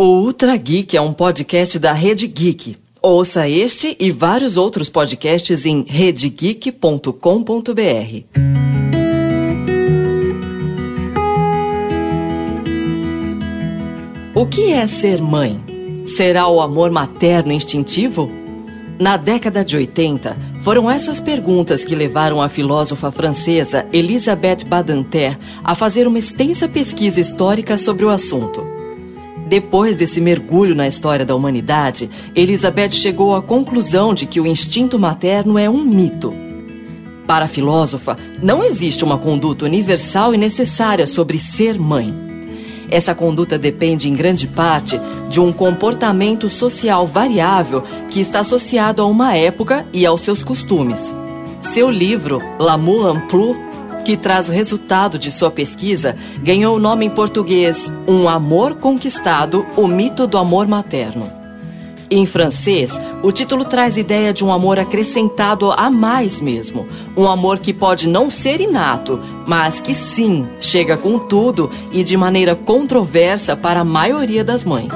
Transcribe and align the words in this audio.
O 0.00 0.20
Ultra 0.20 0.56
Geek 0.56 0.96
é 0.96 1.00
um 1.00 1.12
podcast 1.12 1.76
da 1.76 1.92
Rede 1.92 2.28
Geek. 2.28 2.76
Ouça 3.02 3.48
este 3.48 3.96
e 3.98 4.12
vários 4.12 4.56
outros 4.56 4.88
podcasts 4.88 5.66
em 5.66 5.82
redegeek.com.br. 5.82 7.10
O 14.36 14.46
que 14.46 14.70
é 14.70 14.86
ser 14.86 15.20
mãe? 15.20 15.60
Será 16.06 16.46
o 16.46 16.60
amor 16.60 16.92
materno 16.92 17.50
instintivo? 17.50 18.30
Na 19.00 19.16
década 19.16 19.64
de 19.64 19.76
80, 19.76 20.38
foram 20.62 20.88
essas 20.88 21.18
perguntas 21.18 21.84
que 21.84 21.96
levaram 21.96 22.40
a 22.40 22.48
filósofa 22.48 23.10
francesa 23.10 23.84
Elisabeth 23.92 24.64
Badinter 24.64 25.36
a 25.64 25.74
fazer 25.74 26.06
uma 26.06 26.20
extensa 26.20 26.68
pesquisa 26.68 27.20
histórica 27.20 27.76
sobre 27.76 28.04
o 28.04 28.10
assunto. 28.10 28.77
Depois 29.48 29.96
desse 29.96 30.20
mergulho 30.20 30.74
na 30.74 30.86
história 30.86 31.24
da 31.24 31.34
humanidade, 31.34 32.10
Elizabeth 32.34 32.90
chegou 32.90 33.34
à 33.34 33.40
conclusão 33.40 34.12
de 34.12 34.26
que 34.26 34.38
o 34.38 34.46
instinto 34.46 34.98
materno 34.98 35.58
é 35.58 35.70
um 35.70 35.82
mito. 35.82 36.34
Para 37.26 37.46
a 37.46 37.48
filósofa, 37.48 38.14
não 38.42 38.62
existe 38.62 39.02
uma 39.02 39.16
conduta 39.16 39.64
universal 39.64 40.34
e 40.34 40.36
necessária 40.36 41.06
sobre 41.06 41.38
ser 41.38 41.78
mãe. 41.78 42.14
Essa 42.90 43.14
conduta 43.14 43.58
depende 43.58 44.06
em 44.06 44.14
grande 44.14 44.46
parte 44.46 45.00
de 45.30 45.40
um 45.40 45.50
comportamento 45.50 46.50
social 46.50 47.06
variável 47.06 47.82
que 48.10 48.20
está 48.20 48.40
associado 48.40 49.00
a 49.00 49.06
uma 49.06 49.34
época 49.34 49.86
e 49.94 50.04
aos 50.04 50.20
seus 50.20 50.42
costumes. 50.42 51.14
Seu 51.62 51.90
livro, 51.90 52.42
L'amour 52.58 53.16
en 53.16 53.20
plus, 53.28 53.56
que 54.08 54.16
traz 54.16 54.48
o 54.48 54.52
resultado 54.52 55.18
de 55.18 55.30
sua 55.30 55.50
pesquisa, 55.50 56.16
ganhou 56.42 56.74
o 56.74 56.78
nome 56.78 57.04
em 57.04 57.10
português 57.10 57.92
Um 58.06 58.26
Amor 58.26 58.76
Conquistado, 58.76 59.66
o 59.76 59.86
mito 59.86 60.26
do 60.26 60.38
amor 60.38 60.66
materno. 60.66 61.30
Em 62.10 62.24
francês, 62.24 62.98
o 63.22 63.30
título 63.30 63.66
traz 63.66 63.98
ideia 63.98 64.32
de 64.32 64.42
um 64.42 64.50
amor 64.50 64.78
acrescentado 64.78 65.70
a 65.70 65.90
mais 65.90 66.40
mesmo. 66.40 66.88
Um 67.14 67.28
amor 67.28 67.58
que 67.58 67.74
pode 67.74 68.08
não 68.08 68.30
ser 68.30 68.62
inato, 68.62 69.20
mas 69.46 69.78
que 69.78 69.94
sim 69.94 70.46
chega 70.58 70.96
com 70.96 71.18
tudo 71.18 71.70
e 71.92 72.02
de 72.02 72.16
maneira 72.16 72.54
controversa 72.54 73.54
para 73.54 73.80
a 73.80 73.84
maioria 73.84 74.42
das 74.42 74.64
mães. 74.64 74.94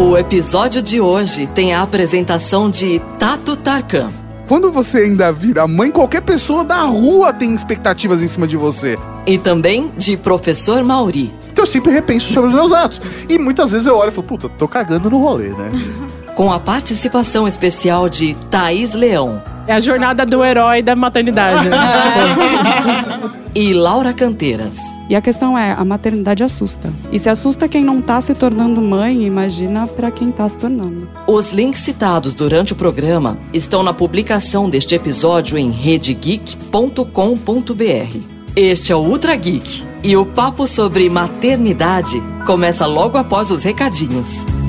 O 0.00 0.16
episódio 0.16 0.80
de 0.80 0.98
hoje 0.98 1.46
tem 1.46 1.74
a 1.74 1.82
apresentação 1.82 2.70
de 2.70 3.02
Tato 3.18 3.54
Tarkan. 3.54 4.08
Quando 4.48 4.72
você 4.72 5.00
ainda 5.00 5.30
vira 5.30 5.68
mãe, 5.68 5.90
qualquer 5.90 6.22
pessoa 6.22 6.64
da 6.64 6.80
rua 6.80 7.34
tem 7.34 7.54
expectativas 7.54 8.22
em 8.22 8.26
cima 8.26 8.46
de 8.46 8.56
você. 8.56 8.98
E 9.26 9.36
também 9.36 9.90
de 9.98 10.16
Professor 10.16 10.82
Mauri. 10.82 11.30
Então 11.52 11.64
eu 11.64 11.70
sempre 11.70 11.92
repenso 11.92 12.32
sobre 12.32 12.48
os 12.48 12.54
meus 12.54 12.72
atos. 12.72 13.02
E 13.28 13.38
muitas 13.38 13.72
vezes 13.72 13.86
eu 13.86 13.94
olho 13.94 14.08
e 14.08 14.14
falo, 14.14 14.26
puta, 14.26 14.48
tô 14.48 14.66
cagando 14.66 15.10
no 15.10 15.18
rolê, 15.18 15.50
né? 15.50 15.70
Com 16.34 16.50
a 16.50 16.58
participação 16.58 17.46
especial 17.46 18.08
de 18.08 18.32
Thaís 18.50 18.94
Leão. 18.94 19.42
É 19.66 19.74
a 19.74 19.80
jornada 19.80 20.24
do 20.24 20.42
herói 20.42 20.80
da 20.80 20.96
maternidade. 20.96 21.68
né? 21.68 21.76
tipo, 23.20 23.50
e 23.54 23.74
Laura 23.74 24.14
Canteiras. 24.14 24.78
E 25.10 25.16
a 25.16 25.20
questão 25.20 25.58
é, 25.58 25.72
a 25.72 25.84
maternidade 25.84 26.44
assusta. 26.44 26.92
E 27.10 27.18
se 27.18 27.28
assusta 27.28 27.68
quem 27.68 27.82
não 27.82 28.00
tá 28.00 28.20
se 28.20 28.32
tornando 28.32 28.80
mãe, 28.80 29.24
imagina 29.24 29.84
para 29.84 30.08
quem 30.08 30.30
tá 30.30 30.48
se 30.48 30.54
tornando. 30.54 31.08
Os 31.26 31.50
links 31.50 31.80
citados 31.80 32.32
durante 32.32 32.74
o 32.74 32.76
programa 32.76 33.36
estão 33.52 33.82
na 33.82 33.92
publicação 33.92 34.70
deste 34.70 34.94
episódio 34.94 35.58
em 35.58 35.68
redegeek.com.br. 35.68 38.18
Este 38.54 38.92
é 38.92 38.96
o 38.96 39.00
Ultra 39.00 39.34
Geek 39.34 39.82
e 40.04 40.16
o 40.16 40.24
papo 40.24 40.64
sobre 40.64 41.10
maternidade 41.10 42.22
começa 42.46 42.86
logo 42.86 43.18
após 43.18 43.50
os 43.50 43.64
recadinhos. 43.64 44.59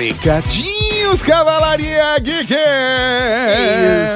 Recadinho. 0.00 0.99
Recadinhos, 1.10 1.22
Cavalaria 1.22 2.18
Geek! 2.20 2.54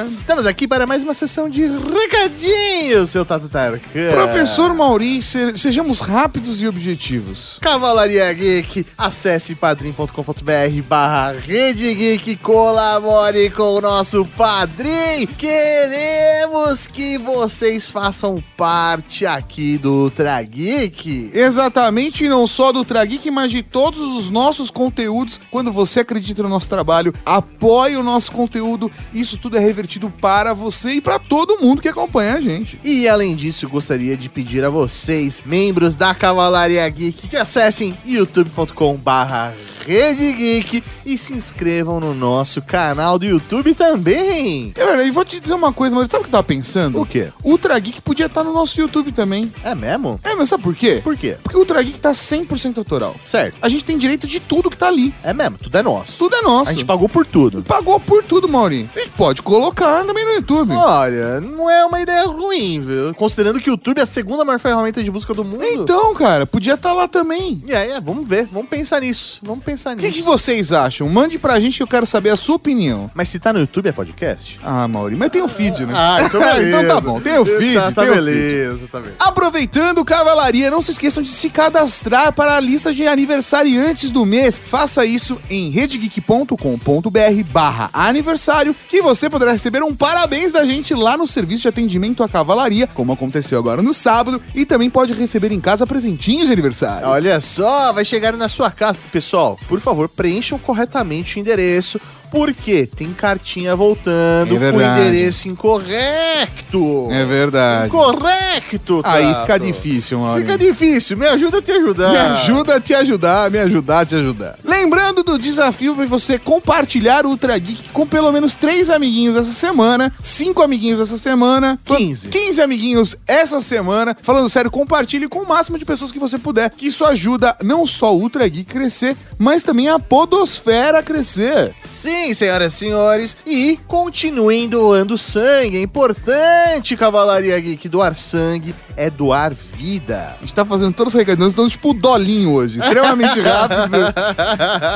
Estamos 0.07 0.45
aqui 0.45 0.65
para 0.67 0.87
mais 0.87 1.03
uma 1.03 1.13
sessão 1.13 1.49
de 1.49 1.63
recadinhos, 1.67 3.09
seu 3.09 3.25
Tato 3.25 3.49
Tarkan. 3.49 3.81
Professor 4.13 4.73
Mauri, 4.73 5.21
se- 5.21 5.57
sejamos 5.57 5.99
rápidos 5.99 6.61
e 6.61 6.67
objetivos. 6.67 7.57
Cavalaria 7.61 8.31
Geek, 8.33 8.85
acesse 8.97 9.55
padrim.com.br 9.55 10.81
barra 10.87 11.33
Rede 11.33 11.93
Geek, 11.93 12.37
colabore 12.37 13.49
com 13.49 13.75
o 13.75 13.81
nosso 13.81 14.25
padrim. 14.37 15.27
Queremos 15.37 16.87
que 16.87 17.17
vocês 17.17 17.91
façam 17.91 18.41
parte 18.55 19.25
aqui 19.25 19.77
do 19.77 19.91
Ultra 20.05 20.41
Geek. 20.41 21.31
Exatamente, 21.33 22.27
não 22.29 22.47
só 22.47 22.71
do 22.71 22.85
Trageek, 22.85 23.29
mas 23.31 23.51
de 23.51 23.61
todos 23.61 23.99
os 24.01 24.29
nossos 24.29 24.71
conteúdos. 24.71 25.39
Quando 25.51 25.71
você 25.73 25.99
acredita 25.99 26.41
no 26.41 26.49
nosso 26.49 26.69
trabalho, 26.69 26.84
apoia 27.25 27.99
o 27.99 28.03
nosso 28.03 28.31
conteúdo, 28.31 28.91
isso 29.13 29.37
tudo 29.37 29.57
é 29.57 29.59
revertido 29.59 30.09
para 30.09 30.53
você 30.53 30.93
e 30.93 31.01
para 31.01 31.19
todo 31.19 31.59
mundo 31.59 31.81
que 31.81 31.87
acompanha 31.87 32.35
a 32.35 32.41
gente. 32.41 32.79
E 32.83 33.07
além 33.07 33.35
disso, 33.35 33.67
gostaria 33.67 34.15
de 34.15 34.29
pedir 34.29 34.63
a 34.63 34.69
vocês, 34.69 35.43
membros 35.45 35.95
da 35.95 36.13
Cavalaria 36.13 36.87
Geek, 36.89 37.27
que 37.27 37.37
acessem 37.37 37.97
youtube.com 38.05 38.95
barra 38.95 39.53
Rede 39.85 40.33
Geek 40.33 40.83
e 41.05 41.15
se 41.15 41.33
inscrevam 41.33 41.99
no 41.99 42.15
nosso 42.15 42.59
canal 42.59 43.19
do 43.19 43.25
YouTube 43.25 43.75
também. 43.75 44.73
É 44.75 44.83
verdade, 44.83 45.07
e 45.07 45.11
vou 45.11 45.23
te 45.23 45.39
dizer 45.39 45.53
uma 45.53 45.71
coisa, 45.71 45.95
mas 45.95 46.09
sabe 46.09 46.21
o 46.21 46.23
que 46.23 46.29
eu 46.29 46.31
tava 46.31 46.43
pensando? 46.43 46.99
O 46.99 47.05
quê? 47.05 47.29
Ultra 47.43 47.77
Geek 47.77 48.01
podia 48.01 48.25
estar 48.25 48.43
no 48.43 48.51
nosso 48.51 48.81
YouTube 48.81 49.11
também. 49.11 49.53
É 49.63 49.75
mesmo? 49.75 50.19
É, 50.23 50.33
mas 50.33 50.49
sabe 50.49 50.63
por 50.63 50.73
quê? 50.73 51.01
Por 51.03 51.15
quê? 51.15 51.37
Porque 51.43 51.55
o 51.55 51.59
Ultra 51.59 51.83
Geek 51.83 51.99
tá 51.99 52.13
100% 52.13 52.79
autoral. 52.79 53.15
Certo. 53.23 53.57
A 53.61 53.69
gente 53.69 53.83
tem 53.83 53.95
direito 53.95 54.25
de 54.25 54.39
tudo 54.39 54.71
que 54.71 54.77
tá 54.77 54.87
ali. 54.87 55.13
É 55.23 55.33
mesmo, 55.33 55.59
tudo 55.59 55.77
é 55.77 55.83
nosso. 55.83 56.17
Tudo 56.17 56.35
é 56.35 56.41
nosso. 56.41 56.71
A 56.71 56.73
gente 56.73 56.85
pagou 56.85 57.07
por 57.07 57.25
tudo. 57.27 57.61
pagou 57.61 57.99
por 57.99 58.23
tudo, 58.23 58.49
Maurinho. 58.49 58.89
A 58.95 58.99
gente 58.99 59.11
pode 59.11 59.43
colocar 59.43 60.03
também 60.03 60.25
no 60.25 60.31
YouTube. 60.31 60.73
Olha, 60.73 61.39
não 61.39 61.69
é 61.69 61.85
uma 61.85 62.01
ideia 62.01 62.25
ruim, 62.25 62.79
viu? 62.79 63.13
Considerando 63.13 63.59
que 63.61 63.69
o 63.69 63.73
YouTube 63.73 63.99
é 63.99 64.01
a 64.03 64.07
segunda 64.07 64.43
maior 64.43 64.59
ferramenta 64.59 65.03
de 65.03 65.11
busca 65.11 65.31
do 65.31 65.45
mundo. 65.45 65.63
Então, 65.63 66.15
cara, 66.15 66.47
podia 66.47 66.73
estar 66.73 66.91
lá 66.91 67.07
também. 67.07 67.61
Aí, 67.67 67.91
é, 67.91 68.01
vamos 68.01 68.27
ver, 68.27 68.47
vamos 68.51 68.67
pensar 68.67 69.01
nisso. 69.01 69.39
Vamos 69.43 69.63
pensar 69.63 69.74
O 69.75 69.95
que, 69.95 70.07
nisso. 70.07 70.13
que 70.19 70.21
vocês 70.21 70.71
acham? 70.71 71.07
Mande 71.09 71.37
pra 71.37 71.59
gente 71.59 71.77
que 71.77 71.83
eu 71.83 71.87
quero 71.87 72.05
saber 72.05 72.29
a 72.29 72.35
sua 72.35 72.55
opinião. 72.55 73.09
Mas 73.13 73.29
se 73.29 73.39
tá 73.39 73.51
no 73.53 73.59
YouTube 73.59 73.87
é 73.89 73.91
podcast? 73.91 74.59
Ah, 74.63 74.87
Maurinho, 74.87 75.19
mas 75.19 75.29
tem 75.29 75.41
o 75.41 75.47
feed, 75.47 75.85
né? 75.85 75.93
Ah, 75.95 76.17
então 76.25 76.39
beleza. 76.39 76.67
então 76.83 76.95
tá 76.95 77.01
bom, 77.01 77.19
tem 77.21 77.37
o 77.37 77.45
feed, 77.45 77.75
Tá, 77.75 77.91
tá 77.91 78.01
tem 78.01 78.11
o 78.11 78.13
feed. 78.13 78.25
beleza, 78.25 78.87
tá 78.91 78.99
beleza. 78.99 79.17
Aproveitando, 79.19 80.03
Cavalaria, 80.05 80.71
não 80.71 80.81
se 80.81 80.91
esqueçam 80.91 81.21
de 81.21 81.29
se 81.29 81.49
cadastrar 81.49 82.33
para 82.33 82.55
a 82.55 82.59
lista 82.59 82.93
de 82.93 83.05
aniversariantes 83.07 84.09
do 84.09 84.25
mês. 84.25 84.59
Faça 84.63 85.05
isso 85.05 85.37
em 85.49 85.69
redegeek.com.br 85.69 87.43
barra 87.51 87.89
aniversário, 87.93 88.75
que 88.89 89.01
você 89.01 89.29
poderá 89.29 89.51
receber 89.51 89.83
um 89.83 89.93
parabéns 89.95 90.51
da 90.51 90.65
gente 90.65 90.93
lá 90.93 91.17
no 91.17 91.27
serviço 91.27 91.63
de 91.63 91.67
atendimento 91.67 92.23
à 92.23 92.29
cavalaria, 92.29 92.87
como 92.87 93.11
aconteceu 93.11 93.57
agora 93.59 93.81
no 93.81 93.93
sábado, 93.93 94.41
e 94.53 94.65
também 94.65 94.89
pode 94.89 95.13
receber 95.13 95.51
em 95.51 95.59
casa 95.59 95.85
presentinhos 95.87 96.47
de 96.47 96.53
aniversário. 96.53 97.07
Olha 97.07 97.39
só, 97.39 97.91
vai 97.93 98.05
chegar 98.05 98.33
na 98.33 98.47
sua 98.49 98.69
casa. 98.71 98.99
Pessoal, 99.11 99.59
por 99.67 99.79
favor, 99.79 100.07
preencham 100.07 100.59
corretamente 100.59 101.37
o 101.37 101.39
endereço, 101.39 101.99
porque 102.35 102.85
tem 102.85 103.13
cartinha 103.13 103.73
voltando 103.77 104.57
É 104.61 104.71
com 104.71 104.81
endereço 104.81 105.47
incorreto. 105.47 107.07
É 107.09 107.23
verdade. 107.23 107.87
Incorreto, 107.87 109.01
Aí 109.05 109.23
Tato. 109.23 109.41
fica 109.41 109.57
difícil, 109.57 110.19
Maurinho. 110.19 110.45
Fica 110.45 110.57
difícil. 110.57 111.15
Me 111.15 111.27
ajuda 111.27 111.59
a 111.59 111.61
te 111.61 111.71
ajudar. 111.71 112.11
Me 112.11 112.17
ajuda 112.17 112.75
a 112.75 112.81
te 112.81 112.93
ajudar, 112.93 113.49
me 113.49 113.57
ajudar 113.59 113.99
a 114.01 114.05
te 114.05 114.15
ajudar. 114.15 114.59
Lembrando 114.65 115.23
do 115.23 115.37
desafio 115.39 115.95
para 115.95 116.05
você 116.07 116.37
compartilhar 116.37 117.25
o 117.25 117.29
Ultra 117.29 117.57
Geek 117.57 117.87
com 117.93 118.05
pelo 118.05 118.29
menos 118.33 118.53
três 118.53 118.89
amiguinhos 118.89 119.37
essa 119.37 119.53
semana, 119.53 120.11
cinco 120.21 120.61
amiguinhos 120.61 120.99
essa 120.99 121.17
semana, 121.17 121.79
15. 121.85 122.27
15 122.27 122.61
amiguinhos 122.61 123.15
essa 123.25 123.61
semana. 123.61 124.15
Falando 124.21 124.49
sério, 124.49 124.69
compartilhe 124.69 125.29
com 125.29 125.39
o 125.39 125.47
máximo 125.47 125.79
de 125.79 125.85
pessoas 125.85 126.11
que 126.11 126.19
você 126.19 126.37
puder, 126.37 126.69
que 126.71 126.87
isso 126.87 127.05
ajuda 127.05 127.55
não 127.63 127.85
só 127.85 128.13
o 128.13 128.19
Ultra 128.19 128.45
Geek 128.45 128.65
crescer, 128.65 129.15
mas 129.37 129.63
também 129.63 129.87
a 129.87 129.97
podosfera 129.99 130.99
a 130.99 131.03
crescer. 131.03 131.73
Sim, 131.79 132.24
Sim, 132.25 132.33
senhoras 132.33 132.73
e 132.73 132.77
senhores. 132.77 133.37
E 133.45 133.79
continuem 133.87 134.67
doando 134.67 135.15
sangue. 135.15 135.77
É 135.77 135.81
importante, 135.81 136.97
Cavalaria 136.97 137.59
Geek. 137.59 137.87
Doar 137.87 138.15
sangue 138.15 138.73
é 138.97 139.09
doar 139.09 139.53
vida. 139.53 140.35
A 140.37 140.41
gente 140.41 140.53
tá 140.53 140.65
fazendo 140.65 140.93
todos 140.93 141.13
os 141.13 141.19
recadinhos, 141.19 141.53
estão 141.53 141.67
tipo 141.67 141.93
dolinho 141.93 142.51
hoje, 142.51 142.79
extremamente 142.79 143.39
rápido. 143.39 143.97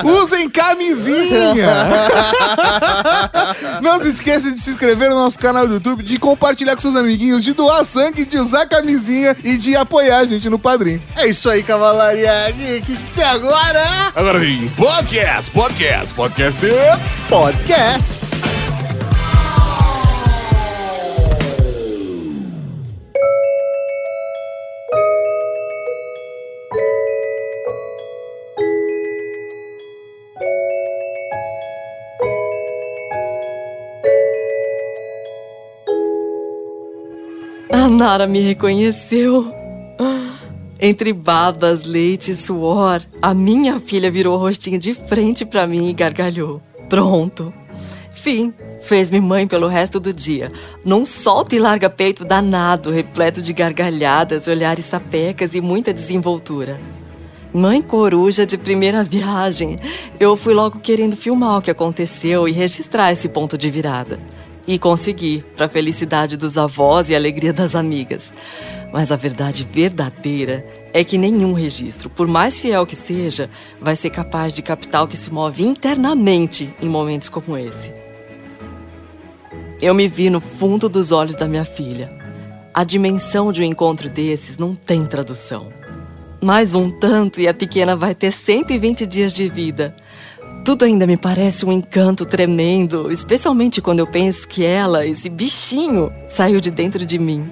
Usem 0.22 0.50
camisinha! 0.50 1.68
Não 3.82 4.02
se 4.02 4.10
esqueça 4.10 4.52
de 4.52 4.60
se 4.60 4.70
inscrever 4.70 5.10
no 5.10 5.16
nosso 5.16 5.38
canal 5.40 5.68
do 5.68 5.74
YouTube, 5.74 6.04
de 6.04 6.18
compartilhar 6.18 6.76
com 6.76 6.82
seus 6.82 6.96
amiguinhos, 6.96 7.44
de 7.44 7.54
doar 7.54 7.84
sangue, 7.84 8.26
de 8.26 8.38
usar 8.38 8.66
camisinha 8.66 9.36
e 9.44 9.58
de 9.58 9.76
apoiar 9.76 10.20
a 10.20 10.26
gente 10.26 10.50
no 10.50 10.60
Padrim. 10.60 11.02
É 11.16 11.28
isso 11.28 11.50
aí, 11.50 11.64
Cavalaria 11.64 12.52
Geek. 12.52 12.98
E 13.18 13.22
agora, 13.22 14.12
Agora 14.16 14.40
vem 14.40 14.70
podcast, 14.70 15.52
podcast, 15.52 16.14
podcast 16.14 16.60
de... 16.60 16.72
podcast. 17.28 18.29
A 37.80 37.88
Nara 37.88 38.28
me 38.28 38.42
reconheceu. 38.42 39.56
Entre 40.82 41.14
babas, 41.14 41.86
leite 41.86 42.34
e 42.34 42.36
suor, 42.36 43.02
a 43.22 43.34
minha 43.34 43.80
filha 43.80 44.12
virou 44.12 44.36
o 44.36 44.38
rostinho 44.38 44.78
de 44.78 44.94
frente 44.94 45.46
pra 45.46 45.66
mim 45.66 45.88
e 45.88 45.94
gargalhou. 45.94 46.62
Pronto. 46.90 47.54
Fim. 48.12 48.54
Fez-me 48.82 49.22
mãe 49.22 49.48
pelo 49.48 49.70
resto 49.70 49.98
do 49.98 50.12
dia. 50.12 50.52
Num 50.84 51.06
solta 51.06 51.56
e 51.56 51.60
larga 51.60 51.90
peito 51.90 52.26
danado, 52.26 52.92
repleto 52.92 53.42
de 53.42 53.54
gargalhadas, 53.54 54.48
olhares 54.48 54.84
sapecas 54.84 55.54
e 55.54 55.62
muita 55.62 55.94
desenvoltura. 55.94 56.82
Mãe 57.54 57.82
coruja 57.82 58.46
de 58.46 58.58
primeira 58.58 59.06
viagem. 59.06 59.80
Eu 60.20 60.36
fui 60.36 60.54
logo 60.54 60.80
querendo 60.80 61.16
filmar 61.16 61.60
o 61.60 61.62
que 61.62 61.72
aconteceu 61.72 62.46
e 62.46 62.52
registrar 62.52 63.14
esse 63.14 63.30
ponto 63.30 63.58
de 63.58 63.70
virada. 63.70 64.20
E 64.70 64.78
consegui, 64.78 65.44
para 65.56 65.66
a 65.66 65.68
felicidade 65.68 66.38
dos 66.38 66.56
avós 66.56 67.10
e 67.10 67.16
alegria 67.16 67.52
das 67.52 67.74
amigas. 67.74 68.32
Mas 68.94 69.12
a 69.12 69.16
verdade 69.16 69.68
verdadeira 69.72 70.64
é 70.94 71.04
que 71.04 71.18
nenhum 71.18 71.54
registro, 71.54 72.08
por 72.08 72.28
mais 72.28 72.60
fiel 72.60 72.86
que 72.86 72.96
seja, 72.96 73.50
vai 73.82 73.96
ser 73.96 74.12
capaz 74.12 74.54
de 74.54 74.62
captar 74.62 75.04
o 75.04 75.08
que 75.08 75.18
se 75.18 75.34
move 75.34 75.66
internamente 75.66 76.72
em 76.80 76.88
momentos 76.88 77.30
como 77.30 77.58
esse. 77.58 77.92
Eu 79.82 79.96
me 79.96 80.08
vi 80.08 80.30
no 80.30 80.40
fundo 80.40 80.88
dos 80.88 81.12
olhos 81.12 81.34
da 81.34 81.48
minha 81.48 81.66
filha. 81.66 82.16
A 82.72 82.84
dimensão 82.84 83.52
de 83.52 83.64
um 83.64 83.66
encontro 83.66 84.08
desses 84.08 84.60
não 84.60 84.76
tem 84.76 85.04
tradução. 85.04 85.74
Mais 86.40 86.76
um 86.76 86.92
tanto 86.92 87.42
e 87.42 87.48
a 87.48 87.56
pequena 87.56 87.96
vai 87.96 88.14
ter 88.14 88.32
120 88.32 89.08
dias 89.08 89.34
de 89.34 89.50
vida. 89.50 89.96
Tudo 90.64 90.86
ainda 90.86 91.08
me 91.08 91.18
parece 91.18 91.66
um 91.66 91.72
encanto 91.72 92.26
tremendo, 92.26 93.12
especialmente 93.12 93.82
quando 93.82 94.00
eu 94.00 94.08
penso 94.08 94.48
que 94.48 94.64
ela, 94.64 95.06
esse 95.06 95.30
bichinho, 95.30 96.12
saiu 96.28 96.60
de 96.60 96.70
dentro 96.70 97.06
de 97.06 97.18
mim. 97.18 97.50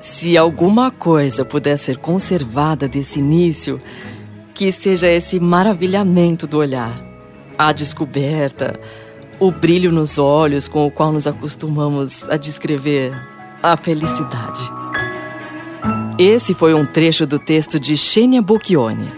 Se 0.00 0.36
alguma 0.36 0.90
coisa 0.90 1.44
puder 1.44 1.76
ser 1.76 1.98
conservada 1.98 2.88
desse 2.88 3.18
início, 3.18 3.78
que 4.54 4.72
seja 4.72 5.08
esse 5.08 5.38
maravilhamento 5.38 6.46
do 6.46 6.58
olhar, 6.58 7.04
a 7.56 7.72
descoberta, 7.72 8.78
o 9.38 9.50
brilho 9.50 9.92
nos 9.92 10.18
olhos 10.18 10.68
com 10.68 10.86
o 10.86 10.90
qual 10.90 11.12
nos 11.12 11.26
acostumamos 11.26 12.24
a 12.28 12.36
descrever 12.36 13.12
a 13.62 13.76
felicidade. 13.76 14.60
Esse 16.18 16.54
foi 16.54 16.74
um 16.74 16.84
trecho 16.84 17.26
do 17.26 17.38
texto 17.38 17.78
de 17.78 17.96
Xenia 17.96 18.42
Bocchioni. 18.42 19.08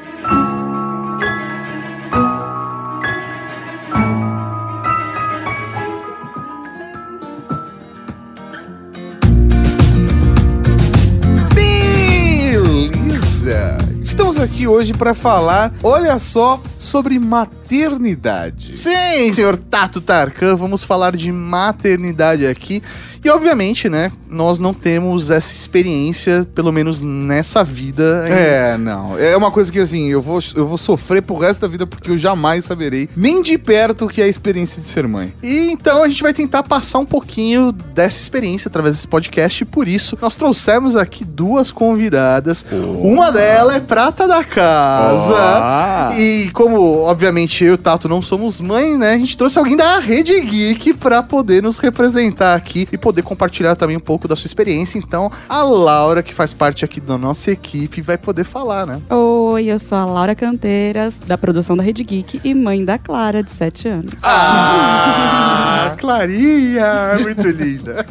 Aqui 14.61 14.69
hoje 14.69 14.93
para 14.93 15.15
falar, 15.15 15.73
olha 15.83 16.19
só, 16.19 16.61
sobre 16.79 17.19
maternidade. 17.19 18.77
Sim, 18.77 19.33
senhor 19.33 19.57
Tato 19.57 20.03
Tarkan, 20.03 20.55
vamos 20.55 20.85
falar 20.85 21.17
de 21.17 21.33
maternidade 21.33 22.47
aqui. 22.47 22.83
E 23.23 23.31
obviamente, 23.31 23.89
né, 23.89 24.11
nós 24.29 24.59
não 24.59 24.73
temos 24.73 25.31
essa 25.31 25.53
experiência, 25.53 26.47
pelo 26.55 26.73
menos 26.73 27.03
nessa 27.03 27.63
vida. 27.63 28.23
ainda. 28.23 28.33
É, 28.33 28.79
não. 28.79 29.19
É 29.19 29.37
uma 29.37 29.51
coisa 29.51 29.71
que 29.71 29.79
assim, 29.79 30.09
eu 30.09 30.23
vou, 30.23 30.39
eu 30.57 30.67
vou 30.67 30.79
sofrer 30.79 31.21
pro 31.21 31.37
resto 31.37 31.61
da 31.61 31.69
vida 31.69 31.87
porque 31.87 32.11
eu 32.11 32.17
jamais 32.17 32.65
saberei, 32.65 33.09
nem 33.17 33.43
de 33.43 33.59
perto, 33.59 34.07
o 34.07 34.09
que 34.09 34.23
é 34.23 34.25
a 34.25 34.29
experiência 34.29 34.81
de 34.81 34.89
ser 34.89 35.07
mãe. 35.07 35.35
E 35.43 35.71
então 35.71 36.03
a 36.03 36.09
gente 36.09 36.23
vai 36.23 36.33
tentar 36.33 36.63
passar 36.63 36.99
um 36.99 37.07
pouquinho 37.07 37.73
dessa 37.73 38.21
experiência 38.21 38.69
através 38.69 38.97
desse 38.97 39.09
podcast. 39.09 39.63
E 39.63 39.67
por 39.67 39.87
isso, 39.87 40.17
nós 40.21 40.37
trouxemos 40.37 40.97
aqui 40.97 41.25
duas 41.25 41.71
convidadas. 41.71 42.65
Uma 42.73 43.31
delas 43.31 43.77
é 43.77 43.81
prata 43.81 44.27
da 44.27 44.43
casa. 44.45 45.35
Ah. 45.37 46.13
E 46.17 46.51
como, 46.53 47.01
obviamente, 47.03 47.65
eu 47.65 47.73
e 47.73 47.75
o 47.75 47.79
Tato 47.79 48.09
não 48.09 48.23
somos 48.23 48.61
mãe, 48.61 48.97
né? 48.97 49.13
A 49.13 49.19
gente 49.19 49.37
trouxe 49.37 49.59
alguém 49.59 49.77
da 49.77 49.99
Rede 49.99 50.41
Geek 50.41 50.95
pra 50.95 51.23
poder 51.23 51.63
nos 51.63 51.79
representar 51.79 52.55
aqui 52.55 52.89
e 52.91 52.99
poder 52.99 53.10
compartilhar 53.23 53.77
também 53.77 53.97
um 53.97 54.01
pouco 54.01 54.29
da 54.29 54.37
sua 54.37 54.47
experiência. 54.47 54.99
Então, 54.99 55.31
a 55.49 55.63
Laura, 55.63 56.23
que 56.23 56.33
faz 56.33 56.55
parte 56.55 56.85
aqui 56.85 57.01
da 57.01 57.19
nossa 57.19 57.51
equipe, 57.51 58.01
vai 58.01 58.17
poder 58.17 58.45
falar, 58.45 58.87
né? 58.87 59.01
Oi, 59.11 59.67
eu 59.67 59.79
sou 59.79 59.99
a 59.99 60.05
Laura 60.05 60.35
Canteiras, 60.35 61.17
da 61.27 61.37
produção 61.37 61.77
da 61.77 61.83
Rede 61.83 62.05
Geek 62.05 62.41
e 62.45 62.55
mãe 62.55 62.85
da 62.85 62.99
Clara, 62.99 63.43
de 63.43 63.51
7 63.51 63.89
anos. 63.89 64.15
Ah, 64.23 65.95
Clarinha, 65.99 67.19
muito 67.21 67.49
linda. 67.49 68.07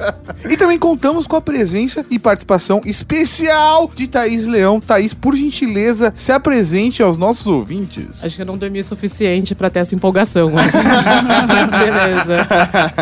E 0.50 0.58
também 0.58 0.78
contamos 0.78 1.28
com 1.28 1.36
a 1.36 1.42
presença 1.42 2.06
e 2.10 2.20
participação 2.20 2.82
especial 2.86 3.90
de 3.94 4.08
Thaís 4.08 4.48
Leão. 4.48 4.80
Thaís, 4.80 5.14
por 5.14 5.36
gentileza, 5.36 6.12
se 6.16 6.32
apresente 6.32 7.02
aos 7.02 7.18
nossos 7.18 7.48
ouvintes. 7.48 8.24
Acho 8.24 8.36
que 8.36 8.42
eu 8.42 8.46
não 8.46 8.58
dormi 8.58 8.80
o 8.80 8.84
suficiente 8.84 9.56
pra 9.56 9.70
ter 9.70 9.80
essa 9.80 9.96
empolgação 9.96 10.48
hoje. 10.48 10.78
Mas 11.48 11.72
beleza. 11.72 12.48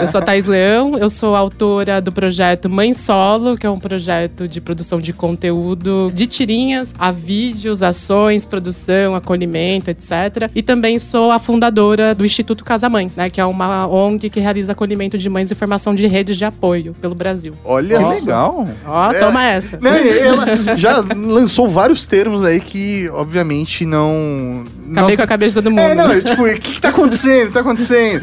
Eu 0.02 0.08
sou 0.08 0.22
a 0.22 0.24
Thais 0.24 0.46
Leão, 0.48 0.98
eu 0.98 1.10
sou 1.10 1.36
autora 1.36 1.87
do 2.01 2.12
projeto 2.12 2.69
Mãe 2.69 2.94
Solo, 2.94 3.57
que 3.57 3.66
é 3.66 3.69
um 3.69 3.80
projeto 3.80 4.48
de 4.48 4.60
produção 4.62 5.00
de 5.00 5.13
conteúdo 5.13 6.12
de 6.13 6.28
tirinhas 6.28 6.94
a 7.00 7.12
vídeos, 7.12 7.81
ações, 7.81 8.45
produção, 8.45 9.16
acolhimento, 9.16 9.89
etc. 9.89 10.50
E 10.54 10.62
também 10.62 11.00
sou 11.00 11.31
a 11.31 11.39
fundadora 11.39 12.13
do 12.13 12.25
Instituto 12.25 12.63
Casa 12.63 12.89
Mãe, 12.89 13.12
né, 13.16 13.30
que 13.30 13.39
é 13.39 13.45
uma 13.45 13.88
ONG 13.88 14.30
que 14.30 14.39
realiza 14.39 14.74
acolhimento 14.74 15.18
de 15.18 15.30
mães 15.30 15.50
e 15.50 15.56
formação 15.56 15.95
de 15.95 16.06
redes 16.07 16.38
de 16.38 16.45
apoio 16.45 16.94
pelo 17.01 17.16
Brasil. 17.16 17.54
Olha 17.63 17.98
Que 17.98 18.04
legal. 18.04 18.68
Ó, 18.86 19.13
toma 19.13 19.44
essa. 19.45 19.78
Né, 19.80 20.19
ela 20.19 20.75
já 20.75 21.04
lançou 21.16 21.68
vários 21.68 22.06
termos 22.06 22.44
aí 22.44 22.60
que, 22.60 23.10
obviamente, 23.13 23.86
não. 23.86 24.63
Acabei 24.91 25.10
não- 25.12 25.15
com 25.17 25.24
a 25.24 25.27
cabeça 25.27 25.62
de 25.62 25.63
todo 25.63 25.72
mundo. 25.72 25.88
É, 25.88 25.96
não, 25.96 26.08
né? 26.08 26.17
é 26.17 26.22
tipo, 26.22 26.44
o 26.44 26.60
que, 26.60 26.74
que 26.74 26.82
tá 26.82 26.89
acontecendo? 26.89 27.51
Tá 27.51 27.60
acontecendo? 27.60 28.22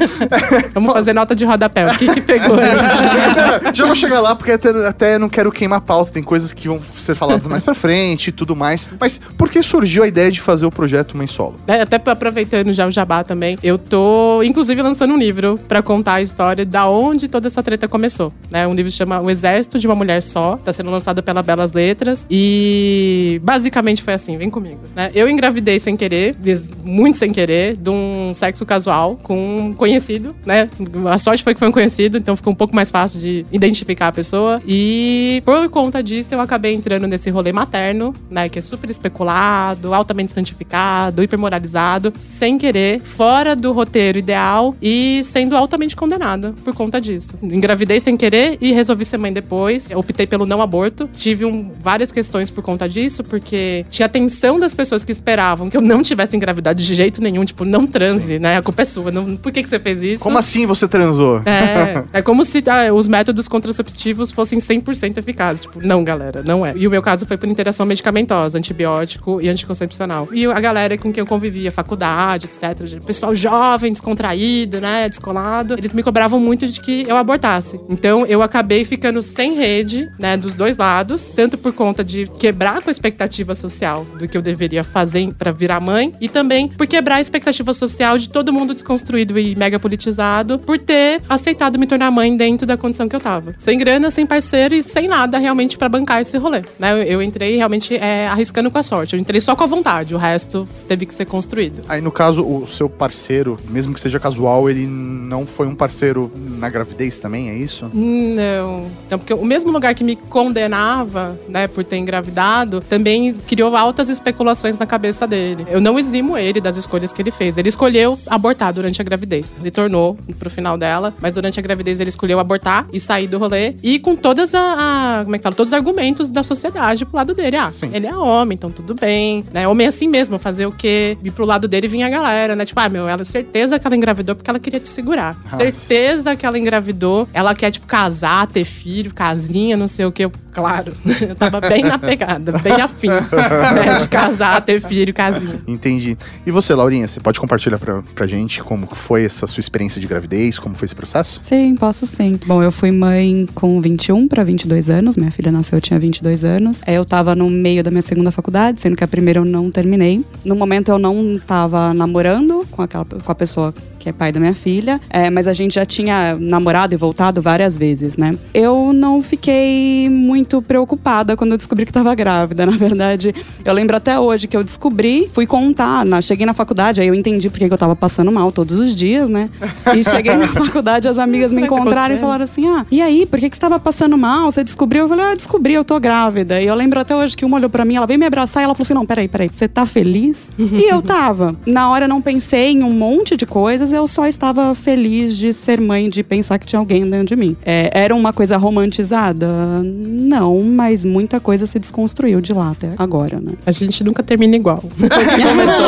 Vamos 0.73 0.93
fazer 0.93 1.13
nota 1.13 1.35
de 1.35 1.45
rodapé. 1.45 1.87
O 1.87 1.97
que 1.97 2.13
que 2.13 2.21
pegou 2.21 2.59
aí? 2.59 2.65
Já 3.73 3.87
vou 3.87 3.95
chegar 3.95 4.21
lá 4.21 4.35
porque 4.35 4.53
até, 4.53 4.71
até 4.87 5.19
não 5.19 5.29
quero 5.29 5.51
queimar 5.51 5.79
a 5.79 5.81
pauta. 5.81 6.13
Tem 6.13 6.23
coisas 6.23 6.53
que 6.53 6.69
vão 6.69 6.81
ser 6.97 7.15
faladas 7.15 7.47
mais 7.47 7.63
pra 7.63 7.75
frente 7.75 8.29
e 8.29 8.33
tudo 8.33 8.55
mais. 8.55 8.91
Mas 8.99 9.19
por 9.37 9.49
que 9.49 9.63
surgiu 9.63 10.03
a 10.03 10.09
ideia 10.09 10.31
de 10.31 10.41
fazer 10.41 10.67
o 10.67 10.71
projeto 10.71 11.17
Mãe 11.17 11.27
Solo? 11.27 11.57
É, 11.67 11.81
Até 11.81 12.01
aproveitando 12.11 12.73
já 12.73 12.87
o 12.87 12.91
jabá 12.91 13.25
também, 13.25 13.59
eu 13.63 13.79
tô, 13.79 14.43
inclusive, 14.43 14.81
lançando 14.83 15.15
um 15.15 15.19
livro 15.19 15.59
pra 15.69 15.83
contar 15.83 16.15
a 16.15 16.23
história 16.23 16.65
da 16.65 16.89
onde 16.89 17.29
toda 17.29 17.47
essa 17.47 17.63
treta 17.63 17.89
começou. 17.89 18.33
Né? 18.51 18.67
Um 18.67 18.75
livro 18.75 18.91
chama 18.91 19.21
O 19.21 19.31
Exército 19.31 19.79
de 19.79 19.87
uma 19.87 19.95
Mulher 19.95 20.23
Só, 20.23 20.57
tá 20.57 20.73
sendo 20.73 20.91
lançado 20.91 21.23
pela 21.23 21.43
Belas 21.43 21.73
Letras. 21.73 22.27
E 22.31 23.41
basicamente 23.43 24.03
foi 24.03 24.15
assim: 24.15 24.37
vem 24.37 24.51
comigo. 24.51 24.81
Né? 24.95 25.11
Eu 25.15 25.29
engravidei 25.29 25.79
sem 25.79 25.97
querer, 25.97 26.37
muito 26.83 27.19
sem 27.19 27.33
querer, 27.33 27.77
de 27.77 27.91
um 27.91 28.33
sexo 28.35 28.65
casual 28.65 29.17
com 29.23 29.59
um 29.59 29.73
conhecido, 29.73 30.35
né? 30.45 30.69
A 31.11 31.19
sorte 31.19 31.43
foi 31.43 31.55
que 31.55 31.61
foi 31.61 31.69
um 31.69 31.73
conhecido, 31.73 32.19
então 32.19 32.37
ficou 32.37 32.53
um 32.53 32.57
pouco 32.57 32.75
mais 32.75 32.91
fácil 32.91 33.21
de 33.21 33.44
identificar 33.53 34.09
a 34.09 34.13
pessoa. 34.13 34.61
E 34.67 35.43
por 35.45 35.69
conta 35.69 36.03
disso, 36.03 36.35
eu 36.35 36.41
acabei 36.41 36.75
entrando 36.75 37.07
nesse 37.07 37.31
rolê 37.31 37.53
materno, 37.53 38.15
né? 38.31 38.49
Que 38.49 38.59
é 38.59 38.63
super 38.63 38.89
especulado, 38.91 39.95
altamente 39.95 40.33
santificado, 40.33 41.23
hipermoralizado, 41.23 42.13
sem 42.21 42.59
querer, 42.59 43.01
fora 43.03 43.57
do 43.57 43.73
roteiro 43.73 44.19
ideal 44.19 44.75
e 44.83 45.23
sendo 45.25 45.57
altamente 45.57 45.97
condenada 45.97 46.55
por 46.65 46.75
conta 46.75 47.01
disso. 47.01 47.35
Engravidei 47.43 48.01
sem 48.01 48.17
querer 48.17 48.59
e 48.61 48.73
resolvi 48.73 49.05
ser 49.05 49.19
mãe 49.19 49.33
depois. 49.33 49.91
Eu 49.91 49.99
optei 49.99 50.27
pelo 50.27 50.47
não 50.47 50.61
aborto. 50.61 51.09
Tive 51.13 51.45
um- 51.45 51.71
várias 51.83 52.11
questões 52.13 52.51
por 52.51 52.63
conta 52.63 52.89
disso, 52.89 53.23
porque 53.25 53.85
tinha 53.89 54.07
a 54.07 54.09
tensão 54.09 54.59
das 54.59 54.73
pessoas 54.75 55.05
que 55.05 55.13
esperavam 55.13 55.69
que 55.71 55.77
eu 55.77 55.81
não 55.81 56.03
tivesse 56.03 56.37
engravidar 56.37 56.75
de 56.75 56.85
jeito 56.95 57.23
nenhum. 57.23 57.45
Tipo, 57.45 57.65
não 57.65 57.87
transe, 57.87 58.39
né? 58.39 58.57
A 58.57 58.63
culpa 58.63 58.83
é 58.83 58.85
sua. 58.85 59.11
Não, 59.11 59.37
por 59.37 59.53
que, 59.53 59.63
que 59.63 59.69
você 59.69 59.79
fez 59.79 60.03
isso? 60.03 60.23
Como 60.23 60.39
assim 60.39 60.67
você 60.67 60.87
transou? 60.89 61.43
É, 61.47 62.05
é 62.13 62.23
como 62.23 62.45
se 62.45 62.63
ah, 62.69 62.93
os 62.93 63.09
métodos 63.09 63.34
contraceptivos 63.49 64.31
fossem 64.31 64.59
100% 64.59 65.19
eficazes. 65.19 65.63
Tipo, 65.63 65.81
não, 65.87 66.03
galera, 66.05 66.43
não 66.45 66.65
é. 66.65 66.73
E 66.77 66.87
o 66.87 66.91
meu 66.91 67.03
caso 67.03 67.27
foi 67.27 67.37
por 67.37 67.49
interação 67.49 67.87
medicamentosa, 67.87 68.59
antibiótico 68.59 69.41
e 69.41 69.49
anticoncepcional. 69.49 70.29
E 70.33 70.47
a 70.47 70.61
galera 70.61 70.97
com 70.99 71.13
quem 71.13 71.21
eu 71.21 71.27
convivia, 71.27 71.71
faculdade, 71.71 72.47
etc. 72.47 73.01
Pessoal 73.05 73.35
jovem, 73.35 73.93
descontraído, 73.93 74.81
né? 74.81 75.09
Descolado. 75.09 75.75
Eles 75.75 75.93
me 75.93 76.03
cobravam 76.03 76.41
muito 76.41 76.67
de 76.67 76.81
que 76.81 77.05
eu 77.09 77.17
abortasse. 77.17 77.81
Então, 77.89 78.27
eu 78.27 78.43
acabei 78.43 78.85
ficando 78.85 79.23
sem 79.23 79.55
rede, 79.55 80.11
né? 80.19 80.37
Dos 80.37 80.55
dois 80.55 80.77
lados. 80.77 81.31
Tanto 81.35 81.59
por 81.59 81.73
conta 81.73 82.05
de 82.05 82.27
quebrar 82.27 82.83
com 82.83 82.91
a 82.91 82.93
expectativa 82.93 83.55
social 83.55 84.05
do 84.19 84.29
que 84.29 84.37
eu 84.37 84.43
deveria 84.43 84.85
fazer 84.85 85.33
para 85.35 85.53
virar 85.53 85.81
mãe. 85.81 86.13
E 86.21 86.29
também 86.29 86.69
por 86.69 86.87
quebrar 86.87 87.17
a 87.17 87.21
expectativa 87.21 87.73
social 87.73 88.19
de 88.19 88.29
todo 88.29 88.53
mundo 88.53 88.75
desconstruído 88.75 89.39
e 89.39 89.55
mega 89.55 89.79
politizado. 89.79 90.59
Por 90.59 90.79
ter 90.79 91.21
aceitado 91.29 91.79
me 91.79 91.87
tornar 91.87 92.11
mãe 92.11 92.37
dentro 92.37 92.67
da 92.67 92.77
condição 92.77 93.09
que 93.09 93.17
eu 93.17 93.21
tava. 93.25 93.55
Sem 93.59 93.79
grana, 93.79 94.11
sem 94.11 94.27
parceiro 94.27 94.75
e 94.75 94.83
sem 94.83 95.09
nada 95.09 95.39
realmente 95.39 95.79
para 95.79 95.89
bancar 95.89 96.21
esse 96.21 96.37
rolê. 96.37 96.63
Né? 96.79 96.93
Eu, 96.93 97.15
eu 97.15 97.23
entrei 97.23 97.57
realmente 97.57 97.97
é, 97.97 98.29
arriscando 98.29 98.71
com 98.71 98.77
a 98.79 98.83
sorte. 98.83 99.15
Eu 99.15 99.21
entrei 99.21 99.41
só 99.41 99.57
com 99.57 99.65
a 99.65 99.67
vontade. 99.67 100.15
O 100.15 100.19
resto 100.19 100.69
teve 100.87 101.07
que 101.07 101.15
ser 101.15 101.25
construído. 101.25 101.83
Aí, 101.89 102.03
no 102.03 102.13
caso, 102.13 102.43
o 102.43 102.69
seu 102.69 102.89
parceiro, 102.89 103.57
mesmo 103.71 103.95
que 103.95 104.01
seja 104.01 104.21
casual, 104.21 104.69
ele 104.69 104.87
não 104.87 105.47
foi 105.47 105.67
um 105.67 105.75
parceiro 105.75 106.31
na 106.59 106.69
gravidez 106.69 107.19
também, 107.19 107.49
é 107.49 107.57
isso? 107.57 107.91
Não. 107.95 108.91
Então, 109.07 109.19
porque 109.19 109.33
o 109.33 109.45
mesmo 109.45 109.73
lugar 109.73 109.95
que 109.95 110.05
me 110.05 110.17
condenava, 110.17 111.39
né, 111.49 111.67
por 111.67 111.83
ter 111.83 111.97
engravidado, 111.97 112.81
também 112.81 113.33
criou 113.33 113.75
altas 113.75 114.11
especulações 114.11 114.79
na 114.79 114.85
cabeça 114.85 115.27
dele. 115.27 115.67
Eu 115.71 115.81
não 115.81 115.99
eximo 115.99 116.37
ele 116.37 116.61
das 116.61 116.77
escolhas 116.77 117.13
que 117.13 117.23
ele 117.23 117.31
fez. 117.31 117.57
Ele 117.57 117.71
escolheu 117.71 118.19
abortar 118.27 118.73
durante 118.73 119.01
a 119.01 119.05
gravidez. 119.05 119.57
Retornou 119.63 120.19
pro 120.39 120.51
final 120.51 120.77
dela, 120.77 121.15
mas 121.21 121.33
durante 121.33 121.59
a 121.59 121.63
gravidez 121.63 122.01
ele 122.01 122.11
escolheu 122.11 122.39
abortar 122.39 122.87
e 122.93 123.01
sair 123.01 123.14
do 123.23 123.39
rolê. 123.39 123.75
E 123.83 123.99
com 123.99 124.15
todas 124.17 124.55
a, 124.55 125.21
a 125.21 125.25
como 125.25 125.37
é 125.37 125.39
que 125.39 125.43
fala? 125.43 125.55
Todos 125.55 125.71
os 125.73 125.75
argumentos 125.75 126.31
da 126.31 126.43
sociedade 126.43 127.05
pro 127.05 127.17
lado 127.17 127.35
dele. 127.35 127.57
Ah, 127.57 127.71
Sim. 127.71 127.91
ele 127.93 128.07
é 128.07 128.17
homem, 128.17 128.55
então 128.55 128.71
tudo 128.71 128.95
bem. 128.95 129.45
Né? 129.53 129.67
Homem 129.67 129.87
é 129.87 129.89
assim 129.89 130.09
mesmo, 130.09 130.39
fazer 130.39 130.67
o 130.67 130.73
quê? 130.73 131.17
E 131.23 131.31
pro 131.31 131.45
lado 131.45 131.69
dele 131.69 131.89
vinha 131.89 132.07
a 132.07 132.11
galera, 132.11 132.57
né? 132.57 132.65
Tipo, 132.65 132.81
ah, 132.81 132.89
meu, 132.89 133.09
ela 133.09 133.23
é 133.23 133.25
certeza 133.25 133.79
que 133.79 133.87
ela 133.87 133.97
engravidou 133.97 134.35
porque 134.35 134.51
ela 134.51 134.59
queria 134.59 134.81
te 134.81 134.89
segurar. 134.89 135.37
Certeza 135.47 136.37
que 136.37 136.45
ela 136.45 136.59
engravidou. 136.59 137.29
Ela 137.33 137.55
quer, 137.55 137.71
tipo, 137.71 137.87
casar, 137.87 138.47
ter 138.47 138.65
filho, 138.65 139.13
casinha, 139.13 139.77
não 139.77 139.87
sei 139.87 140.05
o 140.05 140.13
quê. 140.13 140.25
Eu, 140.25 140.33
claro. 140.53 140.95
Eu 141.21 141.35
tava 141.35 141.61
bem 141.61 141.83
na 141.83 141.99
pegada, 141.99 142.53
bem 142.59 142.81
afim 142.81 143.09
né, 143.09 143.99
de 144.01 144.09
casar, 144.09 144.61
ter 144.63 144.81
filho, 144.81 145.13
casinha. 145.13 145.61
Entendi. 145.67 146.17
E 146.47 146.51
você, 146.51 146.75
Laurinha, 146.75 147.09
você 147.09 147.21
pode 147.21 147.41
compartilhar 147.41 147.79
pra, 147.79 148.03
pra 148.15 148.27
gente 148.27 148.63
como 148.63 148.87
foi 148.95 149.25
essa 149.25 149.47
sua 149.47 149.61
experiência 149.61 150.01
de 150.01 150.07
gravidez, 150.07 150.59
como 150.59 150.75
foi 150.75 150.87
esse 150.87 150.95
processo? 150.95 151.41
Sim, 151.43 151.77
posso 151.77 152.07
sim. 152.07 152.39
Bom, 152.47 152.63
eu 152.63 152.73
fui 152.73 152.91
mãe 152.95 153.47
com 153.55 153.81
21 153.81 154.29
para 154.29 154.45
22 154.45 154.89
anos. 154.89 155.17
Minha 155.17 155.31
filha 155.31 155.53
nasceu, 155.53 155.77
eu 155.77 155.81
tinha 155.83 155.99
22 155.99 156.45
anos. 156.45 156.81
É, 156.87 156.95
Eu 156.95 157.05
tava 157.05 157.35
no 157.35 157.51
meio 157.51 157.83
da 157.83 157.91
minha 157.91 158.03
segunda 158.03 158.31
faculdade, 158.31 158.81
sendo 158.81 158.97
que 158.97 159.05
a 159.05 159.09
primeira 159.09 159.41
eu 159.41 159.45
não 159.45 159.71
terminei. 159.71 160.25
No 160.45 160.55
momento 160.55 160.91
eu 160.91 160.99
não 160.99 161.39
tava 161.47 161.93
namorando 161.93 162.67
com, 162.71 162.83
aquela, 162.83 163.05
com 163.05 163.33
a 163.33 163.35
pessoa 163.35 163.75
que 164.05 164.11
é 164.11 164.13
pai 164.13 164.31
da 164.31 164.39
minha 164.39 164.55
filha, 164.55 165.01
é, 165.09 165.31
mas 165.31 165.49
a 165.49 165.55
gente 165.55 165.77
já 165.77 165.87
tinha 165.87 166.37
namorado 166.39 166.93
e 166.93 166.97
voltado 166.97 167.41
várias 167.41 167.79
vezes, 167.79 168.19
né? 168.19 168.37
Eu 168.53 168.93
não 168.93 169.23
fiquei 169.23 170.11
muito 170.11 170.61
preocupada 170.61 171.35
quando 171.39 171.53
eu 171.53 171.57
descobri 171.57 171.87
que 171.87 171.91
estava 171.91 172.15
grávida. 172.15 172.67
Na 172.75 172.77
verdade, 172.77 173.35
eu 173.65 173.73
lembro 173.73 173.97
até 173.97 174.21
hoje 174.21 174.47
que 174.47 174.55
eu 174.55 174.63
descobri, 174.63 175.31
fui 175.33 175.47
contar, 175.47 176.05
na, 176.05 176.21
cheguei 176.21 176.45
na 176.45 176.53
faculdade, 176.53 177.01
aí 177.01 177.09
eu 177.09 177.15
entendi 177.15 177.49
porque 177.49 177.67
que 177.67 177.73
eu 177.73 177.79
tava 177.79 177.97
passando 177.97 178.31
mal 178.31 178.53
todos 178.53 178.79
os 178.79 178.95
dias, 178.95 179.31
né? 179.31 179.49
E 179.97 180.05
cheguei 180.05 180.37
na 180.37 180.49
faculdade, 180.53 181.09
as 181.09 181.17
amigas 181.17 181.51
me 181.51 181.63
encontraram 181.63 182.15
e 182.15 182.19
falaram 182.19 182.45
assim: 182.45 182.69
ah, 182.69 182.85
e 182.91 183.01
aí, 183.01 183.25
por 183.25 183.41
que, 183.41 183.49
que 183.49 183.57
você 183.57 183.61
tava 183.61 183.79
passando 183.81 184.19
mal? 184.19 184.51
Você 184.51 184.63
descobriu? 184.63 185.05
Eu 185.05 185.09
falei, 185.09 185.25
ah, 185.25 185.35
descobri, 185.35 185.73
eu 185.73 185.85
tô 185.85 185.99
grávida. 185.99 186.61
E 186.61 186.67
eu 186.67 186.75
lembro 186.75 187.01
até 187.01 187.17
hoje 187.17 187.35
que 187.35 187.45
uma 187.45 187.57
olhou 187.57 187.71
pra 187.71 187.87
mim, 187.87 187.97
ela 187.97 188.07
veio 188.07 188.19
me 188.19 188.27
abraçar 188.27 188.63
e 188.63 188.65
ela 188.65 188.75
falou 188.75 188.85
assim: 188.85 188.93
não, 188.93 189.07
peraí, 189.07 189.29
peraí, 189.29 189.49
você 189.51 189.67
tá 189.67 189.87
feliz? 189.87 190.53
e 190.59 190.93
eu 190.93 191.01
tava. 191.01 191.57
Na 191.65 191.89
hora 191.91 192.05
eu 192.05 192.09
não 192.09 192.21
pensei 192.21 192.73
em 192.73 192.83
um 192.83 192.93
monte 192.93 193.35
de 193.35 193.47
coisas, 193.47 193.94
eu 193.95 194.07
só 194.07 194.27
estava 194.27 194.75
feliz 194.75 195.37
de 195.37 195.53
ser 195.53 195.81
mãe, 195.81 196.11
de 196.11 196.23
pensar 196.23 196.59
que 196.59 196.67
tinha 196.67 196.79
alguém 196.79 197.07
dentro 197.09 197.27
de 197.27 197.37
mim. 197.37 197.57
É, 197.65 197.91
era 197.93 198.15
uma 198.15 198.33
coisa 198.33 198.57
romantizada? 198.57 199.47
Não, 199.83 200.63
mas 200.63 201.05
muita 201.05 201.41
coisa 201.41 201.67
se 201.67 201.79
desconstruiu 201.79 202.41
de 202.41 202.53
lá 202.53 202.71
até 202.71 202.93
agora, 202.99 203.41
né? 203.41 203.53
A 203.65 203.71
gente 203.71 204.03
nunca 204.05 204.23
termina 204.23 204.57
igual. 204.57 204.83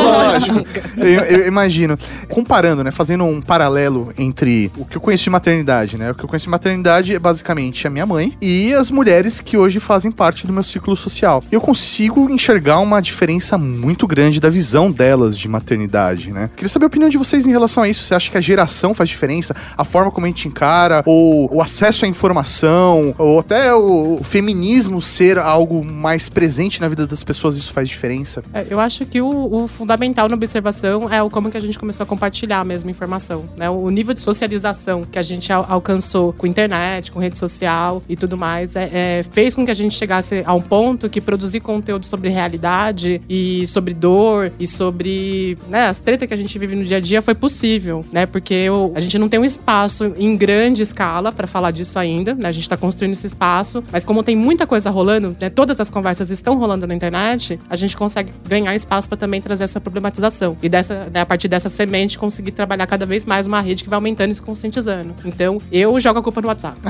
Lógico. 0.02 0.64
Eu, 0.96 1.06
eu 1.06 1.46
imagino. 1.46 1.96
Comparando, 2.28 2.84
né? 2.84 2.90
Fazendo 2.90 3.24
um 3.24 3.40
paralelo 3.40 4.12
entre 4.18 4.70
o 4.76 4.84
que 4.84 4.96
eu 4.96 5.00
conheço 5.00 5.24
de 5.24 5.30
maternidade, 5.30 5.96
né? 5.96 6.10
O 6.10 6.14
que 6.14 6.24
eu 6.24 6.28
conheço 6.28 6.46
de 6.46 6.50
maternidade 6.50 7.14
é 7.14 7.18
basicamente 7.18 7.86
a 7.86 7.90
minha 7.90 8.06
mãe 8.06 8.36
e 8.40 8.72
as 8.72 8.90
mulheres 8.90 9.40
que 9.40 9.56
hoje 9.56 9.80
fazem 9.80 10.10
parte 10.10 10.46
do 10.46 10.52
meu 10.52 10.62
ciclo 10.62 10.96
social. 10.96 11.42
Eu 11.50 11.60
consigo 11.60 12.30
enxergar 12.30 12.78
uma 12.78 13.00
diferença 13.00 13.58
muito 13.58 14.06
grande 14.06 14.40
da 14.40 14.48
visão 14.48 14.90
delas 14.90 15.36
de 15.36 15.48
maternidade, 15.48 16.32
né? 16.32 16.50
Queria 16.56 16.68
saber 16.68 16.84
a 16.84 16.88
opinião 16.88 17.08
de 17.08 17.18
vocês 17.18 17.46
em 17.46 17.50
relação 17.50 17.82
a 17.82 17.88
isso. 17.88 17.95
Você 18.04 18.14
acha 18.14 18.30
que 18.30 18.36
a 18.36 18.40
geração 18.40 18.92
faz 18.94 19.08
diferença? 19.08 19.54
A 19.76 19.84
forma 19.84 20.10
como 20.10 20.26
a 20.26 20.28
gente 20.28 20.48
encara? 20.48 21.02
Ou 21.06 21.52
o 21.54 21.62
acesso 21.62 22.04
à 22.04 22.08
informação? 22.08 23.14
Ou 23.18 23.38
até 23.40 23.74
o, 23.74 24.18
o 24.20 24.24
feminismo 24.24 25.00
ser 25.02 25.38
algo 25.38 25.84
mais 25.84 26.28
presente 26.28 26.80
na 26.80 26.88
vida 26.88 27.06
das 27.06 27.22
pessoas, 27.24 27.56
isso 27.56 27.72
faz 27.72 27.88
diferença? 27.88 28.42
É, 28.52 28.66
Eu 28.68 28.78
acho 28.80 29.04
que 29.06 29.20
o, 29.20 29.28
o 29.64 29.68
fundamental 29.68 30.28
na 30.28 30.34
observação 30.34 31.10
é 31.12 31.22
o 31.22 31.30
como 31.30 31.50
que 31.50 31.56
a 31.56 31.60
gente 31.60 31.78
começou 31.78 32.04
a 32.04 32.06
compartilhar 32.06 32.60
a 32.60 32.64
mesma 32.64 32.90
informação, 32.90 33.44
né? 33.56 33.68
O 33.70 33.88
nível 33.90 34.14
de 34.14 34.20
socialização 34.20 35.02
que 35.04 35.18
a 35.18 35.22
gente 35.22 35.52
al- 35.52 35.66
alcançou 35.68 36.32
com 36.32 36.46
internet, 36.46 37.10
com 37.12 37.18
rede 37.20 37.38
social 37.38 38.02
e 38.08 38.16
tudo 38.16 38.36
mais, 38.36 38.76
é, 38.76 38.90
é, 38.92 39.24
fez 39.30 39.54
com 39.54 39.64
que 39.64 39.70
a 39.70 39.74
gente 39.74 39.94
chegasse 39.94 40.42
a 40.46 40.54
um 40.54 40.60
ponto 40.62 41.08
que 41.08 41.20
produzir 41.20 41.60
conteúdo 41.60 42.06
sobre 42.06 42.28
realidade 42.28 43.20
e 43.28 43.66
sobre 43.66 43.92
dor 43.94 44.52
e 44.58 44.66
sobre 44.66 45.58
né, 45.68 45.86
as 45.88 45.98
tretas 45.98 46.26
que 46.28 46.34
a 46.34 46.36
gente 46.36 46.58
vive 46.58 46.74
no 46.76 46.84
dia 46.84 46.96
a 46.96 47.00
dia 47.00 47.20
foi 47.22 47.34
possível, 47.34 47.85
né? 48.12 48.26
Porque 48.26 48.68
o- 48.70 48.92
a 48.94 49.00
gente 49.00 49.18
não 49.18 49.28
tem 49.28 49.38
um 49.40 49.44
espaço 49.44 50.12
em 50.18 50.36
grande 50.36 50.82
escala 50.82 51.30
para 51.32 51.46
falar 51.46 51.70
disso 51.70 51.98
ainda, 51.98 52.34
né? 52.34 52.48
A 52.48 52.52
gente 52.52 52.68
tá 52.68 52.76
construindo 52.76 53.12
esse 53.12 53.26
espaço, 53.26 53.82
mas 53.92 54.04
como 54.04 54.22
tem 54.22 54.36
muita 54.36 54.66
coisa 54.66 54.90
rolando, 54.90 55.36
né? 55.40 55.48
Todas 55.50 55.78
as 55.80 55.88
conversas 55.90 56.30
estão 56.30 56.56
rolando 56.58 56.86
na 56.86 56.94
internet, 56.94 57.58
a 57.68 57.76
gente 57.76 57.96
consegue 57.96 58.32
ganhar 58.48 58.74
espaço 58.74 59.08
para 59.08 59.16
também 59.18 59.40
trazer 59.40 59.64
essa 59.64 59.80
problematização. 59.80 60.56
E 60.62 60.68
dessa, 60.68 61.08
né, 61.12 61.20
a 61.20 61.26
partir 61.26 61.48
dessa 61.48 61.68
semente, 61.68 62.18
conseguir 62.18 62.50
trabalhar 62.52 62.86
cada 62.86 63.06
vez 63.06 63.24
mais 63.24 63.46
uma 63.46 63.60
rede 63.60 63.82
que 63.84 63.90
vai 63.90 63.96
aumentando 63.96 64.30
e 64.30 64.34
se 64.34 64.42
conscientizando. 64.42 65.14
Então, 65.24 65.60
eu 65.70 65.98
jogo 66.00 66.18
a 66.18 66.22
culpa 66.22 66.40
no 66.40 66.48
WhatsApp. 66.48 66.76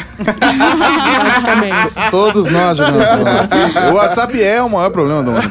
Basicamente. 0.76 2.11
Todos 2.11 2.50
nós 2.50 2.76
jogamos 2.76 3.05
pelo 3.07 3.25
WhatsApp. 3.25 3.79
O 3.91 3.95
WhatsApp 3.95 4.43
é 4.43 4.62
o 4.62 4.69
maior 4.71 4.91
problema 4.91 5.23
do 5.23 5.31
mundo. 5.33 5.43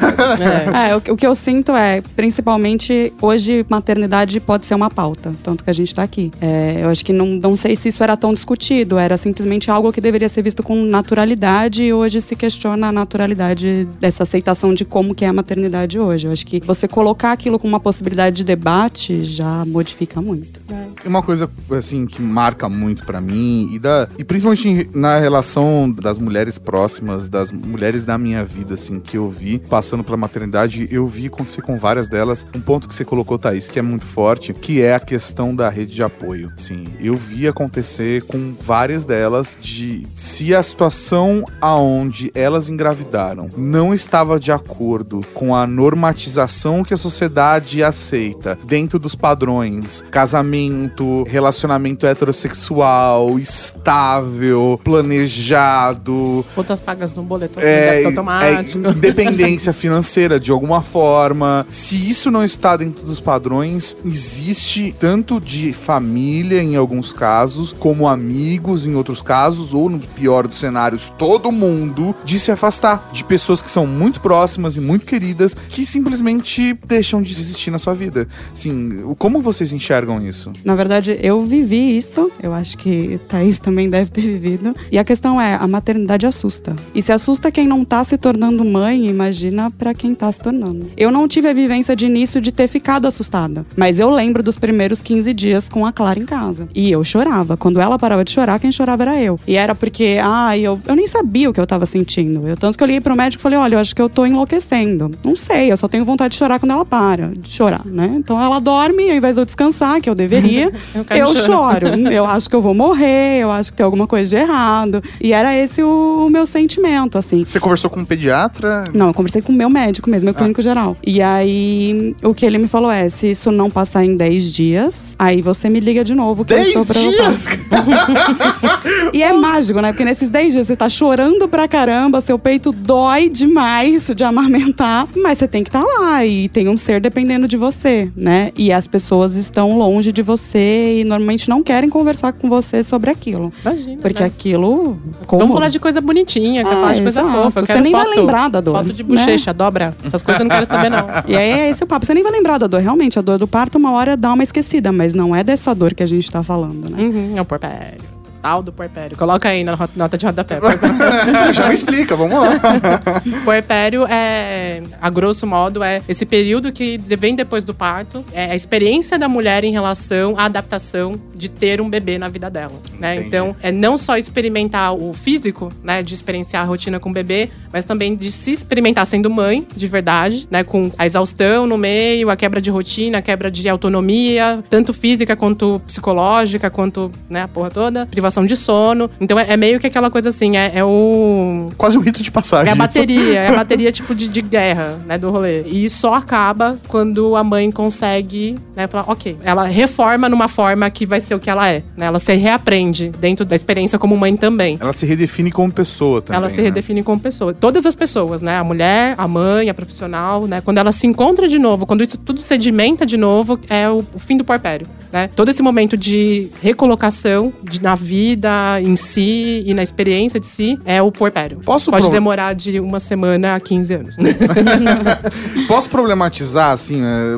É. 0.76 0.90
É, 0.92 0.96
o, 0.96 1.02
que- 1.02 1.12
o 1.12 1.16
que 1.18 1.26
eu 1.28 1.36
sinto 1.36 1.76
é, 1.76 2.02
principalmente, 2.16 3.14
hoje 3.22 3.66
maternidade 3.70 4.40
pode 4.40 4.66
ser 4.66 4.76
uma 4.76 4.90
pauta, 4.90 5.34
tanto 5.36 5.64
que 5.64 5.70
a 5.70 5.74
gente 5.74 5.94
tá 5.94 6.04
aqui. 6.04 6.32
É, 6.42 6.80
eu 6.82 6.90
acho 6.90 7.04
que 7.06 7.14
não, 7.14 7.28
não 7.28 7.56
sei 7.56 7.76
se 7.76 7.90
isso 7.90 8.04
era 8.04 8.16
tão 8.16 8.34
discutido, 8.34 8.98
era 8.98 9.18
simplesmente 9.18 9.70
algo 9.70 9.92
que 9.92 10.02
deveria 10.02 10.30
ser 10.30 10.42
visto 10.42 10.64
com 10.64 10.84
naturalidade 10.86 11.84
e 11.84 11.94
hoje 11.94 12.22
se 12.22 12.36
questiona 12.36 12.88
a 12.88 12.92
naturalidade 12.92 13.88
dessa 14.00 14.24
aceitação 14.24 14.74
de 14.74 14.86
como 14.86 15.14
que 15.14 15.26
é 15.26 15.28
a 15.28 15.34
maternidade 15.34 16.00
hoje. 16.00 16.28
Eu 16.28 16.32
acho 16.32 16.46
que 16.46 16.60
você 16.66 16.88
colocar 16.88 17.32
aquilo 17.32 17.60
como 17.60 17.74
uma 17.74 17.80
possibilidade 17.80 18.38
de 18.38 18.44
debate 18.44 19.24
já 19.24 19.64
modifica 19.66 20.22
muito. 20.22 20.60
E 21.04 21.08
Uma 21.08 21.22
coisa, 21.22 21.50
assim, 21.72 22.06
que 22.06 22.22
marca 22.22 22.68
muito 22.70 23.06
pra 23.06 23.22
mim, 23.22 23.70
e, 23.72 23.80
da, 23.80 24.08
e 24.18 24.24
principalmente 24.24 24.90
na 24.94 25.20
relação 25.20 25.92
das 25.92 26.18
mulheres 26.18 26.58
próximas, 26.58 27.30
das 27.30 27.52
mulheres 27.52 28.06
da 28.06 28.18
minha 28.18 28.44
vida, 28.44 28.76
assim, 28.76 29.00
que 29.00 29.18
eu 29.18 29.30
vi 29.30 29.60
passando 29.60 30.04
pela 30.04 30.18
maternidade, 30.18 30.88
eu 30.92 31.06
vi 31.08 31.28
acontecer 31.28 31.62
com 31.62 31.78
várias 31.78 32.08
delas. 32.08 32.46
Um 32.56 32.62
ponto 32.62 32.88
que 32.88 32.96
você 32.96 33.06
colocou, 33.06 33.38
Thaís, 33.38 33.68
que 33.68 33.80
é 33.80 33.82
muito 33.82 34.06
forte, 34.06 34.54
que 34.54 34.82
é 34.82 34.96
a 34.96 35.00
questão 35.00 35.25
da 35.56 35.70
rede 35.70 35.96
de 35.96 36.04
apoio. 36.04 36.52
Assim, 36.58 36.88
eu 37.00 37.16
vi 37.16 37.48
acontecer 37.48 38.24
com 38.24 38.56
várias 38.60 39.06
delas 39.06 39.58
de 39.62 40.06
se 40.16 40.54
a 40.54 40.62
situação 40.62 41.46
aonde 41.62 42.32
elas 42.36 42.70
engravidaram 42.70 43.50
não 43.58 43.94
estava 43.94 44.40
de 44.40 44.52
acordo 44.52 45.22
com 45.34 45.56
a 45.56 45.66
normatização 45.66 46.84
que 46.84 46.94
a 46.94 46.98
sociedade 46.98 47.84
aceita 47.84 48.58
dentro 48.66 49.00
dos 49.00 49.16
padrões, 49.16 50.04
casamento, 50.12 51.24
relacionamento 51.24 52.06
heterossexual, 52.06 53.40
estável, 53.40 54.80
planejado, 54.84 56.46
Contas 56.56 56.80
pagas 56.80 57.16
no 57.16 57.24
boleto 57.24 57.60
é, 57.60 57.64
débito 57.64 58.04
é, 58.04 58.06
automático. 58.06 58.78
independência 58.90 59.74
financeira 59.74 60.40
de 60.40 60.52
alguma 60.52 60.82
forma. 60.82 61.66
Se 61.70 62.10
isso 62.10 62.32
não 62.32 62.44
está 62.44 62.78
dentro 62.78 63.06
dos 63.06 63.20
padrões, 63.20 63.96
existe 64.06 64.94
tanto 65.06 65.40
de 65.40 65.72
família 65.72 66.64
em 66.64 66.76
alguns 66.76 67.14
casos, 67.14 67.72
como 67.78 68.08
amigos 68.08 68.88
em 68.88 68.96
outros 68.96 69.22
casos, 69.22 69.72
ou 69.72 69.88
no 69.88 70.00
pior 70.00 70.48
dos 70.48 70.58
cenários, 70.58 71.14
todo 71.16 71.52
mundo, 71.52 72.16
de 72.26 72.40
se 72.40 72.52
afastar 72.52 73.08
de 73.14 73.24
pessoas 73.24 73.62
que 73.62 73.70
são 73.70 73.86
muito 73.86 74.20
próximas 74.20 74.78
e 74.78 74.82
muito 74.82 75.06
queridas, 75.06 75.56
que 75.70 75.86
simplesmente 75.86 76.76
deixam 76.88 77.22
de 77.22 77.32
existir 77.32 77.70
na 77.70 77.78
sua 77.78 77.94
vida. 77.94 78.28
Sim, 78.52 79.14
como 79.20 79.44
vocês 79.44 79.72
enxergam 79.72 80.26
isso? 80.28 80.52
Na 80.66 80.74
verdade, 80.74 81.20
eu 81.22 81.44
vivi 81.44 81.96
isso. 81.96 82.32
Eu 82.42 82.52
acho 82.52 82.76
que 82.76 83.20
Thaís 83.28 83.60
também 83.60 83.88
deve 83.88 84.10
ter 84.10 84.22
vivido. 84.22 84.72
E 84.92 84.98
a 84.98 85.04
questão 85.04 85.40
é, 85.40 85.54
a 85.54 85.68
maternidade 85.68 86.26
assusta. 86.26 86.76
E 86.96 87.02
se 87.04 87.12
assusta 87.12 87.52
quem 87.52 87.68
não 87.68 87.86
tá 87.86 88.04
se 88.04 88.18
tornando 88.18 88.66
mãe, 88.66 89.06
imagina 89.06 89.70
para 89.70 89.94
quem 89.94 90.16
tá 90.16 90.32
se 90.32 90.40
tornando. 90.40 90.88
Eu 90.98 91.12
não 91.12 91.28
tive 91.28 91.48
a 91.48 91.54
vivência 91.54 91.96
de 91.96 92.08
início 92.08 92.42
de 92.42 92.52
ter 92.52 92.68
ficado 92.68 93.06
assustada. 93.06 93.64
Mas 93.78 94.00
eu 94.00 94.10
lembro 94.10 94.42
dos 94.42 94.58
primeiros 94.58 94.95
15 95.02 95.34
dias 95.34 95.70
com 95.70 95.86
a 95.86 95.92
Clara 95.92 96.20
em 96.20 96.26
casa. 96.26 96.68
E 96.74 96.92
eu 96.92 97.04
chorava. 97.04 97.58
Quando 97.58 97.80
ela 97.80 97.98
parava 97.98 98.24
de 98.24 98.32
chorar, 98.32 98.60
quem 98.60 98.72
chorava 98.72 99.04
era 99.04 99.22
eu. 99.22 99.40
E 99.48 99.56
era 99.56 99.74
porque, 99.76 100.18
ah, 100.22 100.58
eu, 100.58 100.80
eu 100.88 100.96
nem 100.96 101.08
sabia 101.08 101.50
o 101.50 101.54
que 101.54 101.60
eu 101.60 101.68
tava 101.68 101.86
sentindo. 101.86 102.48
Eu, 102.48 102.58
tanto 102.58 102.78
que 102.78 102.84
eu 102.84 102.88
liguei 102.88 103.02
pro 103.02 103.16
médico 103.16 103.42
e 103.42 103.44
falei: 103.44 103.58
olha, 103.58 103.76
eu 103.76 103.80
acho 103.80 103.96
que 103.96 104.02
eu 104.02 104.10
tô 104.10 104.26
enlouquecendo. 104.26 105.12
Não 105.24 105.36
sei, 105.36 105.72
eu 105.72 105.78
só 105.78 105.88
tenho 105.88 106.06
vontade 106.06 106.32
de 106.32 106.38
chorar 106.38 106.60
quando 106.60 106.72
ela 106.72 106.86
para 106.86 107.32
de 107.36 107.50
chorar, 107.50 107.86
né? 107.86 108.16
Então 108.18 108.42
ela 108.42 108.60
dorme, 108.60 109.10
ao 109.10 109.16
invés 109.16 109.36
de 109.36 109.42
eu 109.42 109.46
descansar, 109.46 110.02
que 110.02 110.10
eu 110.10 110.16
deveria, 110.16 110.72
Eu 111.10 111.26
eu 111.28 111.36
choro. 111.36 111.88
Eu 112.12 112.26
acho 112.26 112.50
que 112.50 112.56
eu 112.56 112.62
vou 112.62 112.74
morrer, 112.74 113.40
eu 113.42 113.52
acho 113.52 113.72
que 113.72 113.78
tem 113.78 113.84
alguma 113.84 114.08
coisa 114.08 114.30
de 114.30 114.36
errado. 114.36 115.02
E 115.20 115.34
era 115.34 115.56
esse 115.56 115.84
o, 115.84 116.26
o 116.28 116.30
meu 116.30 116.46
sentimento, 116.46 117.18
assim. 117.18 117.44
Você 117.44 117.60
conversou 117.60 117.90
com 117.90 118.00
um 118.00 118.06
pediatra? 118.06 118.84
Não, 118.94 119.08
eu 119.08 119.14
conversei 119.14 119.42
com 119.42 119.52
o 119.52 119.56
meu 119.56 119.70
médico 119.70 120.10
mesmo, 120.10 120.26
meu 120.26 120.34
clínico 120.34 120.62
geral. 120.62 120.96
E 121.06 121.22
aí, 121.22 122.16
o 122.24 122.34
que 122.34 122.46
ele 122.46 122.58
me 122.58 122.68
falou 122.68 122.92
é: 122.92 123.10
se 123.10 123.30
isso 123.32 123.52
não 123.52 123.70
passar 123.70 124.04
em 124.04 124.16
10 124.16 124.52
dias, 124.52 124.85
aí 125.18 125.42
você 125.42 125.70
me 125.70 125.80
liga 125.80 126.04
de 126.04 126.14
novo. 126.16 126.44
Que 126.46 126.54
eu 126.54 126.58
10 126.58 126.68
estou 126.70 126.86
dias? 126.86 127.48
E 129.14 129.24
é 129.24 129.32
mágico, 129.34 129.80
né? 129.82 129.90
Porque 129.92 130.04
nesses 130.04 130.30
10 130.30 130.54
dias 130.54 130.68
você 130.68 130.76
tá 130.76 130.90
chorando 130.90 131.48
pra 131.48 131.68
caramba, 131.68 132.20
seu 132.22 132.38
peito 132.38 132.72
dói 132.72 133.30
demais 133.30 134.12
de 134.16 134.24
amamentar, 134.24 135.08
mas 135.16 135.38
você 135.38 135.48
tem 135.48 135.64
que 135.64 135.70
estar 135.70 135.84
lá 135.84 136.26
e 136.26 136.50
tem 136.50 136.68
um 136.68 136.78
ser 136.78 137.00
dependendo 137.00 137.48
de 137.48 137.56
você, 137.58 138.12
né? 138.16 138.52
E 138.58 138.72
as 138.72 138.88
pessoas 138.88 139.36
estão 139.36 139.78
longe 139.78 140.12
de 140.12 140.22
você 140.22 141.00
e 141.02 141.04
normalmente 141.04 141.50
não 141.50 141.64
querem 141.64 141.90
conversar 141.90 142.34
com 142.34 142.50
você 142.50 142.84
sobre 142.84 143.10
aquilo. 143.10 143.52
Imagina. 143.64 144.02
Porque 144.02 144.22
né? 144.22 144.26
aquilo. 144.28 145.00
Vamos 145.04 145.26
Como? 145.28 145.54
falar 145.54 145.70
de 145.70 145.80
coisa 145.80 146.02
bonitinha, 146.02 146.64
Ah, 146.66 146.70
falar 146.70 146.94
de 146.94 147.02
coisa 147.02 147.22
exato. 147.22 147.36
fofa. 147.44 147.60
Eu 147.60 147.66
Você 147.66 147.74
quero 147.74 147.84
nem 147.84 147.92
vai 147.92 148.06
foto, 148.06 148.20
lembrar 148.20 148.50
da 148.50 148.62
dor, 148.62 148.78
Foto 148.80 148.94
de 148.94 149.04
né? 149.04 149.10
bochecha, 149.10 149.54
dobra. 149.54 149.96
Essas 150.04 150.22
coisas 150.22 150.40
eu 150.42 150.44
não 150.46 150.50
quero 150.56 150.66
saber, 150.66 150.90
não. 150.90 151.06
E 151.28 151.36
aí 151.36 151.50
é 151.52 151.70
esse 151.70 151.84
o 151.84 151.88
papo. 151.88 152.06
Você 152.06 152.14
nem 152.14 152.24
vai 152.24 152.32
lembrar 152.32 152.58
da 152.58 152.68
dor. 152.68 152.82
Realmente, 152.82 153.18
a 153.18 153.22
dor 153.22 153.38
do 153.38 153.48
parto, 153.48 153.78
uma 153.78 153.92
hora 153.92 154.18
dá 154.18 154.34
uma 154.34 154.44
esquecida, 154.44 154.66
mas 154.92 155.14
não 155.14 155.36
é 155.36 155.44
dessa 155.44 155.74
dor 155.74 155.94
que 155.94 156.04
a 156.04 156.08
gente 156.08 156.30
tá 156.32 156.44
falando, 156.44 156.90
né? 156.90 157.02
Uhum, 157.02 157.38
é 157.38 157.42
o 157.42 157.46
porpério. 157.46 158.15
Do 158.64 158.72
porpério. 158.72 159.18
Coloca 159.18 159.50
aí 159.50 159.64
na 159.64 159.78
nota 159.96 160.18
de 160.18 160.26
rodapé. 160.26 160.60
Já 161.54 161.68
me 161.68 161.74
explica, 161.74 162.16
vamos 162.16 162.40
lá. 162.40 162.52
Puerpério 163.44 164.06
é, 164.08 164.84
a 165.02 165.10
grosso 165.10 165.48
modo, 165.48 165.84
é 165.84 166.02
esse 166.08 166.26
período 166.26 166.72
que 166.72 166.98
vem 166.98 167.36
depois 167.36 167.64
do 167.64 167.74
parto, 167.74 168.24
é 168.32 168.52
a 168.52 168.56
experiência 168.56 169.18
da 169.18 169.28
mulher 169.28 169.64
em 169.64 169.72
relação 169.72 170.36
à 170.38 170.46
adaptação 170.46 171.20
de 171.34 171.50
ter 171.50 171.82
um 171.82 171.90
bebê 171.90 172.18
na 172.18 172.30
vida 172.30 172.50
dela, 172.50 172.74
né? 173.00 173.16
Entendi. 173.16 173.28
Então, 173.28 173.56
é 173.62 173.72
não 173.72 173.98
só 173.98 174.18
experimentar 174.18 174.94
o 174.94 175.14
físico, 175.14 175.72
né, 175.84 176.04
de 176.04 176.14
experienciar 176.14 176.64
a 176.64 176.66
rotina 176.66 177.00
com 177.00 177.10
o 177.10 177.14
bebê, 177.14 177.50
mas 177.72 177.84
também 177.84 178.16
de 178.16 178.32
se 178.32 178.52
experimentar 178.52 179.06
sendo 179.06 179.30
mãe, 179.30 179.68
de 179.76 179.88
verdade, 179.88 180.48
né, 180.50 180.64
com 180.64 180.92
a 180.98 181.06
exaustão 181.06 181.66
no 181.66 181.78
meio, 181.78 182.30
a 182.30 182.36
quebra 182.36 182.62
de 182.62 182.70
rotina, 182.70 183.18
a 183.18 183.22
quebra 183.22 183.50
de 183.52 183.68
autonomia, 183.68 184.64
tanto 184.70 184.94
física 184.94 185.36
quanto 185.36 185.82
psicológica, 185.86 186.70
quanto, 186.70 187.12
né, 187.30 187.42
a 187.42 187.48
porra 187.48 187.70
toda, 187.70 188.06
privação 188.06 188.35
de 188.44 188.58
sono. 188.58 189.08
Então, 189.22 189.38
é, 189.38 189.54
é 189.54 189.56
meio 189.58 189.80
que 189.80 189.86
aquela 189.86 190.10
coisa 190.10 190.30
assim, 190.30 190.58
é, 190.58 190.72
é 190.74 190.84
o 190.84 191.70
Quase 191.78 191.96
um 191.96 192.02
rito 192.02 192.24
de 192.24 192.32
passagem. 192.32 192.70
é 192.70 192.72
a 192.72 192.76
bateria, 192.76 193.40
é 193.42 193.48
a 193.50 193.54
bateria 193.56 193.92
tipo 193.92 194.16
de, 194.16 194.28
de 194.28 194.42
guerra, 194.42 195.00
né, 195.06 195.16
do 195.20 195.30
rolê. 195.30 195.62
E 195.68 195.88
só 195.90 196.16
acaba 196.16 196.80
quando 196.88 197.36
a 197.36 197.44
mãe 197.44 197.70
consegue, 197.72 198.58
né, 198.76 198.88
falar, 198.88 199.06
ok. 199.08 199.38
Ela 199.44 199.66
reforma 199.66 200.28
numa 200.28 200.48
forma 200.48 200.90
que 200.90 201.06
vai 201.06 201.22
ser 201.22 201.36
o 201.36 201.40
que 201.40 201.50
ela 201.50 201.70
é, 201.70 201.84
né? 201.96 202.08
Ela 202.08 202.18
se 202.18 202.34
reaprende 202.34 203.10
dentro 203.20 203.46
da 203.46 203.56
experiência 203.56 204.00
como 204.00 204.18
mãe 204.18 204.36
também. 204.36 204.78
Ela 204.82 204.94
se 204.94 205.06
redefine 205.06 205.52
como 205.52 205.72
pessoa 205.72 206.22
também. 206.22 206.38
ela 206.40 206.50
se 206.50 206.58
né? 206.58 206.64
redefine 206.64 207.04
como 207.04 207.20
pessoa. 207.20 207.54
Todas 207.54 207.86
as 207.86 207.94
pessoas, 207.94 208.42
né? 208.42 208.58
A 208.58 208.64
mulher, 208.64 209.14
a 209.18 209.28
mãe, 209.28 209.70
a 209.70 209.74
profissional, 209.74 210.48
né? 210.48 210.62
Quando 210.62 210.78
ela 210.80 210.92
se 210.92 211.06
encontra 211.06 211.48
de 211.48 211.60
novo, 211.60 211.86
quando 211.86 212.04
isso 212.04 212.18
tudo 212.18 212.42
sedimenta 212.42 213.06
de 213.06 213.18
novo, 213.18 213.60
é 213.70 213.90
o, 213.90 214.04
o 214.14 214.20
fim 214.20 214.38
do 214.38 214.44
porpério, 214.44 214.88
né? 215.12 215.30
Todo 215.36 215.50
esse 215.50 215.62
momento 215.62 215.96
de 215.98 216.50
recolocação 216.62 217.52
de- 217.64 217.82
na 217.82 217.96
vida 218.36 218.82
em 218.82 218.96
si 218.96 219.64
e 219.68 219.74
na 219.76 219.84
experiência 219.84 220.40
de 220.40 220.48
si 220.48 220.80
é 220.84 221.00
o 221.02 221.12
porpério. 221.12 221.60
Posso 221.64 221.92
Pode 221.92 222.06
pro- 222.06 222.12
demorar 222.14 222.56
de 222.56 222.80
uma 222.80 223.00
semana 223.00 223.54
a 223.56 223.60
15 223.60 223.94
anos. 223.94 224.16
Posso 225.68 225.90
problematizar, 225.90 226.72
assim, 226.72 227.02
né? 227.02 227.36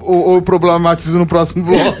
ou, 0.00 0.28
ou 0.34 0.42
problematizo 0.42 1.18
no 1.18 1.26
próximo 1.26 1.64
bloco? 1.64 1.96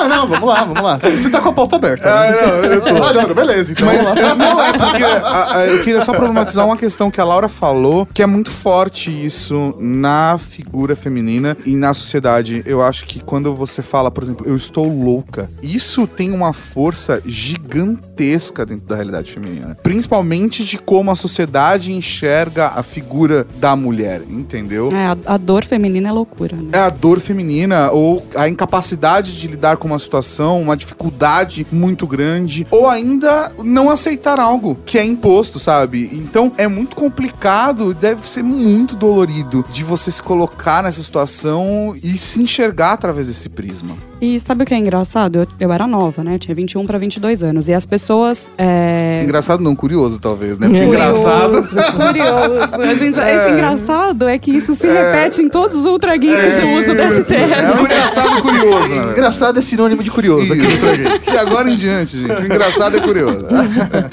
Não, 0.00 0.08
não, 0.08 0.26
vamos 0.26 0.48
lá, 0.48 0.64
vamos 0.64 0.80
lá. 0.80 0.98
Você 0.98 1.28
tá 1.30 1.40
com 1.40 1.50
a 1.50 1.52
pauta 1.52 1.76
aberta. 1.76 2.08
Ah, 2.08 2.30
né? 2.30 2.36
não, 2.46 2.64
eu 2.64 2.80
tô. 2.80 3.02
Ah, 3.02 3.12
não, 3.12 3.34
beleza, 3.34 3.72
então 3.72 3.86
Mas 3.86 4.04
vamos 4.04 4.22
lá. 4.22 4.34
não 4.34 4.62
é 4.62 4.72
porque 4.72 5.02
a- 5.04 5.56
a- 5.56 5.66
eu 5.66 5.78
queria 5.84 6.00
só 6.00 6.12
problematizar 6.12 6.64
uma 6.66 6.76
questão 6.76 7.10
que 7.10 7.20
a 7.20 7.24
Laura 7.24 7.48
falou, 7.48 8.06
que 8.12 8.22
é 8.22 8.26
muito 8.26 8.50
forte 8.50 9.10
isso 9.10 9.74
na 9.78 10.38
figura 10.38 10.96
feminina 10.96 11.56
e 11.66 11.76
na 11.76 11.92
sociedade. 11.94 12.62
Eu 12.66 12.82
acho 12.82 13.04
que 13.06 13.20
quando 13.20 13.54
você 13.54 13.82
fala, 13.82 14.10
por 14.10 14.22
exemplo, 14.22 14.46
eu 14.46 14.56
estou 14.56 14.86
louca, 14.86 15.50
isso 15.62 16.06
tem 16.06 16.32
uma 16.32 16.52
força 16.52 17.20
gigantesca 17.60 18.64
dentro 18.66 18.86
da 18.86 18.96
realidade 18.96 19.32
feminina. 19.32 19.76
Principalmente 19.82 20.64
de 20.64 20.78
como 20.78 21.10
a 21.10 21.14
sociedade 21.14 21.92
enxerga 21.92 22.68
a 22.68 22.82
figura 22.82 23.46
da 23.56 23.76
mulher, 23.76 24.22
entendeu? 24.28 24.90
É, 24.92 25.06
a, 25.06 25.34
a 25.34 25.36
dor 25.36 25.64
feminina 25.64 26.08
é 26.08 26.12
loucura, 26.12 26.56
né? 26.56 26.70
É 26.72 26.78
a 26.78 26.90
dor 26.90 27.20
feminina 27.20 27.90
ou 27.90 28.26
a 28.34 28.48
incapacidade 28.48 29.38
de 29.38 29.48
lidar 29.48 29.76
com 29.76 29.88
uma 29.88 29.98
situação, 29.98 30.60
uma 30.60 30.76
dificuldade 30.76 31.66
muito 31.70 32.06
grande, 32.06 32.66
ou 32.70 32.88
ainda 32.88 33.52
não 33.62 33.90
aceitar 33.90 34.40
algo 34.40 34.76
que 34.84 34.98
é 34.98 35.04
imposto, 35.04 35.58
sabe? 35.58 36.10
Então 36.12 36.52
é 36.56 36.66
muito 36.66 36.96
complicado, 36.96 37.94
deve 37.94 38.28
ser 38.28 38.42
muito 38.42 38.96
dolorido 38.96 39.64
de 39.70 39.84
você 39.84 40.10
se 40.10 40.22
colocar 40.22 40.82
nessa 40.82 41.02
situação 41.02 41.94
e 42.02 42.16
se 42.16 42.40
enxergar 42.40 42.92
através 42.92 43.26
desse 43.26 43.48
prisma. 43.48 44.09
E 44.20 44.38
sabe 44.38 44.64
o 44.64 44.66
que 44.66 44.74
é 44.74 44.76
engraçado? 44.78 45.36
Eu, 45.36 45.46
eu 45.58 45.72
era 45.72 45.86
nova, 45.86 46.22
né? 46.22 46.34
Eu 46.34 46.38
tinha 46.38 46.54
21 46.54 46.86
para 46.86 46.98
22 46.98 47.42
anos. 47.42 47.68
E 47.68 47.72
as 47.72 47.86
pessoas. 47.86 48.50
É... 48.58 49.22
Engraçado 49.24 49.62
não, 49.62 49.74
curioso 49.74 50.20
talvez, 50.20 50.58
né? 50.58 50.68
Porque 50.68 50.84
Curioso. 50.84 51.20
engraçado. 51.20 51.96
Curioso. 51.96 52.82
A 52.82 52.94
gente, 52.94 53.18
Esse 53.18 53.50
engraçado 53.52 54.28
é 54.28 54.38
que 54.38 54.50
isso 54.50 54.74
se 54.74 54.86
repete 54.86 55.40
em 55.40 55.48
todos 55.48 55.76
os 55.76 55.86
Ultra 55.86 56.16
Geeks 56.16 56.58
o 56.62 56.78
uso 56.78 56.94
desse 56.94 57.20
Isso, 57.22 57.34
É 57.34 57.46
termo. 57.46 57.80
um 57.80 57.84
engraçado 57.84 58.38
e 58.38 58.42
curioso, 58.42 58.94
né? 58.94 59.12
Engraçado 59.12 59.58
é 59.58 59.62
sinônimo 59.62 60.02
de 60.02 60.10
curioso. 60.10 60.52
E 60.54 61.36
agora 61.38 61.70
em 61.70 61.76
diante, 61.76 62.18
gente. 62.18 62.30
O 62.42 62.44
engraçado 62.44 62.96
é 62.98 63.00
curioso. 63.00 63.48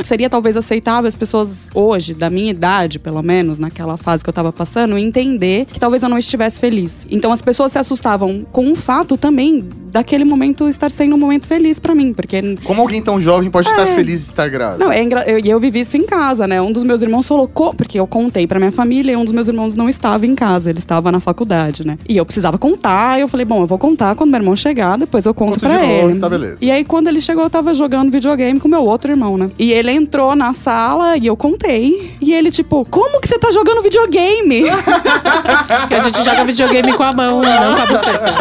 Seria 0.06 0.30
talvez 0.30 0.56
aceitável 0.56 1.08
as 1.08 1.15
pessoas 1.15 1.67
hoje, 1.74 2.13
da 2.13 2.30
minha 2.30 2.52
idade, 2.52 2.98
pelo 2.98 3.22
menos, 3.22 3.60
naquela 3.60 3.98
fase 3.98 4.24
que 4.24 4.30
eu 4.30 4.34
tava 4.34 4.54
passando, 4.54 4.98
entender 4.98 5.65
que 5.65 5.80
talvez 5.80 6.02
eu 6.02 6.08
não 6.10 6.17
estivesse 6.17 6.60
feliz. 6.62 7.06
Então 7.12 7.32
as 7.32 7.41
pessoas 7.41 7.74
se 7.74 7.78
assustavam 7.78 8.46
com 8.52 8.72
o 8.72 8.76
fato 8.76 9.17
também 9.17 9.67
daquele 9.97 10.23
momento 10.23 10.69
estar 10.69 10.91
sendo 10.91 11.15
um 11.15 11.19
momento 11.19 11.47
feliz 11.47 11.79
pra 11.79 11.95
mim, 11.95 12.13
porque 12.13 12.55
Como 12.63 12.81
alguém 12.81 13.01
tão 13.01 13.19
jovem 13.19 13.49
pode 13.49 13.67
estar 13.67 13.88
feliz 13.88 14.25
de 14.25 14.29
estar 14.29 14.47
grávida? 14.47 14.83
Não, 14.83 14.91
é 14.91 15.01
engra... 15.01 15.23
eu, 15.27 15.39
e 15.43 15.49
eu 15.49 15.60
vivi 15.60 15.79
isso 15.79 15.97
em 15.97 16.05
casa, 16.05 16.47
né? 16.47 16.62
Um 16.62 16.71
dos 16.71 16.83
meus 16.83 17.01
irmãos 17.01 17.27
falou, 17.27 17.47
"Co-" 17.47 17.73
porque 17.73 17.99
eu 17.99 18.05
contei 18.05 18.45
pra 18.45 18.60
minha 18.60 18.71
família, 18.71 19.13
e 19.13 19.15
um 19.15 19.23
dos 19.23 19.33
meus 19.33 19.47
irmãos 19.47 19.75
não 19.75 19.89
estava 19.89 20.25
em 20.27 20.36
casa, 20.36 20.69
ele 20.69 20.77
estava 20.77 21.12
na 21.12 21.19
faculdade, 21.19 21.86
né? 21.86 21.97
E 22.07 22.15
eu 22.15 22.25
precisava 22.25 22.57
contar, 22.60 23.17
e 23.17 23.21
eu 23.21 23.27
falei, 23.27 23.45
bom, 23.45 23.62
eu 23.62 23.67
vou 23.67 23.79
contar 23.79 24.13
quando 24.15 24.29
meu 24.29 24.39
irmão 24.39 24.55
chegar, 24.55 24.97
depois 24.97 25.25
eu 25.25 25.33
conto 25.33 25.67
novo, 25.67 25.83
ele. 26.10 26.19
tá, 26.19 26.29
beleza. 26.29 26.57
E 26.62 26.69
aí, 26.69 26.83
quando 26.83 27.07
ele 27.07 27.19
chegou, 27.19 27.43
eu 27.43 27.49
tava 27.49 27.73
jogando 27.73 28.12
videogame 28.12 28.60
com 28.60 28.67
meu 28.67 28.83
outro 28.83 29.12
irmão, 29.12 29.38
né? 29.38 29.49
E 29.57 29.71
ele 29.71 29.91
entrou 29.91 30.36
na 30.36 30.53
sala 30.53 31.17
e 31.17 31.25
eu 31.25 31.36
contei. 31.36 32.13
E 32.21 32.33
ele, 32.33 32.51
tipo, 32.51 32.86
como 32.89 33.19
que 33.19 33.27
você 33.27 33.39
tá 33.39 33.49
jogando 33.51 33.81
videogame? 33.81 34.63
Porque 35.81 35.95
a 35.95 36.01
gente 36.01 36.23
joga 36.23 36.43
videogame 36.45 36.93
com 36.93 37.03
a 37.03 37.13
mão, 37.13 37.41
não 37.41 37.75
com 37.75 37.81
a 37.81 37.86
buceta. 37.86 38.36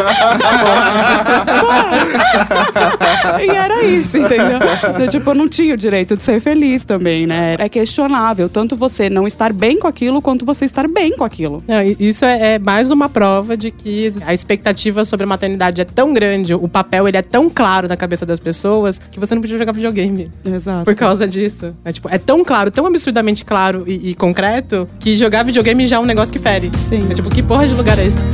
e 3.41 3.49
era 3.49 3.83
isso, 3.85 4.17
entendeu? 4.17 4.59
Então, 4.89 5.07
tipo, 5.07 5.29
eu 5.29 5.35
não 5.35 5.47
tinha 5.47 5.73
o 5.73 5.77
direito 5.77 6.15
de 6.15 6.23
ser 6.23 6.39
feliz 6.39 6.83
também, 6.83 7.25
né? 7.25 7.55
É 7.57 7.69
questionável, 7.69 8.49
tanto 8.49 8.75
você 8.75 9.09
não 9.09 9.25
estar 9.25 9.53
bem 9.53 9.79
com 9.79 9.87
aquilo, 9.87 10.21
quanto 10.21 10.45
você 10.45 10.65
estar 10.65 10.87
bem 10.87 11.15
com 11.15 11.23
aquilo. 11.23 11.63
Não, 11.67 11.81
isso 11.99 12.25
é, 12.25 12.55
é 12.55 12.59
mais 12.59 12.91
uma 12.91 13.09
prova 13.09 13.55
de 13.55 13.71
que 13.71 14.13
a 14.25 14.33
expectativa 14.33 15.05
sobre 15.05 15.23
a 15.23 15.27
maternidade 15.27 15.81
é 15.81 15.85
tão 15.85 16.13
grande, 16.13 16.53
o 16.53 16.67
papel 16.67 17.07
ele 17.07 17.17
é 17.17 17.21
tão 17.21 17.49
claro 17.49 17.87
na 17.87 17.97
cabeça 17.97 18.25
das 18.25 18.39
pessoas, 18.39 18.99
que 19.11 19.19
você 19.19 19.33
não 19.35 19.41
podia 19.41 19.57
jogar 19.57 19.71
videogame. 19.71 20.31
Exato. 20.45 20.85
Por 20.85 20.95
causa 20.95 21.27
disso. 21.27 21.73
É, 21.83 21.91
tipo, 21.91 22.09
é 22.09 22.17
tão 22.17 22.43
claro, 22.43 22.71
tão 22.71 22.85
absurdamente 22.85 23.45
claro 23.45 23.83
e, 23.87 24.11
e 24.11 24.15
concreto, 24.15 24.87
que 24.99 25.13
jogar 25.13 25.43
videogame 25.43 25.87
já 25.87 25.97
é 25.97 25.99
um 25.99 26.05
negócio 26.05 26.31
que 26.33 26.39
fere. 26.39 26.71
Sim. 26.89 27.07
É 27.09 27.13
tipo, 27.13 27.29
que 27.29 27.41
porra 27.41 27.67
de 27.67 27.73
lugar 27.73 27.97
é 27.99 28.05
esse? 28.05 28.25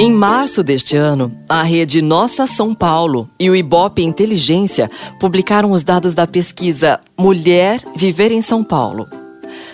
Em 0.00 0.12
março 0.12 0.62
deste 0.62 0.96
ano, 0.96 1.34
a 1.48 1.64
rede 1.64 2.00
Nossa 2.00 2.46
São 2.46 2.72
Paulo 2.72 3.28
e 3.36 3.50
o 3.50 3.56
Ibope 3.56 4.00
Inteligência 4.00 4.88
publicaram 5.18 5.72
os 5.72 5.82
dados 5.82 6.14
da 6.14 6.24
pesquisa 6.24 7.00
Mulher 7.18 7.80
Viver 7.96 8.30
em 8.30 8.40
São 8.40 8.62
Paulo. 8.62 9.08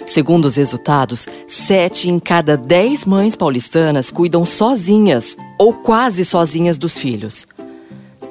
Segundo 0.06 0.46
os 0.46 0.56
resultados, 0.56 1.26
sete 1.46 2.08
em 2.08 2.18
cada 2.18 2.56
dez 2.56 3.04
mães 3.04 3.36
paulistanas 3.36 4.10
cuidam 4.10 4.46
sozinhas 4.46 5.36
ou 5.58 5.74
quase 5.74 6.24
sozinhas 6.24 6.78
dos 6.78 6.96
filhos. 6.96 7.46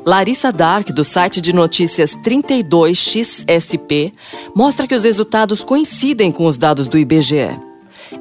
Larissa 0.04 0.52
Dark, 0.52 0.90
do 0.90 1.04
site 1.04 1.40
de 1.40 1.54
notícias 1.54 2.16
32XSP, 2.26 4.12
mostra 4.56 4.88
que 4.88 4.96
os 4.96 5.04
resultados 5.04 5.64
coincidem 5.64 6.32
com 6.32 6.48
os 6.48 6.58
dados 6.58 6.88
do 6.88 6.98
IBGE. 6.98 7.73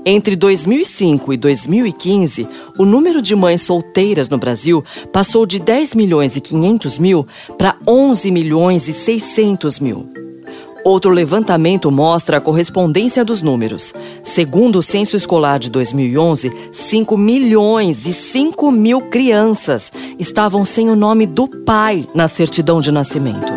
Entre 0.05 0.35
2005 0.35 1.33
e 1.33 1.37
2015, 1.37 2.49
o 2.79 2.85
número 2.85 3.23
de 3.23 3.37
mães 3.37 3.63
solteiras 3.63 4.29
no 4.29 4.39
Brasil 4.39 4.85
passou 5.13 5.47
de 5.47 5.61
10 5.61 5.95
milhões 5.95 6.37
e 6.37 6.41
500 6.41 6.99
mil 6.99 7.27
para 7.57 7.77
11 7.87 8.31
milhões 8.31 8.89
e 8.89 8.93
600 8.93 9.81
mil. 9.81 10.09
Outro 10.85 11.13
levantamento 11.13 11.91
mostra 11.93 12.39
a 12.39 12.41
correspondência 12.41 13.25
dos 13.25 13.41
números. 13.41 13.95
Segundo 14.23 14.81
o 14.81 14.83
censo 14.83 15.17
escolar 15.17 15.59
de 15.59 15.71
2011, 15.71 16.53
5 16.73 17.17
milhões 17.17 18.05
e 18.05 18.13
5 18.13 18.71
mil 18.73 19.03
crianças 19.03 19.93
estavam 20.19 20.65
sem 20.65 20.91
o 20.91 20.97
nome 20.97 21.25
do 21.25 21.47
pai 21.47 22.09
na 22.15 22.27
certidão 22.27 22.81
de 22.81 22.91
nascimento. 22.91 23.53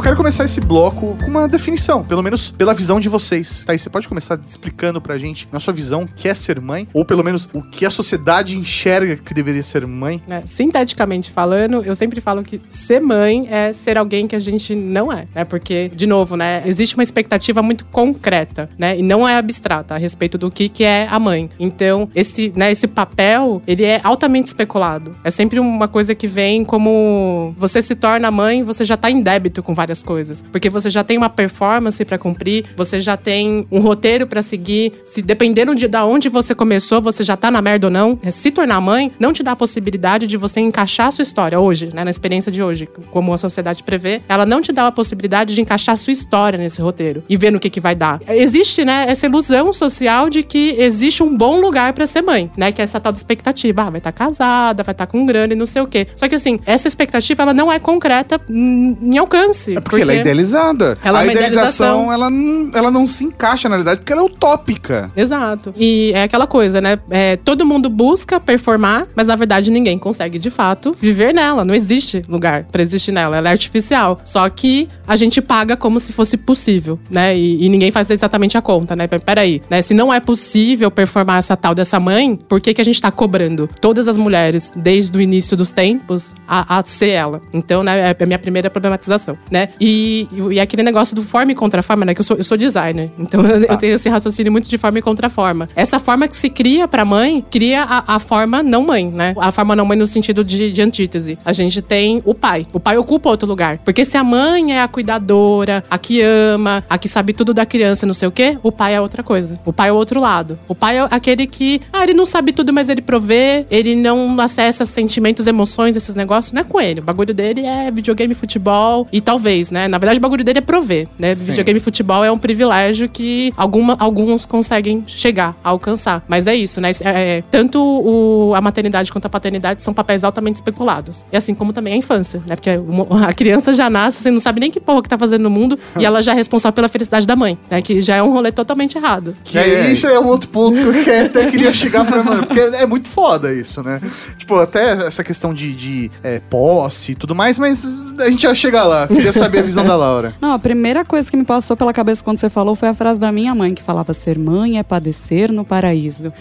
Eu 0.00 0.02
quero 0.02 0.16
começar 0.16 0.46
esse 0.46 0.62
bloco 0.62 1.14
com 1.22 1.26
uma 1.26 1.46
definição, 1.46 2.02
pelo 2.02 2.22
menos 2.22 2.50
pela 2.50 2.72
visão 2.72 2.98
de 2.98 3.06
vocês. 3.06 3.62
Tá, 3.66 3.76
você 3.76 3.90
pode 3.90 4.08
começar 4.08 4.40
explicando 4.46 4.98
pra 4.98 5.18
gente, 5.18 5.46
na 5.52 5.60
sua 5.60 5.74
visão, 5.74 6.04
o 6.04 6.06
que 6.06 6.26
é 6.26 6.34
ser 6.34 6.58
mãe, 6.58 6.88
ou 6.94 7.04
pelo 7.04 7.22
menos 7.22 7.50
o 7.52 7.60
que 7.60 7.84
a 7.84 7.90
sociedade 7.90 8.56
enxerga 8.56 9.16
que 9.16 9.34
deveria 9.34 9.62
ser 9.62 9.86
mãe. 9.86 10.22
É, 10.26 10.40
sinteticamente 10.46 11.30
falando, 11.30 11.84
eu 11.84 11.94
sempre 11.94 12.18
falo 12.18 12.42
que 12.42 12.58
ser 12.66 12.98
mãe 12.98 13.46
é 13.50 13.74
ser 13.74 13.98
alguém 13.98 14.26
que 14.26 14.34
a 14.34 14.38
gente 14.38 14.74
não 14.74 15.12
é, 15.12 15.26
né? 15.34 15.44
Porque, 15.44 15.90
de 15.94 16.06
novo, 16.06 16.34
né, 16.34 16.62
existe 16.64 16.94
uma 16.94 17.02
expectativa 17.02 17.60
muito 17.60 17.84
concreta, 17.84 18.70
né? 18.78 18.98
E 18.98 19.02
não 19.02 19.28
é 19.28 19.36
abstrata 19.36 19.96
a 19.96 19.98
respeito 19.98 20.38
do 20.38 20.50
que, 20.50 20.70
que 20.70 20.82
é 20.82 21.08
a 21.10 21.18
mãe. 21.18 21.50
Então, 21.60 22.08
esse, 22.14 22.50
né, 22.56 22.72
esse 22.72 22.88
papel, 22.88 23.60
ele 23.66 23.84
é 23.84 24.00
altamente 24.02 24.46
especulado. 24.46 25.14
É 25.22 25.30
sempre 25.30 25.60
uma 25.60 25.88
coisa 25.88 26.14
que 26.14 26.26
vem 26.26 26.64
como 26.64 27.54
você 27.58 27.82
se 27.82 27.94
torna 27.94 28.30
mãe, 28.30 28.62
você 28.62 28.82
já 28.82 28.96
tá 28.96 29.10
em 29.10 29.20
débito 29.20 29.62
com 29.62 29.74
várias 29.74 29.89
coisas. 30.02 30.42
Porque 30.52 30.70
você 30.70 30.88
já 30.88 31.02
tem 31.02 31.18
uma 31.18 31.28
performance 31.28 32.04
para 32.04 32.18
cumprir, 32.18 32.64
você 32.76 33.00
já 33.00 33.16
tem 33.16 33.66
um 33.70 33.80
roteiro 33.80 34.26
para 34.26 34.42
seguir. 34.42 34.92
Se 35.04 35.20
dependendo 35.20 35.74
de 35.74 35.88
da 35.88 36.04
onde 36.04 36.28
você 36.28 36.54
começou, 36.54 37.00
você 37.00 37.24
já 37.24 37.36
tá 37.36 37.50
na 37.50 37.60
merda 37.60 37.88
ou 37.88 37.90
não. 37.90 38.18
É, 38.22 38.30
se 38.30 38.50
tornar 38.50 38.80
mãe 38.80 39.10
não 39.18 39.32
te 39.32 39.42
dá 39.42 39.52
a 39.52 39.56
possibilidade 39.56 40.26
de 40.26 40.36
você 40.36 40.60
encaixar 40.60 41.08
a 41.08 41.10
sua 41.10 41.22
história 41.22 41.58
hoje, 41.58 41.90
né, 41.92 42.04
na 42.04 42.10
experiência 42.10 42.52
de 42.52 42.62
hoje, 42.62 42.88
como 43.10 43.32
a 43.32 43.38
sociedade 43.38 43.82
prevê, 43.82 44.22
ela 44.28 44.46
não 44.46 44.60
te 44.60 44.72
dá 44.72 44.86
a 44.86 44.92
possibilidade 44.92 45.54
de 45.54 45.60
encaixar 45.60 45.94
a 45.94 45.96
sua 45.96 46.12
história 46.12 46.58
nesse 46.58 46.80
roteiro 46.80 47.22
e 47.28 47.36
ver 47.36 47.50
no 47.50 47.58
que 47.58 47.70
que 47.70 47.80
vai 47.80 47.94
dar. 47.94 48.20
Existe, 48.28 48.84
né, 48.84 49.06
essa 49.08 49.26
ilusão 49.26 49.72
social 49.72 50.30
de 50.30 50.42
que 50.42 50.76
existe 50.78 51.22
um 51.22 51.36
bom 51.36 51.60
lugar 51.60 51.92
para 51.92 52.06
ser 52.06 52.22
mãe, 52.22 52.50
né, 52.56 52.72
que 52.72 52.80
é 52.80 52.84
essa 52.84 53.00
tal 53.00 53.12
de 53.12 53.18
expectativa, 53.18 53.82
ah, 53.82 53.90
vai 53.90 53.98
estar 53.98 54.12
tá 54.12 54.24
casada, 54.24 54.82
vai 54.82 54.92
estar 54.92 55.06
tá 55.06 55.10
com 55.10 55.24
grana 55.26 55.52
e 55.52 55.56
não 55.56 55.66
sei 55.66 55.82
o 55.82 55.86
quê. 55.86 56.06
Só 56.14 56.28
que 56.28 56.34
assim, 56.34 56.60
essa 56.66 56.88
expectativa 56.88 57.42
ela 57.42 57.54
não 57.54 57.70
é 57.70 57.78
concreta 57.78 58.40
em 58.48 59.18
alcance. 59.18 59.76
É 59.80 59.82
porque, 59.82 60.02
ela 60.02 60.12
é 60.12 60.20
idealizada. 60.20 60.98
Ela 61.02 61.18
é 61.18 61.20
a 61.22 61.24
uma 61.24 61.32
idealização, 61.32 62.04
idealização. 62.04 62.12
ela, 62.12 62.30
não- 62.30 62.70
ela 62.74 62.90
não 62.90 63.06
se 63.06 63.24
encaixa 63.24 63.68
na 63.68 63.76
realidade 63.76 64.00
porque 64.00 64.12
ela 64.12 64.22
é 64.22 64.24
utópica. 64.24 65.10
Exato. 65.16 65.74
E 65.76 66.12
é 66.14 66.22
aquela 66.24 66.46
coisa, 66.46 66.80
né? 66.80 66.98
É, 67.10 67.36
todo 67.36 67.64
mundo 67.66 67.88
busca 67.88 68.38
performar, 68.40 69.06
mas 69.14 69.26
na 69.26 69.36
verdade 69.36 69.70
ninguém 69.70 69.98
consegue 69.98 70.38
de 70.38 70.50
fato 70.50 70.94
viver 71.00 71.32
nela. 71.32 71.64
Não 71.64 71.74
existe 71.74 72.22
lugar 72.28 72.64
pra 72.70 72.82
existir 72.82 73.12
nela. 73.12 73.36
Ela 73.36 73.48
é 73.48 73.52
artificial. 73.52 74.20
Só 74.24 74.48
que 74.48 74.88
a 75.06 75.16
gente 75.16 75.40
paga 75.40 75.76
como 75.76 75.98
se 76.00 76.12
fosse 76.12 76.36
possível, 76.36 76.98
né? 77.10 77.36
E, 77.36 77.64
e 77.64 77.68
ninguém 77.68 77.90
faz 77.90 78.10
exatamente 78.10 78.56
a 78.56 78.62
conta, 78.62 78.94
né? 78.94 79.06
Peraí, 79.06 79.60
né? 79.70 79.82
Se 79.82 79.94
não 79.94 80.12
é 80.12 80.20
possível 80.20 80.90
performar 80.90 81.38
essa 81.38 81.56
tal 81.56 81.74
dessa 81.74 81.98
mãe, 81.98 82.36
por 82.48 82.60
que, 82.60 82.74
que 82.74 82.80
a 82.80 82.84
gente 82.84 83.00
tá 83.00 83.10
cobrando 83.10 83.68
todas 83.80 84.08
as 84.08 84.16
mulheres, 84.16 84.72
desde 84.76 85.16
o 85.16 85.20
início 85.20 85.56
dos 85.56 85.72
tempos, 85.72 86.34
a, 86.46 86.78
a 86.78 86.82
ser 86.82 87.10
ela? 87.10 87.40
Então, 87.52 87.82
né? 87.82 88.10
É 88.10 88.16
a 88.22 88.26
minha 88.26 88.38
primeira 88.38 88.70
problematização, 88.70 89.36
né? 89.50 89.69
E, 89.80 90.28
e, 90.52 90.60
aquele 90.60 90.82
negócio 90.82 91.14
do 91.14 91.22
forma 91.22 91.52
e 91.52 91.54
contra-forma, 91.54 92.04
né? 92.04 92.14
Que 92.14 92.20
eu 92.20 92.24
sou, 92.24 92.36
eu 92.36 92.44
sou 92.44 92.56
designer. 92.56 93.10
Então, 93.18 93.46
eu, 93.46 93.64
eu 93.64 93.76
tenho 93.76 93.94
esse 93.94 94.08
raciocínio 94.08 94.50
muito 94.50 94.68
de 94.68 94.78
forma 94.78 94.98
e 94.98 95.02
contra-forma. 95.02 95.68
Essa 95.74 95.98
forma 95.98 96.26
que 96.28 96.36
se 96.36 96.48
cria 96.48 96.88
pra 96.88 97.04
mãe, 97.04 97.44
cria 97.50 97.82
a, 97.82 98.16
a 98.16 98.18
forma 98.18 98.62
não 98.62 98.82
mãe, 98.82 99.06
né? 99.06 99.34
A 99.38 99.52
forma 99.52 99.76
não 99.76 99.84
mãe 99.84 99.96
no 99.96 100.06
sentido 100.06 100.44
de, 100.44 100.70
de 100.70 100.82
antítese. 100.82 101.38
A 101.44 101.52
gente 101.52 101.82
tem 101.82 102.22
o 102.24 102.34
pai. 102.34 102.66
O 102.72 102.80
pai 102.80 102.96
ocupa 102.96 103.28
outro 103.30 103.48
lugar. 103.48 103.78
Porque 103.78 104.04
se 104.04 104.16
a 104.16 104.24
mãe 104.24 104.72
é 104.72 104.80
a 104.80 104.88
cuidadora, 104.88 105.84
a 105.90 105.98
que 105.98 106.22
ama, 106.22 106.84
a 106.88 106.98
que 106.98 107.08
sabe 107.08 107.32
tudo 107.32 107.52
da 107.52 107.66
criança, 107.66 108.06
não 108.06 108.14
sei 108.14 108.28
o 108.28 108.32
quê, 108.32 108.58
o 108.62 108.72
pai 108.72 108.94
é 108.94 109.00
outra 109.00 109.22
coisa. 109.22 109.58
O 109.64 109.72
pai 109.72 109.88
é 109.88 109.92
o 109.92 109.96
outro 109.96 110.20
lado. 110.20 110.58
O 110.68 110.74
pai 110.74 110.98
é 110.98 111.06
aquele 111.10 111.46
que, 111.46 111.80
ah, 111.92 112.02
ele 112.02 112.14
não 112.14 112.26
sabe 112.26 112.52
tudo, 112.52 112.72
mas 112.72 112.88
ele 112.88 113.02
provê, 113.02 113.66
ele 113.70 113.96
não 113.96 114.38
acessa 114.40 114.84
sentimentos, 114.84 115.46
emoções, 115.46 115.96
esses 115.96 116.14
negócios. 116.14 116.52
Não 116.52 116.62
é 116.62 116.64
com 116.64 116.80
ele. 116.80 117.00
O 117.00 117.02
bagulho 117.02 117.34
dele 117.34 117.66
é 117.66 117.90
videogame, 117.90 118.34
futebol 118.34 119.06
e 119.12 119.20
talvez, 119.20 119.59
né? 119.70 119.88
Na 119.88 119.98
verdade, 119.98 120.18
o 120.18 120.22
bagulho 120.22 120.44
dele 120.44 120.58
é 120.58 120.62
prover, 120.62 121.08
né? 121.18 121.34
Sim. 121.34 121.46
Videogame 121.50 121.78
e 121.78 121.82
futebol 121.82 122.24
é 122.24 122.30
um 122.30 122.38
privilégio 122.38 123.08
que 123.08 123.52
alguma, 123.56 123.96
alguns 123.98 124.44
conseguem 124.46 125.02
chegar 125.06 125.56
a 125.64 125.70
alcançar. 125.70 126.22
Mas 126.28 126.46
é 126.46 126.54
isso, 126.54 126.80
né? 126.80 126.90
É, 127.02 127.38
é, 127.38 127.44
tanto 127.50 127.80
o- 127.82 128.54
a 128.54 128.60
maternidade 128.60 129.10
quanto 129.12 129.26
a 129.26 129.28
paternidade 129.28 129.82
são 129.82 129.92
papéis 129.92 130.22
altamente 130.24 130.56
especulados. 130.56 131.24
E 131.32 131.36
assim 131.36 131.54
como 131.54 131.72
também 131.72 131.94
a 131.94 131.96
infância, 131.96 132.42
né? 132.46 132.54
Porque 132.54 132.70
uma- 132.76 133.26
a 133.28 133.32
criança 133.32 133.72
já 133.72 133.90
nasce, 133.90 134.22
você 134.22 134.30
não 134.30 134.38
sabe 134.38 134.60
nem 134.60 134.70
que 134.70 134.78
porra 134.80 135.02
que 135.02 135.08
tá 135.08 135.18
fazendo 135.18 135.42
no 135.42 135.50
mundo 135.50 135.78
e 135.98 136.04
ela 136.04 136.22
já 136.22 136.32
é 136.32 136.34
responsável 136.34 136.74
pela 136.74 136.88
felicidade 136.88 137.26
da 137.26 137.34
mãe, 137.34 137.58
né? 137.70 137.82
Que 137.82 138.00
já 138.02 138.14
é 138.16 138.22
um 138.22 138.30
rolê 138.30 138.52
totalmente 138.52 138.96
errado. 138.96 139.34
Que 139.42 139.58
é, 139.58 139.90
isso 139.90 140.06
é 140.06 140.18
um 140.20 140.26
outro 140.26 140.48
ponto 140.48 140.74
que 140.80 140.86
eu 140.86 140.92
que- 141.04 141.10
até 141.10 141.50
queria 141.50 141.72
chegar 141.72 142.04
pra 142.04 142.22
mano, 142.22 142.46
porque 142.46 142.60
é 142.60 142.86
muito 142.86 143.08
foda 143.08 143.52
isso, 143.52 143.82
né? 143.82 144.00
Tipo, 144.38 144.56
até 144.60 145.06
essa 145.06 145.24
questão 145.24 145.52
de, 145.54 145.74
de 145.74 146.10
é, 146.22 146.38
posse 146.50 147.12
e 147.12 147.14
tudo 147.14 147.34
mais, 147.34 147.58
mas 147.58 147.84
a 148.18 148.28
gente 148.30 148.42
já 148.42 148.54
chega 148.54 148.84
lá. 148.84 149.06
Queria 149.08 149.32
saber 149.32 149.49
a 149.58 149.62
visão 149.62 149.84
da 149.84 149.96
Laura. 149.96 150.34
Não, 150.40 150.52
a 150.52 150.58
primeira 150.58 151.04
coisa 151.04 151.30
que 151.30 151.36
me 151.36 151.44
passou 151.44 151.76
pela 151.76 151.92
cabeça 151.92 152.22
quando 152.22 152.38
você 152.38 152.48
falou 152.48 152.74
foi 152.74 152.88
a 152.88 152.94
frase 152.94 153.18
da 153.18 153.30
minha 153.32 153.54
mãe, 153.54 153.74
que 153.74 153.82
falava: 153.82 154.14
ser 154.14 154.38
mãe 154.38 154.78
é 154.78 154.82
padecer 154.82 155.52
no 155.52 155.64
paraíso. 155.64 156.32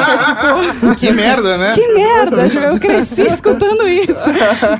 Que 0.98 1.10
merda, 1.12 1.56
né? 1.56 1.72
Que 1.74 1.86
merda! 1.94 2.48
tipo, 2.48 2.62
eu 2.64 2.78
cresci 2.78 3.22
escutando 3.22 3.86
isso. 3.88 4.30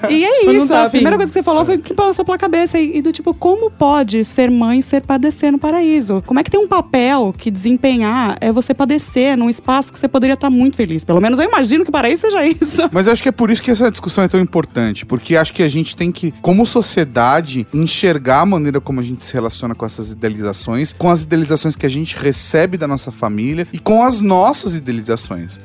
E 0.08 0.24
é 0.24 0.40
Tipo, 0.40 0.52
isso. 0.52 0.68
tá 0.68 0.80
a 0.80 0.82
afim. 0.82 0.90
primeira 0.98 1.16
coisa 1.16 1.32
que 1.32 1.38
você 1.38 1.42
falou 1.42 1.64
foi 1.64 1.76
o 1.76 1.78
que 1.80 1.94
passou 1.94 2.24
pela 2.24 2.38
cabeça. 2.38 2.78
E, 2.78 2.98
e 2.98 3.02
do 3.02 3.12
tipo, 3.12 3.32
como 3.34 3.70
pode 3.70 4.24
ser 4.24 4.50
mãe 4.50 4.78
e 4.78 4.82
ser 4.82 5.02
padecer 5.02 5.52
no 5.52 5.58
paraíso? 5.58 6.22
Como 6.26 6.38
é 6.40 6.42
que 6.44 6.50
tem 6.50 6.60
um 6.60 6.68
papel 6.68 7.34
que 7.36 7.50
desempenhar 7.50 8.36
é 8.40 8.50
você 8.52 8.72
padecer 8.74 9.36
num 9.36 9.48
espaço 9.50 9.92
que 9.92 9.98
você 9.98 10.08
poderia 10.08 10.34
estar 10.34 10.50
muito 10.50 10.76
feliz? 10.76 11.04
Pelo 11.04 11.20
menos 11.20 11.38
eu 11.38 11.46
imagino 11.46 11.84
que 11.84 11.90
paraíso 11.90 12.22
seja 12.22 12.46
isso. 12.46 12.88
Mas 12.92 13.06
eu 13.06 13.12
acho 13.12 13.22
que 13.22 13.28
é 13.28 13.32
por 13.32 13.50
isso 13.50 13.62
que 13.62 13.70
essa 13.70 13.90
discussão 13.90 14.24
é 14.24 14.28
tão 14.28 14.40
importante, 14.40 15.04
porque 15.06 15.36
acho 15.36 15.52
que 15.52 15.62
a 15.62 15.68
gente 15.68 15.94
tem 15.96 16.10
que, 16.12 16.32
como 16.42 16.64
sociedade, 16.66 17.66
enxergar 17.72 18.40
a 18.40 18.46
maneira 18.46 18.80
como 18.80 19.00
a 19.00 19.02
gente 19.02 19.24
se 19.24 19.32
relaciona 19.34 19.74
com 19.74 19.84
essas 19.86 20.10
idealizações, 20.10 20.92
com 20.92 21.10
as 21.10 21.22
idealizações 21.22 21.76
que 21.76 21.86
a 21.86 21.88
gente 21.88 22.16
recebe 22.16 22.76
da 22.76 22.86
nossa 22.86 23.10
família 23.10 23.66
e 23.72 23.78
com 23.78 24.02
as 24.04 24.20
nossas 24.20 24.74
idealizações. 24.74 25.09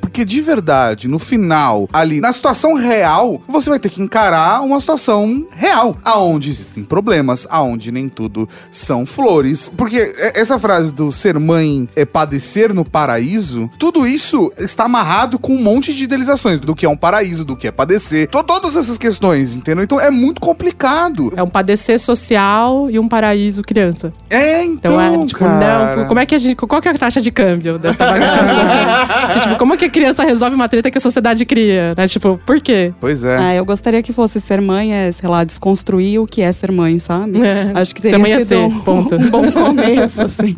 Porque 0.00 0.24
de 0.24 0.40
verdade, 0.40 1.08
no 1.08 1.18
final, 1.18 1.88
ali, 1.92 2.20
na 2.20 2.32
situação 2.32 2.74
real, 2.74 3.40
você 3.48 3.68
vai 3.70 3.78
ter 3.78 3.88
que 3.90 4.02
encarar 4.02 4.62
uma 4.62 4.78
situação 4.80 5.46
real, 5.50 5.96
aonde 6.04 6.50
existem 6.50 6.84
problemas, 6.84 7.46
aonde 7.50 7.90
nem 7.92 8.08
tudo 8.08 8.48
são 8.70 9.04
flores. 9.06 9.70
Porque 9.76 9.96
é- 10.18 10.40
essa 10.40 10.58
frase 10.58 10.92
do 10.92 11.10
ser 11.12 11.38
mãe 11.38 11.88
é 11.94 12.04
padecer 12.04 12.72
no 12.74 12.84
paraíso, 12.84 13.70
tudo 13.78 14.06
isso 14.06 14.52
está 14.58 14.84
amarrado 14.84 15.38
com 15.38 15.54
um 15.54 15.62
monte 15.62 15.92
de 15.92 16.04
idealizações 16.04 16.60
do 16.60 16.74
que 16.74 16.86
é 16.86 16.88
um 16.88 16.96
paraíso, 16.96 17.44
do 17.44 17.56
que 17.56 17.66
é 17.68 17.70
padecer, 17.70 18.28
to- 18.28 18.42
todas 18.42 18.76
essas 18.76 18.96
questões, 18.98 19.54
entendeu? 19.56 19.84
Então 19.84 20.00
é 20.00 20.10
muito 20.10 20.40
complicado. 20.40 21.32
É 21.36 21.42
um 21.42 21.48
padecer 21.48 21.98
social 22.00 22.88
e 22.90 22.98
um 22.98 23.08
paraíso 23.08 23.62
criança. 23.62 24.12
É, 24.30 24.62
então, 24.64 24.76
Então, 25.00 25.22
é, 25.22 25.26
tipo, 25.26 25.38
cara. 25.40 25.96
não. 25.96 26.06
Como 26.06 26.20
é 26.20 26.26
que 26.26 26.34
a 26.34 26.38
gente. 26.38 26.56
Qual 26.56 26.80
que 26.80 26.88
é 26.88 26.92
a 26.92 26.98
taxa 26.98 27.20
de 27.20 27.30
câmbio 27.30 27.78
dessa 27.78 28.04
bagaça? 28.06 28.54
Que, 29.40 29.48
tipo, 29.48 29.58
como 29.58 29.74
é 29.74 29.76
que 29.76 29.84
a 29.84 29.90
criança 29.90 30.24
resolve 30.24 30.54
uma 30.54 30.68
treta 30.68 30.90
que 30.90 30.98
a 30.98 31.00
sociedade 31.00 31.44
cria? 31.44 31.94
Né? 31.96 32.08
Tipo, 32.08 32.40
por 32.44 32.60
quê? 32.60 32.92
Pois 33.00 33.24
é. 33.24 33.36
Ah, 33.36 33.54
eu 33.54 33.64
gostaria 33.64 34.02
que 34.02 34.12
fosse 34.12 34.40
ser 34.40 34.60
mãe, 34.60 34.92
é, 34.92 35.12
sei 35.12 35.28
lá, 35.28 35.44
desconstruir 35.44 36.20
o 36.20 36.26
que 36.26 36.42
é 36.42 36.50
ser 36.52 36.72
mãe, 36.72 36.98
sabe? 36.98 37.40
É. 37.40 37.72
Acho 37.74 37.94
que 37.94 38.02
Ser 38.02 38.10
teria 38.10 38.18
mãe 38.18 38.32
é 38.32 38.38
sido 38.38 38.48
ser, 38.48 38.56
um, 38.56 38.80
ponto. 38.80 39.14
um 39.16 39.30
bom 39.30 39.50
começo, 39.52 40.22
assim. 40.22 40.56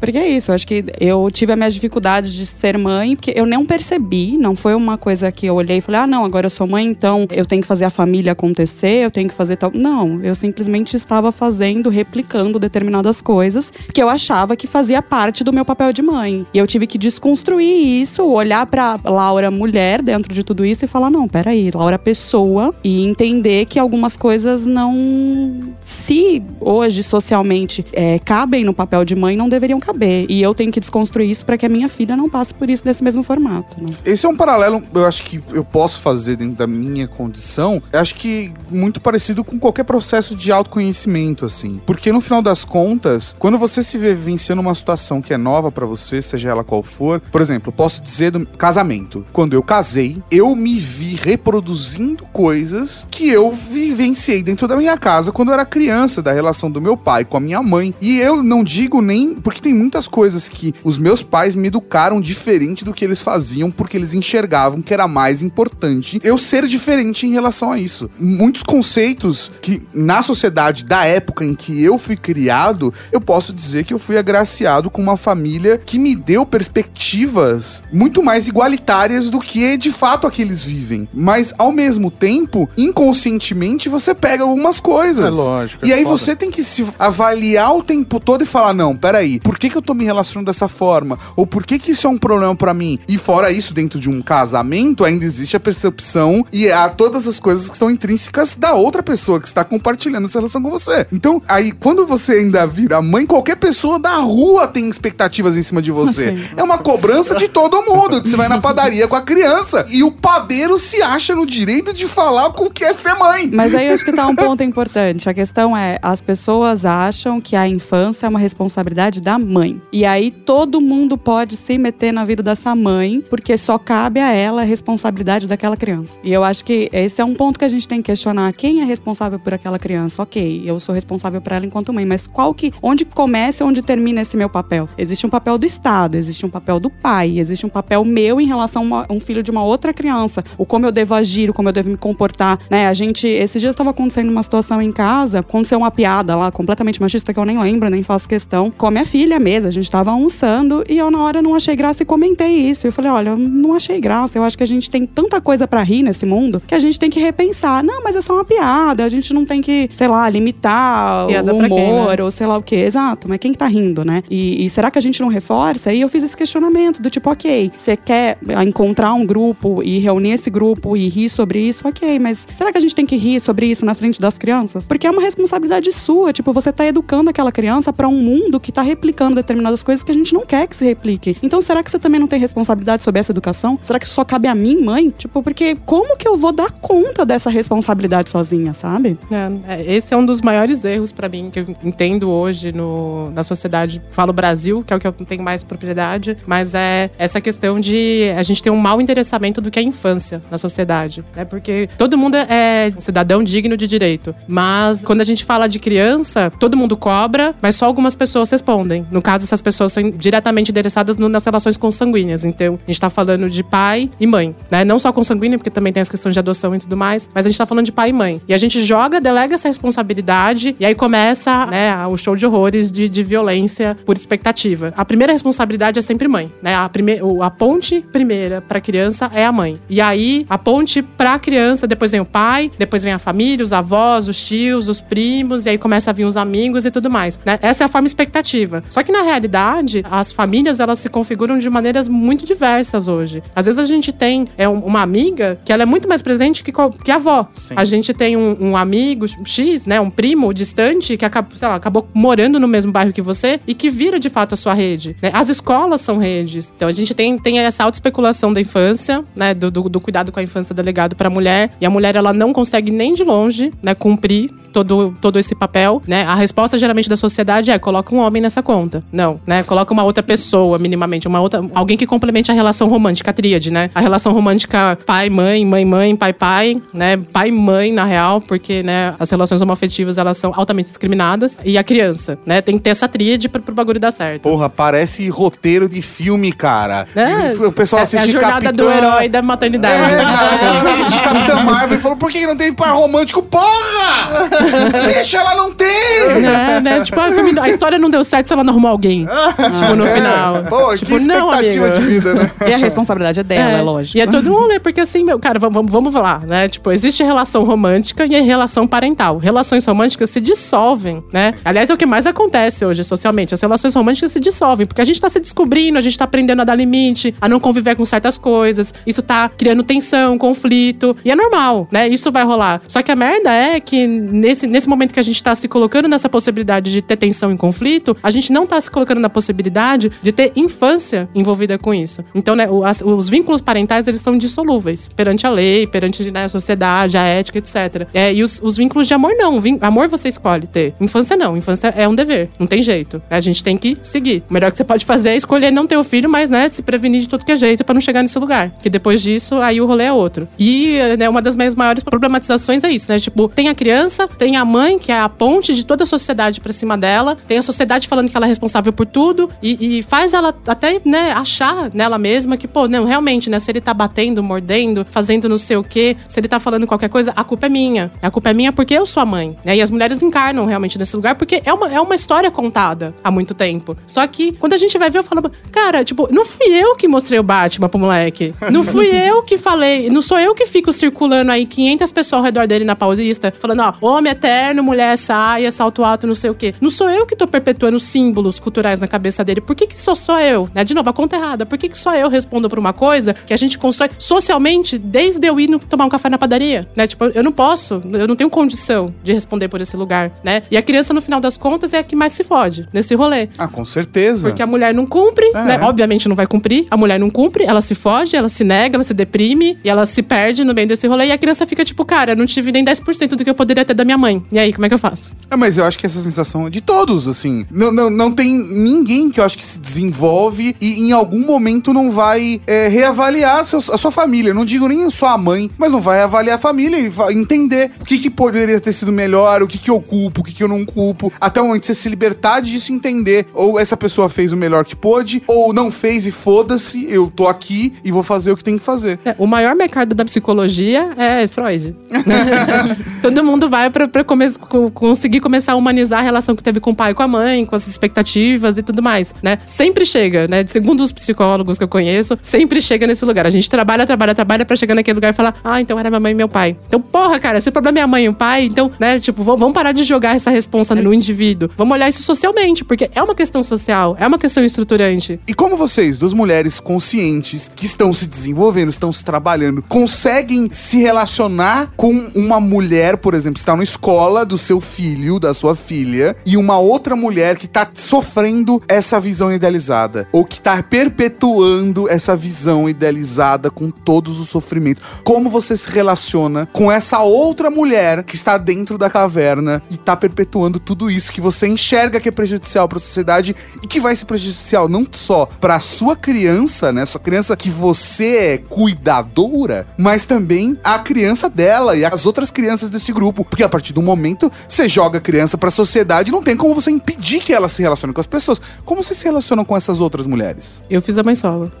Porque 0.00 0.18
é 0.18 0.28
isso, 0.28 0.52
acho 0.52 0.66
que 0.66 0.84
eu 1.00 1.30
tive 1.30 1.52
as 1.52 1.58
minhas 1.58 1.74
dificuldades 1.74 2.32
de 2.32 2.46
ser 2.46 2.78
mãe, 2.78 3.16
porque 3.16 3.32
eu 3.34 3.46
não 3.46 3.64
percebi, 3.64 4.36
não 4.38 4.54
foi 4.54 4.74
uma 4.74 4.96
coisa 4.98 5.30
que 5.30 5.46
eu 5.46 5.54
olhei 5.54 5.78
e 5.78 5.80
falei, 5.80 6.00
ah, 6.02 6.06
não, 6.06 6.24
agora 6.24 6.46
eu 6.46 6.50
sou 6.50 6.66
mãe, 6.66 6.86
então 6.86 7.26
eu 7.30 7.44
tenho 7.46 7.62
que 7.62 7.68
fazer 7.68 7.84
a 7.84 7.90
família 7.90 8.32
acontecer, 8.32 9.04
eu 9.04 9.10
tenho 9.10 9.28
que 9.28 9.34
fazer 9.34 9.56
tal. 9.56 9.70
Não, 9.74 10.22
eu 10.22 10.34
simplesmente 10.34 10.96
estava 10.96 11.30
fazendo, 11.32 11.88
replicando 11.88 12.58
determinadas 12.58 13.20
coisas 13.20 13.72
que 13.92 14.02
eu 14.02 14.08
achava 14.08 14.56
que 14.56 14.66
fazia 14.66 15.02
parte 15.02 15.44
do 15.44 15.52
meu 15.52 15.64
papel 15.64 15.92
de 15.92 16.02
mãe. 16.02 16.46
E 16.52 16.58
eu 16.58 16.66
tive 16.66 16.86
que 16.86 16.98
desconstruir 16.98 18.00
isso, 18.00 18.07
olhar 18.20 18.66
pra 18.66 18.98
Laura 19.04 19.50
mulher 19.50 20.02
dentro 20.02 20.32
de 20.32 20.42
tudo 20.42 20.64
isso 20.64 20.84
e 20.84 20.88
falar, 20.88 21.10
não, 21.10 21.28
peraí, 21.28 21.70
Laura 21.70 21.98
pessoa, 21.98 22.74
e 22.82 23.04
entender 23.04 23.66
que 23.66 23.78
algumas 23.78 24.16
coisas 24.16 24.66
não. 24.66 25.72
Se 25.80 26.42
hoje, 26.60 27.02
socialmente, 27.02 27.84
é, 27.92 28.18
cabem 28.18 28.64
no 28.64 28.72
papel 28.72 29.04
de 29.04 29.14
mãe, 29.14 29.36
não 29.36 29.48
deveriam 29.48 29.80
caber. 29.80 30.26
E 30.28 30.42
eu 30.42 30.54
tenho 30.54 30.70
que 30.70 30.80
desconstruir 30.80 31.30
isso 31.30 31.44
para 31.44 31.56
que 31.56 31.66
a 31.66 31.68
minha 31.68 31.88
filha 31.88 32.16
não 32.16 32.28
passe 32.28 32.52
por 32.54 32.68
isso 32.68 32.82
nesse 32.84 33.02
mesmo 33.02 33.22
formato. 33.22 33.82
Né? 33.82 33.94
Esse 34.04 34.26
é 34.26 34.28
um 34.28 34.36
paralelo, 34.36 34.82
eu 34.94 35.06
acho 35.06 35.22
que 35.24 35.42
eu 35.52 35.64
posso 35.64 36.00
fazer 36.00 36.36
dentro 36.36 36.56
da 36.56 36.66
minha 36.66 37.06
condição. 37.06 37.82
Eu 37.92 38.00
acho 38.00 38.14
que 38.14 38.52
muito 38.70 39.00
parecido 39.00 39.44
com 39.44 39.58
qualquer 39.58 39.84
processo 39.84 40.34
de 40.34 40.52
autoconhecimento, 40.52 41.44
assim. 41.44 41.80
Porque 41.86 42.12
no 42.12 42.20
final 42.20 42.42
das 42.42 42.64
contas, 42.64 43.34
quando 43.38 43.58
você 43.58 43.82
se 43.82 43.98
vê 43.98 44.14
vivenciando 44.14 44.60
uma 44.60 44.74
situação 44.74 45.20
que 45.20 45.32
é 45.32 45.36
nova 45.36 45.70
pra 45.70 45.86
você, 45.86 46.20
seja 46.20 46.50
ela 46.50 46.64
qual 46.64 46.82
for, 46.82 47.20
por 47.20 47.40
exemplo, 47.40 47.72
posso 47.72 47.97
dizer 48.00 48.30
do 48.32 48.46
casamento. 48.46 49.24
Quando 49.32 49.54
eu 49.54 49.62
casei, 49.62 50.22
eu 50.30 50.54
me 50.54 50.78
vi 50.78 51.14
reproduzindo 51.14 52.24
coisas 52.32 53.06
que 53.10 53.28
eu 53.28 53.50
vivenciei 53.50 54.42
dentro 54.42 54.68
da 54.68 54.76
minha 54.76 54.96
casa 54.96 55.32
quando 55.32 55.48
eu 55.48 55.54
era 55.54 55.64
criança, 55.64 56.22
da 56.22 56.32
relação 56.32 56.70
do 56.70 56.80
meu 56.80 56.96
pai 56.96 57.24
com 57.24 57.36
a 57.36 57.40
minha 57.40 57.62
mãe. 57.62 57.94
E 58.00 58.18
eu 58.18 58.42
não 58.42 58.62
digo 58.64 59.00
nem. 59.00 59.34
Porque 59.34 59.60
tem 59.60 59.74
muitas 59.74 60.08
coisas 60.08 60.48
que 60.48 60.74
os 60.82 60.98
meus 60.98 61.22
pais 61.22 61.54
me 61.54 61.68
educaram 61.68 62.20
diferente 62.20 62.84
do 62.84 62.92
que 62.92 63.04
eles 63.04 63.22
faziam, 63.22 63.70
porque 63.70 63.96
eles 63.96 64.14
enxergavam 64.14 64.82
que 64.82 64.94
era 64.94 65.08
mais 65.08 65.42
importante 65.42 66.20
eu 66.22 66.38
ser 66.38 66.66
diferente 66.66 67.26
em 67.26 67.32
relação 67.32 67.72
a 67.72 67.78
isso. 67.78 68.10
Muitos 68.18 68.62
conceitos 68.62 69.50
que 69.60 69.82
na 69.92 70.22
sociedade 70.22 70.84
da 70.84 71.04
época 71.04 71.44
em 71.44 71.54
que 71.54 71.82
eu 71.82 71.98
fui 71.98 72.16
criado, 72.16 72.92
eu 73.12 73.20
posso 73.20 73.52
dizer 73.52 73.84
que 73.84 73.92
eu 73.92 73.98
fui 73.98 74.16
agraciado 74.16 74.90
com 74.90 75.02
uma 75.02 75.16
família 75.16 75.78
que 75.78 75.98
me 75.98 76.14
deu 76.14 76.44
perspectivas 76.46 77.82
muito 77.92 78.22
mais 78.22 78.48
igualitárias 78.48 79.30
do 79.30 79.38
que 79.40 79.76
de 79.76 79.90
fato 79.90 80.26
aqueles 80.26 80.64
vivem. 80.64 81.08
Mas 81.12 81.52
ao 81.58 81.72
mesmo 81.72 82.10
tempo, 82.10 82.68
inconscientemente 82.76 83.88
você 83.88 84.14
pega 84.14 84.42
algumas 84.42 84.80
coisas. 84.80 85.24
É 85.26 85.30
lógico, 85.30 85.84
é 85.84 85.88
E 85.88 85.92
aí 85.92 86.04
foda. 86.04 86.16
você 86.18 86.36
tem 86.36 86.50
que 86.50 86.62
se 86.62 86.86
avaliar 86.98 87.74
o 87.76 87.82
tempo 87.82 88.20
todo 88.20 88.42
e 88.42 88.46
falar: 88.46 88.74
não, 88.74 88.96
peraí, 88.96 89.40
por 89.40 89.58
que, 89.58 89.70
que 89.70 89.76
eu 89.76 89.82
tô 89.82 89.94
me 89.94 90.04
relacionando 90.04 90.46
dessa 90.46 90.68
forma? 90.68 91.18
Ou 91.36 91.46
por 91.46 91.64
que, 91.64 91.78
que 91.78 91.92
isso 91.92 92.06
é 92.06 92.10
um 92.10 92.18
problema 92.18 92.54
pra 92.54 92.74
mim? 92.74 92.98
E 93.08 93.16
fora 93.18 93.50
isso, 93.50 93.72
dentro 93.72 93.98
de 93.98 94.10
um 94.10 94.20
casamento, 94.22 95.04
ainda 95.04 95.24
existe 95.24 95.56
a 95.56 95.60
percepção 95.60 96.44
e 96.52 96.70
há 96.70 96.88
todas 96.88 97.26
as 97.26 97.38
coisas 97.38 97.66
que 97.68 97.74
estão 97.74 97.90
intrínsecas 97.90 98.56
da 98.56 98.74
outra 98.74 99.02
pessoa 99.02 99.40
que 99.40 99.46
está 99.46 99.64
compartilhando 99.64 100.26
essa 100.26 100.38
relação 100.38 100.62
com 100.62 100.70
você. 100.70 101.06
Então, 101.12 101.42
aí, 101.48 101.72
quando 101.72 102.06
você 102.06 102.32
ainda 102.32 102.66
vira 102.66 103.00
mãe, 103.00 103.26
qualquer 103.26 103.56
pessoa 103.56 103.98
da 103.98 104.16
rua 104.16 104.66
tem 104.66 104.88
expectativas 104.88 105.56
em 105.56 105.62
cima 105.62 105.80
de 105.80 105.90
você. 105.90 106.36
Sim. 106.36 106.44
É 106.56 106.62
uma 106.62 106.78
cobrança 106.78 107.34
de 107.34 107.48
todo 107.48 107.77
mundo. 107.84 108.20
Você 108.22 108.36
vai 108.36 108.48
na 108.48 108.60
padaria 108.60 109.06
com 109.08 109.16
a 109.16 109.22
criança 109.22 109.86
e 109.88 110.02
o 110.02 110.10
padeiro 110.10 110.78
se 110.78 111.02
acha 111.02 111.34
no 111.34 111.46
direito 111.46 111.92
de 111.92 112.06
falar 112.06 112.50
com 112.50 112.64
o 112.64 112.70
que 112.70 112.84
é 112.84 112.94
ser 112.94 113.14
mãe. 113.14 113.50
Mas 113.52 113.74
aí 113.74 113.88
acho 113.88 114.04
que 114.04 114.12
tá 114.12 114.26
um 114.26 114.36
ponto 114.36 114.62
importante. 114.62 115.28
A 115.28 115.34
questão 115.34 115.76
é, 115.76 115.98
as 116.02 116.20
pessoas 116.20 116.84
acham 116.84 117.40
que 117.40 117.56
a 117.56 117.68
infância 117.68 118.26
é 118.26 118.28
uma 118.28 118.38
responsabilidade 118.38 119.20
da 119.20 119.38
mãe. 119.38 119.80
E 119.92 120.04
aí 120.04 120.30
todo 120.30 120.80
mundo 120.80 121.16
pode 121.16 121.56
se 121.56 121.78
meter 121.78 122.12
na 122.12 122.24
vida 122.24 122.42
dessa 122.42 122.74
mãe, 122.74 123.22
porque 123.28 123.56
só 123.56 123.78
cabe 123.78 124.20
a 124.20 124.32
ela 124.32 124.62
a 124.62 124.64
responsabilidade 124.64 125.46
daquela 125.46 125.76
criança. 125.76 126.18
E 126.22 126.32
eu 126.32 126.44
acho 126.44 126.64
que 126.64 126.88
esse 126.92 127.20
é 127.20 127.24
um 127.24 127.34
ponto 127.34 127.58
que 127.58 127.64
a 127.64 127.68
gente 127.68 127.86
tem 127.86 128.02
que 128.02 128.10
questionar. 128.10 128.52
Quem 128.52 128.80
é 128.80 128.84
responsável 128.84 129.38
por 129.38 129.54
aquela 129.54 129.78
criança? 129.78 130.22
Ok, 130.22 130.62
eu 130.64 130.80
sou 130.80 130.94
responsável 130.94 131.40
por 131.40 131.52
ela 131.52 131.66
enquanto 131.66 131.92
mãe, 131.92 132.06
mas 132.06 132.26
qual 132.26 132.54
que, 132.54 132.72
onde 132.82 133.04
começa 133.04 133.62
e 133.62 133.66
onde 133.66 133.82
termina 133.82 134.20
esse 134.20 134.36
meu 134.36 134.48
papel? 134.48 134.88
Existe 134.96 135.26
um 135.26 135.30
papel 135.30 135.58
do 135.58 135.66
Estado, 135.66 136.16
existe 136.16 136.44
um 136.44 136.50
papel 136.50 136.80
do 136.80 136.90
pai, 136.90 137.38
existe 137.38 137.66
um 137.66 137.67
papel 137.68 138.04
meu 138.04 138.40
em 138.40 138.46
relação 138.46 138.82
a 138.82 138.84
uma- 138.84 139.06
um 139.10 139.20
filho 139.20 139.42
de 139.42 139.50
uma 139.50 139.62
outra 139.62 139.92
criança. 139.92 140.44
O 140.56 140.64
como 140.64 140.86
eu 140.86 140.92
devo 140.92 141.14
agir, 141.14 141.50
o 141.50 141.54
como 141.54 141.68
eu 141.68 141.72
devo 141.72 141.90
me 141.90 141.96
comportar, 141.96 142.58
né? 142.70 142.86
A 142.86 142.94
gente, 142.94 143.26
esses 143.26 143.60
dias 143.60 143.72
estava 143.72 143.90
acontecendo 143.90 144.30
uma 144.30 144.42
situação 144.42 144.80
em 144.82 144.92
casa, 144.92 145.40
aconteceu 145.40 145.78
uma 145.78 145.90
piada 145.90 146.34
lá 146.36 146.50
completamente 146.50 147.00
machista 147.00 147.32
que 147.32 147.38
eu 147.38 147.44
nem 147.44 147.58
lembro, 147.60 147.88
nem 147.90 148.02
faço 148.02 148.28
questão, 148.28 148.70
com 148.70 148.86
a 148.86 148.90
minha 148.90 149.04
filha 149.04 149.38
mesa. 149.38 149.68
A 149.68 149.70
gente 149.70 149.90
tava 149.90 150.10
almoçando 150.10 150.84
e 150.88 150.96
eu 150.98 151.10
na 151.10 151.20
hora 151.22 151.42
não 151.42 151.54
achei 151.54 151.74
graça 151.76 152.02
e 152.02 152.06
comentei 152.06 152.48
isso. 152.70 152.86
Eu 152.86 152.92
falei, 152.92 153.10
olha, 153.10 153.30
eu 153.30 153.36
não 153.36 153.74
achei 153.74 154.00
graça. 154.00 154.38
Eu 154.38 154.44
acho 154.44 154.56
que 154.56 154.62
a 154.64 154.66
gente 154.66 154.88
tem 154.90 155.06
tanta 155.06 155.40
coisa 155.40 155.66
pra 155.66 155.82
rir 155.82 156.02
nesse 156.02 156.24
mundo 156.26 156.60
que 156.66 156.74
a 156.74 156.78
gente 156.78 156.98
tem 156.98 157.10
que 157.10 157.20
repensar. 157.20 157.82
Não, 157.84 158.02
mas 158.02 158.16
é 158.16 158.20
só 158.20 158.34
uma 158.34 158.44
piada. 158.44 159.04
A 159.04 159.08
gente 159.08 159.32
não 159.34 159.44
tem 159.44 159.60
que, 159.60 159.88
sei 159.96 160.08
lá, 160.08 160.28
limitar 160.28 161.26
Piada 161.26 161.54
o 161.54 161.58
pra 161.58 161.68
quem, 161.68 161.76
humor 161.92 162.16
né? 162.16 162.22
ou 162.24 162.30
sei 162.30 162.46
lá 162.46 162.56
o 162.56 162.62
quê. 162.62 162.76
Exato, 162.76 163.28
mas 163.28 163.38
quem 163.38 163.52
que 163.52 163.58
tá 163.58 163.66
rindo, 163.66 164.04
né? 164.04 164.22
E, 164.30 164.64
e 164.64 164.70
será 164.70 164.90
que 164.90 164.98
a 164.98 165.02
gente 165.02 165.20
não 165.20 165.28
reforça? 165.28 165.92
E 165.92 166.00
eu 166.00 166.08
fiz 166.08 166.22
esse 166.22 166.36
questionamento 166.36 167.00
do 167.00 167.10
tipo, 167.10 167.30
ok, 167.30 167.57
você 167.76 167.96
quer 167.96 168.38
encontrar 168.66 169.12
um 169.14 169.26
grupo 169.26 169.82
e 169.82 169.98
reunir 169.98 170.32
esse 170.32 170.50
grupo 170.50 170.96
e 170.96 171.08
rir 171.08 171.28
sobre 171.28 171.60
isso, 171.60 171.86
ok, 171.86 172.18
mas 172.18 172.46
será 172.56 172.72
que 172.72 172.78
a 172.78 172.80
gente 172.80 172.94
tem 172.94 173.06
que 173.06 173.16
rir 173.16 173.40
sobre 173.40 173.66
isso 173.66 173.84
na 173.84 173.94
frente 173.94 174.20
das 174.20 174.36
crianças? 174.38 174.86
Porque 174.86 175.06
é 175.06 175.10
uma 175.10 175.22
responsabilidade 175.22 175.90
sua, 175.92 176.32
tipo, 176.32 176.52
você 176.52 176.72
tá 176.72 176.86
educando 176.86 177.30
aquela 177.30 177.52
criança 177.52 177.92
pra 177.92 178.08
um 178.08 178.16
mundo 178.16 178.60
que 178.60 178.70
tá 178.70 178.82
replicando 178.82 179.34
determinadas 179.36 179.82
coisas 179.82 180.04
que 180.04 180.10
a 180.10 180.14
gente 180.14 180.32
não 180.32 180.44
quer 180.44 180.66
que 180.66 180.76
se 180.76 180.84
replique. 180.84 181.36
Então, 181.42 181.60
será 181.60 181.82
que 181.82 181.90
você 181.90 181.98
também 181.98 182.20
não 182.20 182.28
tem 182.28 182.38
responsabilidade 182.38 183.02
sobre 183.02 183.20
essa 183.20 183.32
educação? 183.32 183.78
Será 183.82 183.98
que 183.98 184.06
só 184.06 184.24
cabe 184.24 184.48
a 184.48 184.54
mim, 184.54 184.82
mãe? 184.82 185.10
Tipo, 185.10 185.42
porque 185.42 185.76
como 185.84 186.16
que 186.16 186.26
eu 186.26 186.36
vou 186.36 186.52
dar 186.52 186.70
conta 186.70 187.24
dessa 187.24 187.50
responsabilidade 187.50 188.30
sozinha, 188.30 188.72
sabe? 188.72 189.18
É, 189.30 189.74
é, 189.74 189.96
esse 189.96 190.14
é 190.14 190.16
um 190.16 190.24
dos 190.24 190.40
maiores 190.40 190.84
erros 190.84 191.12
pra 191.12 191.28
mim 191.28 191.50
que 191.50 191.60
eu 191.60 191.76
entendo 191.82 192.30
hoje 192.30 192.72
no, 192.72 193.30
na 193.30 193.42
sociedade. 193.42 194.02
Falo 194.10 194.32
Brasil, 194.32 194.82
que 194.86 194.92
é 194.92 194.96
o 194.96 195.00
que 195.00 195.06
eu 195.06 195.12
tenho 195.12 195.42
mais 195.42 195.62
propriedade, 195.62 196.36
mas 196.46 196.74
é 196.74 197.10
essa 197.18 197.40
questão 197.40 197.47
de 197.80 198.32
a 198.36 198.42
gente 198.42 198.62
ter 198.62 198.70
um 198.70 198.76
mau 198.76 199.00
endereçamento 199.00 199.60
do 199.60 199.70
que 199.70 199.78
é 199.78 199.82
infância 199.82 200.42
na 200.50 200.58
sociedade, 200.58 201.24
né? 201.34 201.44
Porque 201.44 201.88
todo 201.96 202.16
mundo 202.18 202.36
é 202.36 202.92
um 202.96 203.00
cidadão 203.00 203.42
digno 203.42 203.76
de 203.76 203.86
direito, 203.86 204.34
mas 204.46 205.02
quando 205.04 205.20
a 205.20 205.24
gente 205.24 205.44
fala 205.44 205.68
de 205.68 205.78
criança, 205.78 206.50
todo 206.58 206.76
mundo 206.76 206.96
cobra, 206.96 207.54
mas 207.62 207.74
só 207.76 207.86
algumas 207.86 208.14
pessoas 208.14 208.50
respondem. 208.50 209.06
No 209.10 209.22
caso, 209.22 209.44
essas 209.44 209.60
pessoas 209.62 209.92
são 209.92 210.10
diretamente 210.10 210.70
endereçadas 210.70 211.16
no- 211.16 211.28
nas 211.28 211.44
relações 211.44 211.76
consanguíneas. 211.76 212.44
Então, 212.44 212.78
a 212.86 212.90
gente 212.90 213.00
tá 213.00 213.10
falando 213.10 213.48
de 213.48 213.62
pai 213.62 214.10
e 214.20 214.26
mãe, 214.26 214.54
né? 214.70 214.84
Não 214.84 214.98
só 214.98 215.12
consanguínea, 215.12 215.58
porque 215.58 215.70
também 215.70 215.92
tem 215.92 216.00
as 216.00 216.08
questões 216.08 216.32
de 216.34 216.38
adoção 216.38 216.74
e 216.74 216.78
tudo 216.78 216.96
mais, 216.96 217.28
mas 217.34 217.46
a 217.46 217.48
gente 217.48 217.58
tá 217.58 217.66
falando 217.66 217.84
de 217.86 217.92
pai 217.92 218.10
e 218.10 218.12
mãe. 218.12 218.40
E 218.48 218.54
a 218.54 218.56
gente 218.58 218.80
joga, 218.82 219.20
delega 219.20 219.54
essa 219.54 219.68
responsabilidade 219.68 220.76
e 220.78 220.86
aí 220.86 220.94
começa, 220.94 221.66
né, 221.66 222.06
o 222.06 222.16
show 222.16 222.34
de 222.36 222.46
horrores 222.46 222.90
de, 222.90 223.08
de 223.08 223.22
violência 223.22 223.96
por 224.06 224.16
expectativa. 224.16 224.92
A 224.96 225.04
primeira 225.04 225.32
responsabilidade 225.32 225.98
é 225.98 226.02
sempre 226.02 226.28
mãe, 226.28 226.52
né? 226.62 226.74
A, 226.74 226.88
prime 226.88 227.20
o- 227.22 227.27
a 227.42 227.50
ponte 227.50 228.00
primeira 228.12 228.60
pra 228.60 228.80
criança 228.80 229.30
é 229.34 229.44
a 229.44 229.52
mãe. 229.52 229.78
E 229.88 230.00
aí, 230.00 230.44
a 230.48 230.56
ponte 230.58 231.02
pra 231.02 231.38
criança, 231.38 231.86
depois 231.86 232.10
vem 232.10 232.20
o 232.20 232.24
pai, 232.24 232.70
depois 232.78 233.02
vem 233.02 233.12
a 233.12 233.18
família, 233.18 233.64
os 233.64 233.72
avós, 233.72 234.28
os 234.28 234.44
tios, 234.46 234.88
os 234.88 235.00
primos, 235.00 235.66
e 235.66 235.70
aí 235.70 235.78
começa 235.78 236.10
a 236.10 236.12
vir 236.12 236.24
os 236.24 236.36
amigos 236.36 236.84
e 236.84 236.90
tudo 236.90 237.10
mais, 237.10 237.38
né? 237.44 237.58
Essa 237.62 237.84
é 237.84 237.86
a 237.86 237.88
forma 237.88 238.06
expectativa. 238.06 238.82
Só 238.88 239.02
que 239.02 239.12
na 239.12 239.22
realidade, 239.22 240.04
as 240.10 240.32
famílias, 240.32 240.80
elas 240.80 240.98
se 240.98 241.08
configuram 241.08 241.58
de 241.58 241.68
maneiras 241.70 242.08
muito 242.08 242.44
diversas 242.44 243.08
hoje. 243.08 243.42
Às 243.54 243.66
vezes 243.66 243.78
a 243.78 243.86
gente 243.86 244.12
tem 244.12 244.46
é, 244.56 244.68
um- 244.68 244.80
uma 244.80 245.02
amiga 245.02 245.58
que 245.64 245.72
ela 245.72 245.82
é 245.82 245.86
muito 245.86 246.08
mais 246.08 246.22
presente 246.22 246.62
que, 246.64 246.72
que 247.04 247.10
a 247.10 247.16
avó. 247.16 247.48
Sim. 247.56 247.74
A 247.76 247.84
gente 247.84 248.12
tem 248.12 248.36
um, 248.36 248.56
um 248.60 248.76
amigo 248.76 249.26
X, 249.44 249.86
né? 249.86 250.00
Um 250.00 250.10
primo 250.10 250.52
distante 250.52 251.16
que 251.16 251.24
acabou, 251.24 251.56
sei 251.56 251.68
lá, 251.68 251.74
acabou 251.74 252.08
morando 252.14 252.58
no 252.60 252.68
mesmo 252.68 252.92
bairro 252.92 253.12
que 253.12 253.22
você 253.22 253.60
e 253.66 253.74
que 253.74 253.90
vira 253.90 254.18
de 254.18 254.28
fato 254.28 254.52
a 254.54 254.56
sua 254.56 254.74
rede. 254.74 255.16
né? 255.22 255.30
As 255.32 255.48
escolas 255.48 256.00
são 256.00 256.18
redes. 256.18 256.72
Então 256.74 256.88
a 256.88 256.92
gente 256.92 257.14
tem, 257.18 257.36
tem 257.36 257.58
essa 257.58 257.82
auto-especulação 257.82 258.52
da 258.52 258.60
infância, 258.60 259.24
né? 259.34 259.52
Do, 259.52 259.72
do, 259.72 259.88
do 259.88 260.00
cuidado 260.00 260.30
com 260.30 260.38
a 260.38 260.42
infância 260.42 260.72
delegado 260.72 261.16
pra 261.16 261.28
mulher. 261.28 261.72
E 261.80 261.84
a 261.84 261.90
mulher, 261.90 262.14
ela 262.14 262.32
não 262.32 262.52
consegue 262.52 262.92
nem 262.92 263.12
de 263.12 263.24
longe, 263.24 263.72
né? 263.82 263.92
Cumprir 263.92 264.48
todo, 264.72 265.14
todo 265.20 265.38
esse 265.38 265.54
papel, 265.54 266.02
né? 266.06 266.22
A 266.24 266.34
resposta 266.34 266.78
geralmente 266.78 267.08
da 267.08 267.16
sociedade 267.16 267.70
é 267.70 267.78
coloca 267.78 268.14
um 268.14 268.18
homem 268.18 268.42
nessa 268.42 268.62
conta. 268.62 269.02
Não, 269.12 269.40
né? 269.46 269.62
Coloca 269.62 269.92
uma 269.92 270.04
outra 270.04 270.22
pessoa, 270.22 270.78
minimamente, 270.78 271.26
uma 271.26 271.40
outra, 271.40 271.64
alguém 271.74 271.96
que 271.96 272.06
complemente 272.06 272.50
a 272.50 272.54
relação 272.54 272.88
romântica, 272.88 273.30
a 273.30 273.34
tríade, 273.34 273.72
né? 273.72 273.90
A 273.94 274.00
relação 274.00 274.32
romântica 274.32 274.98
pai-mãe, 275.06 275.64
mãe-mãe, 275.64 276.16
pai-pai, 276.16 276.80
né? 276.92 277.16
Pai-mãe, 277.16 277.92
na 277.92 278.04
real, 278.04 278.40
porque, 278.40 278.82
né, 278.82 279.14
as 279.18 279.30
relações 279.30 279.60
homoafetivas, 279.60 280.18
elas 280.18 280.36
são 280.36 280.52
altamente 280.54 280.88
discriminadas. 280.88 281.58
E 281.64 281.78
a 281.78 281.84
criança, 281.84 282.38
né? 282.44 282.60
Tem 282.60 282.76
que 282.76 282.82
ter 282.82 282.90
essa 282.90 283.08
tríade 283.08 283.48
pro, 283.48 283.62
pro 283.62 283.74
bagulho 283.74 284.00
dar 284.00 284.10
certo. 284.10 284.42
Porra, 284.42 284.68
parece 284.68 285.28
roteiro 285.28 285.88
de 285.88 286.02
filme, 286.02 286.52
cara. 286.52 287.06
É, 287.14 287.52
o 287.66 287.72
pessoal 287.72 288.00
é, 288.00 288.02
é 288.02 288.04
a 288.04 288.04
assiste 288.04 288.32
jornada 288.32 288.66
Capitã... 288.66 288.84
do 288.84 288.90
herói 288.90 289.28
da 289.28 289.42
maternidade. 289.42 290.12
É, 290.12 290.16
cara, 290.24 290.92
assiste 290.92 291.22
Capitã 291.22 291.62
Marvel 291.62 291.98
e 291.98 292.00
falou, 292.00 292.16
por 292.16 292.30
que 292.30 292.46
não 292.46 292.56
tem 292.56 292.72
par 292.72 292.94
romântico? 292.94 293.42
Porra! 293.42 294.57
Deixa 295.06 295.38
ela 295.38 295.54
não 295.54 295.72
ter! 295.72 296.40
né, 296.40 296.80
né? 296.80 297.00
Tipo, 297.04 297.20
a, 297.20 297.30
filme- 297.32 297.58
a 297.58 297.68
história 297.68 297.98
não 297.98 298.10
deu 298.10 298.22
certo 298.24 298.46
se 298.46 298.52
ela 298.52 298.64
não 298.64 298.72
arrumou 298.72 298.90
alguém. 298.90 299.26
tipo, 299.26 299.94
no 299.94 300.06
É. 300.06 300.14
final. 300.14 300.64
Pô, 300.64 300.94
tipo, 300.94 301.06
que 301.18 301.26
não, 301.26 301.50
expectativa 301.52 301.86
amigo. 301.86 302.00
de 302.00 302.06
vida, 302.06 302.34
né? 302.34 302.50
E 302.66 302.72
a 302.72 302.76
responsabilidade 302.76 303.40
é 303.40 303.42
dela, 303.42 303.78
é, 303.78 303.80
lógico. 303.82 304.18
E 304.18 304.20
é 304.20 304.26
todo 304.26 304.50
um 304.52 304.54
rolê, 304.58 304.78
porque 304.80 305.00
assim, 305.00 305.24
meu, 305.24 305.38
cara, 305.38 305.58
vamos, 305.58 305.90
vamos 305.90 306.14
lá, 306.14 306.40
né? 306.46 306.68
Tipo, 306.68 306.90
existe 306.92 307.22
relação 307.22 307.64
romântica 307.64 308.26
e 308.26 308.34
a 308.36 308.42
relação 308.42 308.86
parental. 308.86 309.38
Relações 309.38 309.84
românticas 309.86 310.30
se 310.30 310.40
dissolvem, 310.40 311.22
né? 311.32 311.54
Aliás, 311.64 311.90
é 311.90 311.94
o 311.94 311.96
que 311.96 312.06
mais 312.06 312.26
acontece 312.26 312.84
hoje 312.84 313.02
socialmente. 313.04 313.54
As 313.54 313.60
relações 313.60 313.94
românticas 313.94 314.32
se 314.32 314.40
dissolvem, 314.40 314.86
porque 314.86 315.00
a 315.00 315.04
gente 315.04 315.20
tá 315.20 315.28
se 315.28 315.40
descobrindo, 315.40 315.98
a 315.98 316.00
gente 316.00 316.16
tá 316.18 316.24
aprendendo 316.24 316.60
a 316.62 316.64
dar 316.64 316.74
limite, 316.74 317.34
a 317.40 317.48
não 317.48 317.60
conviver 317.60 317.96
com 317.96 318.04
certas 318.04 318.36
coisas. 318.38 318.92
Isso 319.06 319.22
tá 319.22 319.48
criando 319.48 319.82
tensão, 319.82 320.38
conflito. 320.38 321.16
E 321.24 321.30
é 321.30 321.36
normal, 321.36 321.88
né? 321.92 322.08
Isso 322.08 322.30
vai 322.30 322.44
rolar. 322.44 322.80
Só 322.88 323.02
que 323.02 323.10
a 323.10 323.16
merda 323.16 323.52
é 323.52 323.80
que 323.80 324.06
nesse, 324.48 324.66
nesse 324.66 324.88
momento 324.88 325.12
que 325.12 325.20
a 325.20 325.22
gente 325.22 325.42
tá 325.42 325.54
se 325.54 325.68
colocando 325.68 326.08
nessa 326.08 326.28
possibilidade 326.28 326.90
de 326.90 327.02
ter 327.02 327.16
tensão 327.16 327.52
e 327.52 327.56
conflito, 327.56 328.16
a 328.22 328.30
gente 328.30 328.52
não 328.52 328.66
tá 328.66 328.80
se 328.80 328.90
colocando 328.90 329.20
na 329.20 329.28
possibilidade 329.28 330.10
de 330.22 330.32
ter 330.32 330.52
infância 330.56 331.28
envolvida 331.34 331.78
com 331.78 331.92
isso. 331.92 332.24
Então, 332.34 332.54
né, 332.56 332.68
o- 332.68 332.84
as- 332.84 333.02
os 333.02 333.28
vínculos 333.28 333.60
parentais, 333.60 334.06
eles 334.08 334.20
são 334.22 334.36
dissolúveis 334.38 335.08
perante 335.14 335.46
a 335.46 335.50
lei, 335.50 335.86
perante 335.86 336.30
né, 336.30 336.44
a 336.44 336.48
sociedade, 336.48 337.16
a 337.16 337.22
ética, 337.22 337.58
etc. 337.58 338.06
É, 338.14 338.32
e 338.32 338.42
os, 338.42 338.60
os 338.62 338.76
vínculos 338.76 339.06
de 339.06 339.14
amor, 339.14 339.32
não. 339.36 339.60
Amor 339.80 340.08
você 340.08 340.28
escolhe 340.28 340.66
ter. 340.66 340.94
Infância, 341.00 341.36
não. 341.36 341.56
Infância 341.56 341.88
é 341.96 342.08
um 342.08 342.14
dever. 342.14 342.48
Não 342.58 342.66
tem 342.66 342.82
jeito. 342.82 343.20
A 343.30 343.40
gente 343.40 343.62
tem 343.62 343.76
que 343.76 343.96
seguir. 344.02 344.42
O 344.48 344.52
melhor 344.54 344.70
que 344.70 344.76
você 344.76 344.84
pode 344.84 345.04
fazer 345.04 345.30
é 345.30 345.36
escolher 345.36 345.70
não 345.70 345.86
ter 345.86 345.96
o 345.96 346.04
filho, 346.04 346.28
mas, 346.28 346.48
né, 346.50 346.68
se 346.68 346.82
prevenir 346.82 347.20
de 347.22 347.28
tudo 347.28 347.44
que 347.44 347.52
é 347.52 347.56
jeito 347.56 347.84
pra 347.84 347.92
não 347.94 348.00
chegar 348.00 348.22
nesse 348.22 348.38
lugar. 348.38 348.70
Que 348.82 348.88
depois 348.88 349.20
disso, 349.22 349.56
aí 349.56 349.80
o 349.80 349.86
rolê 349.86 350.04
é 350.04 350.12
outro. 350.12 350.48
E, 350.58 350.98
né, 351.18 351.28
uma 351.28 351.42
das 351.42 351.54
minhas 351.56 351.74
maiores 351.74 352.02
problematizações 352.02 352.84
é 352.84 352.90
isso, 352.90 353.10
né? 353.10 353.18
Tipo, 353.18 353.48
tem 353.48 353.68
a 353.68 353.74
criança, 353.74 354.28
tem 354.38 354.56
a 354.56 354.64
mãe, 354.64 354.98
que 354.98 355.10
é 355.10 355.18
a 355.18 355.28
ponte 355.28 355.74
de 355.74 355.84
toda 355.84 356.04
a 356.04 356.06
sociedade 356.06 356.60
pra 356.60 356.72
cima 356.72 356.96
dela, 356.96 357.36
tem 357.46 357.58
a 357.58 357.62
sociedade 357.62 358.06
falando 358.06 358.30
que 358.30 358.36
ela 358.36 358.46
é 358.46 358.48
responsável 358.48 358.92
por 358.92 359.06
tudo 359.06 359.50
e, 359.62 359.98
e 359.98 360.02
faz 360.02 360.32
ela 360.32 360.54
até, 360.66 361.00
né, 361.04 361.32
achar 361.32 361.90
nela 361.92 362.18
mesma 362.18 362.56
que, 362.56 362.68
pô, 362.68 362.86
não, 362.86 363.04
realmente, 363.04 363.50
né, 363.50 363.58
se 363.58 363.70
ele 363.70 363.80
tá 363.80 363.92
batendo, 363.92 364.42
mordendo, 364.42 365.06
fazendo 365.10 365.48
não 365.48 365.58
sei 365.58 365.76
o 365.76 365.82
quê, 365.82 366.16
se 366.28 366.38
ele 366.38 366.48
tá 366.48 366.58
falando 366.60 366.86
qualquer 366.86 367.08
coisa, 367.08 367.32
a 367.34 367.42
culpa 367.42 367.66
é 367.66 367.68
minha. 367.68 368.10
A 368.22 368.30
culpa 368.30 368.50
é 368.50 368.54
minha 368.54 368.72
porque 368.72 368.94
eu 368.94 369.04
sou 369.04 369.22
a 369.22 369.26
mãe. 369.26 369.56
Né? 369.64 369.76
E 369.76 369.82
as 369.82 369.90
mulheres 369.90 370.22
encarnam 370.22 370.66
realmente 370.66 370.98
nesse 370.98 371.16
lugar 371.16 371.34
porque 371.34 371.60
é 371.64 371.72
uma, 371.72 371.92
é 371.92 372.00
uma 372.00 372.14
história 372.14 372.50
contada 372.50 373.14
há 373.22 373.30
muito 373.30 373.54
tempo. 373.54 373.96
Só 374.06 374.26
que 374.26 374.52
quando 374.52 374.72
a 374.72 374.76
gente 374.76 374.96
vai 374.98 375.10
ver, 375.10 375.18
eu 375.18 375.24
falo, 375.24 375.50
cara, 375.72 376.04
tipo, 376.04 376.28
não 376.32 376.44
fui 376.44 376.68
eu 376.68 376.94
que 376.94 377.08
mostrei 377.08 377.38
o 377.38 377.42
Batman 377.42 377.88
pro 377.88 377.98
moleque. 377.98 378.54
Não 378.70 378.84
fui 378.84 379.08
eu 379.08 379.42
que 379.42 379.58
falei, 379.58 380.10
não 380.10 380.22
sou 380.22 380.38
eu 380.38 380.54
que 380.54 380.66
fico 380.66 380.92
circulando 380.92 381.50
aí 381.50 381.66
500 381.66 382.12
pessoas 382.12 382.38
ao 382.38 382.44
redor 382.44 382.66
dele 382.66 382.84
na 382.84 382.94
paulista, 382.94 383.52
falando, 383.58 383.80
ó, 383.80 384.06
homem 384.06 384.27
eterno, 384.28 384.82
mulher 384.82 385.16
saia, 385.16 385.70
salto 385.70 386.04
alto, 386.04 386.26
não 386.26 386.34
sei 386.34 386.50
o 386.50 386.54
quê. 386.54 386.74
Não 386.80 386.90
sou 386.90 387.08
eu 387.10 387.26
que 387.26 387.36
tô 387.36 387.46
perpetuando 387.46 387.98
símbolos 387.98 388.58
culturais 388.60 389.00
na 389.00 389.06
cabeça 389.08 389.44
dele. 389.44 389.60
Por 389.60 389.74
que 389.74 389.86
que 389.86 389.98
sou 389.98 390.14
só 390.14 390.40
eu? 390.40 390.68
Né? 390.74 390.84
De 390.84 390.94
novo, 390.94 391.08
a 391.08 391.12
conta 391.12 391.36
errada. 391.36 391.66
Por 391.66 391.76
que 391.78 391.88
que 391.88 391.98
só 391.98 392.14
eu 392.14 392.28
respondo 392.28 392.68
por 392.68 392.78
uma 392.78 392.92
coisa 392.92 393.34
que 393.34 393.52
a 393.52 393.56
gente 393.56 393.78
constrói 393.78 394.10
socialmente 394.18 394.98
desde 394.98 395.46
eu 395.46 395.58
ir 395.58 395.68
tomar 395.88 396.04
um 396.04 396.08
café 396.08 396.28
na 396.28 396.38
padaria? 396.38 396.88
Né? 396.96 397.06
Tipo, 397.06 397.26
eu 397.26 397.42
não 397.42 397.52
posso, 397.52 398.02
eu 398.12 398.26
não 398.28 398.36
tenho 398.36 398.50
condição 398.50 399.12
de 399.22 399.32
responder 399.32 399.68
por 399.68 399.80
esse 399.80 399.96
lugar, 399.96 400.30
né? 400.44 400.62
E 400.70 400.76
a 400.76 400.82
criança, 400.82 401.12
no 401.14 401.20
final 401.20 401.40
das 401.40 401.56
contas, 401.56 401.92
é 401.92 401.98
a 401.98 402.02
que 402.02 402.14
mais 402.14 402.32
se 402.32 402.44
fode 402.44 402.86
nesse 402.92 403.14
rolê. 403.14 403.48
Ah, 403.58 403.66
com 403.68 403.84
certeza. 403.84 404.48
Porque 404.48 404.62
a 404.62 404.66
mulher 404.66 404.92
não 404.94 405.06
cumpre, 405.06 405.46
É. 405.54 405.62
né? 405.64 405.80
Obviamente 405.82 406.28
não 406.28 406.36
vai 406.36 406.46
cumprir. 406.46 406.86
A 406.90 406.96
mulher 406.96 407.18
não 407.18 407.30
cumpre, 407.30 407.64
ela 407.64 407.80
se 407.80 407.94
foge, 407.94 408.36
ela 408.36 408.48
se 408.48 408.64
nega, 408.64 408.96
ela 408.96 409.04
se 409.04 409.14
deprime 409.14 409.78
e 409.82 409.88
ela 409.88 410.04
se 410.06 410.22
perde 410.22 410.64
no 410.64 410.74
meio 410.74 410.86
desse 410.86 411.06
rolê. 411.06 411.26
E 411.26 411.32
a 411.32 411.38
criança 411.38 411.66
fica 411.66 411.84
tipo, 411.84 412.04
cara, 412.04 412.34
não 412.36 412.46
tive 412.46 412.70
nem 412.72 412.84
10% 412.84 413.34
do 413.36 413.44
que 413.44 413.50
eu 413.50 413.54
poderia 413.54 413.84
ter 413.84 413.94
da 413.94 414.04
minha 414.04 414.17
mãe. 414.18 414.42
E 414.52 414.58
aí, 414.58 414.72
como 414.72 414.86
é 414.86 414.88
que 414.88 414.94
eu 414.94 414.98
faço? 414.98 415.32
É, 415.50 415.56
mas 415.56 415.78
eu 415.78 415.84
acho 415.84 415.98
que 415.98 416.04
essa 416.04 416.20
sensação 416.20 416.66
é 416.66 416.70
de 416.70 416.80
todos, 416.80 417.26
assim. 417.26 417.66
Não, 417.70 417.90
não, 417.90 418.10
não 418.10 418.32
tem 418.32 418.52
ninguém 418.52 419.30
que 419.30 419.40
eu 419.40 419.44
acho 419.44 419.56
que 419.56 419.64
se 419.64 419.78
desenvolve 419.78 420.76
e 420.80 421.00
em 421.00 421.12
algum 421.12 421.44
momento 421.44 421.92
não 421.92 422.10
vai 422.10 422.60
é, 422.66 422.88
reavaliar 422.88 423.60
a 423.60 423.64
sua 423.64 424.10
família. 424.10 424.52
Não 424.52 424.64
digo 424.64 424.86
nem 424.88 425.08
só 425.08 425.28
a 425.28 425.38
mãe, 425.38 425.70
mas 425.78 425.92
não 425.92 426.00
vai 426.00 426.20
avaliar 426.20 426.56
a 426.56 426.60
família 426.60 426.98
e 426.98 427.08
vai 427.08 427.32
entender 427.32 427.90
o 428.00 428.04
que, 428.04 428.18
que 428.18 428.28
poderia 428.28 428.78
ter 428.80 428.92
sido 428.92 429.10
melhor, 429.10 429.62
o 429.62 429.66
que, 429.66 429.78
que 429.78 429.90
eu 429.90 430.00
culpo, 430.00 430.40
o 430.40 430.44
que, 430.44 430.52
que 430.52 430.62
eu 430.62 430.68
não 430.68 430.84
culpo. 430.84 431.32
Até 431.40 431.60
o 431.60 431.66
momento 431.66 431.82
de 431.82 431.86
você 431.86 431.94
se 431.94 432.08
libertar 432.08 432.60
disso 432.60 432.92
entender. 432.92 433.46
Ou 433.54 433.78
essa 433.80 433.96
pessoa 433.96 434.28
fez 434.28 434.52
o 434.52 434.56
melhor 434.56 434.84
que 434.84 434.94
pôde, 434.94 435.42
ou 435.46 435.72
não 435.72 435.90
fez 435.90 436.26
e 436.26 436.30
foda-se, 436.30 437.06
eu 437.08 437.32
tô 437.34 437.48
aqui 437.48 437.94
e 438.04 438.12
vou 438.12 438.22
fazer 438.22 438.52
o 438.52 438.56
que 438.56 438.64
tem 438.64 438.76
que 438.76 438.84
fazer. 438.84 439.18
É, 439.24 439.34
o 439.38 439.46
maior 439.46 439.74
mercado 439.74 440.14
da 440.14 440.24
psicologia 440.24 441.10
é 441.16 441.46
Freud. 441.46 441.96
Todo 443.22 443.44
mundo 443.44 443.68
vai 443.68 443.90
pra, 443.90 444.07
pra 444.08 444.24
come- 444.24 444.50
co- 444.52 444.90
conseguir 444.90 445.40
começar 445.40 445.72
a 445.72 445.76
humanizar 445.76 446.20
a 446.20 446.22
relação 446.22 446.54
que 446.56 446.62
teve 446.62 446.80
com 446.80 446.90
o 446.90 446.94
pai 446.96 447.12
e 447.12 447.14
com 447.14 447.22
a 447.22 447.28
mãe, 447.28 447.64
com 447.64 447.74
as 447.76 447.86
expectativas 447.86 448.78
e 448.78 448.82
tudo 448.82 449.02
mais, 449.02 449.34
né? 449.42 449.58
Sempre 449.66 450.04
chega, 450.04 450.48
né? 450.48 450.64
Segundo 450.66 451.02
os 451.02 451.12
psicólogos 451.12 451.78
que 451.78 451.84
eu 451.84 451.88
conheço, 451.88 452.36
sempre 452.42 452.80
chega 452.80 453.06
nesse 453.06 453.24
lugar. 453.24 453.46
A 453.46 453.50
gente 453.50 453.68
trabalha, 453.68 454.06
trabalha, 454.06 454.34
trabalha 454.34 454.64
pra 454.64 454.76
chegar 454.76 454.94
naquele 454.94 455.14
lugar 455.16 455.30
e 455.32 455.36
falar: 455.36 455.54
ah, 455.62 455.80
então 455.80 455.98
era 455.98 456.10
minha 456.10 456.20
mãe 456.20 456.32
e 456.32 456.34
meu 456.34 456.48
pai. 456.48 456.76
Então, 456.86 457.00
porra, 457.00 457.38
cara, 457.38 457.60
se 457.60 457.68
o 457.68 457.72
problema 457.72 457.98
é 457.98 458.02
a 458.02 458.06
mãe 458.06 458.24
e 458.24 458.28
o 458.28 458.34
pai, 458.34 458.64
então, 458.64 458.90
né? 458.98 459.18
Tipo, 459.20 459.42
vamos 459.42 459.72
parar 459.72 459.92
de 459.92 460.02
jogar 460.02 460.34
essa 460.36 460.50
responsa 460.50 460.94
no 460.94 461.12
indivíduo. 461.12 461.68
Vamos 461.76 461.92
olhar 461.94 462.08
isso 462.08 462.22
socialmente, 462.22 462.84
porque 462.84 463.10
é 463.14 463.22
uma 463.22 463.34
questão 463.34 463.62
social, 463.62 464.16
é 464.18 464.26
uma 464.26 464.38
questão 464.38 464.64
estruturante. 464.64 465.38
E 465.46 465.54
como 465.54 465.76
vocês, 465.76 466.18
duas 466.18 466.32
mulheres 466.32 466.80
conscientes 466.80 467.70
que 467.74 467.86
estão 467.86 468.12
se 468.12 468.26
desenvolvendo, 468.26 468.88
estão 468.88 469.12
se 469.12 469.24
trabalhando, 469.24 469.82
conseguem 469.82 470.68
se 470.72 470.98
relacionar 470.98 471.92
com 471.96 472.30
uma 472.34 472.60
mulher, 472.60 473.16
por 473.16 473.34
exemplo, 473.34 473.54
que 473.54 473.60
está 473.60 473.76
na 473.76 473.82
escola 473.98 474.46
do 474.46 474.56
seu 474.56 474.80
filho, 474.80 475.40
da 475.40 475.52
sua 475.52 475.74
filha, 475.74 476.36
e 476.46 476.56
uma 476.56 476.78
outra 476.78 477.16
mulher 477.16 477.58
que 477.58 477.66
está 477.66 477.88
sofrendo 477.92 478.80
essa 478.86 479.18
visão 479.18 479.52
idealizada, 479.52 480.28
ou 480.30 480.44
que 480.44 480.58
está 480.58 480.80
perpetuando 480.80 482.08
essa 482.08 482.36
visão 482.36 482.88
idealizada 482.88 483.70
com 483.70 483.90
todos 483.90 484.38
os 484.38 484.48
sofrimentos. 484.48 485.02
Como 485.24 485.50
você 485.50 485.76
se 485.76 485.90
relaciona 485.90 486.66
com 486.72 486.90
essa 486.90 487.18
outra 487.18 487.70
mulher 487.70 488.22
que 488.22 488.36
está 488.36 488.56
dentro 488.56 488.96
da 488.96 489.10
caverna 489.10 489.82
e 489.90 489.94
está 489.94 490.16
perpetuando 490.16 490.78
tudo 490.78 491.10
isso 491.10 491.32
que 491.32 491.40
você 491.40 491.66
enxerga 491.66 492.20
que 492.20 492.28
é 492.28 492.32
prejudicial 492.32 492.88
para 492.88 492.98
a 492.98 493.00
sociedade 493.00 493.54
e 493.82 493.86
que 493.86 494.00
vai 494.00 494.14
ser 494.14 494.26
prejudicial 494.26 494.88
não 494.88 495.04
só 495.10 495.46
para 495.60 495.80
sua 495.80 496.14
criança, 496.14 496.92
né, 496.92 497.04
sua 497.04 497.20
criança 497.20 497.56
que 497.56 497.68
você 497.68 498.36
é 498.36 498.58
cuidadora, 498.58 499.88
mas 499.98 500.24
também 500.24 500.78
a 500.84 501.00
criança 501.00 501.48
dela 501.48 501.96
e 501.96 502.04
as 502.04 502.26
outras 502.26 502.50
crianças 502.50 502.90
desse 502.90 503.12
grupo, 503.12 503.44
porque 503.44 503.64
a 503.64 503.68
partir 503.68 503.87
do 503.92 504.02
momento 504.02 504.50
você 504.66 504.88
joga 504.88 505.18
a 505.18 505.20
criança 505.20 505.56
para 505.58 505.68
a 505.68 505.72
sociedade, 505.72 506.30
não 506.32 506.42
tem 506.42 506.56
como 506.56 506.74
você 506.74 506.90
impedir 506.90 507.40
que 507.40 507.52
ela 507.52 507.68
se 507.68 507.82
relacione 507.82 508.12
com 508.14 508.20
as 508.20 508.26
pessoas. 508.26 508.60
Como 508.84 509.02
você 509.02 509.14
se 509.14 509.24
relaciona 509.24 509.64
com 509.64 509.76
essas 509.76 510.00
outras 510.00 510.26
mulheres? 510.26 510.82
Eu 510.90 511.00
fiz 511.02 511.16
a 511.18 511.22
mãe 511.22 511.34
solo. 511.34 511.70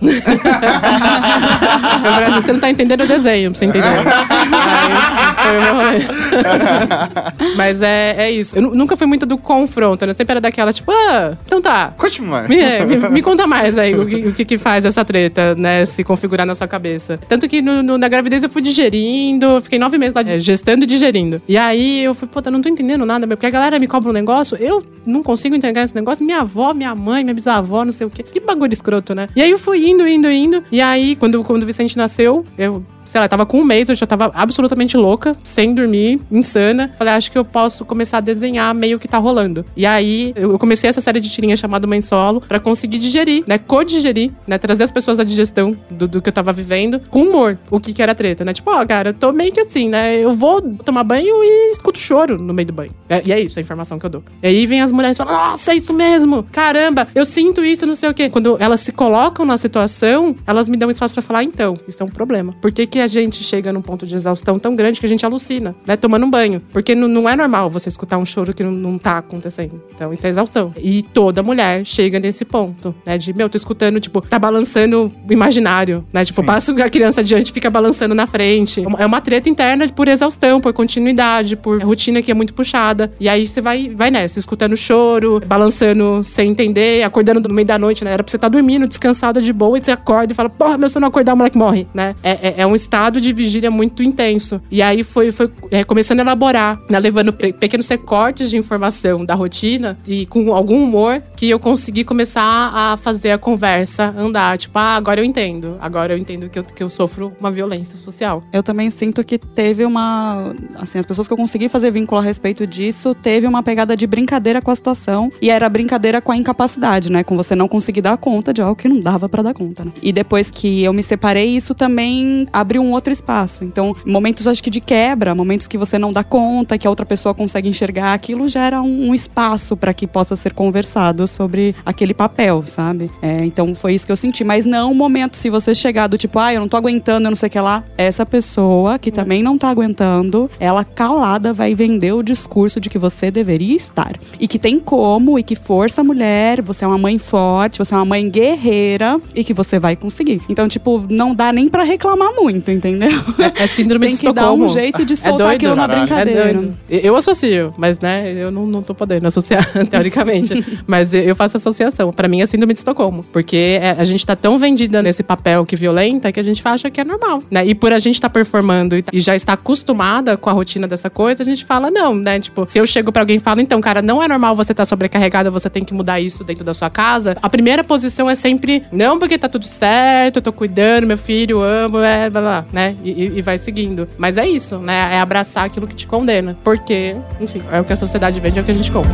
Falei, 2.02 2.30
você 2.30 2.52
não 2.52 2.60
tá 2.60 2.70
entendendo 2.70 3.02
o 3.02 3.06
desenho, 3.06 3.50
pra 3.50 3.58
você 3.58 3.64
entender. 3.66 3.86
Aí, 3.88 5.34
foi 5.42 5.58
o 5.58 5.62
meu 5.62 5.74
rolê. 5.74 7.54
Mas 7.56 7.82
é, 7.82 8.14
é 8.18 8.30
isso. 8.30 8.56
Eu 8.56 8.62
nu- 8.62 8.74
nunca 8.74 8.96
fui 8.96 9.06
muito 9.06 9.26
do 9.26 9.36
confronto, 9.38 10.04
né? 10.04 10.10
Eu 10.10 10.14
sempre 10.14 10.32
era 10.32 10.40
daquela, 10.40 10.72
tipo, 10.72 10.90
ah, 10.92 11.36
então 11.46 11.60
tá. 11.60 11.92
Conte 11.96 12.22
mais. 12.22 12.48
Me, 12.48 12.58
é, 12.58 12.84
me, 12.84 12.96
me 13.10 13.22
conta 13.22 13.46
mais 13.46 13.78
aí 13.78 13.94
o 13.98 14.06
que, 14.06 14.16
o 14.28 14.32
que 14.32 14.44
que 14.44 14.58
faz 14.58 14.84
essa 14.84 15.04
treta, 15.04 15.54
né? 15.56 15.84
Se 15.84 16.02
configurar 16.04 16.46
na 16.46 16.54
sua 16.54 16.66
cabeça. 16.68 17.18
Tanto 17.28 17.48
que 17.48 17.60
no- 17.62 17.82
no- 17.82 17.98
na 17.98 18.08
gravidez 18.08 18.42
eu 18.42 18.48
fui 18.48 18.62
digerindo, 18.62 19.60
fiquei 19.62 19.78
nove 19.78 19.98
meses 19.98 20.14
lá 20.14 20.22
é, 20.22 20.38
gestando 20.38 20.84
e 20.84 20.86
digerindo. 20.86 21.40
E 21.48 21.56
aí 21.56 21.87
eu 21.96 22.14
fui, 22.14 22.28
puta, 22.28 22.50
não 22.50 22.60
tô 22.60 22.68
entendendo 22.68 23.04
nada, 23.04 23.26
meu, 23.26 23.36
porque 23.36 23.46
a 23.46 23.50
galera 23.50 23.78
me 23.78 23.86
cobra 23.86 24.10
um 24.10 24.12
negócio, 24.12 24.56
eu 24.58 24.82
não 25.06 25.22
consigo 25.22 25.54
entregar 25.54 25.82
esse 25.82 25.94
negócio. 25.94 26.24
Minha 26.24 26.40
avó, 26.40 26.74
minha 26.74 26.94
mãe, 26.94 27.24
minha 27.24 27.34
bisavó, 27.34 27.84
não 27.84 27.92
sei 27.92 28.06
o 28.06 28.10
quê. 28.10 28.22
Que 28.22 28.40
bagulho 28.40 28.72
escroto, 28.72 29.14
né? 29.14 29.28
E 29.34 29.42
aí 29.42 29.50
eu 29.50 29.58
fui 29.58 29.88
indo, 29.88 30.06
indo, 30.06 30.30
indo. 30.30 30.64
E 30.70 30.80
aí, 30.80 31.16
quando, 31.16 31.42
quando 31.44 31.62
o 31.62 31.66
Vicente 31.66 31.96
nasceu, 31.96 32.44
eu 32.56 32.84
sei 33.08 33.20
lá, 33.20 33.26
tava 33.26 33.46
com 33.46 33.60
um 33.60 33.64
mês, 33.64 33.88
eu 33.88 33.96
já 33.96 34.06
tava 34.06 34.30
absolutamente 34.34 34.96
louca, 34.96 35.34
sem 35.42 35.74
dormir, 35.74 36.20
insana. 36.30 36.92
Falei, 36.96 37.14
acho 37.14 37.32
que 37.32 37.38
eu 37.38 37.44
posso 37.44 37.84
começar 37.84 38.18
a 38.18 38.20
desenhar 38.20 38.74
meio 38.74 38.98
que 38.98 39.08
tá 39.08 39.18
rolando. 39.18 39.64
E 39.74 39.86
aí 39.86 40.32
eu 40.36 40.58
comecei 40.58 40.90
essa 40.90 41.00
série 41.00 41.18
de 41.18 41.30
tirinhas 41.30 41.58
chamada 41.58 41.86
Mãe 41.86 42.00
Solo 42.00 42.40
para 42.40 42.60
conseguir 42.60 42.98
digerir, 42.98 43.44
né? 43.48 43.58
Co-digerir, 43.58 44.30
né? 44.46 44.58
Trazer 44.58 44.84
as 44.84 44.92
pessoas 44.92 45.18
à 45.18 45.24
digestão 45.24 45.76
do, 45.90 46.06
do, 46.06 46.22
que 46.22 46.28
eu 46.28 46.32
tava 46.32 46.52
vivendo 46.52 47.00
com 47.08 47.22
humor. 47.22 47.58
O 47.70 47.80
que 47.80 47.92
que 47.94 48.02
era 48.02 48.14
treta, 48.14 48.44
né? 48.44 48.52
Tipo, 48.52 48.70
ó, 48.70 48.82
oh, 48.82 48.86
cara, 48.86 49.10
eu 49.10 49.14
tô 49.14 49.32
meio 49.32 49.52
que 49.52 49.60
assim, 49.60 49.88
né? 49.88 50.16
Eu 50.16 50.34
vou 50.34 50.60
tomar 50.60 51.02
banho 51.02 51.42
e 51.42 51.70
escuto 51.72 51.98
choro 51.98 52.38
no 52.38 52.52
meio 52.52 52.66
do 52.66 52.72
banho. 52.74 52.92
É, 53.08 53.22
e 53.24 53.32
é 53.32 53.40
isso, 53.40 53.58
a 53.58 53.62
informação 53.62 53.98
que 53.98 54.04
eu 54.04 54.10
dou. 54.10 54.22
E 54.42 54.46
aí 54.46 54.66
vem 54.66 54.82
as 54.82 54.92
mulheres 54.92 55.16
e 55.16 55.18
falam, 55.18 55.34
nossa, 55.34 55.72
é 55.72 55.76
isso 55.76 55.94
mesmo! 55.94 56.44
Caramba, 56.52 57.08
eu 57.14 57.24
sinto 57.24 57.64
isso, 57.64 57.86
não 57.86 57.94
sei 57.94 58.10
o 58.10 58.14
quê. 58.14 58.28
Quando 58.28 58.56
elas 58.60 58.80
se 58.80 58.92
colocam 58.92 59.46
na 59.46 59.56
situação, 59.56 60.36
elas 60.46 60.68
me 60.68 60.76
dão 60.76 60.90
espaço 60.90 61.14
para 61.14 61.22
falar, 61.22 61.44
então, 61.44 61.78
isso 61.88 62.02
é 62.02 62.06
um 62.06 62.08
problema. 62.08 62.54
Por 62.60 62.70
que, 62.70 62.86
que 62.86 62.97
a 63.00 63.06
gente 63.06 63.42
chega 63.44 63.72
num 63.72 63.82
ponto 63.82 64.06
de 64.06 64.14
exaustão 64.14 64.58
tão 64.58 64.74
grande 64.74 65.00
que 65.00 65.06
a 65.06 65.08
gente 65.08 65.24
alucina, 65.24 65.74
né? 65.86 65.96
Tomando 65.96 66.26
um 66.26 66.30
banho. 66.30 66.62
Porque 66.72 66.94
não 66.94 67.28
é 67.28 67.36
normal 67.36 67.68
você 67.68 67.88
escutar 67.88 68.18
um 68.18 68.24
choro 68.24 68.54
que 68.54 68.62
não, 68.62 68.72
não 68.72 68.98
tá 68.98 69.18
acontecendo. 69.18 69.82
Então, 69.94 70.12
isso 70.12 70.26
é 70.26 70.30
exaustão. 70.30 70.72
E 70.76 71.02
toda 71.02 71.42
mulher 71.42 71.84
chega 71.84 72.18
nesse 72.18 72.44
ponto, 72.44 72.94
né? 73.04 73.18
De, 73.18 73.32
meu, 73.32 73.48
tô 73.48 73.56
escutando, 73.56 74.00
tipo, 74.00 74.20
tá 74.20 74.38
balançando 74.38 75.12
o 75.28 75.32
imaginário, 75.32 76.04
né? 76.12 76.24
Tipo, 76.24 76.40
Sim. 76.40 76.46
passa 76.46 76.84
a 76.84 76.90
criança 76.90 77.20
adiante 77.20 77.52
fica 77.52 77.70
balançando 77.70 78.14
na 78.14 78.26
frente. 78.26 78.82
É 78.98 79.06
uma 79.06 79.20
treta 79.20 79.48
interna 79.48 79.88
por 79.88 80.08
exaustão, 80.08 80.60
por 80.60 80.72
continuidade, 80.72 81.56
por 81.56 81.82
rotina 81.82 82.22
que 82.22 82.30
é 82.30 82.34
muito 82.34 82.54
puxada. 82.54 83.12
E 83.18 83.28
aí 83.28 83.46
você 83.46 83.60
vai, 83.60 83.88
vai 83.88 84.10
nessa, 84.10 84.38
escutando 84.38 84.76
choro, 84.76 85.40
balançando 85.46 86.22
sem 86.22 86.50
entender, 86.50 87.02
acordando 87.02 87.48
no 87.48 87.54
meio 87.54 87.66
da 87.66 87.78
noite, 87.78 88.04
né? 88.04 88.12
Era 88.12 88.22
pra 88.22 88.30
você 88.30 88.36
estar 88.36 88.48
tá 88.48 88.52
dormindo, 88.52 88.86
descansada 88.86 89.42
de 89.42 89.52
boa, 89.52 89.78
e 89.78 89.82
você 89.82 89.90
acorda 89.90 90.32
e 90.32 90.36
fala, 90.36 90.48
porra, 90.48 90.78
meu, 90.78 90.88
se 90.88 90.96
eu 90.96 91.00
não 91.00 91.08
acordar, 91.08 91.34
o 91.34 91.36
moleque 91.36 91.58
morre, 91.58 91.86
né? 91.92 92.14
É, 92.22 92.30
é, 92.30 92.54
é 92.58 92.66
um 92.66 92.74
estado 92.88 93.20
de 93.20 93.32
vigília 93.34 93.70
muito 93.70 94.02
intenso. 94.02 94.60
E 94.70 94.80
aí 94.80 95.04
foi, 95.04 95.30
foi 95.30 95.50
é, 95.70 95.84
começando 95.84 96.20
a 96.20 96.22
elaborar, 96.22 96.80
né? 96.88 96.98
Levando 96.98 97.32
pequenos 97.32 97.86
recortes 97.86 98.48
de 98.48 98.56
informação 98.56 99.24
da 99.24 99.34
rotina 99.34 99.98
e 100.06 100.24
com 100.24 100.54
algum 100.54 100.82
humor 100.82 101.22
que 101.36 101.50
eu 101.50 101.60
consegui 101.60 102.02
começar 102.02 102.70
a 102.74 102.96
fazer 102.96 103.30
a 103.30 103.38
conversa 103.38 104.14
andar. 104.16 104.56
Tipo, 104.56 104.78
ah, 104.78 104.96
agora 104.96 105.20
eu 105.20 105.24
entendo. 105.24 105.76
Agora 105.80 106.14
eu 106.14 106.18
entendo 106.18 106.48
que 106.48 106.58
eu, 106.58 106.64
que 106.64 106.82
eu 106.82 106.88
sofro 106.88 107.32
uma 107.38 107.50
violência 107.50 107.98
social. 107.98 108.42
Eu 108.52 108.62
também 108.62 108.88
sinto 108.88 109.22
que 109.22 109.38
teve 109.38 109.84
uma. 109.84 110.54
Assim, 110.76 110.98
as 110.98 111.04
pessoas 111.04 111.28
que 111.28 111.32
eu 111.32 111.36
consegui 111.36 111.68
fazer 111.68 111.90
vínculo 111.90 112.20
a 112.20 112.24
respeito 112.24 112.66
disso, 112.66 113.14
teve 113.14 113.46
uma 113.46 113.62
pegada 113.62 113.94
de 113.94 114.06
brincadeira 114.06 114.62
com 114.62 114.70
a 114.70 114.74
situação. 114.74 115.30
E 115.42 115.50
era 115.50 115.68
brincadeira 115.68 116.22
com 116.22 116.32
a 116.32 116.36
incapacidade, 116.36 117.12
né? 117.12 117.22
Com 117.22 117.36
você 117.36 117.54
não 117.54 117.68
conseguir 117.68 118.00
dar 118.00 118.16
conta 118.16 118.54
de 118.54 118.62
algo 118.62 118.74
que 118.74 118.88
não 118.88 118.98
dava 118.98 119.28
para 119.28 119.42
dar 119.42 119.52
conta, 119.52 119.84
né? 119.84 119.92
E 120.02 120.10
depois 120.10 120.50
que 120.50 120.82
eu 120.82 120.92
me 120.92 121.02
separei, 121.02 121.54
isso 121.54 121.74
também 121.74 122.46
abriu 122.68 122.82
um 122.82 122.92
outro 122.92 123.10
espaço. 123.10 123.64
Então, 123.64 123.96
momentos, 124.04 124.46
acho 124.46 124.62
que 124.62 124.68
de 124.68 124.80
quebra, 124.80 125.34
momentos 125.34 125.66
que 125.66 125.78
você 125.78 125.98
não 125.98 126.12
dá 126.12 126.22
conta, 126.22 126.76
que 126.76 126.86
a 126.86 126.90
outra 126.90 127.06
pessoa 127.06 127.34
consegue 127.34 127.66
enxergar, 127.66 128.12
aquilo 128.12 128.46
gera 128.46 128.82
um, 128.82 129.08
um 129.08 129.14
espaço 129.14 129.74
para 129.74 129.94
que 129.94 130.06
possa 130.06 130.36
ser 130.36 130.52
conversado 130.52 131.26
sobre 131.26 131.74
aquele 131.84 132.12
papel, 132.12 132.62
sabe? 132.66 133.10
É, 133.22 133.42
então, 133.42 133.74
foi 133.74 133.94
isso 133.94 134.04
que 134.04 134.12
eu 134.12 134.16
senti. 134.16 134.44
Mas 134.44 134.66
não 134.66 134.92
um 134.92 134.94
momento, 134.94 135.36
se 135.36 135.48
você 135.48 135.74
chegar 135.74 136.08
do 136.08 136.18
tipo, 136.18 136.38
ah, 136.38 136.52
eu 136.52 136.60
não 136.60 136.68
tô 136.68 136.76
aguentando, 136.76 137.26
eu 137.26 137.30
não 137.30 137.36
sei 137.36 137.46
o 137.46 137.50
que 137.50 137.60
lá. 137.60 137.82
Essa 137.96 138.26
pessoa 138.26 138.98
que 138.98 139.10
também 139.10 139.42
não 139.42 139.56
tá 139.56 139.70
aguentando, 139.70 140.50
ela 140.60 140.84
calada 140.84 141.54
vai 141.54 141.74
vender 141.74 142.12
o 142.12 142.22
discurso 142.22 142.78
de 142.78 142.90
que 142.90 142.98
você 142.98 143.30
deveria 143.30 143.74
estar. 143.74 144.12
E 144.38 144.46
que 144.46 144.58
tem 144.58 144.78
como, 144.78 145.38
e 145.38 145.42
que 145.42 145.54
força 145.54 146.02
a 146.02 146.04
mulher, 146.04 146.60
você 146.60 146.84
é 146.84 146.88
uma 146.88 146.98
mãe 146.98 147.16
forte, 147.16 147.78
você 147.78 147.94
é 147.94 147.96
uma 147.96 148.04
mãe 148.04 148.28
guerreira 148.28 149.18
e 149.34 149.42
que 149.42 149.54
você 149.54 149.78
vai 149.78 149.96
conseguir. 149.96 150.42
Então, 150.50 150.68
tipo, 150.68 151.06
não 151.08 151.34
dá 151.34 151.50
nem 151.50 151.66
para 151.68 151.82
reclamar 151.82 152.34
muito, 152.34 152.57
entendeu? 152.66 153.10
É, 153.38 153.64
é 153.64 153.66
síndrome 153.66 154.06
Tem 154.06 154.14
de 154.14 154.20
Tem 154.20 154.28
que 154.28 154.34
dar 154.34 154.52
um 154.52 154.68
jeito 154.68 155.04
de 155.04 155.12
é 155.12 155.16
soltar 155.16 155.52
é 155.52 155.54
aquilo 155.54 155.74
na 155.74 155.86
brincadeira. 155.86 156.70
É 156.90 157.06
eu 157.06 157.16
associo, 157.16 157.74
mas 157.76 158.00
né, 158.00 158.32
eu 158.32 158.50
não, 158.50 158.66
não 158.66 158.82
tô 158.82 158.94
podendo 158.94 159.26
associar, 159.26 159.64
teoricamente. 159.88 160.82
mas 160.86 161.14
eu 161.14 161.34
faço 161.34 161.56
associação. 161.56 162.12
Para 162.12 162.28
mim 162.28 162.40
é 162.40 162.46
síndrome 162.46 162.72
de 162.72 162.80
Estocolmo. 162.80 163.24
Porque 163.32 163.78
é, 163.80 163.90
a 163.98 164.04
gente 164.04 164.24
tá 164.24 164.34
tão 164.36 164.58
vendida 164.58 165.02
nesse 165.02 165.22
papel 165.22 165.64
que 165.64 165.76
violenta 165.76 166.32
que 166.32 166.40
a 166.40 166.42
gente 166.42 166.60
acha 166.64 166.90
que 166.90 167.00
é 167.00 167.04
normal, 167.04 167.42
né? 167.50 167.66
E 167.66 167.74
por 167.74 167.92
a 167.92 167.98
gente 167.98 168.14
estar 168.14 168.28
tá 168.28 168.32
performando 168.32 168.96
e 169.12 169.20
já 169.20 169.34
está 169.34 169.54
acostumada 169.54 170.36
com 170.36 170.50
a 170.50 170.52
rotina 170.52 170.86
dessa 170.86 171.08
coisa, 171.08 171.42
a 171.42 171.46
gente 171.46 171.64
fala 171.64 171.90
não, 171.90 172.14
né? 172.14 172.38
Tipo, 172.38 172.64
se 172.68 172.78
eu 172.78 172.86
chego 172.86 173.12
para 173.12 173.22
alguém 173.22 173.36
e 173.36 173.40
falo, 173.40 173.60
então, 173.60 173.80
cara, 173.80 174.02
não 174.02 174.22
é 174.22 174.28
normal 174.28 174.54
você 174.54 174.72
estar 174.72 174.82
tá 174.82 174.88
sobrecarregada, 174.88 175.50
você 175.50 175.70
tem 175.70 175.84
que 175.84 175.94
mudar 175.94 176.20
isso 176.20 176.44
dentro 176.44 176.64
da 176.64 176.74
sua 176.74 176.90
casa. 176.90 177.36
A 177.42 177.48
primeira 177.48 177.82
posição 177.84 178.28
é 178.28 178.34
sempre, 178.34 178.82
não, 178.92 179.18
porque 179.18 179.38
tá 179.38 179.48
tudo 179.48 179.64
certo, 179.64 180.36
eu 180.36 180.42
tô 180.42 180.52
cuidando, 180.52 181.06
meu 181.06 181.18
filho, 181.18 181.62
amo, 181.62 181.98
é, 181.98 182.28
blá, 182.30 182.40
blá, 182.40 182.47
né? 182.72 182.96
E, 183.04 183.38
e 183.38 183.42
vai 183.42 183.58
seguindo. 183.58 184.08
Mas 184.16 184.36
é 184.36 184.48
isso, 184.48 184.78
né? 184.78 185.16
É 185.16 185.20
abraçar 185.20 185.64
aquilo 185.66 185.86
que 185.86 185.94
te 185.94 186.06
condena. 186.06 186.56
Porque, 186.64 187.16
enfim, 187.40 187.62
é 187.70 187.80
o 187.80 187.84
que 187.84 187.92
a 187.92 187.96
sociedade 187.96 188.40
vende, 188.40 188.58
é 188.58 188.62
o 188.62 188.64
que 188.64 188.70
a 188.70 188.74
gente 188.74 188.90
compra. 188.90 189.12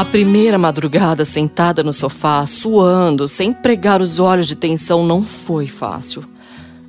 A 0.00 0.04
primeira 0.06 0.56
madrugada 0.56 1.26
sentada 1.26 1.82
no 1.82 1.92
sofá, 1.92 2.46
suando, 2.46 3.28
sem 3.28 3.52
pregar 3.52 4.00
os 4.00 4.18
olhos 4.18 4.46
de 4.46 4.56
tensão, 4.56 5.04
não 5.04 5.20
foi 5.20 5.68
fácil. 5.68 6.24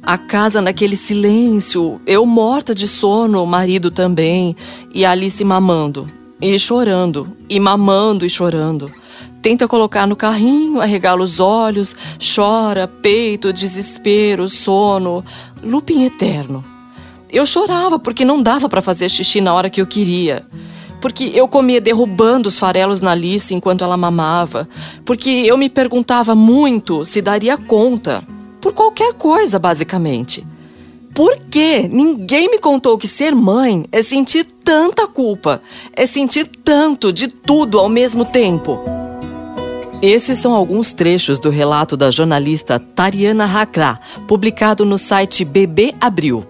A 0.04 0.18
casa 0.18 0.62
naquele 0.62 0.96
silêncio, 0.96 2.02
eu 2.08 2.26
morta 2.26 2.74
de 2.74 2.88
sono, 2.88 3.44
o 3.44 3.46
marido 3.46 3.92
também, 3.92 4.56
e 4.92 5.06
Alice 5.06 5.44
mamando, 5.44 6.08
e 6.42 6.58
chorando, 6.58 7.38
e 7.48 7.60
mamando 7.60 8.26
e 8.26 8.30
chorando. 8.30 8.92
Tenta 9.44 9.68
colocar 9.68 10.08
no 10.08 10.16
carrinho, 10.16 10.82
arregala 10.82 11.22
os 11.22 11.40
olhos, 11.40 11.96
chora, 12.36 12.88
peito, 12.88 13.54
desespero, 13.54 14.50
sono, 14.50 15.24
looping 15.64 16.04
eterno. 16.04 16.64
Eu 17.32 17.46
chorava 17.46 18.00
porque 18.00 18.26
não 18.26 18.42
dava 18.42 18.68
para 18.68 18.82
fazer 18.82 19.08
xixi 19.08 19.40
na 19.40 19.54
hora 19.54 19.70
que 19.70 19.82
eu 19.82 19.88
queria 19.88 20.46
porque 21.00 21.32
eu 21.34 21.48
comia 21.48 21.82
derrubando 21.82 22.48
os 22.48 22.60
farelos 22.60 23.02
na 23.02 23.12
Alice 23.12 23.52
enquanto 23.56 23.84
ela 23.84 23.98
mamava, 23.98 24.70
porque 25.04 25.30
eu 25.30 25.58
me 25.58 25.68
perguntava 25.68 26.36
muito 26.36 27.04
se 27.06 27.24
daria 27.24 27.58
conta, 27.58 28.24
por 28.62 28.74
qualquer 28.74 29.14
coisa, 29.16 29.58
basicamente. 29.58 30.46
Por 31.14 31.38
que 31.50 31.90
ninguém 31.90 32.50
me 32.50 32.60
contou 32.60 32.98
que 32.98 33.08
ser 33.08 33.36
mãe 33.36 33.86
é 33.92 34.02
sentir 34.02 34.46
tanta 34.64 35.08
culpa, 35.08 35.62
é 35.94 36.08
sentir 36.08 36.50
tanto 36.64 37.12
de 37.12 37.28
tudo 37.28 37.80
ao 37.80 37.90
mesmo 37.90 38.24
tempo? 38.24 38.80
Esses 40.02 40.40
são 40.40 40.54
alguns 40.54 40.92
trechos 40.92 41.38
do 41.38 41.50
relato 41.50 41.98
da 41.98 42.10
jornalista 42.10 42.80
Tariana 42.80 43.46
Hakra, 43.46 44.00
publicado 44.28 44.86
no 44.86 44.98
site 44.98 45.44
Bebê 45.44 45.94
Abril. 46.00 46.46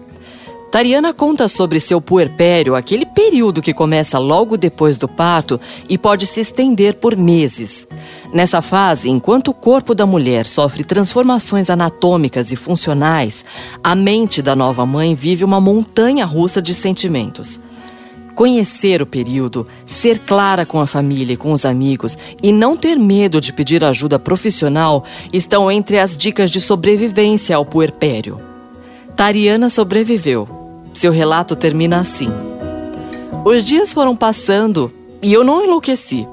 Tariana 0.72 1.12
conta 1.12 1.48
sobre 1.48 1.78
seu 1.78 2.00
puerpério, 2.00 2.74
aquele 2.74 3.04
período 3.04 3.60
que 3.60 3.74
começa 3.74 4.18
logo 4.18 4.56
depois 4.56 4.96
do 4.96 5.06
parto 5.06 5.60
e 5.86 5.98
pode 5.98 6.26
se 6.26 6.40
estender 6.40 6.94
por 6.94 7.14
meses. 7.14 7.86
Nessa 8.32 8.62
fase, 8.62 9.10
enquanto 9.10 9.48
o 9.48 9.54
corpo 9.54 9.94
da 9.94 10.06
mulher 10.06 10.46
sofre 10.46 10.82
transformações 10.82 11.68
anatômicas 11.68 12.50
e 12.52 12.56
funcionais, 12.56 13.44
a 13.84 13.94
mente 13.94 14.40
da 14.40 14.56
nova 14.56 14.86
mãe 14.86 15.14
vive 15.14 15.44
uma 15.44 15.60
montanha 15.60 16.24
russa 16.24 16.62
de 16.62 16.72
sentimentos. 16.72 17.60
Conhecer 18.34 19.02
o 19.02 19.06
período, 19.06 19.66
ser 19.84 20.20
clara 20.20 20.64
com 20.64 20.80
a 20.80 20.86
família 20.86 21.34
e 21.34 21.36
com 21.36 21.52
os 21.52 21.66
amigos 21.66 22.16
e 22.42 22.50
não 22.50 22.78
ter 22.78 22.96
medo 22.96 23.42
de 23.42 23.52
pedir 23.52 23.84
ajuda 23.84 24.18
profissional 24.18 25.04
estão 25.34 25.70
entre 25.70 25.98
as 25.98 26.16
dicas 26.16 26.50
de 26.50 26.62
sobrevivência 26.62 27.54
ao 27.54 27.66
puerpério. 27.66 28.40
Tariana 29.14 29.68
sobreviveu 29.68 30.61
seu 30.94 31.12
relato 31.12 31.56
termina 31.56 32.00
assim: 32.00 32.30
Os 33.44 33.64
dias 33.64 33.92
foram 33.92 34.14
passando 34.16 34.92
e 35.22 35.32
eu 35.32 35.44
não 35.44 35.64
enlouqueci. 35.64 36.26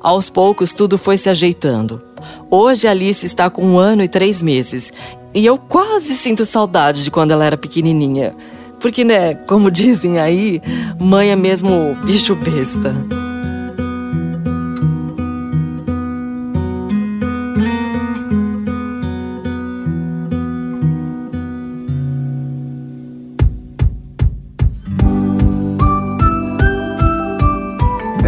Aos 0.00 0.28
poucos 0.28 0.72
tudo 0.72 0.98
foi 0.98 1.16
se 1.16 1.28
ajeitando. 1.28 2.02
Hoje 2.50 2.88
Alice 2.88 3.24
está 3.24 3.48
com 3.48 3.64
um 3.64 3.78
ano 3.78 4.02
e 4.02 4.08
três 4.08 4.42
meses 4.42 4.92
e 5.34 5.46
eu 5.46 5.56
quase 5.56 6.16
sinto 6.16 6.44
saudade 6.44 7.04
de 7.04 7.10
quando 7.10 7.30
ela 7.30 7.44
era 7.44 7.56
pequenininha. 7.56 8.34
Porque, 8.80 9.04
né, 9.04 9.34
como 9.34 9.70
dizem 9.72 10.18
aí, 10.18 10.60
mãe 10.98 11.30
é 11.30 11.36
mesmo 11.36 11.96
bicho 12.04 12.34
besta. 12.34 12.92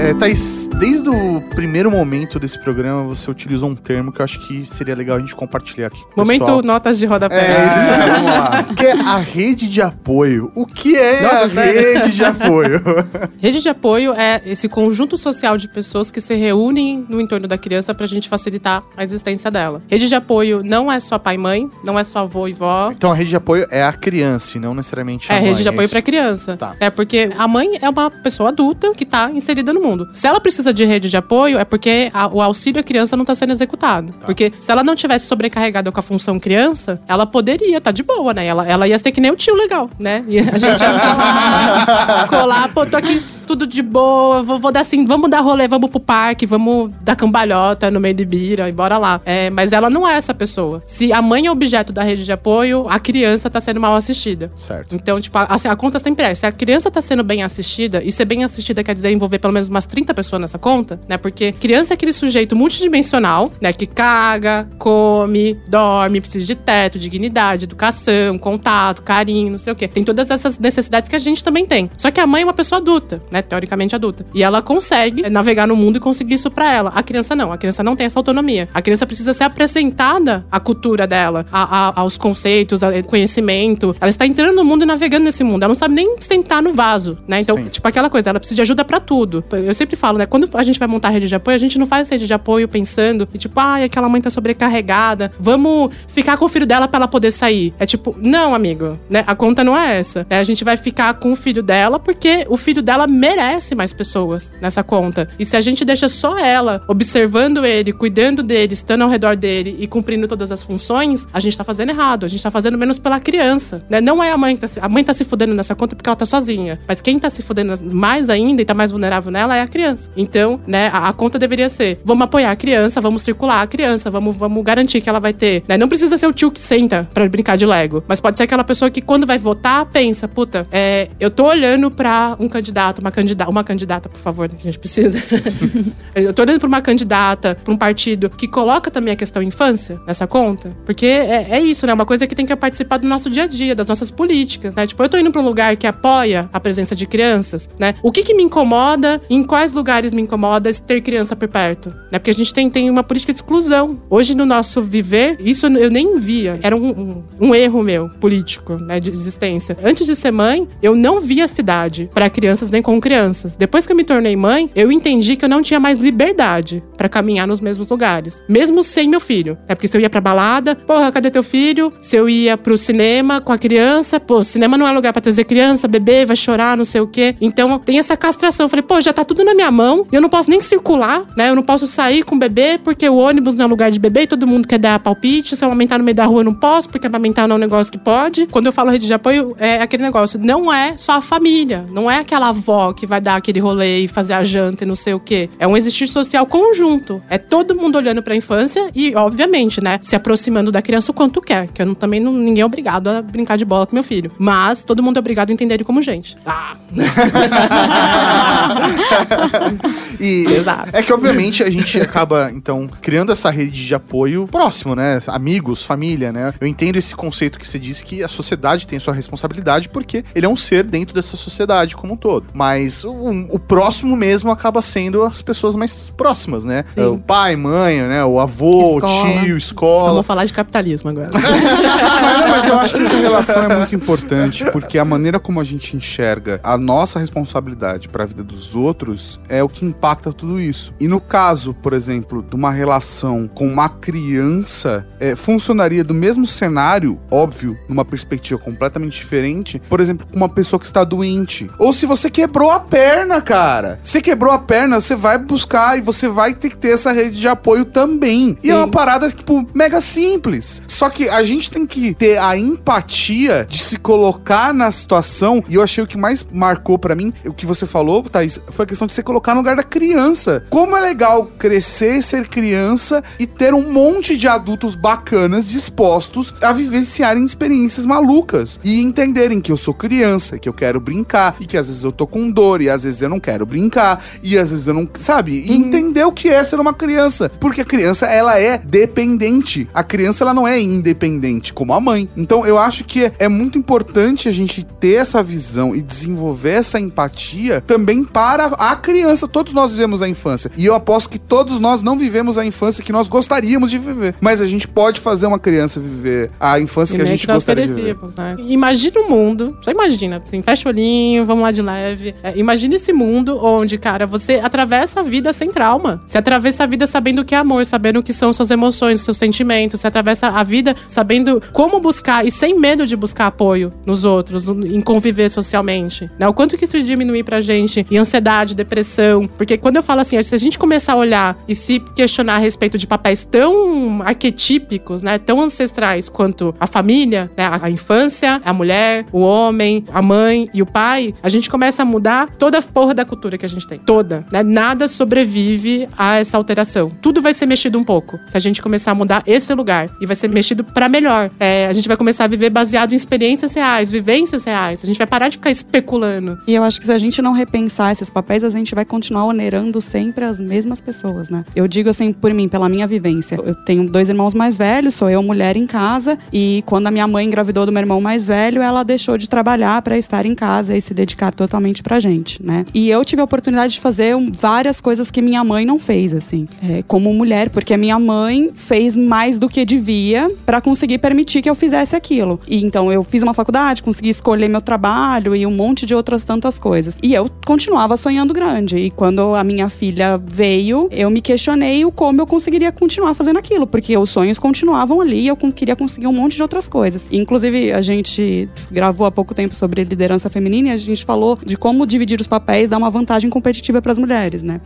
É, 0.04 0.12
Thaís, 0.12 0.68
desde 0.78 1.08
o 1.08 1.14
primeiro 1.40 1.90
momento 1.90 2.38
desse 2.38 2.58
programa, 2.58 3.02
você 3.04 3.30
utilizou 3.30 3.68
um 3.68 3.74
termo 3.74 4.12
que 4.12 4.20
eu 4.20 4.24
acho 4.24 4.46
que 4.46 4.66
seria 4.66 4.94
legal 4.94 5.16
a 5.16 5.20
gente 5.20 5.34
compartilhar 5.34 5.88
aqui. 5.88 6.00
com 6.14 6.20
Momento 6.20 6.40
pessoal. 6.40 6.62
notas 6.62 6.98
de 6.98 7.06
rodapé. 7.06 7.36
É, 7.46 8.06
vamos 8.12 8.30
lá. 8.30 8.62
Que 8.76 8.86
é 8.86 8.92
a 8.92 9.16
rede 9.18 9.68
de 9.68 9.80
apoio. 9.82 10.50
O 10.54 10.66
que 10.66 10.96
é 10.96 11.22
Nossa, 11.22 11.44
a 11.44 11.48
sério? 11.48 11.80
rede 12.00 12.14
de 12.16 12.24
apoio? 12.24 12.82
Rede 13.40 13.60
de 13.60 13.68
apoio 13.68 14.12
é 14.14 14.40
esse 14.46 14.68
conjunto 14.68 15.16
social 15.18 15.56
de 15.58 15.68
pessoas 15.68 16.10
que 16.10 16.20
se 16.20 16.34
reúnem 16.34 17.04
no 17.08 17.20
entorno 17.20 17.46
da 17.46 17.58
criança 17.58 17.94
pra 17.94 18.06
gente 18.06 18.28
facilitar 18.28 18.82
a 18.96 19.02
existência 19.02 19.50
dela. 19.50 19.82
Rede 19.88 20.08
de 20.08 20.14
apoio 20.14 20.62
não 20.64 20.90
é 20.90 20.98
só 21.00 21.18
pai 21.18 21.34
e 21.34 21.38
mãe, 21.38 21.70
não 21.84 21.98
é 21.98 22.04
só 22.04 22.20
avô 22.20 22.48
e 22.48 22.52
vó. 22.52 22.90
então 22.90 23.12
a 23.12 23.14
rede 23.14 23.30
de 23.30 23.36
apoio 23.36 23.66
é 23.70 23.82
a 23.82 23.92
criança 23.92 24.56
e 24.56 24.60
não 24.60 24.74
necessariamente 24.74 25.30
a 25.30 25.34
É, 25.36 25.40
mãe. 25.40 25.48
rede 25.50 25.62
de 25.62 25.68
apoio 25.68 25.84
isso? 25.84 25.92
pra 25.92 26.02
criança. 26.02 26.56
Tá. 26.56 26.74
É 26.80 26.88
porque 26.90 27.30
a 27.36 27.46
mãe 27.48 27.78
é 27.82 27.88
uma 27.88 28.10
pessoa 28.10 28.48
adulta 28.48 28.92
que 28.94 29.04
tá 29.04 29.30
inserida 29.30 29.72
no 29.72 29.80
mundo. 29.80 30.08
Se 30.12 30.26
ela 30.26 30.40
precisa 30.40 30.72
de 30.72 30.84
rede 30.84 31.08
de 31.10 31.16
apoio, 31.16 31.23
é 31.58 31.64
porque 31.64 32.10
a- 32.12 32.28
o 32.28 32.40
auxílio 32.40 32.80
à 32.80 32.82
criança 32.82 33.16
não 33.16 33.24
tá 33.24 33.34
sendo 33.34 33.52
executado. 33.52 34.12
Tá. 34.12 34.26
Porque 34.26 34.52
se 34.60 34.70
ela 34.70 34.82
não 34.82 34.94
tivesse 34.94 35.26
sobrecarregada 35.26 35.90
com 35.90 36.00
a 36.00 36.02
função 36.02 36.38
criança, 36.38 37.00
ela 37.08 37.26
poderia 37.26 37.80
tá 37.80 37.90
de 37.90 38.02
boa, 38.02 38.32
né? 38.34 38.46
Ela, 38.46 38.66
ela 38.66 38.88
ia 38.88 38.98
ser 38.98 39.12
que 39.12 39.20
nem 39.20 39.30
o 39.30 39.36
tio 39.36 39.54
legal, 39.54 39.88
né? 39.98 40.24
E 40.28 40.38
a 40.38 40.56
gente 40.58 40.80
ia 40.80 40.90
colar, 40.98 42.28
colar, 42.28 42.68
pô, 42.72 42.86
tô 42.86 42.96
aqui 42.96 43.20
tudo 43.44 43.66
de 43.66 43.82
boa, 43.82 44.42
vou, 44.42 44.58
vou 44.58 44.72
dar 44.72 44.80
assim, 44.80 45.04
vamos 45.04 45.28
dar 45.28 45.40
rolê, 45.40 45.68
vamos 45.68 45.90
pro 45.90 46.00
parque, 46.00 46.46
vamos 46.46 46.90
dar 47.02 47.14
cambalhota 47.14 47.90
no 47.90 48.00
meio 48.00 48.14
de 48.14 48.24
bira 48.24 48.68
e 48.68 48.72
bora 48.72 48.96
lá. 48.96 49.20
É, 49.24 49.50
mas 49.50 49.72
ela 49.72 49.90
não 49.90 50.08
é 50.08 50.14
essa 50.16 50.32
pessoa. 50.32 50.82
Se 50.86 51.12
a 51.12 51.20
mãe 51.20 51.46
é 51.46 51.50
objeto 51.50 51.92
da 51.92 52.02
rede 52.02 52.24
de 52.24 52.32
apoio, 52.32 52.86
a 52.88 52.98
criança 52.98 53.50
tá 53.50 53.60
sendo 53.60 53.78
mal 53.80 53.94
assistida. 53.94 54.50
Certo. 54.56 54.94
Então, 54.94 55.20
tipo, 55.20 55.36
a, 55.36 55.42
assim, 55.44 55.68
a 55.68 55.76
conta 55.76 55.98
sempre 55.98 56.24
é. 56.24 56.34
Se 56.34 56.46
a 56.46 56.52
criança 56.52 56.90
tá 56.90 57.00
sendo 57.02 57.22
bem 57.22 57.42
assistida, 57.42 58.02
e 58.02 58.10
ser 58.10 58.24
bem 58.24 58.44
assistida 58.44 58.82
quer 58.82 58.94
dizer 58.94 59.10
envolver 59.10 59.38
pelo 59.38 59.52
menos 59.52 59.68
umas 59.68 59.84
30 59.84 60.14
pessoas 60.14 60.40
nessa 60.40 60.58
conta, 60.58 60.98
né? 61.06 61.13
Porque 61.18 61.52
criança 61.52 61.92
é 61.92 61.94
aquele 61.94 62.12
sujeito 62.12 62.54
multidimensional, 62.56 63.50
né? 63.60 63.72
Que 63.72 63.86
caga, 63.86 64.68
come, 64.78 65.58
dorme, 65.68 66.20
precisa 66.20 66.44
de 66.44 66.54
teto, 66.54 66.98
dignidade, 66.98 67.64
educação, 67.64 68.38
contato, 68.38 69.02
carinho, 69.02 69.52
não 69.52 69.58
sei 69.58 69.72
o 69.72 69.76
quê. 69.76 69.88
Tem 69.88 70.04
todas 70.04 70.30
essas 70.30 70.58
necessidades 70.58 71.08
que 71.08 71.16
a 71.16 71.18
gente 71.18 71.42
também 71.42 71.66
tem. 71.66 71.90
Só 71.96 72.10
que 72.10 72.20
a 72.20 72.26
mãe 72.26 72.42
é 72.42 72.44
uma 72.44 72.52
pessoa 72.52 72.80
adulta, 72.80 73.22
né? 73.30 73.42
Teoricamente 73.42 73.94
adulta. 73.94 74.24
E 74.34 74.42
ela 74.42 74.62
consegue 74.62 75.28
navegar 75.28 75.66
no 75.66 75.76
mundo 75.76 75.96
e 75.96 76.00
conseguir 76.00 76.34
isso 76.34 76.50
pra 76.50 76.72
ela. 76.72 76.92
A 76.94 77.02
criança 77.02 77.34
não. 77.36 77.52
A 77.52 77.58
criança 77.58 77.82
não 77.82 77.96
tem 77.96 78.06
essa 78.06 78.18
autonomia. 78.18 78.68
A 78.72 78.80
criança 78.82 79.06
precisa 79.06 79.32
ser 79.32 79.44
apresentada 79.44 80.46
à 80.50 80.60
cultura 80.60 81.06
dela, 81.06 81.46
a- 81.52 81.88
a- 81.88 82.00
aos 82.00 82.16
conceitos, 82.16 82.82
ao 82.82 82.92
conhecimento. 83.04 83.94
Ela 84.00 84.10
está 84.10 84.26
entrando 84.26 84.54
no 84.56 84.64
mundo 84.64 84.82
e 84.82 84.86
navegando 84.86 85.24
nesse 85.24 85.42
mundo. 85.44 85.62
Ela 85.62 85.68
não 85.68 85.74
sabe 85.74 85.94
nem 85.94 86.16
sentar 86.20 86.62
no 86.62 86.72
vaso, 86.72 87.18
né? 87.26 87.40
Então, 87.40 87.56
Sim. 87.56 87.64
tipo, 87.64 87.86
aquela 87.88 88.08
coisa, 88.10 88.30
ela 88.30 88.38
precisa 88.38 88.56
de 88.56 88.62
ajuda 88.62 88.84
pra 88.84 89.00
tudo. 89.00 89.44
Eu 89.52 89.74
sempre 89.74 89.96
falo, 89.96 90.18
né? 90.18 90.26
Quando 90.26 90.48
a 90.54 90.62
gente 90.62 90.78
vai 90.78 90.88
montar 90.88 91.03
rede 91.08 91.28
de 91.28 91.34
apoio, 91.34 91.54
a 91.54 91.58
gente 91.58 91.78
não 91.78 91.86
faz 91.86 92.08
rede 92.08 92.26
de 92.26 92.34
apoio 92.34 92.68
pensando, 92.68 93.28
e 93.32 93.38
tipo, 93.38 93.58
ai, 93.60 93.84
aquela 93.84 94.08
mãe 94.08 94.20
tá 94.20 94.30
sobrecarregada, 94.30 95.32
vamos 95.38 95.94
ficar 96.08 96.36
com 96.36 96.44
o 96.44 96.48
filho 96.48 96.66
dela 96.66 96.88
pra 96.88 96.98
ela 96.98 97.08
poder 97.08 97.30
sair. 97.30 97.74
É 97.78 97.86
tipo, 97.86 98.14
não, 98.18 98.54
amigo, 98.54 98.98
né? 99.08 99.24
A 99.26 99.34
conta 99.34 99.62
não 99.64 99.76
é 99.76 99.98
essa. 99.98 100.26
né? 100.30 100.38
A 100.38 100.44
gente 100.44 100.64
vai 100.64 100.76
ficar 100.76 101.14
com 101.14 101.32
o 101.32 101.36
filho 101.36 101.62
dela 101.62 101.98
porque 101.98 102.46
o 102.48 102.56
filho 102.56 102.82
dela 102.82 103.06
merece 103.06 103.74
mais 103.74 103.92
pessoas 103.92 104.52
nessa 104.60 104.82
conta. 104.82 105.28
E 105.38 105.44
se 105.44 105.56
a 105.56 105.60
gente 105.60 105.84
deixa 105.84 106.08
só 106.08 106.38
ela 106.38 106.82
observando 106.88 107.64
ele, 107.64 107.92
cuidando 107.92 108.42
dele, 108.42 108.72
estando 108.72 109.02
ao 109.02 109.08
redor 109.08 109.36
dele 109.36 109.76
e 109.78 109.86
cumprindo 109.86 110.26
todas 110.28 110.50
as 110.52 110.62
funções, 110.62 111.26
a 111.32 111.40
gente 111.40 111.56
tá 111.56 111.64
fazendo 111.64 111.90
errado. 111.90 112.24
A 112.24 112.28
gente 112.28 112.42
tá 112.42 112.50
fazendo 112.50 112.78
menos 112.78 112.98
pela 112.98 113.20
criança, 113.20 113.82
né? 113.88 114.00
Não 114.00 114.22
é 114.22 114.30
a 114.30 114.36
mãe 114.36 114.54
que 114.54 114.60
tá 114.60 114.68
se... 114.68 114.80
A 114.80 114.88
mãe 114.88 115.04
tá 115.04 115.12
se 115.12 115.24
fudendo 115.24 115.54
nessa 115.54 115.74
conta 115.74 115.94
porque 115.96 116.08
ela 116.08 116.16
tá 116.16 116.26
sozinha. 116.26 116.78
Mas 116.86 117.00
quem 117.00 117.18
tá 117.18 117.30
se 117.30 117.42
fudendo 117.42 117.72
mais 117.92 118.28
ainda 118.30 118.62
e 118.62 118.64
tá 118.64 118.74
mais 118.74 118.90
vulnerável 118.90 119.30
nela 119.30 119.56
é 119.56 119.60
a 119.62 119.66
criança. 119.66 120.10
Então, 120.16 120.60
né, 120.66 120.90
a, 120.94 121.08
a 121.08 121.12
conta 121.12 121.38
deveria 121.40 121.68
ser: 121.68 122.00
vamos 122.04 122.24
apoiar 122.24 122.52
a 122.52 122.56
criança, 122.56 123.00
vamos 123.00 123.22
circular 123.22 123.62
a 123.62 123.66
criança, 123.66 124.10
vamos, 124.10 124.36
vamos 124.36 124.62
garantir 124.62 125.00
que 125.00 125.08
ela 125.08 125.18
vai 125.18 125.32
ter. 125.32 125.64
Né? 125.66 125.76
Não 125.76 125.88
precisa 125.88 126.16
ser 126.16 126.28
o 126.28 126.32
tio 126.32 126.52
que 126.52 126.60
senta 126.60 127.08
pra 127.12 127.28
brincar 127.28 127.56
de 127.56 127.66
Lego. 127.66 128.04
Mas 128.06 128.20
pode 128.20 128.36
ser 128.36 128.44
aquela 128.44 128.62
pessoa 128.62 128.90
que, 128.90 129.00
quando 129.00 129.26
vai 129.26 129.36
votar, 129.36 129.84
pensa: 129.86 130.28
puta, 130.28 130.68
é, 130.70 131.08
eu 131.18 131.30
tô 131.30 131.46
olhando 131.46 131.90
pra 131.90 132.36
um 132.38 132.48
candidato, 132.48 133.00
uma 133.00 133.10
candidata, 133.10 133.50
uma 133.50 133.64
candidata, 133.64 134.08
por 134.08 134.20
favor, 134.20 134.48
né, 134.48 134.54
que 134.54 134.68
a 134.68 134.70
gente 134.70 134.78
precisa. 134.78 135.18
eu 136.14 136.32
tô 136.32 136.42
olhando 136.42 136.60
pra 136.60 136.68
uma 136.68 136.80
candidata, 136.80 137.56
pra 137.56 137.74
um 137.74 137.76
partido 137.76 138.30
que 138.30 138.46
coloca 138.46 138.90
também 138.90 139.12
a 139.12 139.16
questão 139.16 139.42
infância 139.42 140.00
nessa 140.06 140.26
conta. 140.28 140.70
Porque 140.84 141.06
é, 141.06 141.48
é 141.50 141.60
isso, 141.60 141.86
né? 141.86 141.92
Uma 141.92 142.06
coisa 142.06 142.26
que 142.26 142.34
tem 142.34 142.46
que 142.46 142.54
participar 142.54 142.98
do 142.98 143.08
nosso 143.08 143.28
dia 143.28 143.44
a 143.44 143.46
dia, 143.46 143.74
das 143.74 143.88
nossas 143.88 144.10
políticas, 144.10 144.74
né? 144.74 144.86
Tipo, 144.86 145.02
eu 145.02 145.08
tô 145.08 145.18
indo 145.18 145.32
pra 145.32 145.40
um 145.40 145.44
lugar 145.44 145.76
que 145.76 145.86
apoia 145.86 146.48
a 146.52 146.60
presença 146.60 146.94
de 146.94 147.06
crianças, 147.06 147.68
né? 147.80 147.96
O 148.00 148.12
que 148.12 148.22
que 148.22 148.34
me 148.34 148.44
incomoda, 148.44 149.20
em 149.28 149.42
quais 149.42 149.72
lugares 149.72 150.12
me 150.12 150.22
incomoda 150.22 150.70
ter 150.84 151.00
criança 151.00 151.34
por 151.34 151.48
perto? 151.48 151.88
Né? 152.10 152.18
Porque 152.18 152.30
a 152.30 152.34
gente 152.34 152.52
tem, 152.52 152.68
tem 152.70 152.90
uma 152.90 153.02
política 153.02 153.32
de 153.32 153.38
exclusão. 153.38 154.02
Hoje, 154.08 154.34
no 154.34 154.44
nosso 154.44 154.80
viver, 154.82 155.36
isso 155.40 155.66
eu 155.66 155.90
nem 155.90 156.18
via. 156.18 156.58
Era 156.62 156.76
um, 156.76 156.88
um, 156.88 157.22
um 157.40 157.54
erro 157.54 157.82
meu, 157.82 158.08
político, 158.20 158.76
né? 158.76 159.00
De 159.00 159.10
existência. 159.10 159.76
Antes 159.82 160.06
de 160.06 160.14
ser 160.14 160.30
mãe, 160.30 160.68
eu 160.82 160.94
não 160.94 161.20
via 161.20 161.44
a 161.44 161.48
cidade 161.48 162.10
pra 162.12 162.30
crianças 162.30 162.70
nem 162.70 162.82
com 162.82 163.00
crianças. 163.00 163.56
Depois 163.56 163.86
que 163.86 163.92
eu 163.92 163.96
me 163.96 164.04
tornei 164.04 164.36
mãe, 164.36 164.70
eu 164.74 164.90
entendi 164.92 165.36
que 165.36 165.44
eu 165.44 165.48
não 165.48 165.62
tinha 165.62 165.80
mais 165.80 165.98
liberdade 165.98 166.82
pra 166.96 167.08
caminhar 167.08 167.46
nos 167.46 167.60
mesmos 167.60 167.88
lugares. 167.88 168.42
Mesmo 168.48 168.82
sem 168.82 169.08
meu 169.08 169.20
filho. 169.20 169.58
É 169.68 169.74
porque 169.74 169.88
se 169.88 169.96
eu 169.96 170.00
ia 170.00 170.10
pra 170.10 170.20
balada, 170.20 170.74
porra, 170.74 171.10
cadê 171.10 171.30
teu 171.30 171.42
filho? 171.42 171.92
Se 172.00 172.16
eu 172.16 172.28
ia 172.28 172.56
pro 172.56 172.76
cinema 172.76 173.40
com 173.40 173.52
a 173.52 173.58
criança, 173.58 174.20
pô, 174.20 174.42
cinema 174.42 174.78
não 174.78 174.86
é 174.86 174.92
lugar 174.92 175.12
pra 175.12 175.22
trazer 175.22 175.44
criança, 175.44 175.88
bebê, 175.88 176.24
vai 176.24 176.36
chorar, 176.36 176.76
não 176.76 176.84
sei 176.84 177.00
o 177.00 177.06
quê. 177.06 177.36
Então 177.40 177.78
tem 177.78 177.98
essa 177.98 178.16
castração. 178.16 178.64
Eu 178.64 178.70
falei, 178.70 178.82
pô, 178.82 179.00
já 179.00 179.12
tá 179.12 179.24
tudo 179.24 179.44
na 179.44 179.54
minha 179.54 179.70
mão, 179.70 180.06
eu 180.12 180.20
não 180.20 180.28
posso 180.28 180.50
nem 180.50 180.60
circular, 180.74 181.22
né? 181.36 181.50
Eu 181.50 181.54
não 181.54 181.62
posso 181.62 181.86
sair 181.86 182.24
com 182.24 182.34
o 182.34 182.38
bebê 182.38 182.78
porque 182.82 183.08
o 183.08 183.16
ônibus 183.16 183.54
não 183.54 183.64
é 183.64 183.68
lugar 183.68 183.90
de 183.90 183.98
bebê 183.98 184.26
todo 184.26 184.46
mundo 184.46 184.66
quer 184.66 184.78
dar 184.78 184.98
palpite. 184.98 185.56
Se 185.56 185.64
eu 185.64 185.68
amamentar 185.68 185.98
no 185.98 186.04
meio 186.04 186.14
da 186.14 186.24
rua, 186.24 186.40
eu 186.40 186.44
não 186.44 186.54
posso, 186.54 186.88
porque 186.88 187.06
amamentar 187.06 187.46
não 187.46 187.54
é 187.54 187.58
um 187.58 187.60
negócio 187.60 187.92
que 187.92 187.98
pode. 187.98 188.46
Quando 188.46 188.66
eu 188.66 188.72
falo 188.72 188.90
rede 188.90 189.06
de 189.06 189.14
apoio, 189.14 189.54
é 189.58 189.80
aquele 189.80 190.02
negócio. 190.02 190.38
Não 190.38 190.72
é 190.72 190.94
só 190.96 191.12
a 191.12 191.20
família, 191.20 191.84
não 191.90 192.10
é 192.10 192.18
aquela 192.18 192.48
avó 192.48 192.92
que 192.92 193.06
vai 193.06 193.20
dar 193.20 193.36
aquele 193.36 193.60
rolê 193.60 194.00
e 194.00 194.08
fazer 194.08 194.34
a 194.34 194.42
janta 194.42 194.84
e 194.84 194.86
não 194.86 194.96
sei 194.96 195.14
o 195.14 195.20
quê. 195.20 195.48
É 195.58 195.66
um 195.66 195.76
existir 195.76 196.08
social 196.08 196.46
conjunto. 196.46 197.22
É 197.28 197.38
todo 197.38 197.74
mundo 197.74 197.96
olhando 197.96 198.22
pra 198.22 198.34
infância 198.34 198.90
e, 198.94 199.14
obviamente, 199.14 199.82
né, 199.82 199.98
se 200.02 200.16
aproximando 200.16 200.72
da 200.72 200.82
criança 200.82 201.12
o 201.12 201.14
quanto 201.14 201.40
quer. 201.40 201.68
Que 201.68 201.82
eu 201.82 201.86
não, 201.86 201.94
também 201.94 202.20
não, 202.20 202.32
ninguém 202.32 202.62
é 202.62 202.66
obrigado 202.66 203.08
a 203.08 203.22
brincar 203.22 203.56
de 203.56 203.64
bola 203.64 203.86
com 203.86 203.94
meu 203.94 204.02
filho. 204.02 204.32
Mas 204.38 204.82
todo 204.82 205.02
mundo 205.02 205.18
é 205.18 205.20
obrigado 205.20 205.50
a 205.50 205.52
entender 205.52 205.74
ele 205.74 205.84
como 205.84 206.02
gente. 206.02 206.36
Ah! 206.44 206.74
E 210.20 210.44
Exato. 210.56 210.90
é 210.92 211.02
que, 211.02 211.12
obviamente, 211.12 211.62
a 211.62 211.70
gente 211.70 212.00
acaba, 212.00 212.50
então, 212.52 212.86
criando 213.00 213.32
essa 213.32 213.50
rede 213.50 213.84
de 213.84 213.94
apoio 213.94 214.46
próximo, 214.46 214.94
né? 214.94 215.18
Amigos, 215.28 215.82
família, 215.82 216.32
né? 216.32 216.52
Eu 216.60 216.66
entendo 216.66 216.96
esse 216.96 217.14
conceito 217.14 217.58
que 217.58 217.66
você 217.66 217.78
disse 217.78 218.04
que 218.04 218.22
a 218.22 218.28
sociedade 218.28 218.86
tem 218.86 218.98
sua 218.98 219.14
responsabilidade 219.14 219.88
porque 219.88 220.24
ele 220.34 220.46
é 220.46 220.48
um 220.48 220.56
ser 220.56 220.84
dentro 220.84 221.14
dessa 221.14 221.36
sociedade 221.36 221.96
como 221.96 222.14
um 222.14 222.16
todo. 222.16 222.46
Mas 222.52 223.04
o, 223.04 223.12
o 223.50 223.58
próximo 223.58 224.16
mesmo 224.16 224.50
acaba 224.50 224.82
sendo 224.82 225.22
as 225.22 225.42
pessoas 225.42 225.76
mais 225.76 226.10
próximas, 226.10 226.64
né? 226.64 226.84
Sim. 226.94 227.02
O 227.02 227.18
pai, 227.18 227.56
mãe, 227.56 228.00
né? 228.02 228.24
O 228.24 228.40
avô, 228.40 228.96
Escola. 228.96 229.40
o 229.40 229.44
tio, 229.44 229.56
escola. 229.56 230.10
Vamos 230.10 230.26
falar 230.26 230.44
de 230.44 230.52
capitalismo 230.52 231.10
agora. 231.10 231.30
Mas, 232.50 232.66
eu 232.68 232.78
acho 232.78 232.94
que 232.94 233.02
essa 233.02 233.16
relação 233.16 233.64
é 233.64 233.76
muito 233.76 233.94
importante, 233.94 234.64
porque 234.70 234.98
a 234.98 235.04
maneira 235.04 235.38
como 235.38 235.60
a 235.60 235.64
gente 235.64 235.96
enxerga 235.96 236.60
a 236.62 236.76
nossa 236.76 237.18
responsabilidade 237.18 238.08
para 238.08 238.24
a 238.24 238.26
vida 238.26 238.42
dos 238.42 238.74
outros 238.74 239.40
é 239.48 239.62
o 239.62 239.68
que 239.68 239.84
impacta 239.84 240.32
tudo 240.44 240.60
isso. 240.60 240.92
E 241.00 241.08
no 241.08 241.20
caso, 241.20 241.72
por 241.72 241.94
exemplo, 241.94 242.42
de 242.42 242.54
uma 242.54 242.70
relação 242.70 243.48
com 243.48 243.66
uma 243.66 243.88
criança, 243.88 245.06
é, 245.18 245.34
funcionaria 245.34 246.04
do 246.04 246.12
mesmo 246.12 246.46
cenário, 246.46 247.18
óbvio, 247.30 247.78
numa 247.88 248.04
perspectiva 248.04 248.60
completamente 248.60 249.14
diferente, 249.14 249.80
por 249.88 250.00
exemplo, 250.00 250.26
com 250.30 250.36
uma 250.36 250.48
pessoa 250.48 250.78
que 250.78 250.84
está 250.84 251.02
doente. 251.02 251.70
Ou 251.78 251.92
se 251.92 252.04
você 252.04 252.28
quebrou 252.28 252.70
a 252.70 252.78
perna, 252.78 253.40
cara. 253.40 253.98
Você 254.04 254.20
quebrou 254.20 254.52
a 254.52 254.58
perna, 254.58 255.00
você 255.00 255.16
vai 255.16 255.38
buscar 255.38 255.96
e 255.96 256.02
você 256.02 256.28
vai 256.28 256.52
ter 256.52 256.68
que 256.68 256.76
ter 256.76 256.90
essa 256.90 257.10
rede 257.10 257.40
de 257.40 257.48
apoio 257.48 257.86
também. 257.86 258.58
E 258.62 258.70
é 258.70 258.74
Sim. 258.74 258.78
uma 258.78 258.88
parada, 258.88 259.30
tipo, 259.30 259.66
mega 259.72 260.00
simples. 260.00 260.82
Só 260.86 261.08
que 261.08 261.28
a 261.28 261.42
gente 261.42 261.70
tem 261.70 261.86
que 261.86 262.14
ter 262.14 262.36
a 262.36 262.56
empatia 262.56 263.66
de 263.68 263.78
se 263.78 263.96
colocar 263.96 264.74
na 264.74 264.92
situação. 264.92 265.64
E 265.68 265.76
eu 265.76 265.82
achei 265.82 266.04
o 266.04 266.06
que 266.06 266.18
mais 266.18 266.46
marcou 266.52 266.98
pra 266.98 267.14
mim, 267.14 267.32
o 267.46 267.54
que 267.54 267.64
você 267.64 267.86
falou, 267.86 268.22
Thaís, 268.22 268.60
foi 268.68 268.84
a 268.84 268.86
questão 268.86 269.06
de 269.06 269.14
se 269.14 269.22
colocar 269.22 269.54
no 269.54 269.60
lugar 269.60 269.76
da 269.76 269.82
criança. 269.82 270.33
Como 270.70 270.96
é 270.96 271.00
legal 271.00 271.46
crescer, 271.58 272.22
ser 272.22 272.48
criança 272.48 273.22
e 273.38 273.46
ter 273.46 273.74
um 273.74 273.92
monte 273.92 274.36
de 274.36 274.48
adultos 274.48 274.94
bacanas 274.94 275.68
dispostos 275.68 276.54
a 276.62 276.72
vivenciarem 276.72 277.44
experiências 277.44 278.06
malucas 278.06 278.80
e 278.82 279.00
entenderem 279.02 279.60
que 279.60 279.70
eu 279.70 279.76
sou 279.76 279.92
criança, 279.92 280.58
que 280.58 280.68
eu 280.68 280.72
quero 280.72 281.00
brincar 281.00 281.56
e 281.60 281.66
que 281.66 281.76
às 281.76 281.88
vezes 281.88 282.04
eu 282.04 282.12
tô 282.12 282.26
com 282.26 282.50
dor 282.50 282.80
e 282.80 282.88
às 282.88 283.04
vezes 283.04 283.20
eu 283.22 283.28
não 283.28 283.38
quero 283.38 283.66
brincar 283.66 284.24
e 284.42 284.58
às 284.58 284.70
vezes 284.70 284.86
eu 284.86 284.94
não, 284.94 285.08
sabe? 285.18 285.64
E 285.66 285.72
entender 285.72 286.24
o 286.24 286.32
que 286.32 286.48
é 286.48 286.64
ser 286.64 286.80
uma 286.80 286.94
criança, 286.94 287.50
porque 287.60 287.82
a 287.82 287.84
criança 287.84 288.26
ela 288.26 288.58
é 288.58 288.78
dependente. 288.78 289.88
A 289.92 290.02
criança 290.02 290.44
ela 290.44 290.54
não 290.54 290.66
é 290.66 290.80
independente 290.80 291.72
como 291.72 291.92
a 291.92 292.00
mãe. 292.00 292.28
Então 292.36 292.64
eu 292.64 292.78
acho 292.78 293.04
que 293.04 293.30
é, 293.38 293.48
muito 293.48 293.76
importante 293.76 294.48
a 294.48 294.52
gente 294.52 294.82
ter 294.82 295.14
essa 295.14 295.42
visão 295.42 295.94
e 295.94 296.00
desenvolver 296.00 296.70
essa 296.70 296.98
empatia 296.98 297.80
também 297.80 298.24
para 298.24 298.72
a 298.78 298.94
a 298.94 298.96
criança. 298.96 299.48
Todos 299.48 299.72
nós 299.72 299.92
vivemos 299.92 300.22
a 300.24 300.28
infância. 300.28 300.70
E 300.76 300.84
eu 300.84 300.94
aposto 300.94 301.28
que 301.28 301.38
todos 301.38 301.78
nós 301.80 302.02
não 302.02 302.16
vivemos 302.16 302.58
a 302.58 302.64
infância 302.64 303.04
que 303.04 303.12
nós 303.12 303.28
gostaríamos 303.28 303.90
de 303.90 303.98
viver. 303.98 304.34
Mas 304.40 304.60
a 304.60 304.66
gente 304.66 304.88
pode 304.88 305.20
fazer 305.20 305.46
uma 305.46 305.58
criança 305.58 306.00
viver 306.00 306.50
a 306.58 306.80
infância 306.80 307.14
E 307.14 307.16
que 307.16 307.22
a 307.22 307.26
gente 307.26 307.46
gostaria 307.46 307.86
de 307.86 307.92
viver. 307.92 308.16
né? 308.36 308.56
Imagina 308.58 309.20
um 309.20 309.28
mundo, 309.28 309.76
só 309.80 309.90
imagina, 309.90 310.42
assim, 310.44 310.62
fecha 310.62 310.88
o 310.88 310.92
olhinho, 310.92 311.44
vamos 311.44 311.62
lá 311.62 311.70
de 311.70 311.82
leve. 311.82 312.34
É, 312.42 312.56
imagina 312.58 312.94
esse 312.94 313.12
mundo 313.12 313.58
onde, 313.62 313.98
cara, 313.98 314.26
você 314.26 314.54
atravessa 314.54 315.20
a 315.20 315.22
vida 315.22 315.52
sem 315.52 315.70
trauma. 315.70 316.22
Você 316.26 316.38
atravessa 316.38 316.84
a 316.84 316.86
vida 316.86 317.06
sabendo 317.06 317.40
o 317.40 317.44
que 317.44 317.54
é 317.54 317.58
amor, 317.58 317.84
sabendo 317.86 318.18
o 318.18 318.22
que 318.22 318.32
são 318.32 318.52
suas 318.52 318.70
emoções, 318.70 319.20
seus 319.20 319.36
sentimentos. 319.36 320.00
Você 320.00 320.06
atravessa 320.06 320.48
a 320.48 320.62
vida 320.62 320.94
sabendo 321.06 321.62
como 321.72 322.00
buscar 322.00 322.44
e 322.46 322.50
sem 322.50 322.78
medo 322.78 323.06
de 323.06 323.16
buscar 323.16 323.46
apoio 323.46 323.92
nos 324.04 324.24
outros, 324.24 324.68
em 324.68 325.00
conviver 325.00 325.48
socialmente. 325.48 326.30
Né? 326.38 326.48
O 326.48 326.54
quanto 326.54 326.76
que 326.76 326.84
isso 326.84 327.02
diminuir 327.02 327.44
pra 327.44 327.60
gente 327.60 328.06
em 328.10 328.18
ansiedade, 328.18 328.74
depressão. 328.74 329.46
Porque 329.46 329.76
quando 329.76 329.96
eu 329.96 330.02
falo 330.02 330.13
assim, 330.22 330.42
se 330.42 330.54
a 330.54 330.58
gente 330.58 330.78
começar 330.78 331.14
a 331.14 331.16
olhar 331.16 331.56
e 331.68 331.74
se 331.74 332.00
questionar 332.00 332.56
a 332.56 332.58
respeito 332.58 332.98
de 332.98 333.06
papéis 333.06 333.44
tão 333.44 334.22
arquetípicos, 334.22 335.22
né? 335.22 335.38
Tão 335.38 335.60
ancestrais 335.60 336.28
quanto 336.28 336.74
a 336.78 336.86
família, 336.86 337.50
né? 337.56 337.70
A, 337.80 337.90
infância, 337.90 338.60
a 338.64 338.72
mulher, 338.72 339.26
o 339.32 339.40
homem, 339.40 340.04
a 340.12 340.20
mãe 340.20 340.68
e 340.74 340.82
o 340.82 340.86
pai, 340.86 341.34
a 341.42 341.48
gente 341.48 341.70
começa 341.70 342.02
a 342.02 342.04
mudar 342.04 342.50
toda 342.58 342.78
a 342.78 342.82
porra 342.82 343.14
da 343.14 343.24
cultura 343.24 343.56
que 343.56 343.66
a 343.66 343.68
gente 343.68 343.86
tem. 343.86 343.98
Toda. 343.98 344.44
Né? 344.50 344.62
Nada 344.62 345.08
sobrevive 345.08 346.08
a 346.16 346.38
essa 346.38 346.56
alteração. 346.56 347.10
Tudo 347.22 347.40
vai 347.40 347.54
ser 347.54 347.66
mexido 347.66 347.98
um 347.98 348.04
pouco. 348.04 348.38
Se 348.46 348.56
a 348.56 348.60
gente 348.60 348.82
começar 348.82 349.12
a 349.12 349.14
mudar 349.14 349.42
esse 349.46 349.72
lugar. 349.74 350.10
E 350.20 350.26
vai 350.26 350.36
ser 350.36 350.48
mexido 350.48 350.84
pra 350.84 351.08
melhor. 351.08 351.50
É, 351.58 351.86
a 351.86 351.92
gente 351.92 352.08
vai 352.08 352.16
começar 352.16 352.44
a 352.44 352.46
viver 352.46 352.70
baseado 352.70 353.12
em 353.12 353.16
experiências 353.16 353.74
reais, 353.74 354.10
vivências 354.10 354.64
reais. 354.64 355.02
A 355.02 355.06
gente 355.06 355.18
vai 355.18 355.26
parar 355.26 355.48
de 355.48 355.56
ficar 355.56 355.70
especulando. 355.70 356.58
E 356.66 356.74
eu 356.74 356.82
acho 356.82 357.00
que 357.00 357.06
se 357.06 357.12
a 357.12 357.18
gente 357.18 357.40
não 357.40 357.52
repensar 357.52 358.12
esses 358.12 358.30
papéis, 358.30 358.64
a 358.64 358.70
gente 358.70 358.94
vai 358.94 359.04
continuar 359.04 359.44
onerando 359.44 360.00
sempre 360.04 360.44
as 360.44 360.60
mesmas 360.60 361.00
pessoas, 361.00 361.48
né? 361.48 361.64
Eu 361.74 361.88
digo 361.88 362.08
assim, 362.08 362.32
por 362.32 362.52
mim, 362.52 362.68
pela 362.68 362.88
minha 362.88 363.06
vivência. 363.06 363.56
Eu 363.56 363.74
tenho 363.74 364.08
dois 364.08 364.28
irmãos 364.28 364.54
mais 364.54 364.76
velhos, 364.76 365.14
sou 365.14 365.28
eu 365.30 365.42
mulher 365.42 365.76
em 365.76 365.86
casa, 365.86 366.38
e 366.52 366.82
quando 366.86 367.06
a 367.06 367.10
minha 367.10 367.26
mãe 367.26 367.46
engravidou 367.46 367.86
do 367.86 367.92
meu 367.92 368.00
irmão 368.00 368.20
mais 368.20 368.46
velho, 368.46 368.82
ela 368.82 369.02
deixou 369.02 369.36
de 369.38 369.48
trabalhar 369.48 370.00
pra 370.02 370.16
estar 370.16 370.46
em 370.46 370.54
casa 370.54 370.96
e 370.96 371.00
se 371.00 371.14
dedicar 371.14 371.52
totalmente 371.52 372.02
pra 372.02 372.20
gente, 372.20 372.62
né? 372.62 372.84
E 372.94 373.10
eu 373.10 373.24
tive 373.24 373.40
a 373.40 373.44
oportunidade 373.44 373.94
de 373.94 374.00
fazer 374.00 374.34
várias 374.52 375.00
coisas 375.00 375.30
que 375.30 375.40
minha 375.40 375.62
mãe 375.64 375.84
não 375.84 375.98
fez, 375.98 376.34
assim, 376.34 376.68
é, 376.82 377.02
como 377.02 377.32
mulher, 377.32 377.70
porque 377.70 377.94
a 377.94 377.98
minha 377.98 378.18
mãe 378.18 378.70
fez 378.74 379.16
mais 379.16 379.58
do 379.58 379.68
que 379.68 379.84
devia 379.84 380.50
pra 380.64 380.80
conseguir 380.80 381.18
permitir 381.18 381.62
que 381.62 381.70
eu 381.70 381.74
fizesse 381.74 382.14
aquilo. 382.14 382.60
E 382.68 382.84
então 382.84 383.10
eu 383.10 383.24
fiz 383.24 383.42
uma 383.42 383.54
faculdade, 383.54 384.02
consegui 384.02 384.30
escolher 384.30 384.68
meu 384.68 384.80
trabalho 384.80 385.54
e 385.54 385.66
um 385.66 385.70
monte 385.70 386.06
de 386.06 386.14
outras 386.14 386.44
tantas 386.44 386.78
coisas. 386.78 387.18
E 387.22 387.34
eu 387.34 387.50
continuava 387.64 388.16
sonhando 388.16 388.52
grande. 388.52 388.96
E 388.96 389.10
quando 389.10 389.54
a 389.54 389.64
minha 389.64 389.88
filha 389.94 390.40
veio, 390.44 391.08
eu 391.10 391.30
me 391.30 391.40
questionei 391.40 392.04
o 392.04 392.12
como 392.12 392.40
eu 392.40 392.46
conseguiria 392.46 392.92
continuar 392.92 393.34
fazendo 393.34 393.58
aquilo, 393.58 393.86
porque 393.86 394.16
os 394.18 394.30
sonhos 394.30 394.58
continuavam 394.58 395.20
ali 395.20 395.40
e 395.40 395.48
eu 395.48 395.56
queria 395.56 395.96
conseguir 395.96 396.26
um 396.26 396.32
monte 396.32 396.56
de 396.56 396.62
outras 396.62 396.88
coisas. 396.88 397.26
Inclusive, 397.30 397.92
a 397.92 398.00
gente 398.02 398.68
gravou 398.90 399.26
há 399.26 399.30
pouco 399.30 399.54
tempo 399.54 399.74
sobre 399.74 400.04
liderança 400.04 400.50
feminina 400.50 400.88
e 400.88 400.92
a 400.92 400.96
gente 400.96 401.24
falou 401.24 401.56
de 401.64 401.76
como 401.76 402.06
dividir 402.06 402.40
os 402.40 402.46
papéis 402.46 402.88
dá 402.88 402.98
uma 402.98 403.10
vantagem 403.10 403.48
competitiva 403.48 404.02
para 404.02 404.12
as 404.12 404.18
mulheres, 404.18 404.62
né? 404.62 404.80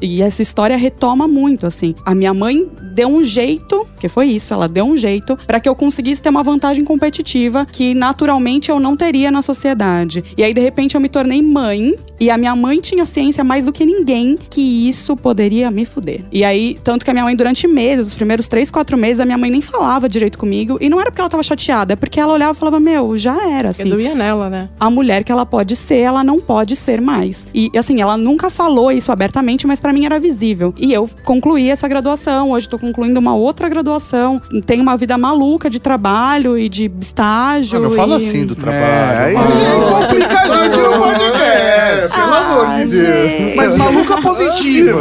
E 0.00 0.22
essa 0.22 0.42
história 0.42 0.76
retoma 0.76 1.28
muito, 1.28 1.66
assim. 1.66 1.94
A 2.04 2.14
minha 2.14 2.32
mãe 2.32 2.68
deu 2.94 3.08
um 3.08 3.24
jeito, 3.24 3.86
que 4.00 4.08
foi 4.08 4.28
isso, 4.28 4.54
ela 4.54 4.68
deu 4.68 4.84
um 4.84 4.96
jeito 4.96 5.36
para 5.46 5.60
que 5.60 5.68
eu 5.68 5.74
conseguisse 5.74 6.22
ter 6.22 6.30
uma 6.30 6.42
vantagem 6.42 6.84
competitiva 6.84 7.66
que 7.70 7.94
naturalmente 7.94 8.70
eu 8.70 8.80
não 8.80 8.96
teria 8.96 9.30
na 9.30 9.42
sociedade. 9.42 10.24
E 10.36 10.42
aí, 10.42 10.54
de 10.54 10.60
repente, 10.60 10.94
eu 10.94 11.00
me 11.00 11.08
tornei 11.08 11.42
mãe 11.42 11.94
e 12.20 12.30
a 12.30 12.38
minha 12.38 12.54
mãe 12.54 12.80
tinha 12.80 13.04
ciência 13.04 13.44
mais 13.44 13.64
do 13.64 13.72
que 13.72 13.84
ninguém 13.84 14.38
que 14.54 14.88
isso 14.88 15.16
poderia 15.16 15.70
me 15.70 15.84
fuder. 15.84 16.24
E 16.30 16.44
aí, 16.44 16.78
tanto 16.84 17.04
que 17.04 17.10
a 17.10 17.14
minha 17.14 17.24
mãe, 17.24 17.34
durante 17.34 17.66
meses, 17.66 18.08
os 18.08 18.14
primeiros 18.14 18.46
três, 18.46 18.70
quatro 18.70 18.96
meses, 18.96 19.20
a 19.20 19.24
minha 19.24 19.36
mãe 19.38 19.50
nem 19.50 19.60
falava 19.60 20.08
direito 20.08 20.38
comigo. 20.38 20.78
E 20.80 20.88
não 20.88 21.00
era 21.00 21.10
porque 21.10 21.20
ela 21.20 21.30
tava 21.30 21.42
chateada, 21.42 21.94
é 21.94 21.96
porque 21.96 22.20
ela 22.20 22.32
olhava 22.32 22.52
e 22.52 22.56
falava: 22.56 22.78
Meu, 22.78 23.16
já 23.18 23.48
era, 23.50 23.70
assim 23.70 23.88
doía 23.88 24.14
nela, 24.14 24.48
né? 24.48 24.68
a 24.78 24.88
mulher 24.90 25.24
que 25.24 25.32
ela 25.32 25.44
pode 25.44 25.74
ser, 25.76 25.98
ela 25.98 26.22
não 26.22 26.40
pode 26.40 26.76
ser 26.76 27.00
mais. 27.00 27.46
E 27.54 27.70
assim, 27.76 28.00
ela 28.00 28.16
nunca 28.16 28.50
falou 28.50 28.90
isso 28.92 29.10
abertamente, 29.10 29.66
mas 29.66 29.80
pra 29.80 29.92
mim 29.92 30.04
era 30.06 30.18
visível. 30.20 30.72
E 30.78 30.92
eu 30.92 31.08
concluí 31.24 31.68
essa 31.70 31.88
graduação, 31.88 32.50
hoje 32.52 32.68
tô 32.68 32.78
concluindo 32.78 33.18
uma 33.18 33.34
outra 33.34 33.68
graduação, 33.68 34.40
tenho 34.66 34.82
uma 34.82 34.96
vida 34.96 35.16
maluca 35.18 35.68
de 35.68 35.80
trabalho 35.80 36.56
e 36.58 36.68
de 36.68 36.90
estágio. 37.00 37.80
Não, 37.80 37.88
não 37.90 37.96
fala 37.96 38.14
e- 38.14 38.16
assim 38.26 38.46
do 38.46 38.52
É, 38.52 38.56
trabalho. 38.56 39.18
aí 39.26 39.34
Mano. 39.34 39.90
complica 40.00 40.40
a 40.40 40.64
gente 40.64 40.78
no 40.78 40.90
podcast, 40.90 42.14
pelo 42.14 42.32
Ah, 42.32 42.38
amor 42.38 42.66
de 42.66 42.76
Deus. 42.76 42.90
gente. 42.90 43.56
Mas 43.56 43.76
maluca 43.76 44.20
positiva. 44.34 45.00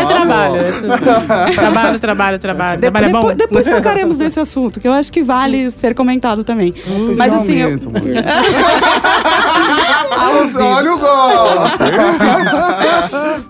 É 0.00 0.06
trabalho. 0.06 0.56
É 0.56 0.72
tudo. 0.72 1.54
trabalho, 1.54 1.98
trabalho, 2.00 2.38
trabalho. 2.38 2.76
De- 2.80 2.90
trabalho 2.90 3.06
é 3.06 3.08
bom. 3.08 3.18
depois, 3.20 3.36
depois 3.36 3.66
tocaremos 3.68 4.16
desse 4.16 4.40
assunto, 4.40 4.80
que 4.80 4.88
eu 4.88 4.92
acho 4.92 5.12
que 5.12 5.22
vale 5.22 5.70
ser 5.70 5.94
comentado 5.94 6.42
também. 6.44 6.74
Mas 7.16 7.32
assim, 7.32 7.56
eu, 7.58 7.68
Aumento, 7.68 7.90
Olha 10.58 10.94
o 10.94 10.98
golpe. 10.98 11.84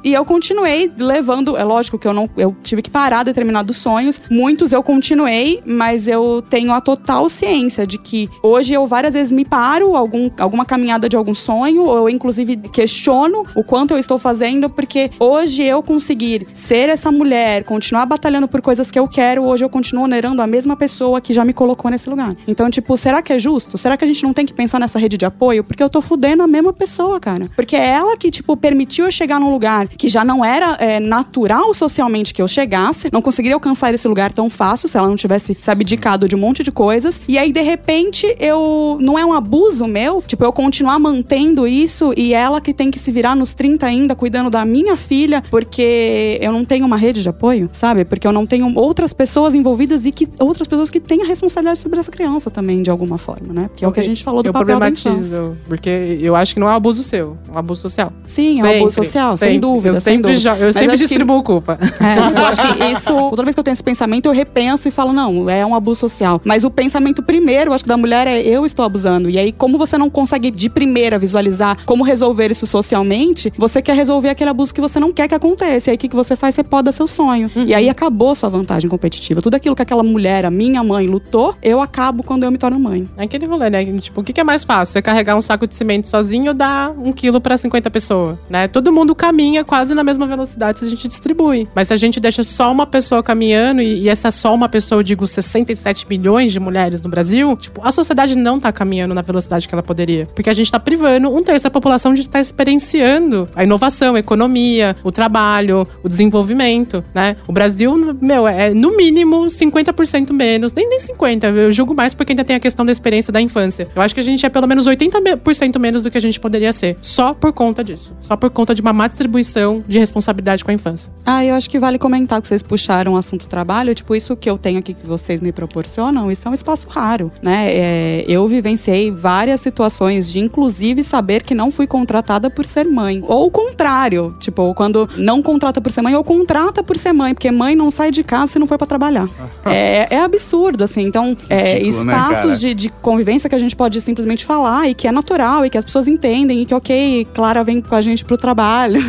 E 0.05 0.13
eu 0.13 0.25
continuei 0.25 0.93
levando. 0.99 1.57
É 1.57 1.65
lógico 1.65 1.99
que 1.99 2.07
eu 2.07 2.13
não. 2.13 2.29
Eu 2.37 2.55
tive 2.63 2.83
que 2.83 2.91
parar 2.91 3.23
determinados 3.25 3.77
sonhos. 3.77 4.21
Muitos 4.31 4.73
eu 4.73 4.83
continuei, 4.83 5.63
mas 5.65 6.09
eu 6.09 6.43
tenho 6.49 6.73
a 6.73 6.81
total 6.81 7.29
ciência 7.29 7.87
de 7.87 7.99
que 7.99 8.29
hoje 8.43 8.73
eu 8.75 8.87
várias 8.87 9.15
vezes 9.15 9.33
me 9.33 9.45
paro 9.45 9.97
algum, 9.97 10.31
alguma 10.39 10.65
caminhada 10.65 11.09
de 11.09 11.17
algum 11.17 11.35
sonho, 11.35 11.85
ou 11.85 11.97
eu 11.97 12.09
inclusive 12.09 12.57
questiono 12.57 13.06
o 13.55 13.65
quanto 13.65 13.95
eu 13.95 13.99
estou 13.99 14.19
fazendo, 14.19 14.69
porque 14.69 15.11
hoje 15.19 15.63
eu 15.63 15.83
conseguir 15.83 16.47
ser 16.53 16.89
essa 16.89 17.11
mulher, 17.13 17.65
continuar 17.65 18.07
batalhando 18.07 18.49
por 18.49 18.61
coisas 18.61 18.91
que 18.91 18.99
eu 18.99 19.07
quero, 19.07 19.45
hoje 19.45 19.65
eu 19.65 19.69
continuo 19.69 20.05
onerando 20.05 20.43
a 20.43 20.47
mesma 20.47 20.77
pessoa 20.77 21.21
que 21.21 21.33
já 21.33 21.45
me 21.45 21.53
colocou 21.53 21.91
nesse 21.91 22.09
lugar. 22.09 22.35
Então, 22.47 22.69
tipo, 22.71 22.97
será 22.97 23.23
que 23.23 23.33
é 23.33 23.39
justo? 23.39 23.79
Será 23.79 23.97
que 23.97 24.05
a 24.05 24.07
gente 24.07 24.23
não 24.23 24.33
tem 24.33 24.45
que 24.45 24.53
pensar 24.53 24.81
nessa 24.81 24.99
rede 24.99 25.17
de 25.17 25.25
apoio? 25.25 25.63
Porque 25.63 25.83
eu 25.83 25.91
tô 25.91 26.01
fudendo 26.01 26.43
a 26.43 26.47
mesma 26.47 26.73
pessoa, 26.73 27.21
cara. 27.21 27.51
Porque 27.55 27.77
é 27.77 27.87
ela 27.87 28.17
que, 28.17 28.31
tipo, 28.31 28.57
permitiu 28.57 29.05
eu 29.05 29.11
chegar 29.11 29.39
num 29.39 29.53
lugar 29.53 29.89
que 29.89 30.09
já 30.09 30.25
não 30.25 30.45
era 30.45 30.77
é, 30.81 31.01
natural 31.01 31.73
socialmente 31.73 32.35
que 32.35 32.43
eu 32.43 32.49
chegasse, 32.49 33.09
não 33.13 33.23
conseguiria 33.23 33.55
alcançar 33.55 33.95
esse 33.95 34.07
lugar 34.09 34.33
tão 34.33 34.51
fácil 34.51 34.89
se 34.89 34.97
ela 34.97 35.09
não 35.09 35.17
tivesse 35.17 35.57
se 35.61 35.71
abdicado 35.71 36.29
de 36.29 36.35
um 36.35 36.39
monte 36.39 36.63
de 36.63 36.73
coisas. 36.73 37.21
E 37.29 37.39
aí, 37.39 37.53
de 37.53 37.63
repente, 37.63 38.35
eu. 38.39 38.99
Não 39.01 39.19
é 39.19 39.25
um 39.25 39.33
abuso 39.33 39.87
meu? 39.87 40.23
Tipo, 40.27 40.45
eu 40.45 40.53
continuar 40.53 40.99
mantendo 40.99 41.67
isso 41.67 42.13
e 42.17 42.35
ela 42.35 42.61
que 42.61 42.73
tem 42.73 42.91
que 42.91 42.96
se 42.99 43.11
virar 43.11 43.35
nos 43.35 43.53
30 43.55 43.87
ainda, 43.87 44.15
cuidando 44.15 44.51
da 44.51 44.65
minha 44.65 44.97
filha, 44.97 45.43
porque 45.51 46.39
eu 46.41 46.53
não 46.53 46.65
tenho 46.65 46.85
uma 46.87 46.97
rede 46.97 47.23
de 47.23 47.29
apoio, 47.29 47.69
sabe? 47.73 48.05
Porque 48.05 48.27
eu 48.27 48.33
não 48.33 48.47
tenho 48.47 48.73
outras 48.79 49.13
pessoas 49.13 49.55
envolvidas 49.55 50.07
e 50.07 50.11
que 50.13 50.29
outras 50.39 50.67
pessoas 50.67 50.91
que 50.91 51.01
têm 51.01 51.23
a 51.23 51.27
responsabilidade 51.27 51.79
sobre 51.81 51.99
essa 52.01 52.11
criança 52.11 52.51
também, 52.51 52.83
de 52.83 52.91
alguma 52.91 53.19
forma, 53.19 53.53
né? 53.53 53.71
Que 53.75 53.85
é 53.85 53.89
o 53.89 53.93
que 53.93 54.01
a 54.01 54.03
gente 54.03 54.23
falou 54.25 54.43
do 54.43 54.49
eu 54.49 54.53
papel 54.53 54.79
da 54.79 54.89
infância. 54.89 55.53
porque 55.69 56.19
eu 56.21 56.35
acho 56.37 56.55
que 56.55 56.61
não 56.61 56.69
é 56.69 56.71
um 56.73 56.75
abuso 56.75 57.03
seu, 57.03 57.37
é 57.49 57.53
um 57.55 57.59
abuso 57.59 57.83
social. 57.83 58.13
Sim, 58.27 58.61
é 58.61 58.63
um 58.63 58.67
Sempre, 58.67 58.79
abuso 58.81 58.95
social, 58.97 59.37
sem 59.37 59.49
sempre. 59.49 59.61
dúvida, 59.61 59.89
Eu 59.97 60.01
sem 60.01 60.15
sempre, 60.15 60.33
dúvida. 60.33 60.57
eu 60.59 60.73
sempre 60.73 60.89
acho 60.89 61.03
que- 61.03 61.09
distribuo 61.09 61.43
culpa. 61.43 61.79
É, 62.07 62.21
mas 62.21 62.37
eu 62.37 62.45
acho 62.45 62.61
que 62.77 62.85
isso, 62.93 63.13
toda 63.31 63.43
vez 63.43 63.55
que 63.55 63.59
eu 63.61 63.65
tenho 63.65 63.73
esse 63.73 63.83
pensamento, 63.83 64.27
eu 64.27 64.33
repenso 64.33 64.87
e 64.87 64.91
falo, 64.91 65.13
não, 65.13 65.49
é 65.51 65.65
um 65.67 65.75
abuso 65.75 66.01
social. 66.01 66.41
Mas 66.45 66.63
o 66.65 66.71
pensamento 66.71 67.23
primeiro, 67.23 67.71
eu 67.71 67.75
acho 67.75 67.83
que 67.85 67.89
da 67.89 67.97
mulher 67.97 68.27
é 68.27 68.41
eu 68.43 68.65
estou 68.65 68.85
abusando. 68.85 69.29
E 69.31 69.39
aí, 69.39 69.51
como 69.53 69.77
você 69.79 69.97
não 69.99 70.09
consegue 70.11 70.51
de 70.51 70.69
primeira 70.71 71.19
visualizar 71.19 71.79
como 71.85 72.05
resolver 72.05 72.51
isso 72.51 72.67
socialmente, 72.87 73.53
você 73.59 73.83
quer 73.83 73.97
resolver 73.97 74.29
aquele 74.29 74.51
abuso 74.51 74.73
que 74.73 74.81
você 74.81 75.01
não 75.01 75.13
quer 75.13 75.27
que 75.27 75.35
aconteça. 75.35 75.91
E 75.91 75.93
aí, 75.93 75.97
o 75.97 75.99
que, 75.99 76.09
que 76.09 76.15
você 76.15 76.37
faz? 76.37 76.55
Você 76.55 76.63
poda 76.63 76.93
seu 76.93 77.07
sonho. 77.07 77.51
E 77.57 77.75
aí 77.75 77.89
acabou 77.89 78.35
sua 78.35 78.49
vantagem 78.49 78.89
competitiva. 78.89 79.43
Tudo 79.43 79.55
aquilo 79.55 79.75
que 79.75 79.83
aquela 79.83 80.03
mulher, 80.03 80.47
a 80.47 80.51
minha 80.51 80.83
mãe, 80.85 81.07
lutou, 81.07 81.57
eu 81.63 81.81
acabo 81.81 82.23
quando 82.23 82.45
eu 82.45 82.51
me 82.51 82.59
torno 82.59 82.79
mãe. 82.79 83.09
É 83.17 83.25
aquele 83.25 83.47
rolê, 83.47 83.69
né? 83.69 83.85
Tipo, 83.99 84.21
o 84.21 84.25
que 84.25 84.33
que 84.33 84.41
é 84.41 84.45
mais 84.45 84.63
fácil? 84.63 84.93
Você 84.93 85.03
carregar 85.03 85.37
um 85.37 85.43
saco 85.43 85.67
de 85.67 85.75
cimento 85.75 86.09
sozinho 86.09 86.49
ou 86.49 86.55
dar 86.55 86.91
um 86.91 87.13
quilo 87.13 87.41
pra 87.41 87.57
50 87.57 87.91
pessoas, 87.91 88.39
né? 88.49 88.69
Todo 88.69 88.93
mundo 88.93 89.15
caminha 89.15 89.65
quase 89.65 89.95
na 89.95 90.05
mesma 90.05 90.27
velocidade 90.27 90.79
se 90.79 90.85
a 90.85 90.89
gente 90.89 91.09
distribui. 91.09 91.69
Mas 91.75 91.89
se 91.89 91.95
a 91.95 91.97
gente 91.97 92.21
deixa 92.21 92.45
só 92.45 92.71
uma 92.71 92.87
pessoa 92.87 93.23
caminhando, 93.23 93.83
e, 93.83 94.03
e 94.03 94.09
essa 94.09 94.31
só 94.31 94.55
uma 94.55 94.69
pessoa, 94.69 95.01
eu 95.01 95.03
digo 95.03 95.27
67 95.27 96.07
milhões 96.09 96.53
de 96.53 96.61
mulheres 96.61 97.03
no 97.03 97.11
Brasil, 97.11 97.57
tipo, 97.57 97.81
a 97.85 97.91
sociedade 97.91 98.37
não 98.37 98.61
tá 98.61 98.73
caminhando 98.73 99.15
na 99.15 99.23
velocidade 99.23 99.67
que 99.67 99.75
ela 99.75 99.83
poderia. 99.83 100.27
Porque 100.35 100.51
a 100.51 100.53
gente 100.53 100.71
tá 100.71 100.79
privando 100.79 101.35
um 101.35 101.43
terço 101.43 101.65
da 101.65 101.71
população 101.71 102.15
de 102.15 102.21
estar 102.21 102.41
experienciando 102.77 103.49
a 103.55 103.65
inovação, 103.65 104.15
a 104.15 104.19
economia, 104.19 104.97
o 105.03 105.11
trabalho, 105.11 105.87
o 106.03 106.09
desenvolvimento, 106.09 107.03
né? 107.15 107.37
O 107.47 107.53
Brasil, 107.53 108.17
meu, 108.21 108.47
é 108.47 108.73
no 108.73 108.97
mínimo 108.97 109.47
50% 109.47 110.33
menos, 110.33 110.73
nem, 110.73 110.89
nem 110.89 110.99
50%, 110.99 111.55
eu 111.57 111.73
julgo 111.73 111.95
mais 111.95 112.15
porque 112.15 112.33
ainda 112.33 112.45
tem 112.45 112.57
a 112.57 112.61
questão 112.61 112.85
da 112.85 112.93
experiência 112.93 113.33
da 113.33 113.41
infância. 113.41 113.89
Eu 113.95 114.03
acho 114.03 114.15
que 114.15 114.21
a 114.21 114.23
gente 114.23 114.45
é 114.45 114.49
pelo 114.49 114.67
menos 114.67 114.87
80% 114.87 115.79
menos 115.79 116.03
do 116.03 116.11
que 116.11 116.19
a 116.19 116.21
gente 116.21 116.39
poderia 116.39 116.73
ser, 116.73 116.97
só 117.01 117.35
por 117.35 117.53
conta 117.53 117.83
disso. 117.83 118.15
Só 118.21 118.37
por 118.37 118.51
conta 118.51 118.75
de 118.75 118.83
uma 118.83 118.93
má 118.93 119.09
distribuição 119.09 119.83
de 119.87 119.99
responsabilidade 119.99 120.65
com 120.65 120.71
a 120.71 120.75
infância. 120.75 121.11
Ah, 121.25 121.45
eu 121.45 121.55
acho 121.55 121.69
que 121.69 121.79
vale 121.79 121.99
comentar 121.99 122.41
que 122.41 122.49
vocês 122.49 122.63
puxaram 122.63 123.15
o 123.15 123.17
assunto 123.17 123.47
trabalho. 123.47 123.95
Tipo, 123.95 124.15
isso 124.15 124.37
que 124.37 124.49
eu 124.49 124.59
tenho 124.59 124.79
aqui 124.79 124.95
que 124.95 125.07
vocês 125.07 125.41
me 125.41 125.53
proporcionam, 125.53 126.31
isso 126.31 126.47
é 126.47 126.51
um 126.51 126.55
espaço 126.55 126.87
raro, 126.89 127.33
né? 127.43 127.69
É, 127.69 128.25
eu 128.29 128.47
vivenciei 128.47 129.11
várias 129.11 129.61
situações 129.61 130.31
de, 130.31 130.41
inclusive, 130.41 131.03
saber 131.03 131.43
que 131.43 131.55
não 131.55 131.71
fui 131.71 131.87
contratada 131.87 132.51
por 132.51 132.66
ser 132.67 132.85
mãe. 132.85 133.23
Ou 133.27 133.47
o 133.47 133.51
contrário, 133.51 134.35
tipo, 134.39 134.75
quando 134.75 135.09
não 135.17 135.43
contrata 135.43 135.81
por 135.81 135.91
ser 135.91 136.03
mãe, 136.03 136.15
ou 136.15 136.25
contrata 136.25 136.83
por 136.83 136.97
ser 136.97 137.13
mãe, 137.13 137.35
porque 137.35 137.51
mãe 137.51 137.75
não 137.75 137.91
sai 137.91 138.11
de 138.11 138.23
casa 138.23 138.53
se 138.53 138.59
não 138.59 138.67
for 138.67 138.79
para 138.79 138.87
trabalhar. 138.87 139.29
é, 139.65 140.07
é 140.11 140.21
absurdo, 140.21 140.85
assim. 140.85 141.03
Então, 141.03 141.37
é, 141.49 141.75
Ridículo, 141.75 142.05
né, 142.05 142.13
espaços 142.13 142.43
cara? 142.43 142.57
de, 142.57 142.75
de 142.75 142.89
convivência 143.01 143.49
que 143.49 143.55
a 143.55 143.59
gente 143.59 143.77
pode 143.77 144.01
simplesmente 144.01 144.45
falar 144.45 144.89
e 144.89 144.95
que 144.95 145.07
é 145.07 145.13
natural 145.13 145.65
e 145.65 145.71
que 145.71 145.79
as 145.79 145.85
pessoas 145.85 146.09
entendem 146.09 146.63
e 146.63 146.65
que, 146.65 146.75
ok, 146.75 147.27
Clara 147.33 147.63
vem 147.65 147.81
com 147.81 147.95
a 147.95 148.01
gente 148.01 148.25
pro 148.25 148.37
trabalho. 148.37 149.01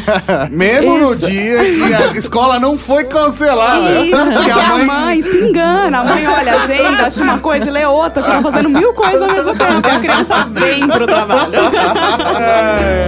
Mesmo 0.50 0.98
no 0.98 1.12
Isso. 1.12 1.26
dia 1.30 1.58
que 1.58 1.94
a 1.94 2.18
escola 2.18 2.58
não 2.58 2.78
foi 2.78 3.04
cancelada. 3.04 4.04
Isso, 4.04 4.16
porque 4.16 4.50
Que 4.50 4.50
a 4.50 4.78
mãe... 4.84 5.22
se 5.22 5.38
engana. 5.38 6.00
A 6.00 6.04
mãe 6.04 6.26
olha 6.26 6.52
a 6.52 6.62
agenda, 6.62 7.06
acha 7.06 7.22
uma 7.22 7.38
coisa 7.38 7.66
e 7.66 7.70
lê 7.70 7.84
outra, 7.84 8.20
estão 8.20 8.42
fazendo 8.42 8.68
mil 8.68 8.92
coisas 8.92 9.22
ao 9.22 9.32
mesmo 9.32 9.56
tempo. 9.56 9.88
A 9.88 9.98
criança 10.00 10.46
vem 10.50 10.86
pro 10.86 11.06
trabalho. 11.06 11.52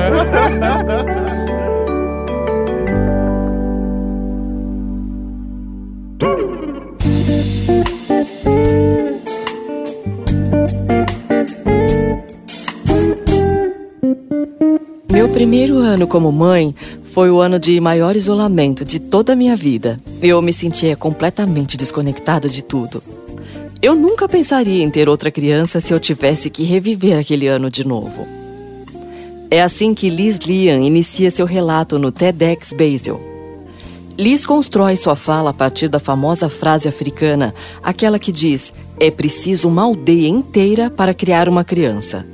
Meu 15.11 15.29
primeiro 15.29 15.79
ano 15.79 16.07
como 16.07 16.31
mãe 16.31 16.75
foi 17.13 17.31
o 17.31 17.41
ano 17.41 17.59
de 17.59 17.81
maior 17.81 18.15
isolamento 18.15 18.85
de 18.85 19.01
toda 19.01 19.33
a 19.33 19.37
minha 19.37 19.57
vida. 19.57 19.99
Eu 20.23 20.41
me 20.41 20.53
sentia 20.53 20.97
completamente 20.97 21.77
desconectada 21.77 22.49
de 22.49 22.63
tudo. 22.63 23.03
Eu 23.83 23.95
nunca 23.95 24.29
pensaria 24.29 24.83
em 24.83 24.91
ter 24.91 25.09
outra 25.09 25.31
criança 25.31 25.81
se 25.81 25.93
eu 25.93 25.99
tivesse 25.99 26.51
que 26.51 26.63
reviver 26.63 27.19
aquele 27.19 27.49
ano 27.49 27.71
de 27.71 27.85
novo. 27.85 28.38
É 29.51 29.63
assim 29.63 29.95
que 29.95 30.11
Liz 30.11 30.39
Lian 30.41 30.81
inicia 30.81 31.31
seu 31.31 31.47
relato 31.47 31.99
no 31.99 32.13
TEDx 32.13 32.75
Basel. 32.75 33.19
Liz 34.19 34.45
constrói 34.45 34.95
sua 34.95 35.17
fala 35.17 35.51
a 35.51 35.55
partir 35.55 35.89
da 35.89 35.99
famosa 35.99 36.51
frase 36.51 36.87
africana, 36.87 37.55
aquela 37.83 38.19
que 38.19 38.31
diz: 38.31 38.73
é 39.01 39.11
preciso 39.11 39.69
uma 39.69 39.85
aldeia 39.85 40.29
inteira 40.29 40.91
para 40.91 41.15
criar 41.15 41.49
uma 41.49 41.65
criança. 41.65 42.27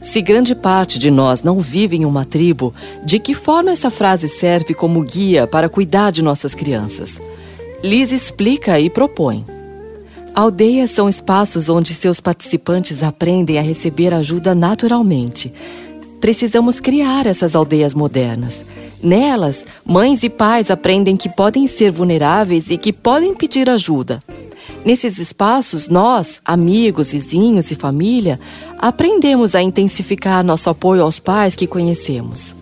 Se 0.00 0.22
grande 0.22 0.54
parte 0.54 0.98
de 0.98 1.10
nós 1.10 1.42
não 1.42 1.60
vive 1.60 1.96
em 1.96 2.04
uma 2.06 2.24
tribo, 2.24 2.72
de 3.04 3.18
que 3.18 3.34
forma 3.34 3.70
essa 3.70 3.90
frase 3.90 4.28
serve 4.28 4.72
como 4.72 5.02
guia 5.02 5.46
para 5.46 5.68
cuidar 5.68 6.10
de 6.10 6.22
nossas 6.22 6.54
crianças? 6.54 7.20
Liz 7.82 8.12
explica 8.12 8.80
e 8.80 8.88
propõe. 8.88 9.44
Aldeias 10.34 10.90
são 10.90 11.08
espaços 11.08 11.68
onde 11.68 11.94
seus 11.94 12.18
participantes 12.20 13.02
aprendem 13.02 13.58
a 13.58 13.62
receber 13.62 14.12
ajuda 14.12 14.54
naturalmente. 14.54 15.52
Precisamos 16.24 16.80
criar 16.80 17.26
essas 17.26 17.54
aldeias 17.54 17.92
modernas. 17.92 18.64
Nelas, 19.02 19.62
mães 19.84 20.22
e 20.22 20.30
pais 20.30 20.70
aprendem 20.70 21.18
que 21.18 21.28
podem 21.28 21.66
ser 21.66 21.92
vulneráveis 21.92 22.70
e 22.70 22.78
que 22.78 22.94
podem 22.94 23.34
pedir 23.34 23.68
ajuda. 23.68 24.22
Nesses 24.86 25.18
espaços, 25.18 25.86
nós, 25.86 26.40
amigos, 26.42 27.12
vizinhos 27.12 27.70
e 27.70 27.74
família, 27.74 28.40
aprendemos 28.78 29.54
a 29.54 29.60
intensificar 29.60 30.42
nosso 30.42 30.70
apoio 30.70 31.02
aos 31.02 31.20
pais 31.20 31.54
que 31.54 31.66
conhecemos. 31.66 32.56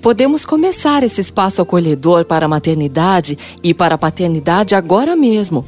Podemos 0.00 0.46
começar 0.46 1.02
esse 1.02 1.20
espaço 1.20 1.60
acolhedor 1.60 2.24
para 2.24 2.46
a 2.46 2.48
maternidade 2.48 3.36
e 3.62 3.74
para 3.74 3.96
a 3.96 3.98
paternidade 3.98 4.74
agora 4.74 5.14
mesmo. 5.14 5.66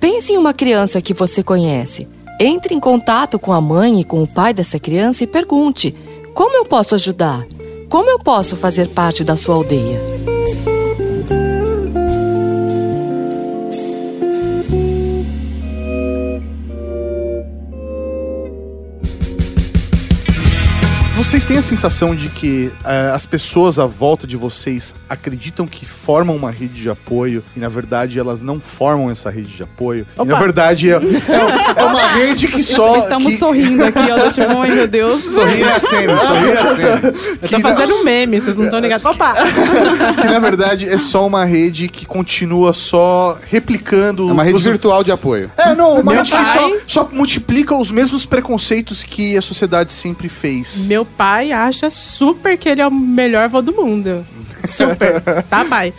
Pense 0.00 0.32
em 0.32 0.38
uma 0.38 0.54
criança 0.54 1.02
que 1.02 1.12
você 1.12 1.42
conhece. 1.42 2.08
Entre 2.40 2.74
em 2.74 2.80
contato 2.80 3.38
com 3.38 3.52
a 3.52 3.60
mãe 3.60 4.00
e 4.00 4.04
com 4.04 4.22
o 4.22 4.26
pai 4.26 4.54
dessa 4.54 4.78
criança 4.78 5.24
e 5.24 5.26
pergunte: 5.26 5.94
como 6.34 6.56
eu 6.56 6.64
posso 6.64 6.94
ajudar? 6.94 7.46
Como 7.88 8.08
eu 8.08 8.18
posso 8.18 8.56
fazer 8.56 8.88
parte 8.88 9.24
da 9.24 9.36
sua 9.36 9.54
aldeia? 9.56 10.00
Vocês 21.20 21.44
têm 21.44 21.58
a 21.58 21.62
sensação 21.62 22.14
de 22.16 22.30
que 22.30 22.72
eh, 22.82 23.12
as 23.14 23.26
pessoas 23.26 23.78
à 23.78 23.84
volta 23.84 24.26
de 24.26 24.38
vocês 24.38 24.94
acreditam 25.08 25.66
que 25.66 25.84
formam 25.84 26.34
uma 26.34 26.50
rede 26.50 26.80
de 26.80 26.88
apoio 26.88 27.44
e 27.54 27.60
na 27.60 27.68
verdade 27.68 28.18
elas 28.18 28.40
não 28.40 28.58
formam 28.58 29.10
essa 29.10 29.28
rede 29.28 29.48
de 29.54 29.62
apoio? 29.62 30.06
E, 30.18 30.24
na 30.24 30.38
verdade 30.38 30.90
é, 30.90 30.94
é- 30.94 31.80
é 31.80 31.84
uma 31.84 32.06
rede 32.08 32.48
que 32.48 32.64
só. 32.64 32.96
Estamos 32.96 33.34
que, 33.34 33.38
sorrindo 33.38 33.84
aqui, 33.84 33.98
ó, 34.10 34.30
tipo, 34.30 34.60
ai 34.62 34.70
meu 34.70 34.88
Deus. 34.88 35.22
Sorri 35.24 35.62
na 35.62 35.78
cena, 35.78 36.16
sorri 36.16 36.52
na 36.54 36.64
cena. 36.64 37.14
Eu 37.42 37.48
tô 37.50 37.60
fazendo 37.60 37.94
um 37.96 38.02
meme, 38.04 38.40
vocês 38.40 38.56
não 38.56 38.64
estão 38.64 38.80
ligados. 38.80 39.04
Opa! 39.04 39.34
Que 40.22 40.26
na 40.26 40.38
verdade 40.38 40.88
é 40.88 40.98
só 40.98 41.26
uma 41.26 41.44
rede 41.44 41.86
que 41.88 42.06
continua 42.06 42.72
só 42.72 43.38
replicando. 43.50 44.26
É 44.28 44.32
uma 44.32 44.42
rede 44.42 44.56
os- 44.56 44.64
virtual 44.64 45.04
de 45.04 45.12
apoio. 45.12 45.50
É, 45.58 45.74
não, 45.74 46.00
uma 46.00 46.02
Meu 46.02 46.14
rede 46.22 46.30
que 46.32 46.44
só, 46.46 46.58
pai- 46.70 46.80
só 46.86 47.08
multiplica 47.12 47.76
os 47.76 47.90
mesmos 47.92 48.24
preconceitos 48.24 49.04
que 49.04 49.36
a 49.36 49.42
sociedade 49.42 49.92
sempre 49.92 50.26
fez. 50.28 50.86
Meu 50.86 51.06
pai 51.16 51.52
acha 51.52 51.90
super 51.90 52.56
que 52.56 52.68
ele 52.68 52.80
é 52.80 52.86
o 52.86 52.90
melhor 52.90 53.44
avô 53.44 53.60
do 53.62 53.72
mundo. 53.72 54.24
Super. 54.64 55.22
Tá, 55.48 55.64
pai? 55.64 55.92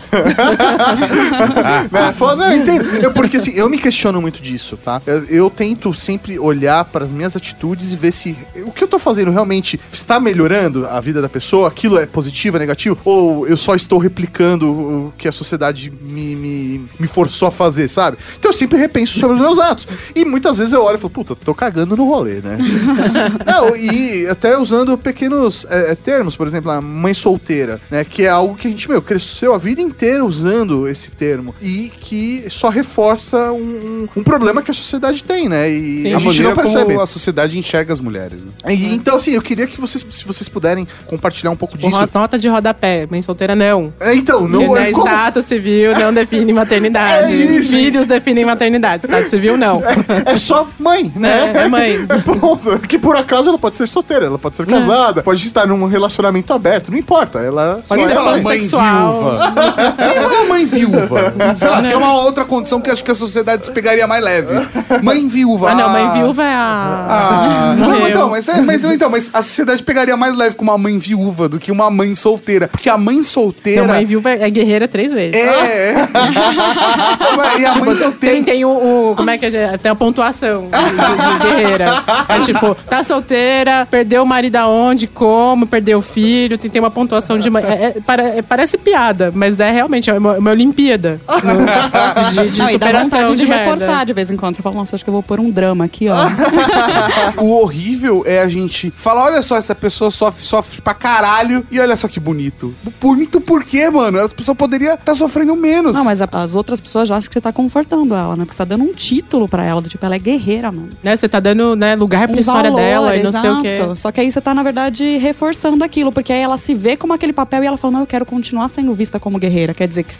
É, 1.91 2.13
foda, 2.13 2.47
não, 2.47 2.53
eu 2.53 2.61
entendo. 2.61 2.83
Eu- 2.97 3.11
porque 3.11 3.37
assim, 3.37 3.51
eu 3.51 3.69
me 3.69 3.77
questiono 3.77 4.21
muito 4.21 4.41
disso, 4.41 4.77
tá? 4.77 5.01
Eu, 5.05 5.23
eu 5.25 5.49
tento 5.49 5.93
sempre 5.93 6.37
olhar 6.37 6.85
para 6.85 7.03
as 7.03 7.11
minhas 7.11 7.35
atitudes 7.35 7.91
e 7.91 7.95
ver 7.95 8.11
se 8.11 8.37
o 8.65 8.71
que 8.71 8.83
eu 8.83 8.87
tô 8.87 8.99
fazendo 8.99 9.31
realmente 9.31 9.79
está 9.91 10.19
melhorando 10.19 10.87
a 10.87 10.99
vida 10.99 11.21
da 11.21 11.29
pessoa, 11.29 11.67
aquilo 11.67 11.97
é 11.97 12.05
positivo, 12.05 12.57
é 12.57 12.59
negativo, 12.59 12.97
ou 13.03 13.47
eu 13.47 13.57
só 13.57 13.75
estou 13.75 13.97
replicando 13.99 14.71
o 14.71 15.13
que 15.17 15.27
a 15.27 15.31
sociedade 15.31 15.91
me, 16.01 16.35
me, 16.35 16.85
me 16.99 17.07
forçou 17.07 17.47
a 17.47 17.51
fazer, 17.51 17.87
sabe? 17.87 18.17
Então 18.37 18.51
eu 18.51 18.57
sempre 18.57 18.77
repenso 18.77 19.19
sobre 19.19 19.35
os 19.37 19.41
meus 19.41 19.57
atos. 19.59 19.87
E 20.15 20.23
muitas 20.23 20.57
vezes 20.57 20.73
eu 20.73 20.83
olho 20.83 20.95
e 20.95 20.99
falo, 20.99 21.09
puta, 21.11 21.35
tô 21.35 21.53
cagando 21.53 21.95
no 21.97 22.05
rolê, 22.07 22.35
né? 22.35 22.57
Não, 23.45 23.75
e 23.75 24.27
até 24.27 24.57
usando 24.57 24.97
pequenos 25.01 25.65
é, 25.69 25.91
é, 25.91 25.95
termos, 25.95 26.35
por 26.35 26.47
exemplo, 26.47 26.71
a 26.71 26.79
mãe 26.81 27.13
solteira, 27.13 27.79
né? 27.89 28.03
Que 28.03 28.23
é 28.23 28.29
algo 28.29 28.55
que 28.55 28.67
a 28.67 28.69
gente, 28.71 28.89
meu, 28.89 29.01
cresceu 29.01 29.53
a 29.53 29.57
vida 29.57 29.81
inteira 29.81 30.23
usando 30.23 30.87
esse 30.87 31.11
termo. 31.11 31.53
E 31.61 31.91
que 31.99 32.45
só 32.49 32.69
reforça 32.69 33.51
um, 33.51 34.07
um 34.15 34.23
problema 34.23 34.61
que 34.61 34.71
a 34.71 34.73
sociedade 34.73 35.23
tem, 35.23 35.49
né? 35.49 35.69
E 35.69 36.03
Sim. 36.03 36.13
a 36.13 36.17
A 36.17 36.19
gente 36.19 36.41
não 36.43 36.55
percebe. 36.55 36.85
como 36.85 37.01
a 37.01 37.07
sociedade 37.07 37.57
enxerga 37.57 37.91
as 37.93 37.99
mulheres. 37.99 38.43
Né? 38.45 38.51
E, 38.69 38.93
então, 38.95 39.15
assim, 39.15 39.31
eu 39.31 39.41
queria 39.41 39.67
que 39.67 39.79
vocês, 39.81 40.05
se 40.11 40.25
vocês 40.25 40.47
puderem 40.47 40.87
compartilhar 41.07 41.51
um 41.51 41.55
pouco 41.55 41.77
Tipo, 41.77 41.89
disso. 41.89 42.09
nota 42.13 42.37
de 42.37 42.47
rodapé. 42.47 43.07
Mãe 43.09 43.21
solteira, 43.21 43.55
não. 43.55 43.93
É, 43.99 44.13
então, 44.13 44.41
Porque, 44.47 44.65
não 44.65 44.73
né, 44.75 44.89
é 44.89 44.91
como- 44.91 45.05
status 45.07 45.45
civil 45.45 45.93
não 45.97 46.13
define 46.13 46.53
maternidade. 46.53 47.31
É 47.33 47.35
isso. 47.35 47.71
Filhos 47.71 48.05
definem 48.05 48.45
maternidade. 48.45 49.05
Status 49.05 49.29
civil, 49.29 49.57
não. 49.57 49.81
É 50.25 50.37
só 50.37 50.67
mãe, 50.79 51.11
né? 51.15 51.31
Né? 51.31 51.63
É 51.63 51.67
mãe. 51.69 52.05
Ponto. 52.25 52.79
Que 52.79 52.99
por 52.99 53.15
acaso 53.15 53.49
ela 53.49 53.57
pode 53.57 53.75
ser 53.77 53.87
solteira, 53.87 54.25
ela 54.25 54.37
pode 54.37 54.55
ser 54.55 54.65
casada, 54.65 54.90
pode 55.23 55.45
estar 55.45 55.65
num 55.67 55.85
relacionamento 55.87 56.53
aberto, 56.53 56.91
não 56.91 56.97
importa. 56.97 57.39
Ela 57.39 57.81
Pode 57.87 58.01
só 58.03 58.07
ser 58.07 58.11
é- 58.11 58.15
fala 58.15 58.31
mãe 58.31 58.43
pansexual. 58.43 59.11
viúva. 59.11 59.53
Nem 59.97 60.21
fala 60.29 60.45
mãe 60.45 60.65
viúva. 60.65 61.33
Sei 61.55 61.69
lá, 61.69 61.81
que 61.81 61.91
é 61.91 61.97
uma 61.97 62.13
outra 62.21 62.45
condição 62.45 62.79
que 62.81 62.89
acho 62.89 63.03
que 63.03 63.11
a 63.11 63.15
sociedade 63.15 63.69
pegaria 63.71 64.05
mais 64.07 64.23
leve. 64.23 64.53
Mãe 65.01 65.27
viúva. 65.27 65.71
Ah, 65.71 65.75
não, 65.75 65.89
mãe 65.89 66.11
viúva 66.11 66.43
é 66.43 66.53
a. 66.53 67.05
Ah, 67.09 67.75
não, 67.79 68.07
então, 68.07 68.29
mas, 68.29 68.47
é- 68.47 68.61
mas, 68.61 68.83
então, 68.83 69.09
mas 69.09 69.29
a 69.33 69.41
sociedade 69.41 69.83
pegaria 69.83 70.15
mais 70.17 70.35
leve 70.35 70.55
com 70.55 70.63
uma 70.63 70.77
mãe 70.77 70.97
viúva 70.97 71.47
do 71.49 71.59
que 71.59 71.71
uma 71.71 71.89
mãe 71.89 72.13
solteira. 72.15 72.67
Porque 72.67 72.89
a 72.89 72.97
mãe 72.97 73.21
solteira. 73.23 73.81
Não, 73.87 73.93
mãe 73.93 74.05
viúva 74.05 74.29
é 74.31 74.49
guerreira 74.49 74.87
três 74.87 75.11
vezes. 75.11 75.35
É. 75.35 76.07
e 77.59 77.65
a 77.65 77.75
mãe 77.75 77.93
solteira. 77.95 78.35
Tem, 78.35 78.43
tem 78.43 78.65
o, 78.65 78.69
o- 79.11 79.15
Como 79.15 79.29
é 79.29 79.37
que 79.37 79.45
é? 79.45 79.77
Tem 79.77 79.91
a 79.91 79.95
pontuação 79.95 80.67
de, 80.69 80.79
de- 80.79 81.39
de 81.39 81.39
guerreira. 81.55 82.03
É 82.27 82.39
tipo, 82.39 82.75
tá 82.89 83.03
solteira, 83.03 83.87
perdeu 83.89 84.23
o 84.23 84.25
marido 84.25 84.55
aonde, 84.81 85.07
como, 85.07 85.65
perdeu 85.67 85.99
o 85.99 86.01
filho, 86.01 86.57
tem, 86.57 86.69
tem 86.69 86.81
uma 86.81 86.91
pontuação 86.91 87.37
de. 87.37 87.49
mãe. 87.49 87.63
É- 87.63 87.93
é- 88.07 88.37
é- 88.37 88.41
parece 88.41 88.77
piada, 88.77 89.31
mas 89.33 89.59
é 89.59 89.71
realmente 89.71 90.09
é 90.09 90.13
uma, 90.13 90.37
uma 90.37 90.51
Olimpíada 90.51 91.19
no- 91.29 92.31
de, 92.43 92.49
de 92.51 92.59
Não, 92.59 92.69
e 92.69 92.77
dá 92.77 92.85
superação 92.85 93.19
vontade 93.21 93.35
de, 93.37 93.45
merda. 93.45 93.63
reforçar 93.63 94.05
de 94.05 94.13
vez 94.13 94.31
em 94.31 94.37
quando. 94.37 94.55
Você 94.55 94.61
fala, 94.61 94.75
nossa, 94.75 94.95
acho 94.95 95.03
que 95.03 95.09
eu 95.09 95.13
vou 95.13 95.23
pôr 95.23 95.39
um 95.39 95.49
drama 95.49 95.85
aqui, 95.85 96.07
ó. 96.09 96.15
O 97.37 97.51
horrível 97.61 98.23
é 98.25 98.39
a 98.41 98.47
gente 98.47 98.91
falar, 98.95 99.23
olha 99.25 99.41
só, 99.41 99.57
essa 99.57 99.73
pessoa 99.75 100.11
sofre, 100.11 100.43
sofre 100.43 100.81
pra 100.81 100.93
caralho 100.93 101.65
e 101.71 101.79
olha 101.79 101.95
só 101.95 102.07
que 102.07 102.19
bonito. 102.19 102.73
Bonito 102.99 103.39
por 103.41 103.63
quê, 103.63 103.89
mano? 103.89 104.17
Essa 104.19 104.33
pessoa 104.35 104.55
poderia 104.55 104.93
estar 104.93 105.15
sofrendo 105.15 105.55
menos. 105.55 105.95
Não, 105.95 106.03
mas 106.03 106.21
a- 106.21 106.29
as 106.31 106.55
outras 106.55 106.79
pessoas 106.79 107.07
já 107.07 107.15
acham 107.17 107.27
que 107.29 107.33
você 107.33 107.41
tá 107.41 107.51
confortando 107.51 108.13
ela, 108.15 108.35
né? 108.35 108.43
Porque 108.45 108.53
você 108.53 108.57
tá 108.59 108.65
dando 108.65 108.83
um 108.83 108.93
título 108.93 109.47
pra 109.47 109.63
ela, 109.63 109.81
do 109.81 109.89
tipo, 109.89 110.05
ela 110.05 110.15
é 110.15 110.19
guerreira, 110.19 110.71
mano. 110.71 110.89
Né, 111.03 111.15
você 111.15 111.27
tá 111.27 111.39
dando 111.39 111.75
né, 111.75 111.95
lugar 111.95 112.27
pra 112.27 112.37
Um 112.37 112.39
história 112.39 112.69
valor, 112.69 112.81
dela 112.83 113.15
e 113.15 113.23
não 113.23 113.31
sei 113.31 113.49
o 113.49 113.61
quê. 113.61 113.77
Só 113.95 114.11
que 114.11 114.21
aí 114.21 114.31
você 114.31 114.41
tá, 114.41 114.53
na 114.53 114.60
verdade, 114.63 115.17
reforçando 115.17 115.83
aquilo, 115.83 116.11
porque 116.11 116.31
aí 116.33 116.41
ela 116.41 116.57
se 116.57 116.73
vê 116.73 116.95
como 116.97 117.13
aquele 117.13 117.33
papel 117.33 117.63
e 117.63 117.67
ela 117.67 117.77
fala, 117.77 117.93
não, 117.93 117.99
eu 118.01 118.07
quero 118.07 118.25
continuar 118.25 118.67
sendo 118.67 118.93
vista 118.93 119.19
como 119.19 119.37
guerreira. 119.39 119.73
Quer 119.73 119.87
dizer 119.87 120.03
que 120.03 120.13
se, 120.13 120.19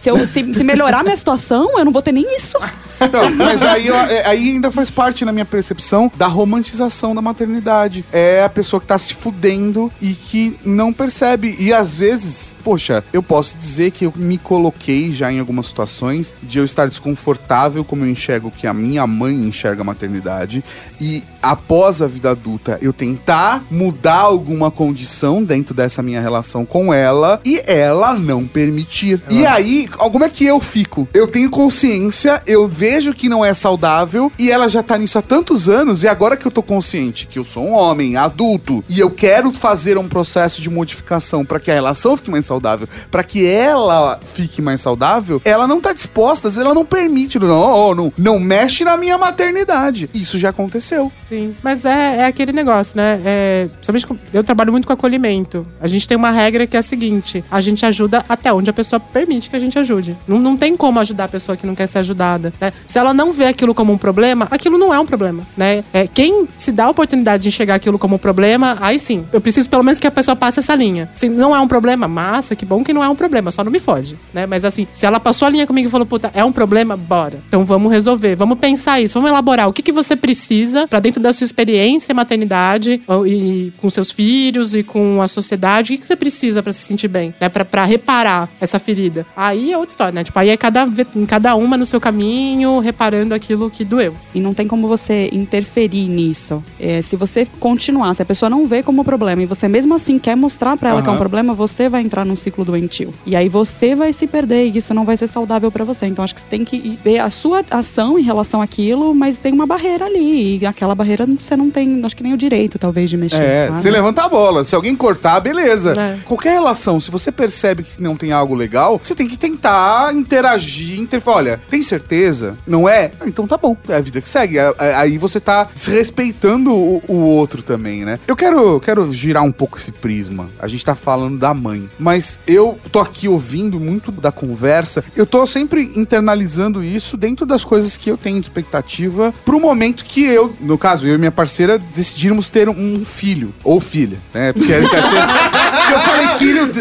se, 0.00 0.10
eu, 0.10 0.26
se, 0.26 0.54
se 0.54 0.64
melhorar 0.64 1.02
minha 1.02 1.16
situação, 1.16 1.78
eu 1.78 1.84
não 1.84 1.92
vou 1.92 2.02
ter 2.02 2.12
nem 2.12 2.24
isso. 2.36 2.56
Então, 3.00 3.30
mas 3.36 3.62
aí, 3.62 3.88
é- 3.88 4.26
aí 4.26 4.50
ainda 4.50 4.70
faz 4.70 4.88
parte, 4.90 5.24
na 5.24 5.32
minha 5.32 5.44
percepção, 5.44 6.10
da 6.16 6.26
romantização 6.26 7.14
da 7.14 7.20
maternidade. 7.20 8.04
É 8.12 8.42
a 8.44 8.48
pessoa 8.48 8.80
que 8.80 8.86
tá 8.86 8.96
se 8.98 9.14
fudendo 9.14 9.92
e 10.00 10.14
que 10.14 10.56
não 10.64 10.92
percebe. 10.92 11.56
E 11.58 11.72
às 11.72 11.98
vezes, 11.98 12.54
poxa, 12.64 13.02
eu 13.12 13.22
posso 13.22 13.56
dizer 13.58 13.90
que 13.90 14.06
eu 14.06 14.12
me 14.16 14.38
coloquei 14.38 15.12
já 15.12 15.32
em 15.32 15.40
algumas 15.40 15.66
situações 15.66 16.34
de 16.42 16.58
eu 16.58 16.64
estar 16.64 16.88
desconfortável 16.88 17.84
como 17.84 18.04
eu 18.04 18.08
enxergo 18.10 18.50
que 18.56 18.66
a 18.66 18.72
minha 18.74 19.06
mãe 19.06 19.34
enxerga 19.34 19.82
a 19.82 19.84
maternidade. 19.84 20.64
E 21.00 21.22
após 21.44 22.00
a 22.00 22.06
vida 22.06 22.30
adulta, 22.30 22.78
eu 22.80 22.92
tentar 22.92 23.64
mudar 23.70 24.20
alguma 24.20 24.70
condição 24.70 25.44
dentro 25.44 25.74
dessa 25.74 26.02
minha 26.02 26.20
relação 26.20 26.64
com 26.64 26.92
ela 26.92 27.40
e 27.44 27.62
ela 27.66 28.14
não 28.14 28.46
permitir. 28.46 29.22
E 29.30 29.44
aí, 29.44 29.86
como 29.88 30.24
é 30.24 30.30
que 30.30 30.44
eu 30.44 30.58
fico? 30.58 31.06
Eu 31.12 31.28
tenho 31.28 31.50
consciência, 31.50 32.40
eu 32.46 32.66
vejo 32.66 33.12
que 33.12 33.28
não 33.28 33.44
é 33.44 33.52
saudável 33.52 34.32
e 34.38 34.50
ela 34.50 34.68
já 34.68 34.82
tá 34.82 34.96
nisso 34.96 35.18
há 35.18 35.22
tantos 35.22 35.68
anos 35.68 36.02
e 36.02 36.08
agora 36.08 36.36
que 36.36 36.46
eu 36.46 36.50
tô 36.50 36.62
consciente 36.62 37.26
que 37.26 37.38
eu 37.38 37.44
sou 37.44 37.64
um 37.64 37.72
homem 37.72 38.16
adulto 38.16 38.82
e 38.88 38.98
eu 38.98 39.10
quero 39.10 39.52
fazer 39.52 39.98
um 39.98 40.08
processo 40.08 40.62
de 40.62 40.70
modificação 40.70 41.44
para 41.44 41.60
que 41.60 41.70
a 41.70 41.74
relação 41.74 42.16
fique 42.16 42.30
mais 42.30 42.46
saudável, 42.46 42.88
para 43.10 43.22
que 43.22 43.46
ela 43.46 44.18
fique 44.24 44.62
mais 44.62 44.80
saudável, 44.80 45.40
ela 45.44 45.66
não 45.66 45.80
tá 45.80 45.92
disposta, 45.92 46.48
às 46.48 46.54
vezes 46.54 46.64
ela 46.64 46.74
não 46.74 46.84
permite, 46.84 47.38
não, 47.38 47.94
não, 47.94 48.12
não 48.16 48.40
mexe 48.40 48.84
na 48.84 48.96
minha 48.96 49.18
maternidade. 49.18 50.08
Isso 50.14 50.38
já 50.38 50.50
aconteceu. 50.50 51.12
Sim, 51.28 51.33
mas 51.62 51.84
é, 51.84 52.18
é 52.18 52.24
aquele 52.26 52.52
negócio, 52.52 52.96
né? 52.96 53.20
É, 53.24 53.68
principalmente 53.74 54.06
com- 54.06 54.16
eu 54.32 54.42
trabalho 54.44 54.72
muito 54.72 54.86
com 54.86 54.92
acolhimento. 54.92 55.66
A 55.80 55.86
gente 55.86 56.06
tem 56.08 56.16
uma 56.16 56.30
regra 56.30 56.66
que 56.66 56.76
é 56.76 56.80
a 56.80 56.82
seguinte: 56.82 57.44
a 57.50 57.60
gente 57.60 57.84
ajuda 57.86 58.24
até 58.28 58.52
onde 58.52 58.70
a 58.70 58.72
pessoa 58.72 58.98
permite 59.00 59.48
que 59.50 59.56
a 59.56 59.60
gente 59.60 59.78
ajude. 59.78 60.16
Não, 60.26 60.38
não 60.38 60.56
tem 60.56 60.76
como 60.76 60.98
ajudar 61.00 61.24
a 61.24 61.28
pessoa 61.28 61.56
que 61.56 61.66
não 61.66 61.74
quer 61.74 61.86
ser 61.86 61.98
ajudada. 61.98 62.52
né? 62.60 62.72
Se 62.86 62.98
ela 62.98 63.12
não 63.14 63.32
vê 63.32 63.46
aquilo 63.46 63.74
como 63.74 63.92
um 63.92 63.98
problema, 63.98 64.46
aquilo 64.50 64.76
não 64.78 64.92
é 64.92 64.98
um 64.98 65.06
problema, 65.06 65.42
né? 65.56 65.84
É, 65.92 66.06
quem 66.06 66.46
se 66.58 66.72
dá 66.72 66.84
a 66.84 66.90
oportunidade 66.90 67.42
de 67.42 67.48
enxergar 67.48 67.74
aquilo 67.76 67.98
como 67.98 68.16
um 68.16 68.18
problema, 68.18 68.76
aí 68.80 68.98
sim, 68.98 69.24
eu 69.32 69.40
preciso 69.40 69.68
pelo 69.68 69.82
menos 69.82 69.98
que 70.00 70.06
a 70.06 70.10
pessoa 70.10 70.34
passe 70.36 70.60
essa 70.60 70.74
linha. 70.74 71.08
Se 71.14 71.28
não 71.28 71.54
é 71.54 71.60
um 71.60 71.68
problema, 71.68 72.06
massa, 72.08 72.54
que 72.54 72.64
bom 72.64 72.82
que 72.84 72.92
não 72.92 73.02
é 73.02 73.08
um 73.08 73.16
problema, 73.16 73.50
só 73.50 73.62
não 73.64 73.70
me 73.72 73.78
fode, 73.80 74.16
né? 74.32 74.46
Mas 74.46 74.64
assim, 74.64 74.86
se 74.92 75.06
ela 75.06 75.18
passou 75.20 75.46
a 75.46 75.50
linha 75.50 75.66
comigo 75.66 75.88
e 75.88 75.90
falou, 75.90 76.06
puta, 76.06 76.30
é 76.34 76.44
um 76.44 76.52
problema, 76.52 76.96
bora. 76.96 77.40
Então 77.46 77.64
vamos 77.64 77.92
resolver, 77.92 78.34
vamos 78.36 78.58
pensar 78.58 79.00
isso, 79.00 79.14
vamos 79.14 79.30
elaborar 79.30 79.68
o 79.68 79.72
que, 79.72 79.82
que 79.82 79.92
você 79.92 80.14
precisa 80.16 80.86
pra 80.88 81.00
dentro 81.00 81.20
da 81.24 81.32
sua 81.32 81.46
experiência 81.46 82.12
e 82.12 82.14
maternidade 82.14 83.00
e 83.26 83.72
com 83.78 83.88
seus 83.88 84.12
filhos 84.12 84.74
e 84.74 84.82
com 84.82 85.22
a 85.22 85.26
sociedade, 85.26 85.94
o 85.94 85.98
que, 85.98 86.06
você 86.06 86.14
precisa 86.14 86.62
pra 86.62 86.70
se 86.70 86.80
sentir 86.80 87.08
bem, 87.08 87.34
né? 87.40 87.48
Pra, 87.48 87.64
pra 87.64 87.84
reparar 87.84 88.50
essa 88.60 88.78
ferida. 88.78 89.26
Aí 89.34 89.72
é 89.72 89.78
outra 89.78 89.90
história, 89.90 90.12
né? 90.12 90.22
Tipo, 90.22 90.38
aí 90.38 90.50
é 90.50 90.56
cada, 90.56 90.86
cada 91.26 91.54
uma 91.56 91.78
no 91.78 91.86
seu 91.86 91.98
caminho, 91.98 92.78
reparando 92.78 93.34
aquilo 93.34 93.70
que 93.70 93.84
doeu. 93.84 94.14
E 94.34 94.40
não 94.40 94.52
tem 94.52 94.68
como 94.68 94.86
você 94.86 95.30
interferir 95.32 96.06
nisso. 96.06 96.62
É, 96.78 97.00
se 97.00 97.16
você 97.16 97.46
continuar, 97.58 98.12
se 98.12 98.20
a 98.20 98.26
pessoa 98.26 98.50
não 98.50 98.66
vê 98.66 98.82
como 98.82 99.02
problema 99.02 99.42
e 99.42 99.46
você 99.46 99.66
mesmo 99.66 99.94
assim 99.94 100.18
quer 100.18 100.36
mostrar 100.36 100.76
pra 100.76 100.90
ela 100.90 101.02
que 101.02 101.08
é 101.08 101.12
um 101.12 101.16
problema, 101.16 101.54
você 101.54 101.88
vai 101.88 102.02
entrar 102.02 102.26
num 102.26 102.36
ciclo 102.36 102.66
doentio. 102.66 103.14
E 103.24 103.34
aí 103.34 103.48
você 103.48 103.94
vai 103.94 104.12
se 104.12 104.26
perder 104.26 104.66
e 104.66 104.76
isso 104.76 104.92
não 104.92 105.06
vai 105.06 105.16
ser 105.16 105.26
saudável 105.26 105.72
pra 105.72 105.84
você. 105.84 106.04
Então 106.04 106.22
acho 106.22 106.34
que 106.34 106.42
você 106.42 106.46
tem 106.48 106.66
que 106.66 106.98
ver 107.02 107.20
a 107.20 107.30
sua 107.30 107.64
ação 107.70 108.18
em 108.18 108.22
relação 108.22 108.60
àquilo, 108.60 109.14
mas 109.14 109.38
tem 109.38 109.54
uma 109.54 109.66
barreira 109.66 110.04
ali. 110.04 110.58
E 110.58 110.66
aquela 110.66 110.94
barreira 110.94 111.13
você 111.16 111.56
não 111.56 111.70
tem, 111.70 112.02
acho 112.04 112.16
que 112.16 112.22
nem 112.22 112.32
o 112.32 112.36
direito, 112.36 112.78
talvez, 112.78 113.08
de 113.10 113.16
mexer. 113.16 113.42
É, 113.42 113.66
sabe? 113.68 113.80
você 113.80 113.90
levanta 113.90 114.24
a 114.24 114.28
bola. 114.28 114.64
Se 114.64 114.74
alguém 114.74 114.94
cortar, 114.96 115.40
beleza. 115.40 115.92
É. 115.98 116.18
Qualquer 116.24 116.52
relação, 116.54 116.98
se 117.00 117.10
você 117.10 117.30
percebe 117.30 117.82
que 117.82 118.02
não 118.02 118.16
tem 118.16 118.32
algo 118.32 118.54
legal, 118.54 119.00
você 119.02 119.14
tem 119.14 119.28
que 119.28 119.36
tentar 119.36 120.14
interagir, 120.14 120.98
inter... 120.98 121.22
olha, 121.26 121.60
tem 121.70 121.82
certeza? 121.82 122.56
Não 122.66 122.88
é? 122.88 123.10
Ah, 123.20 123.24
Então 123.26 123.46
tá 123.46 123.56
bom, 123.56 123.76
é 123.88 123.96
a 123.96 124.00
vida 124.00 124.20
que 124.20 124.28
segue. 124.28 124.58
É- 124.58 124.74
é- 124.78 124.94
Aí 124.94 125.18
você 125.18 125.40
tá 125.40 125.68
se 125.74 125.90
respeitando 125.90 126.72
o, 126.72 127.02
o 127.08 127.14
outro 127.16 127.62
também, 127.62 128.04
né? 128.04 128.18
Eu 128.26 128.36
quero, 128.36 128.80
quero 128.80 129.12
girar 129.12 129.42
um 129.42 129.52
pouco 129.52 129.76
esse 129.78 129.92
prisma. 129.92 130.48
A 130.58 130.68
gente 130.68 130.84
tá 130.84 130.94
falando 130.94 131.38
da 131.38 131.52
mãe, 131.52 131.88
mas 131.98 132.38
eu 132.46 132.78
tô 132.92 133.00
aqui 133.00 133.28
ouvindo 133.28 133.78
muito 133.80 134.10
da 134.12 134.30
conversa. 134.32 135.04
Eu 135.16 135.26
tô 135.26 135.46
sempre 135.46 135.92
internalizando 135.96 136.82
isso 136.82 137.16
dentro 137.16 137.44
das 137.44 137.64
coisas 137.64 137.96
que 137.96 138.10
eu 138.10 138.16
tenho 138.16 138.40
de 138.40 138.46
expectativa 138.46 139.34
pro 139.44 139.60
momento 139.60 140.04
que 140.04 140.24
eu, 140.24 140.54
no 140.60 140.78
caso, 140.78 141.03
eu 141.04 141.14
e 141.14 141.18
minha 141.18 141.32
parceira 141.32 141.78
decidimos 141.78 142.48
ter 142.50 142.68
um 142.68 143.04
filho 143.04 143.54
ou 143.62 143.80
filha, 143.80 144.18
né? 144.32 144.52
Porque, 144.52 144.72
porque 144.72 144.96
eu 145.92 146.00
falei 146.00 146.28
filho, 146.38 146.72
de- 146.72 146.80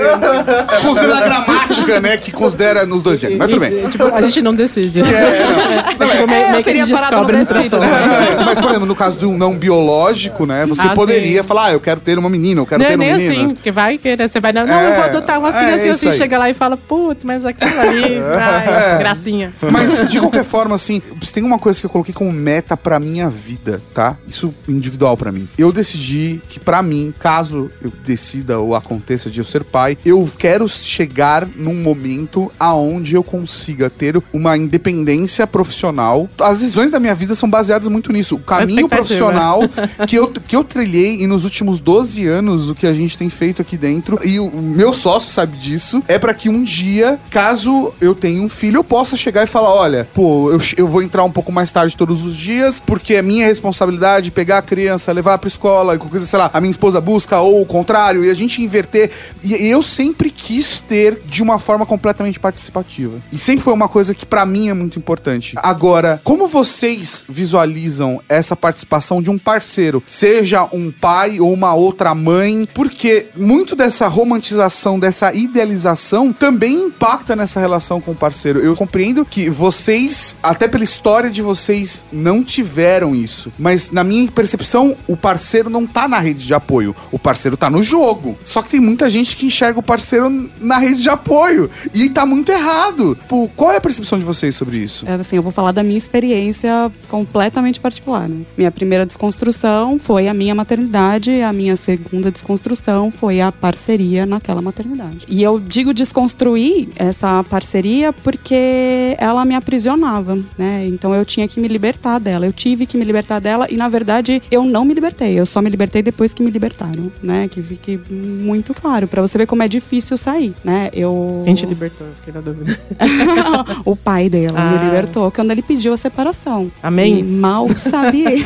considerando 0.82 1.14
a 1.14 1.22
gramática, 1.22 2.00
né, 2.00 2.18
que 2.18 2.32
considera 2.32 2.86
nos 2.86 3.02
dois 3.04 3.20
gêneros. 3.20 3.40
Mas 3.40 3.50
tudo 3.50 3.60
bem. 3.60 3.88
Tipo, 3.90 4.04
a 4.14 4.22
gente 4.22 4.42
não 4.42 4.54
decide. 4.54 5.02
É, 5.02 5.84
tipo, 5.90 6.04
meio, 6.06 6.12
É, 6.12 6.48
eu 6.48 6.52
meio 6.52 6.64
que 6.64 6.74
no 6.74 6.86
descobre 6.88 7.36
a 7.38 7.40
decide, 7.44 7.60
interação. 7.68 7.80
né? 7.80 7.88
É, 7.88 8.36
não, 8.36 8.42
é, 8.42 8.46
mas, 8.46 8.60
por 8.60 8.70
exemplo, 8.70 8.86
no 8.86 8.96
caso 8.96 9.20
de 9.20 9.26
um 9.26 9.38
não 9.38 9.56
biológico, 9.58 10.46
né? 10.46 10.66
Você 10.66 10.88
Ah, 10.88 10.96
poderia 10.96 11.42
sim. 11.42 11.48
falar, 11.48 11.66
ah, 11.68 11.74
eu 11.74 11.80
quero 11.80 12.00
ter 12.02 12.18
uma 12.18 12.30
menina, 12.30 12.62
eu 12.62 12.66
quero 12.66 12.80
Não 12.82 12.86
é 12.88 12.90
ter 12.92 12.96
um 12.96 13.00
nem 13.00 13.14
menino. 13.16 13.34
assim, 13.46 13.54
porque 13.56 13.72
vai 13.72 13.98
querer, 13.98 14.28
você 14.30 14.40
vai, 14.40 14.52
não, 14.54 14.66
não, 14.66 14.74
É, 14.74 14.90
eu 14.90 14.94
vou 14.96 15.04
adotar 15.04 15.40
um 15.40 15.46
assim, 15.46 15.66
é 15.66 15.74
assim, 15.74 15.90
assim, 15.90 16.08
aí. 16.10 16.14
chega 16.14 16.38
lá 16.38 16.50
e 16.50 16.54
fala, 16.54 16.78
putz, 16.78 17.24
mas 17.24 17.46
aquilo 17.46 17.80
ali, 17.80 18.18
ai, 18.38 18.98
gracinha. 19.00 19.54
Mas, 19.72 20.10
de 20.12 20.20
qualquer 20.20 20.44
forma, 20.44 20.76
assim, 20.76 21.02
tem 21.34 21.44
uma 21.44 21.58
coisa 21.60 21.80
que 21.80 21.86
eu 21.86 21.90
coloquei 21.90 22.14
como 22.14 22.32
meta 22.32 22.76
pra 22.78 23.00
minha 23.00 23.30
vida, 23.30 23.82
tá? 23.94 24.16
Isso 24.28 24.54
individual 24.68 25.16
pra 25.18 25.32
mim. 25.32 25.48
Eu 25.58 25.72
decidi 25.72 26.42
que, 26.50 26.60
pra 26.60 26.82
mim, 26.82 27.14
caso 27.20 27.70
eu 27.84 27.92
decida 28.06 28.60
ou 28.60 28.76
aconteça 28.76 29.30
de 29.30 29.42
ser 29.44 29.64
pai, 29.64 29.98
eu 30.06 30.30
quero 30.38 30.68
chegar 30.68 31.48
num 31.56 31.76
momento 31.76 32.52
aonde 32.60 33.16
eu 33.16 33.24
consiga 33.24 33.90
ter 33.90 34.22
uma 34.32 34.58
independência 34.58 35.46
profissional. 35.48 36.30
As 36.40 36.60
decisões 36.60 36.92
da 36.92 37.00
minha 37.00 37.16
vida 37.16 37.36
são 37.36 37.50
baseadas 37.50 37.88
muito 37.88 38.12
nisso. 38.12 38.36
O 38.36 38.40
caminho 38.40 38.88
profissional 38.88 39.62
que 40.08 40.16
eu, 40.16 40.28
que 40.28 40.56
eu 40.56 40.64
trilhei 40.64 41.22
e 41.22 41.28
nos 41.28 41.44
últimos 41.44 41.80
12 41.80 42.26
anos, 42.26 42.70
o 42.70 42.76
que 42.76 42.88
a 42.88 42.94
gente 42.94 43.18
tem 43.18 43.30
feito 43.30 43.62
aqui 43.62 43.78
dentro, 43.78 44.20
e 44.24 44.40
o 44.40 44.50
meu 44.62 44.94
sócio 44.94 45.32
sabe 45.32 45.58
disso, 45.58 46.04
é 46.08 46.18
pra 46.18 46.34
que 46.34 46.50
um 46.50 46.64
dia, 46.64 47.20
caso 47.30 47.94
eu 48.00 48.16
tenha 48.16 48.42
um 48.42 48.50
filho, 48.50 48.78
eu 48.78 48.84
possa 48.84 49.16
chegar 49.18 49.44
e 49.44 49.48
falar: 49.48 49.74
olha, 49.74 50.08
pô, 50.14 50.52
eu, 50.52 50.60
eu 50.78 50.88
vou 50.88 51.02
entrar 51.02 51.24
um 51.24 51.32
pouco 51.32 51.52
mais 51.52 51.72
tarde 51.72 51.96
todos 51.96 52.26
os 52.26 52.36
dias, 52.36 52.80
porque 52.80 53.16
é 53.16 53.22
minha 53.22 53.46
responsabilidade 53.46 54.32
pegar 54.32 54.60
a 54.60 54.62
criança, 54.62 55.12
levar 55.12 55.38
pra 55.38 55.48
escola, 55.48 55.96
e 55.96 55.98
qualquer 55.98 56.12
coisa, 56.12 56.26
sei 56.26 56.40
lá, 56.40 56.50
a 56.54 56.62
minha 56.62 56.72
esposa 56.72 57.02
busca, 57.02 57.40
ou 57.40 57.62
o 57.62 57.66
contrário, 57.66 58.24
e 58.26 58.30
a 58.30 58.34
gente 58.34 58.62
inverter. 58.62 59.12
E 59.42 59.54
eu 59.54 59.82
sempre 59.82 60.30
quis 60.30 60.80
ter 60.80 61.22
de 61.26 61.42
uma 61.42 61.60
forma 61.60 61.86
completamente 61.86 62.40
participativa. 62.40 63.22
E 63.32 63.38
sempre 63.38 63.64
foi 63.64 63.74
uma 63.74 63.90
coisa 63.90 64.14
que 64.14 64.26
pra 64.26 64.46
mim 64.46 64.70
é 64.70 64.74
muito 64.74 65.00
importante. 65.00 65.56
Agora, 65.58 66.22
como 66.24 66.48
vocês 66.48 67.26
visualizam 67.28 68.22
essa 68.28 68.56
participação 68.56 69.22
de 69.22 69.30
um 69.30 69.38
parceiro, 69.38 70.04
seja 70.06 70.68
um 70.72 70.92
pai 70.92 71.40
ou 71.40 71.54
uma 71.54 71.74
outra 71.74 72.14
mãe? 72.14 72.68
Porque 72.74 73.28
muito 73.36 73.76
dessa 73.76 74.08
romantização, 74.08 75.00
dessa 75.00 75.34
idealização 75.34 76.34
também 76.34 76.74
impacta 76.76 77.36
nessa 77.36 77.60
relação 77.60 78.00
com 78.00 78.12
o 78.12 78.16
parceiro. 78.16 78.60
Eu 78.60 78.76
compreendo 78.76 79.26
que 79.26 79.50
vocês, 79.50 80.36
até 80.42 80.68
pela 80.68 80.84
história 80.84 81.30
de 81.30 81.42
vocês, 81.42 82.06
não 82.12 82.44
tiveram 82.44 83.16
isso. 83.16 83.52
Mas 83.58 83.92
na 83.92 84.04
minha 84.04 84.32
percepção, 84.32 84.96
o 85.08 85.16
parceiro 85.16 85.70
não 85.70 85.86
tá 85.86 86.08
na 86.08 86.20
rede 86.20 86.46
de 86.46 86.54
apoio. 86.54 86.96
O 87.12 87.20
parceiro 87.20 87.58
tá 87.58 87.70
no 87.70 87.82
jogo. 87.82 88.38
Só 88.44 88.62
que 88.62 88.70
tem 88.70 88.80
muita 88.80 89.10
gente 89.10 89.23
que 89.32 89.46
enxerga 89.46 89.80
o 89.80 89.84
parceiro 89.84 90.50
na 90.60 90.78
rede 90.78 91.02
de 91.02 91.10
apoio. 91.10 91.70
E 91.94 92.10
tá 92.10 92.26
muito 92.26 92.52
errado. 92.52 93.18
Pô, 93.28 93.50
qual 93.56 93.72
é 93.72 93.78
a 93.78 93.82
percepção 93.82 94.20
de 94.20 94.26
vocês 94.26 94.56
sobre 94.56 94.78
isso? 94.78 95.08
É, 95.08 95.14
assim, 95.14 95.36
eu 95.36 95.44
vou 95.44 95.52
falar 95.52 95.72
da 95.72 95.84
minha 95.84 95.98
experiência 95.98 96.92
completamente 97.08 97.80
particular. 97.80 98.28
Né? 98.28 98.46
Minha 98.58 98.72
primeira 98.72 99.06
desconstrução 99.06 100.00
foi 100.00 100.28
a 100.28 100.34
minha 100.34 100.56
maternidade, 100.56 101.42
a 101.42 101.54
minha 101.54 101.76
segunda 101.76 102.32
desconstrução 102.32 103.12
foi 103.12 103.40
a 103.40 103.52
parceria 103.52 104.26
naquela 104.26 104.62
maternidade. 104.62 105.26
E 105.28 105.42
eu 105.42 105.60
digo 105.60 105.94
desconstruir 105.94 106.90
essa 106.96 107.44
parceria 107.44 108.12
porque 108.12 109.16
ela 109.18 109.46
me 109.46 109.56
aprisionava, 109.56 110.38
né? 110.58 110.86
Então 110.88 111.14
eu 111.14 111.26
tinha 111.26 111.48
que 111.48 111.60
me 111.60 111.68
libertar 111.68 112.20
dela, 112.20 112.46
eu 112.46 112.54
tive 112.54 112.86
que 112.86 112.98
me 112.98 113.06
libertar 113.06 113.40
dela 113.40 113.68
e 113.70 113.78
na 113.78 113.88
verdade 113.90 114.42
eu 114.50 114.64
não 114.64 114.86
me 114.86 114.94
libertei, 114.94 115.40
eu 115.40 115.46
só 115.46 115.62
me 115.62 115.70
libertei 115.70 116.02
depois 116.02 116.34
que 116.34 116.44
me 116.44 116.52
libertaram, 116.52 117.12
né? 117.22 117.48
Que 117.48 117.62
fique 117.62 118.00
muito 118.10 118.74
claro 118.74 119.08
para 119.14 119.22
você 119.22 119.38
ver 119.38 119.46
como 119.46 119.62
é 119.62 119.68
difícil 119.68 120.18
sair, 120.18 120.56
né? 120.64 120.90
Eu 120.92 121.44
Quem 121.46 121.54
te 121.54 121.68
libertou? 121.68 122.08
Eu 122.08 122.14
fiquei 122.16 122.34
na 122.34 122.42
dúvida. 122.42 122.76
o 123.86 123.96
pai 123.96 124.28
dela 124.28 124.58
Ah. 124.58 124.72
me 124.72 124.86
libertou 124.86 125.30
quando 125.32 125.52
ele 125.52 125.62
pediu 125.62 125.94
a 125.94 125.98
separação. 125.98 126.72
Amém? 126.82 127.20
E 127.20 127.24
mal 127.24 127.70
sabia. 127.78 128.32
ele. 128.32 128.44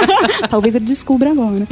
Talvez 0.48 0.74
ele 0.74 0.86
descubra 0.86 1.32
agora. 1.32 1.68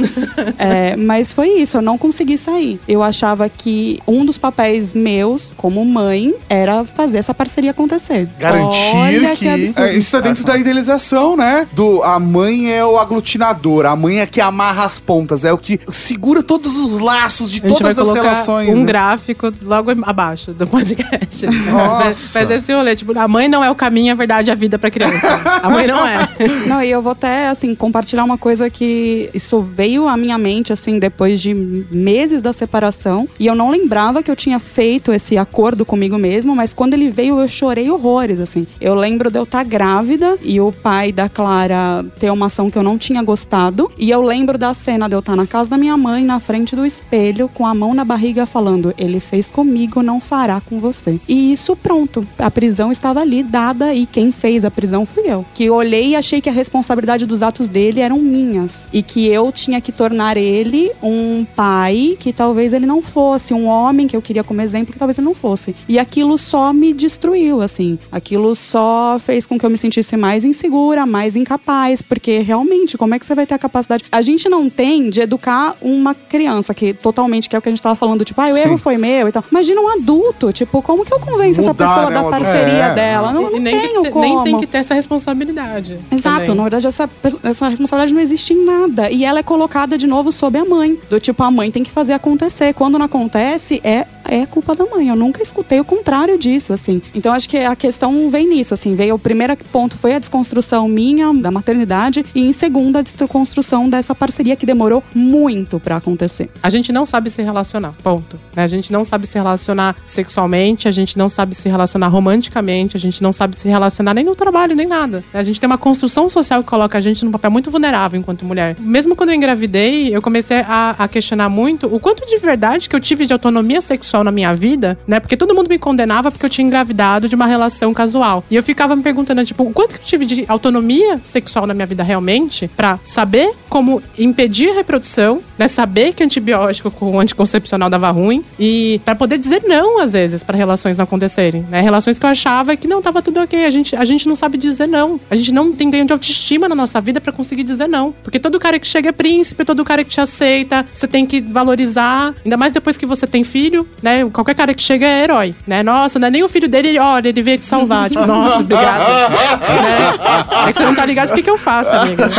É, 0.59 0.95
mas 0.95 1.33
foi 1.33 1.59
isso, 1.59 1.77
eu 1.77 1.81
não 1.81 1.97
consegui 1.97 2.37
sair. 2.37 2.79
Eu 2.87 3.01
achava 3.01 3.49
que 3.49 3.99
um 4.07 4.23
dos 4.23 4.37
papéis 4.37 4.93
meus, 4.93 5.49
como 5.57 5.83
mãe, 5.83 6.31
era 6.47 6.85
fazer 6.85 7.17
essa 7.17 7.33
parceria 7.33 7.71
acontecer. 7.71 8.29
Garantir 8.37 8.95
Olha 8.95 9.35
que. 9.35 9.49
absurdo. 9.49 9.79
É, 9.79 9.97
isso 9.97 10.11
tá 10.11 10.19
dentro 10.19 10.43
da 10.43 10.55
idealização, 10.55 11.35
né? 11.35 11.67
Do 11.73 12.03
a 12.03 12.19
mãe 12.19 12.71
é 12.71 12.85
o 12.85 12.99
aglutinador, 12.99 13.87
a 13.87 13.95
mãe 13.95 14.19
é 14.19 14.27
que 14.27 14.39
amarra 14.39 14.85
as 14.85 14.99
pontas, 14.99 15.43
é 15.43 15.51
o 15.51 15.57
que 15.57 15.79
segura 15.89 16.43
todos 16.43 16.77
os 16.77 16.99
laços 16.99 17.49
de 17.49 17.59
todas 17.59 17.97
as 17.97 18.07
colocar 18.07 18.34
um 18.71 18.79
né? 18.79 18.85
gráfico 18.85 19.51
logo 19.61 19.91
abaixo 20.03 20.53
do 20.53 20.67
podcast. 20.67 21.45
Nossa. 21.45 22.39
Faz 22.39 22.49
esse 22.49 22.73
rolê. 22.73 22.95
Tipo, 22.95 23.17
a 23.17 23.27
mãe 23.27 23.47
não 23.47 23.63
é 23.63 23.69
o 23.69 23.75
caminho, 23.75 24.11
a 24.11 24.15
verdade, 24.15 24.51
a 24.51 24.55
vida 24.55 24.77
pra 24.77 24.89
criança. 24.89 25.41
A 25.61 25.69
mãe 25.69 25.87
não 25.87 26.05
é. 26.05 26.27
Não, 26.67 26.81
e 26.81 26.89
eu 26.89 27.01
vou 27.01 27.11
até, 27.11 27.47
assim, 27.47 27.75
compartilhar 27.75 28.23
uma 28.23 28.37
coisa 28.37 28.69
que 28.69 29.29
isso 29.33 29.61
veio 29.61 30.07
à 30.07 30.17
minha 30.17 30.37
mente, 30.37 30.73
assim, 30.73 30.97
depois 30.97 31.39
de 31.39 31.53
meses 31.53 32.41
da 32.41 32.51
separação. 32.51 33.27
E 33.39 33.45
eu 33.45 33.55
não 33.55 33.69
lembrava 33.69 34.23
que 34.23 34.31
eu 34.31 34.35
tinha 34.35 34.59
feito 34.59 35.13
esse 35.13 35.37
acordo 35.37 35.85
comigo 35.85 36.17
mesmo, 36.17 36.55
mas 36.55 36.73
quando 36.73 36.93
ele 36.93 37.09
veio, 37.09 37.39
eu 37.39 37.47
chorei 37.47 37.89
horrores, 37.89 38.39
assim. 38.39 38.65
Eu 38.79 38.95
lembro 38.95 39.29
de 39.29 39.37
eu 39.37 39.43
estar 39.43 39.63
grávida 39.63 40.37
e 40.41 40.59
o 40.59 40.71
pai 40.71 41.11
da 41.11 41.29
Clara 41.29 42.05
ter 42.19 42.31
uma 42.31 42.47
ação 42.47 42.71
que 42.71 42.77
eu 42.77 42.83
não 42.83 42.97
tinha 42.97 43.21
gostado. 43.21 43.91
E 43.97 44.09
eu 44.09 44.21
lembro 44.21 44.57
da 44.57 44.73
cena 44.73 45.07
de 45.07 45.15
eu 45.15 45.19
estar 45.19 45.35
na 45.35 45.45
casa 45.45 45.69
da 45.69 45.77
minha 45.77 45.97
mãe, 45.97 46.23
na 46.23 46.39
frente 46.39 46.75
do 46.75 46.85
espelho, 46.85 47.49
com 47.53 47.65
a 47.65 47.73
mão 47.73 47.93
na 47.93 48.03
barriga, 48.03 48.24
falando: 48.45 48.93
Ele 48.97 49.19
fez 49.19 49.47
comigo, 49.47 50.01
não 50.01 50.19
fará 50.19 50.61
com 50.61 50.79
você. 50.79 51.19
E 51.27 51.51
isso, 51.51 51.75
pronto. 51.75 52.25
A 52.37 52.49
prisão 52.49 52.91
estava 52.91 53.19
ali, 53.19 53.43
dada, 53.43 53.93
e 53.93 54.05
quem 54.05 54.31
fez 54.31 54.63
a 54.65 54.71
prisão 54.71 55.05
fui 55.05 55.23
eu. 55.27 55.45
Que 55.53 55.69
olhei 55.69 56.09
e 56.09 56.15
achei 56.15 56.41
que 56.41 56.49
a 56.49 56.53
responsabilidade 56.53 57.25
dos 57.25 57.41
atos 57.41 57.67
dele 57.67 57.99
eram 57.99 58.19
minhas. 58.19 58.87
E 58.91 59.03
que 59.03 59.27
eu 59.27 59.51
tinha 59.51 59.81
que 59.81 59.91
tornar 59.91 60.37
ele 60.37 60.91
um 61.03 61.45
pai 61.55 62.17
que 62.19 62.31
talvez 62.31 62.73
ele 62.73 62.85
não 62.85 63.01
fosse, 63.01 63.53
um 63.53 63.65
homem 63.65 64.07
que 64.07 64.15
eu 64.15 64.21
queria 64.21 64.43
como 64.43 64.61
exemplo 64.61 64.93
que 64.93 64.99
talvez 64.99 65.17
ele 65.17 65.25
não 65.25 65.35
fosse. 65.35 65.75
E 65.87 65.99
aquilo 65.99 66.37
só 66.37 66.71
me 66.71 66.93
destruiu, 66.93 67.61
assim. 67.61 67.99
Aquilo 68.11 68.55
só 68.55 69.17
fez 69.19 69.45
com 69.45 69.59
que 69.59 69.65
eu 69.65 69.69
me 69.69 69.77
sentisse 69.77 70.15
mais 70.15 70.45
insegura, 70.45 71.05
mais 71.05 71.35
incapaz, 71.35 72.01
porque 72.01 72.39
realmente, 72.39 72.97
como 72.97 73.13
é 73.13 73.19
que 73.19 73.25
você 73.25 73.35
vai 73.35 73.45
ter 73.45 73.55
a 73.55 73.59
capacidade? 73.59 74.05
A 74.11 74.21
gente 74.21 74.47
não 74.47 74.69
tem 74.69 75.09
de 75.09 75.21
educar 75.21 75.75
uma 75.81 76.13
criança 76.13 76.73
que 76.73 76.93
totalmente, 76.93 77.49
que 77.49 77.55
é 77.55 77.59
o 77.59 77.61
que 77.61 77.69
a 77.69 77.71
gente 77.71 77.81
tava 77.81 77.95
falando, 77.95 78.14
tipo, 78.23 78.39
ah, 78.39 78.47
o 78.49 78.53
Sim. 78.53 78.59
erro 78.59 78.77
foi 78.77 78.97
meu 78.97 79.27
e 79.27 79.31
tal. 79.31 79.43
Imagina 79.51 79.81
um 79.81 79.89
adulto, 79.89 80.53
tipo, 80.53 80.81
como 80.81 81.03
que 81.03 81.13
eu 81.13 81.19
convenço 81.19 81.59
essa 81.59 81.73
Mudar, 81.73 81.87
pessoa 81.87 82.09
né, 82.09 82.15
da 82.15 82.23
parceria 82.29 82.85
É. 82.85 82.93
dela? 82.93 83.33
Não, 83.33 83.43
não 83.43 83.59
nem, 83.59 83.79
tenho 83.79 84.03
que, 84.03 84.09
como. 84.11 84.25
nem 84.25 84.43
tem 84.43 84.59
que 84.59 84.67
ter 84.67 84.77
essa 84.79 84.93
responsabilidade. 84.93 85.99
Exato, 86.11 86.41
também. 86.41 86.55
na 86.55 86.63
verdade 86.63 86.87
essa, 86.87 87.09
essa 87.43 87.67
responsabilidade 87.69 88.13
não 88.13 88.21
existe 88.21 88.53
em 88.53 88.63
nada. 88.63 89.09
E 89.11 89.25
ela 89.25 89.39
é 89.39 89.43
colocada 89.43 89.97
de 89.97 90.07
novo 90.07 90.31
sob 90.31 90.57
a 90.57 90.65
mãe. 90.65 90.97
Do 91.09 91.19
tipo, 91.19 91.41
a 91.43 91.51
mãe 91.51 91.71
tem 91.71 91.83
que 91.83 91.91
fazer 91.91 92.13
acontecer. 92.13 92.73
Quando 92.73 92.97
não 92.97 93.05
acontece, 93.05 93.81
é, 93.83 94.05
é 94.25 94.45
culpa 94.45 94.75
da 94.75 94.85
mãe. 94.85 95.09
Eu 95.09 95.15
nunca 95.15 95.41
escutei 95.41 95.79
o 95.79 95.85
contrário 95.85 96.37
disso, 96.37 96.73
assim. 96.73 97.01
Então 97.13 97.33
acho 97.33 97.49
que 97.49 97.57
a 97.57 97.75
questão 97.75 98.29
vem 98.29 98.47
nisso, 98.47 98.73
assim. 98.73 98.95
Veio 98.95 99.15
o 99.15 99.19
primeiro 99.19 99.55
ponto 99.71 99.97
foi 99.97 100.13
a 100.13 100.19
desconstrução 100.19 100.87
minha 100.87 101.33
da 101.33 101.51
maternidade. 101.51 102.25
E 102.33 102.41
em 102.47 102.51
segundo, 102.51 102.97
a 102.97 103.01
desconstrução 103.01 103.89
dessa 103.89 104.13
parceria 104.13 104.55
que 104.55 104.65
demorou 104.65 105.03
muito 105.13 105.79
pra 105.79 105.97
acontecer. 105.97 106.49
A 106.61 106.69
gente 106.69 106.91
não 106.91 107.05
sabe 107.05 107.29
se 107.29 107.41
relacionar, 107.41 107.93
ponto. 108.05 108.39
né? 108.55 108.61
A 108.61 108.67
gente 108.67 108.93
não 108.93 109.03
sabe 109.03 109.25
se 109.25 109.35
relacionar 109.35 109.95
sexualmente, 110.03 110.87
a 110.87 110.91
gente 110.91 111.17
não 111.17 111.27
sabe 111.27 111.55
se 111.55 111.67
relacionar 111.67 112.07
romanticamente, 112.07 112.95
a 112.95 112.99
gente 112.99 113.23
não 113.23 113.33
sabe 113.33 113.59
se 113.59 113.67
relacionar 113.67 114.13
nem 114.13 114.23
no 114.23 114.35
trabalho, 114.35 114.75
nem 114.75 114.85
nada. 114.85 115.23
A 115.33 115.41
gente 115.41 115.59
tem 115.59 115.65
uma 115.65 115.77
construção 115.77 116.29
social 116.29 116.61
que 116.61 116.69
coloca 116.69 116.99
a 116.99 117.01
gente 117.01 117.25
num 117.25 117.31
papel 117.31 117.49
muito 117.49 117.71
vulnerável 117.71 118.19
enquanto 118.19 118.45
mulher. 118.45 118.75
Mesmo 118.79 119.15
quando 119.15 119.31
eu 119.31 119.35
engravidei, 119.35 120.15
eu 120.15 120.21
comecei 120.21 120.57
a, 120.57 120.93
a 120.99 121.07
questionar 121.07 121.49
muito 121.49 121.87
o 121.87 121.99
quanto 121.99 122.27
de 122.27 122.37
verdade 122.37 122.87
que 122.87 122.95
eu 122.95 122.99
tive 122.99 123.25
de 123.25 123.33
autonomia 123.33 123.81
sexual 123.81 124.23
na 124.23 124.31
minha 124.31 124.53
vida, 124.53 124.99
né? 125.07 125.19
Porque 125.19 125.35
todo 125.35 125.55
mundo 125.55 125.67
me 125.67 125.79
condenava 125.79 126.31
porque 126.31 126.45
eu 126.45 126.49
tinha 126.49 126.67
engravidado 126.67 127.27
de 127.27 127.33
uma 127.33 127.47
relação 127.47 127.91
casual. 127.91 128.43
E 128.51 128.55
eu 128.55 128.61
ficava 128.61 128.95
me 128.95 129.01
perguntando, 129.01 129.43
tipo, 129.43 129.63
o 129.63 129.73
quanto 129.73 129.95
que 129.95 130.01
eu 130.01 130.05
tive 130.05 130.25
de 130.27 130.45
autonomia 130.47 131.19
sexual 131.23 131.65
na 131.65 131.73
minha 131.73 131.87
vida 131.87 132.03
realmente 132.03 132.67
pra 132.67 132.99
saber 133.03 133.51
como 133.67 133.99
impedir 134.19 134.69
a 134.69 134.73
reprodução, 134.75 135.41
né? 135.57 135.67
Saber 135.67 136.13
que 136.13 136.23
antibiótico 136.23 136.91
com 136.91 137.19
anticoncepcional 137.19 137.89
dava 137.95 138.11
ruim 138.11 138.43
e 138.59 138.99
pra 139.05 139.15
poder 139.15 139.37
dizer 139.37 139.63
não 139.65 139.99
às 139.99 140.13
vezes 140.13 140.43
pra 140.43 140.55
relações 140.57 140.97
não 140.97 141.03
acontecerem, 141.03 141.65
né? 141.69 141.81
Relações 141.81 142.19
que 142.19 142.25
eu 142.25 142.29
achava 142.29 142.75
que 142.75 142.87
não 142.87 143.01
tava 143.01 143.21
tudo 143.21 143.41
OK, 143.41 143.63
a 143.65 143.71
gente 143.71 143.95
a 143.95 144.05
gente 144.05 144.27
não 144.27 144.35
sabe 144.35 144.57
dizer 144.57 144.87
não. 144.87 145.19
A 145.29 145.35
gente 145.35 145.53
não 145.53 145.71
tem 145.71 145.89
ganho 145.89 146.05
de 146.05 146.13
autoestima 146.13 146.67
na 146.69 146.75
nossa 146.75 146.99
vida 147.01 147.19
pra 147.21 147.31
conseguir 147.31 147.63
dizer 147.63 147.87
não, 147.87 148.13
porque 148.23 148.39
todo 148.39 148.59
cara 148.59 148.77
que 148.79 148.87
chega 148.87 149.09
é 149.09 149.11
príncipe, 149.11 149.63
todo 149.65 149.83
cara 149.83 150.03
que 150.03 150.09
te 150.09 150.21
aceita, 150.21 150.85
você 150.93 151.07
tem 151.07 151.25
que 151.25 151.41
valorizar, 151.41 152.33
ainda 152.43 152.57
mais 152.57 152.71
depois 152.71 152.97
que 152.97 153.05
você 153.05 153.25
tem 153.25 153.43
filho, 153.43 153.87
né? 154.01 154.25
Qualquer 154.31 154.55
cara 154.55 154.73
que 154.73 154.81
chega 154.83 155.05
é 155.05 155.23
herói, 155.23 155.55
né? 155.67 155.81
Nossa, 155.83 156.19
não 156.19 156.27
é 156.27 156.31
nem 156.31 156.43
o 156.43 156.49
filho 156.49 156.67
dele, 156.67 156.89
ele, 156.89 156.99
olha, 156.99 157.29
ele 157.29 157.41
veio 157.41 157.57
te 157.57 157.65
salvar, 157.65 158.09
tipo, 158.09 158.25
nossa, 158.25 158.59
obrigado. 158.59 158.99
né? 158.99 160.63
É 160.63 160.67
que 160.67 160.73
você 160.73 160.83
não 160.83 160.95
tá 160.95 161.05
ligado 161.05 161.29
o 161.29 161.33
que 161.33 161.43
que 161.43 161.49
eu 161.49 161.57
faço, 161.57 161.91
amiga. 161.91 162.29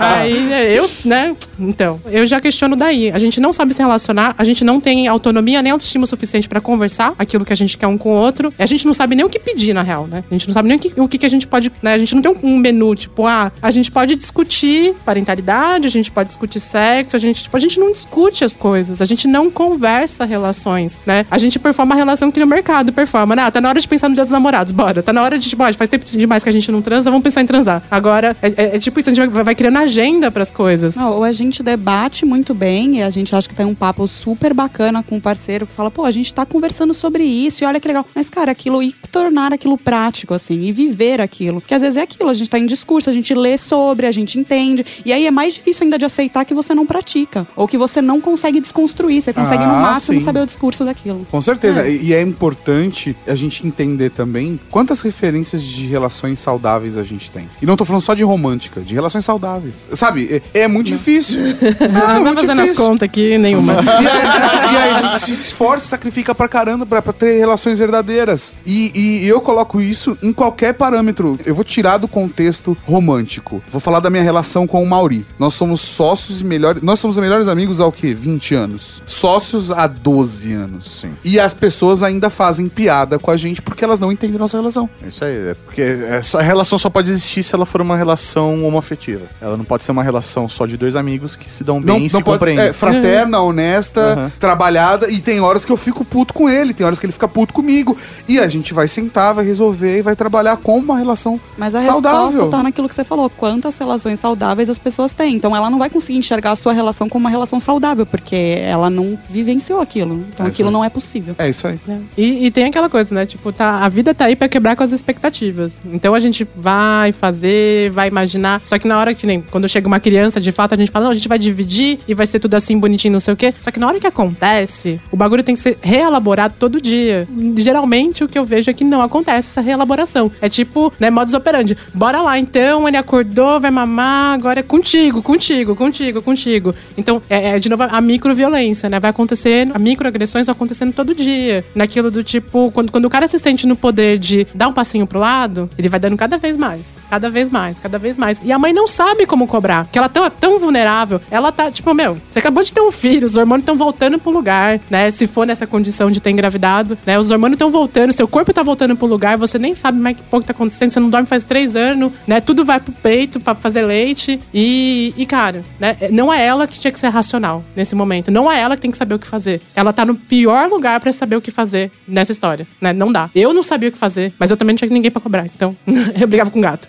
Aí 0.00 0.74
eu, 0.76 0.88
né? 1.04 1.34
Então, 1.58 2.00
eu 2.06 2.26
já 2.26 2.40
questiono 2.40 2.76
daí. 2.76 3.10
A 3.10 3.18
gente 3.18 3.40
não 3.40 3.52
sabe 3.52 3.74
se 3.74 3.80
relacionar, 3.82 4.15
a 4.36 4.44
gente 4.44 4.64
não 4.64 4.80
tem 4.80 5.06
autonomia 5.08 5.62
nem 5.62 5.72
autoestima 5.72 6.06
suficiente 6.06 6.48
pra 6.48 6.60
conversar 6.60 7.14
aquilo 7.18 7.44
que 7.44 7.52
a 7.52 7.56
gente 7.56 7.76
quer 7.76 7.86
um 7.86 7.98
com 7.98 8.10
o 8.10 8.12
outro. 8.12 8.52
E 8.58 8.62
a 8.62 8.66
gente 8.66 8.86
não 8.86 8.94
sabe 8.94 9.14
nem 9.14 9.24
o 9.24 9.28
que 9.28 9.38
pedir, 9.38 9.72
na 9.74 9.82
real, 9.82 10.06
né? 10.06 10.24
A 10.30 10.34
gente 10.34 10.46
não 10.46 10.54
sabe 10.54 10.68
nem 10.68 10.76
o 10.76 10.80
que, 10.80 11.00
o 11.00 11.08
que, 11.08 11.18
que 11.18 11.26
a 11.26 11.28
gente 11.30 11.46
pode. 11.46 11.72
Né? 11.82 11.94
A 11.94 11.98
gente 11.98 12.14
não 12.14 12.22
tem 12.22 12.30
um, 12.32 12.54
um 12.54 12.56
menu, 12.58 12.94
tipo, 12.94 13.26
ah, 13.26 13.52
a 13.60 13.70
gente 13.70 13.90
pode 13.90 14.14
discutir 14.14 14.94
parentalidade, 15.04 15.86
a 15.86 15.90
gente 15.90 16.10
pode 16.10 16.28
discutir 16.28 16.60
sexo, 16.60 17.16
a 17.16 17.18
gente, 17.18 17.42
tipo, 17.44 17.56
a 17.56 17.60
gente 17.60 17.78
não 17.78 17.90
discute 17.92 18.44
as 18.44 18.54
coisas, 18.54 19.02
a 19.02 19.04
gente 19.04 19.26
não 19.26 19.50
conversa 19.50 20.24
relações, 20.24 20.98
né? 21.06 21.26
A 21.30 21.38
gente 21.38 21.58
performa 21.58 21.94
a 21.94 21.98
relação 21.98 22.30
que 22.30 22.40
no 22.40 22.46
mercado 22.46 22.92
performa, 22.92 23.34
né? 23.34 23.42
Ah, 23.42 23.50
tá 23.50 23.60
na 23.60 23.68
hora 23.68 23.80
de 23.80 23.88
pensar 23.88 24.08
no 24.08 24.14
dia 24.14 24.24
dos 24.24 24.32
namorados, 24.32 24.72
bora. 24.72 25.02
Tá 25.02 25.12
na 25.12 25.22
hora 25.22 25.38
de, 25.38 25.48
tipo, 25.48 25.62
ah, 25.62 25.72
faz 25.72 25.88
tempo 25.88 26.04
demais 26.04 26.42
que 26.42 26.48
a 26.48 26.52
gente 26.52 26.70
não 26.70 26.82
transa, 26.82 27.10
vamos 27.10 27.24
pensar 27.24 27.42
em 27.42 27.46
transar. 27.46 27.82
Agora, 27.90 28.36
é, 28.42 28.48
é- 28.48 28.76
é 28.76 28.78
tipo 28.78 28.98
isso, 29.00 29.10
a 29.10 29.14
gente 29.14 29.28
vai, 29.28 29.44
vai 29.44 29.54
criando 29.54 29.78
agenda 29.78 30.30
pras 30.30 30.50
coisas. 30.50 30.96
Não, 30.96 31.12
ou 31.12 31.24
a 31.24 31.32
gente 31.32 31.62
debate 31.62 32.24
muito 32.24 32.54
bem 32.54 32.98
e 32.98 33.02
a 33.02 33.10
gente 33.10 33.34
acha 33.34 33.48
que 33.48 33.54
tem 33.54 33.66
um 33.66 33.74
papo 33.74 34.05
super 34.08 34.52
bacana 34.54 35.02
com 35.02 35.16
o 35.16 35.20
parceiro 35.20 35.66
que 35.66 35.72
fala, 35.72 35.90
pô, 35.90 36.04
a 36.04 36.10
gente 36.10 36.32
tá 36.32 36.44
conversando 36.46 36.92
sobre 36.94 37.24
isso 37.24 37.62
e 37.62 37.66
olha 37.66 37.78
que 37.80 37.86
legal. 37.88 38.04
Mas, 38.14 38.28
cara, 38.30 38.52
aquilo 38.52 38.82
e 38.82 38.92
tornar 39.12 39.52
aquilo 39.52 39.76
prático, 39.76 40.32
assim, 40.34 40.60
e 40.62 40.72
viver 40.72 41.20
aquilo. 41.20 41.60
Que 41.60 41.74
às 41.74 41.82
vezes 41.82 41.96
é 41.96 42.02
aquilo, 42.02 42.30
a 42.30 42.34
gente 42.34 42.48
tá 42.50 42.58
em 42.58 42.66
discurso, 42.66 43.10
a 43.10 43.12
gente 43.12 43.34
lê 43.34 43.56
sobre, 43.56 44.06
a 44.06 44.12
gente 44.12 44.38
entende. 44.38 44.84
E 45.04 45.12
aí 45.12 45.26
é 45.26 45.30
mais 45.30 45.54
difícil 45.54 45.84
ainda 45.84 45.98
de 45.98 46.04
aceitar 46.04 46.44
que 46.44 46.54
você 46.54 46.74
não 46.74 46.86
pratica. 46.86 47.46
Ou 47.56 47.66
que 47.68 47.76
você 47.78 48.00
não 48.00 48.20
consegue 48.20 48.60
desconstruir. 48.60 49.20
Você 49.20 49.32
consegue, 49.32 49.64
no 49.64 49.70
Ah, 49.72 49.80
máximo, 49.80 50.18
sim. 50.18 50.24
saber 50.24 50.40
o 50.40 50.46
discurso 50.46 50.84
daquilo. 50.84 51.26
Com 51.30 51.40
certeza. 51.42 51.86
E 51.88 52.06
e 52.06 52.14
é 52.14 52.22
importante 52.22 53.16
a 53.26 53.34
gente 53.34 53.66
entender 53.66 54.10
também 54.10 54.60
quantas 54.70 55.00
referências 55.00 55.62
de 55.62 55.86
relações 55.86 56.38
saudáveis 56.38 56.96
a 56.96 57.02
gente 57.02 57.28
tem. 57.30 57.48
E 57.60 57.66
não 57.66 57.76
tô 57.76 57.84
falando 57.84 58.02
só 58.02 58.14
de 58.14 58.22
romântica, 58.22 58.80
de 58.80 58.94
relações 58.94 59.24
saudáveis. 59.24 59.88
Sabe? 59.94 60.42
É, 60.54 60.60
é 60.60 60.68
muito 60.68 60.86
difícil. 60.86 61.40
Não, 61.80 61.88
Não 61.90 62.00
é 62.00 62.06
vai 62.06 62.20
muito 62.22 62.40
fazendo 62.40 62.60
as 62.60 62.64
difícil. 62.70 62.84
contas 62.86 63.06
aqui, 63.08 63.38
nenhuma. 63.38 63.74
E 64.06 64.08
aí, 64.08 64.72
e 64.72 64.76
aí 64.76 64.90
a 64.90 65.02
gente 65.02 65.20
se 65.20 65.32
esforça, 65.32 65.86
sacrifica 65.88 66.34
pra 66.34 66.48
caramba 66.48 66.84
pra, 66.84 67.00
pra 67.00 67.12
ter 67.12 67.38
relações 67.38 67.78
verdadeiras. 67.78 68.54
E, 68.64 68.92
e 68.94 69.26
eu 69.28 69.40
coloco 69.40 69.80
isso 69.80 70.16
em 70.22 70.32
qualquer 70.32 70.74
parâmetro. 70.74 71.38
Eu 71.44 71.54
vou 71.54 71.64
tirar 71.64 71.98
do 71.98 72.06
contexto 72.08 72.76
romântico. 72.84 73.62
Vou 73.70 73.80
falar 73.80 74.00
da 74.00 74.10
minha 74.10 74.22
relação 74.22 74.66
com 74.66 74.82
o 74.82 74.86
Mauri. 74.86 75.24
Nós 75.38 75.54
somos 75.54 75.80
sócios 75.80 76.40
e 76.40 76.44
melhores. 76.44 76.82
Nós 76.82 77.00
somos 77.00 77.16
melhores 77.18 77.48
amigos 77.48 77.80
há 77.80 77.86
o 77.86 77.92
quê? 77.92 78.14
20 78.14 78.54
anos. 78.54 79.02
Sócios 79.06 79.70
há 79.70 79.86
12 79.86 80.52
anos. 80.52 81.00
Sim. 81.00 81.12
E 81.24 81.38
as 81.40 81.54
pessoas 81.54 82.02
ainda 82.02 82.28
fazem 82.30 82.68
piada 82.68 83.18
com 83.18 83.30
a 83.30 83.36
gente 83.36 83.62
porque 83.62 83.84
elas 83.84 84.00
não 84.00 84.12
entendem 84.12 84.38
nossa 84.38 84.56
relação. 84.56 84.88
É 85.02 85.08
Isso 85.08 85.24
aí, 85.24 85.50
é 85.50 85.54
porque 85.54 85.82
essa 85.82 86.40
relação 86.42 86.78
só 86.78 86.90
pode 86.90 87.10
existir 87.10 87.42
se 87.42 87.54
ela 87.54 87.64
for 87.66 87.80
uma 87.80 87.96
relação 87.96 88.64
homoafetiva. 88.64 89.24
Ela 89.40 89.56
não 89.56 89.64
pode 89.64 89.84
ser 89.84 89.92
uma 89.92 90.02
relação 90.02 90.48
só 90.48 90.66
de 90.66 90.76
dois 90.76 90.96
amigos 90.96 91.36
que 91.36 91.50
se 91.50 91.64
dão 91.64 91.80
bem 91.80 91.86
Não, 91.86 91.98
e 91.98 92.02
não 92.02 92.08
se 92.08 92.24
pode 92.24 92.38
compreendem. 92.38 92.66
é, 92.66 92.72
fraterna, 92.72 93.40
honesta, 93.40 93.85
Aham. 93.94 94.32
trabalhada. 94.38 95.10
E 95.10 95.20
tem 95.20 95.40
horas 95.40 95.64
que 95.64 95.72
eu 95.72 95.76
fico 95.76 96.04
puto 96.04 96.32
com 96.34 96.48
ele, 96.48 96.72
tem 96.74 96.86
horas 96.86 96.98
que 96.98 97.06
ele 97.06 97.12
fica 97.12 97.28
puto 97.28 97.52
comigo. 97.52 97.96
E 98.28 98.38
a 98.38 98.48
gente 98.48 98.72
vai 98.74 98.88
sentar, 98.88 99.34
vai 99.34 99.44
resolver 99.44 99.98
e 99.98 100.02
vai 100.02 100.16
trabalhar 100.16 100.56
com 100.56 100.78
uma 100.78 100.98
relação 100.98 101.40
Mas 101.56 101.74
a 101.74 101.80
saudável. 101.80 102.26
resposta 102.26 102.50
tá 102.56 102.62
naquilo 102.62 102.88
que 102.88 102.94
você 102.94 103.04
falou. 103.04 103.28
Quantas 103.30 103.78
relações 103.78 104.18
saudáveis 104.20 104.68
as 104.68 104.78
pessoas 104.78 105.12
têm. 105.12 105.34
Então 105.36 105.54
ela 105.54 105.70
não 105.70 105.78
vai 105.78 105.90
conseguir 105.90 106.18
enxergar 106.18 106.52
a 106.52 106.56
sua 106.56 106.72
relação 106.72 107.08
como 107.08 107.24
uma 107.24 107.30
relação 107.30 107.58
saudável, 107.60 108.06
porque 108.06 108.58
ela 108.62 108.88
não 108.90 109.18
vivenciou 109.28 109.80
aquilo. 109.80 110.24
Então 110.32 110.46
É 110.46 110.48
aquilo 110.48 110.70
não 110.70 110.84
é 110.84 110.88
possível. 110.88 111.34
É 111.38 111.48
isso 111.48 111.66
aí. 111.66 111.78
E, 112.16 112.46
e 112.46 112.50
tem 112.50 112.64
aquela 112.64 112.88
coisa, 112.88 113.14
né? 113.14 113.26
Tipo, 113.26 113.52
tá, 113.52 113.84
a 113.84 113.88
vida 113.88 114.14
tá 114.14 114.26
aí 114.26 114.36
pra 114.36 114.48
quebrar 114.48 114.76
com 114.76 114.82
as 114.82 114.92
expectativas. 114.92 115.80
Então 115.92 116.14
a 116.14 116.20
gente 116.20 116.46
vai 116.56 117.12
fazer, 117.12 117.90
vai 117.90 118.08
imaginar. 118.08 118.60
Só 118.64 118.78
que 118.78 118.86
na 118.86 118.98
hora 118.98 119.14
que 119.14 119.26
nem 119.26 119.40
quando 119.40 119.68
chega 119.68 119.86
uma 119.86 120.00
criança, 120.00 120.40
de 120.40 120.52
fato, 120.52 120.74
a 120.74 120.76
gente 120.76 120.90
fala, 120.90 121.04
não, 121.06 121.12
a 121.12 121.14
gente 121.14 121.28
vai 121.28 121.38
dividir 121.38 121.98
e 122.06 122.14
vai 122.14 122.26
ser 122.26 122.38
tudo 122.38 122.54
assim 122.54 122.78
bonitinho, 122.78 123.12
não 123.12 123.20
sei 123.20 123.34
o 123.34 123.36
quê. 123.36 123.52
Só 123.60 123.70
que 123.70 123.75
na 123.80 123.86
hora 123.86 124.00
que 124.00 124.06
acontece, 124.06 125.00
o 125.10 125.16
bagulho 125.16 125.42
tem 125.42 125.54
que 125.54 125.60
ser 125.60 125.78
reelaborado 125.80 126.54
todo 126.58 126.80
dia. 126.80 127.26
Geralmente 127.56 128.24
o 128.24 128.28
que 128.28 128.38
eu 128.38 128.44
vejo 128.44 128.70
é 128.70 128.74
que 128.74 128.84
não 128.84 129.02
acontece 129.02 129.48
essa 129.48 129.60
reelaboração. 129.60 130.30
É 130.40 130.48
tipo, 130.48 130.92
né, 130.98 131.10
modus 131.10 131.34
operandi. 131.34 131.76
Bora 131.94 132.22
lá, 132.22 132.38
então, 132.38 132.86
ele 132.86 132.96
acordou, 132.96 133.60
vai 133.60 133.70
mamar, 133.70 134.34
agora 134.34 134.60
é 134.60 134.62
contigo, 134.62 135.22
contigo, 135.22 135.74
contigo, 135.74 136.22
contigo. 136.22 136.74
Então, 136.96 137.22
é, 137.28 137.56
é, 137.56 137.58
de 137.58 137.68
novo 137.68 137.82
a 137.82 138.00
microviolência, 138.00 138.88
né? 138.88 138.98
Vai 139.00 139.10
acontecendo, 139.10 139.72
a 139.74 139.78
microagressões 139.78 140.48
acontecendo 140.48 140.92
todo 140.92 141.14
dia. 141.14 141.64
Naquilo 141.74 142.10
do 142.10 142.22
tipo, 142.22 142.70
quando, 142.70 142.90
quando 142.90 143.04
o 143.04 143.10
cara 143.10 143.26
se 143.26 143.38
sente 143.38 143.66
no 143.66 143.76
poder 143.76 144.18
de 144.18 144.46
dar 144.54 144.68
um 144.68 144.72
passinho 144.72 145.06
pro 145.06 145.18
lado, 145.18 145.68
ele 145.78 145.88
vai 145.88 146.00
dando 146.00 146.16
cada 146.16 146.38
vez 146.38 146.56
mais. 146.56 146.96
Cada 147.10 147.30
vez 147.30 147.48
mais, 147.48 147.78
cada 147.80 147.98
vez 147.98 148.16
mais. 148.16 148.40
E 148.44 148.52
a 148.52 148.58
mãe 148.58 148.72
não 148.72 148.86
sabe 148.86 149.26
como 149.26 149.46
cobrar, 149.46 149.84
porque 149.84 149.98
ela 149.98 150.08
tá 150.08 150.28
tão 150.30 150.58
vulnerável. 150.58 151.20
Ela 151.30 151.52
tá, 151.52 151.70
tipo, 151.70 151.92
meu, 151.94 152.18
você 152.28 152.38
acabou 152.38 152.62
de 152.62 152.72
ter 152.72 152.80
um 152.80 152.90
filho, 152.90 153.26
os 153.26 153.36
hormônios 153.36 153.62
estão 153.62 153.76
voltando 153.76 154.18
pro 154.18 154.30
lugar, 154.30 154.80
né? 154.90 155.10
Se 155.10 155.26
for 155.26 155.46
nessa 155.46 155.66
condição 155.66 156.10
de 156.10 156.20
ter 156.20 156.30
engravidado, 156.30 156.98
né? 157.06 157.18
Os 157.18 157.30
hormônios 157.30 157.56
estão 157.56 157.70
voltando, 157.70 158.12
seu 158.12 158.28
corpo 158.28 158.52
tá 158.52 158.62
voltando 158.62 158.96
pro 158.96 159.06
lugar, 159.06 159.36
você 159.36 159.58
nem 159.58 159.74
sabe 159.74 159.98
mais 159.98 160.16
que 160.16 160.22
pouco 160.24 160.46
tá 160.46 160.52
acontecendo, 160.52 160.90
você 160.90 161.00
não 161.00 161.10
dorme 161.10 161.26
faz 161.26 161.44
três 161.44 161.76
anos, 161.76 162.12
né? 162.26 162.40
Tudo 162.40 162.64
vai 162.64 162.80
pro 162.80 162.92
peito 162.92 163.38
pra 163.40 163.54
fazer 163.54 163.82
leite. 163.82 164.40
E, 164.52 165.14
e, 165.16 165.26
cara, 165.26 165.64
né? 165.78 165.96
Não 166.10 166.32
é 166.32 166.44
ela 166.44 166.66
que 166.66 166.78
tinha 166.78 166.90
que 166.90 166.98
ser 166.98 167.08
racional 167.08 167.64
nesse 167.74 167.94
momento. 167.94 168.30
Não 168.30 168.50
é 168.50 168.60
ela 168.60 168.74
que 168.74 168.82
tem 168.82 168.90
que 168.90 168.96
saber 168.96 169.14
o 169.14 169.18
que 169.18 169.26
fazer. 169.26 169.60
Ela 169.74 169.92
tá 169.92 170.04
no 170.04 170.14
pior 170.14 170.68
lugar 170.68 171.00
pra 171.00 171.12
saber 171.12 171.36
o 171.36 171.40
que 171.40 171.50
fazer 171.50 171.90
nessa 172.06 172.32
história, 172.32 172.66
né? 172.80 172.92
Não 172.92 173.12
dá. 173.12 173.30
Eu 173.34 173.52
não 173.52 173.62
sabia 173.62 173.88
o 173.88 173.92
que 173.92 173.98
fazer, 173.98 174.32
mas 174.38 174.50
eu 174.50 174.56
também 174.56 174.74
não 174.74 174.78
tinha 174.78 174.90
ninguém 174.90 175.10
pra 175.10 175.20
cobrar. 175.20 175.46
Então, 175.46 175.76
eu 176.20 176.26
brigava 176.26 176.50
com 176.50 176.58
o 176.58 176.62
gato. 176.62 176.88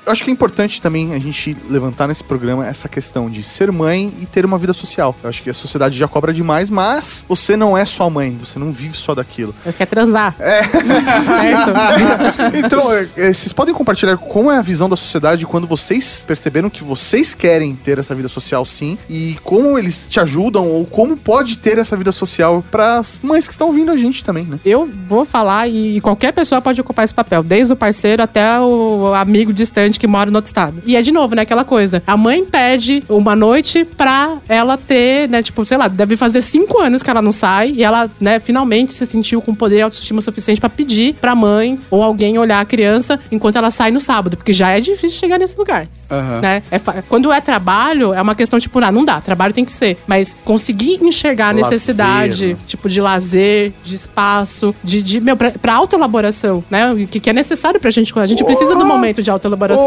acho 0.11 0.23
que 0.23 0.29
é 0.29 0.33
importante 0.33 0.81
também 0.81 1.13
a 1.13 1.19
gente 1.19 1.55
levantar 1.69 2.07
nesse 2.07 2.23
programa 2.23 2.65
essa 2.67 2.87
questão 2.89 3.29
de 3.29 3.43
ser 3.43 3.71
mãe 3.71 4.13
e 4.21 4.25
ter 4.25 4.45
uma 4.45 4.57
vida 4.57 4.73
social. 4.73 5.15
Eu 5.23 5.29
acho 5.29 5.41
que 5.41 5.49
a 5.49 5.53
sociedade 5.53 5.97
já 5.97 6.07
cobra 6.07 6.33
demais, 6.33 6.69
mas 6.69 7.25
você 7.27 7.55
não 7.55 7.77
é 7.77 7.85
só 7.85 8.09
mãe, 8.09 8.37
você 8.37 8.59
não 8.59 8.71
vive 8.71 8.97
só 8.97 9.15
daquilo. 9.15 9.53
Você 9.63 9.77
quer 9.77 9.87
transar. 9.87 10.35
É. 10.39 10.63
certo? 11.31 11.71
então, 12.57 12.91
é, 12.93 13.07
é, 13.17 13.33
vocês 13.33 13.53
podem 13.53 13.73
compartilhar 13.73 14.17
como 14.17 14.51
é 14.51 14.57
a 14.57 14.61
visão 14.61 14.89
da 14.89 14.95
sociedade 14.95 15.45
quando 15.45 15.67
vocês 15.67 16.23
perceberam 16.27 16.69
que 16.69 16.83
vocês 16.83 17.33
querem 17.33 17.75
ter 17.75 17.99
essa 17.99 18.13
vida 18.13 18.27
social 18.27 18.65
sim 18.65 18.97
e 19.09 19.37
como 19.43 19.77
eles 19.77 20.07
te 20.09 20.19
ajudam 20.19 20.67
ou 20.67 20.85
como 20.85 21.15
pode 21.17 21.57
ter 21.57 21.77
essa 21.77 21.95
vida 21.95 22.11
social 22.11 22.63
para 22.69 22.99
as 22.99 23.19
mães 23.21 23.47
que 23.47 23.53
estão 23.53 23.67
ouvindo 23.67 23.91
a 23.91 23.97
gente 23.97 24.23
também, 24.23 24.45
né? 24.45 24.59
Eu 24.65 24.89
vou 25.07 25.25
falar 25.25 25.67
e 25.67 26.01
qualquer 26.01 26.31
pessoa 26.33 26.61
pode 26.61 26.79
ocupar 26.81 27.05
esse 27.05 27.13
papel, 27.13 27.43
desde 27.43 27.73
o 27.73 27.75
parceiro 27.75 28.21
até 28.21 28.59
o 28.59 29.13
amigo 29.13 29.53
distante 29.53 29.99
que 30.01 30.07
mora 30.07 30.31
no 30.31 30.37
outro 30.37 30.49
estado. 30.49 30.81
E 30.83 30.95
é 30.95 31.01
de 31.03 31.11
novo, 31.11 31.35
né, 31.35 31.43
aquela 31.43 31.63
coisa. 31.63 32.01
A 32.07 32.17
mãe 32.17 32.43
pede 32.43 33.03
uma 33.07 33.35
noite 33.35 33.85
pra 33.85 34.39
ela 34.49 34.75
ter, 34.75 35.29
né, 35.29 35.43
tipo, 35.43 35.63
sei 35.63 35.77
lá, 35.77 35.87
deve 35.87 36.17
fazer 36.17 36.41
cinco 36.41 36.79
anos 36.79 37.03
que 37.03 37.09
ela 37.09 37.21
não 37.21 37.31
sai 37.31 37.71
e 37.75 37.83
ela, 37.83 38.09
né, 38.19 38.39
finalmente 38.39 38.93
se 38.93 39.05
sentiu 39.05 39.43
com 39.43 39.53
poder 39.53 39.77
e 39.77 39.81
autoestima 39.83 40.19
suficiente 40.19 40.59
para 40.59 40.71
pedir 40.71 41.13
pra 41.21 41.35
mãe 41.35 41.79
ou 41.91 42.01
alguém 42.01 42.39
olhar 42.39 42.59
a 42.59 42.65
criança 42.65 43.19
enquanto 43.31 43.57
ela 43.57 43.69
sai 43.69 43.91
no 43.91 44.01
sábado, 44.01 44.35
porque 44.35 44.51
já 44.51 44.71
é 44.71 44.79
difícil 44.79 45.19
chegar 45.19 45.37
nesse 45.37 45.55
lugar. 45.55 45.87
Uhum. 46.09 46.41
Né? 46.41 46.63
É, 46.71 46.79
quando 47.07 47.31
é 47.31 47.39
trabalho, 47.39 48.11
é 48.11 48.21
uma 48.21 48.33
questão 48.33 48.59
tipo, 48.59 48.79
ah, 48.79 48.91
não 48.91 49.05
dá, 49.05 49.21
trabalho 49.21 49.53
tem 49.53 49.63
que 49.63 49.71
ser. 49.71 49.97
Mas 50.07 50.35
conseguir 50.43 50.99
enxergar 51.01 51.49
a 51.49 51.53
necessidade, 51.53 52.47
lazer. 52.47 52.57
tipo, 52.65 52.89
de 52.89 52.99
lazer, 52.99 53.71
de 53.83 53.95
espaço, 53.95 54.73
de, 54.83 55.01
de 55.01 55.21
meu, 55.21 55.37
pra, 55.37 55.51
pra 55.51 55.75
autoelaboração, 55.75 56.63
né? 56.71 57.07
Que, 57.09 57.19
que 57.19 57.29
é 57.29 57.33
necessário 57.33 57.79
pra 57.79 57.91
gente. 57.91 58.11
A 58.17 58.25
gente 58.25 58.43
precisa 58.43 58.75
do 58.75 58.85
momento 58.85 59.21
de 59.21 59.29
autoelaboração. 59.29 59.80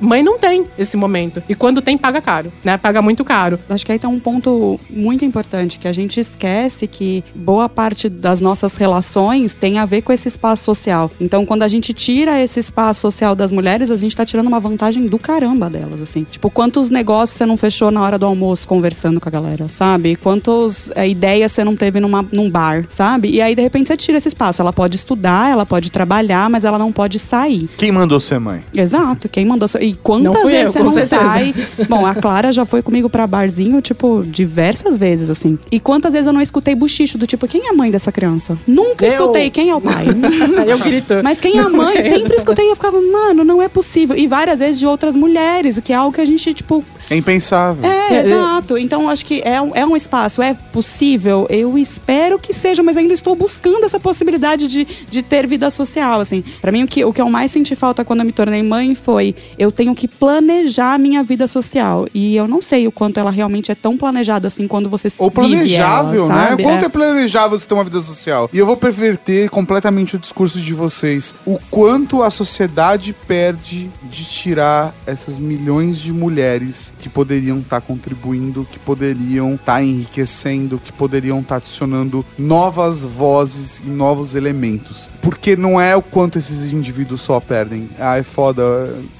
Mãe 0.00 0.22
não 0.22 0.38
tem 0.38 0.66
esse 0.78 0.96
momento. 0.96 1.42
E 1.48 1.54
quando 1.54 1.80
tem, 1.82 1.96
paga 1.96 2.20
caro, 2.20 2.52
né? 2.64 2.76
Paga 2.76 3.02
muito 3.02 3.24
caro. 3.24 3.58
Acho 3.68 3.84
que 3.84 3.92
aí 3.92 3.98
tem 3.98 4.08
um 4.08 4.20
ponto 4.20 4.78
muito 4.88 5.24
importante, 5.24 5.78
que 5.78 5.88
a 5.88 5.92
gente 5.92 6.20
esquece 6.20 6.86
que 6.86 7.24
boa 7.34 7.68
parte 7.68 8.08
das 8.08 8.40
nossas 8.40 8.76
relações 8.76 9.54
tem 9.54 9.78
a 9.78 9.84
ver 9.84 10.02
com 10.02 10.12
esse 10.12 10.28
espaço 10.28 10.64
social. 10.64 11.10
Então, 11.20 11.44
quando 11.44 11.62
a 11.62 11.68
gente 11.68 11.92
tira 11.92 12.40
esse 12.40 12.60
espaço 12.60 13.00
social 13.00 13.34
das 13.34 13.52
mulheres, 13.52 13.90
a 13.90 13.96
gente 13.96 14.14
tá 14.14 14.24
tirando 14.24 14.46
uma 14.46 14.60
vantagem 14.60 15.06
do 15.06 15.18
caramba 15.18 15.68
delas, 15.70 16.00
assim. 16.00 16.24
Tipo, 16.30 16.50
quantos 16.50 16.90
negócios 16.90 17.36
você 17.36 17.46
não 17.46 17.56
fechou 17.56 17.90
na 17.90 18.02
hora 18.02 18.18
do 18.18 18.26
almoço 18.26 18.66
conversando 18.66 19.20
com 19.20 19.28
a 19.28 19.32
galera, 19.32 19.68
sabe? 19.68 20.16
Quantas 20.16 20.90
é, 20.94 21.08
ideias 21.08 21.52
você 21.52 21.64
não 21.64 21.76
teve 21.76 22.00
numa, 22.00 22.24
num 22.32 22.50
bar, 22.50 22.84
sabe? 22.88 23.30
E 23.30 23.40
aí, 23.40 23.54
de 23.54 23.62
repente, 23.62 23.88
você 23.88 23.96
tira 23.96 24.18
esse 24.18 24.28
espaço. 24.28 24.60
Ela 24.62 24.72
pode 24.72 24.96
estudar, 24.96 25.50
ela 25.50 25.66
pode 25.66 25.90
trabalhar, 25.90 26.48
mas 26.50 26.64
ela 26.64 26.78
não 26.78 26.92
pode 26.92 27.18
sair. 27.18 27.68
Quem 27.76 27.92
mandou 27.92 28.20
ser 28.20 28.38
mãe? 28.38 28.64
Exato, 28.80 29.28
quem 29.28 29.44
mandou. 29.44 29.68
E 29.80 29.94
quantas 29.94 30.44
vezes 30.44 30.66
eu, 30.66 30.72
você 30.72 30.78
não 30.82 30.90
certeza. 30.90 31.22
sai? 31.22 31.54
Bom, 31.88 32.06
a 32.06 32.14
Clara 32.14 32.52
já 32.52 32.64
foi 32.64 32.82
comigo 32.82 33.10
pra 33.10 33.26
barzinho, 33.26 33.80
tipo, 33.82 34.22
diversas 34.24 34.96
vezes, 34.96 35.28
assim. 35.30 35.58
E 35.70 35.80
quantas 35.80 36.12
vezes 36.12 36.26
eu 36.26 36.32
não 36.32 36.40
escutei 36.40 36.74
buchicho 36.74 37.18
do 37.18 37.26
tipo, 37.26 37.48
quem 37.48 37.66
é 37.66 37.70
a 37.70 37.72
mãe 37.72 37.90
dessa 37.90 38.12
criança? 38.12 38.56
Nunca 38.66 39.04
eu... 39.04 39.10
escutei 39.10 39.50
quem 39.50 39.70
é 39.70 39.74
o 39.74 39.80
pai. 39.80 40.06
eu 40.66 40.78
grito. 40.78 41.14
Mas 41.24 41.40
quem 41.40 41.58
é 41.58 41.62
a 41.62 41.68
mãe? 41.68 42.00
Sempre 42.08 42.36
escutei 42.36 42.66
e 42.66 42.70
eu 42.70 42.76
ficava, 42.76 43.00
mano, 43.00 43.44
não 43.44 43.60
é 43.60 43.68
possível. 43.68 44.16
E 44.16 44.26
várias 44.26 44.60
vezes 44.60 44.78
de 44.78 44.86
outras 44.86 45.08
outras 45.08 45.16
mulheres, 45.16 45.78
o 45.78 45.82
que 45.82 45.92
é 45.92 45.96
algo 45.96 46.12
que 46.12 46.20
a 46.20 46.24
gente, 46.24 46.52
tipo, 46.52 46.84
é 47.10 47.16
impensável. 47.16 47.88
É, 47.88 48.14
é, 48.14 48.20
exato. 48.20 48.76
Então, 48.76 49.08
acho 49.08 49.24
que 49.24 49.40
é 49.44 49.60
um, 49.60 49.74
é 49.74 49.84
um 49.84 49.96
espaço, 49.96 50.42
é 50.42 50.54
possível. 50.54 51.46
Eu 51.48 51.78
espero 51.78 52.38
que 52.38 52.52
seja, 52.52 52.82
mas 52.82 52.96
ainda 52.96 53.14
estou 53.14 53.34
buscando 53.34 53.84
essa 53.84 53.98
possibilidade 53.98 54.66
de, 54.66 54.84
de 54.84 55.22
ter 55.22 55.46
vida 55.46 55.70
social, 55.70 56.20
assim. 56.20 56.44
Para 56.60 56.70
mim, 56.70 56.84
o 56.84 56.86
que, 56.86 57.04
o 57.04 57.12
que 57.12 57.20
eu 57.20 57.30
mais 57.30 57.50
senti 57.50 57.74
falta 57.74 58.04
quando 58.04 58.20
eu 58.20 58.26
me 58.26 58.32
tornei 58.32 58.62
mãe 58.62 58.94
foi 58.94 59.34
eu 59.58 59.72
tenho 59.72 59.94
que 59.94 60.06
planejar 60.06 60.94
a 60.94 60.98
minha 60.98 61.22
vida 61.22 61.46
social. 61.46 62.06
E 62.12 62.36
eu 62.36 62.46
não 62.46 62.60
sei 62.60 62.86
o 62.86 62.92
quanto 62.92 63.18
ela 63.18 63.30
realmente 63.30 63.72
é 63.72 63.74
tão 63.74 63.96
planejada 63.96 64.48
assim 64.48 64.68
quando 64.68 64.90
você 64.90 65.10
Ou 65.18 65.30
planejável, 65.30 66.26
ela, 66.26 66.56
né? 66.56 66.62
Quanto 66.62 66.82
é. 66.82 66.86
é 66.86 66.88
planejável 66.88 67.58
você 67.58 67.66
ter 67.66 67.74
uma 67.74 67.84
vida 67.84 68.00
social? 68.00 68.50
E 68.52 68.58
eu 68.58 68.66
vou 68.66 68.76
perverter 68.76 69.48
completamente 69.48 70.16
o 70.16 70.18
discurso 70.18 70.60
de 70.60 70.74
vocês. 70.74 71.34
O 71.46 71.58
quanto 71.70 72.22
a 72.22 72.30
sociedade 72.30 73.14
perde 73.26 73.90
de 74.02 74.24
tirar 74.24 74.94
essas 75.06 75.38
milhões 75.38 75.98
de 75.98 76.12
mulheres 76.12 76.92
que 76.98 77.08
poderiam 77.08 77.58
estar 77.58 77.80
tá 77.80 77.86
contribuindo, 77.86 78.66
que 78.70 78.78
poderiam 78.78 79.54
estar 79.54 79.74
tá 79.74 79.82
enriquecendo, 79.82 80.78
que 80.78 80.92
poderiam 80.92 81.40
estar 81.40 81.56
tá 81.56 81.56
adicionando 81.56 82.24
novas 82.38 83.02
vozes 83.02 83.80
e 83.80 83.88
novos 83.88 84.34
elementos. 84.34 85.10
Porque 85.20 85.56
não 85.56 85.80
é 85.80 85.96
o 85.96 86.02
quanto 86.02 86.38
esses 86.38 86.72
indivíduos 86.72 87.22
só 87.22 87.40
perdem. 87.40 87.88
Ah, 87.98 88.18
é 88.18 88.22
foda, 88.22 88.62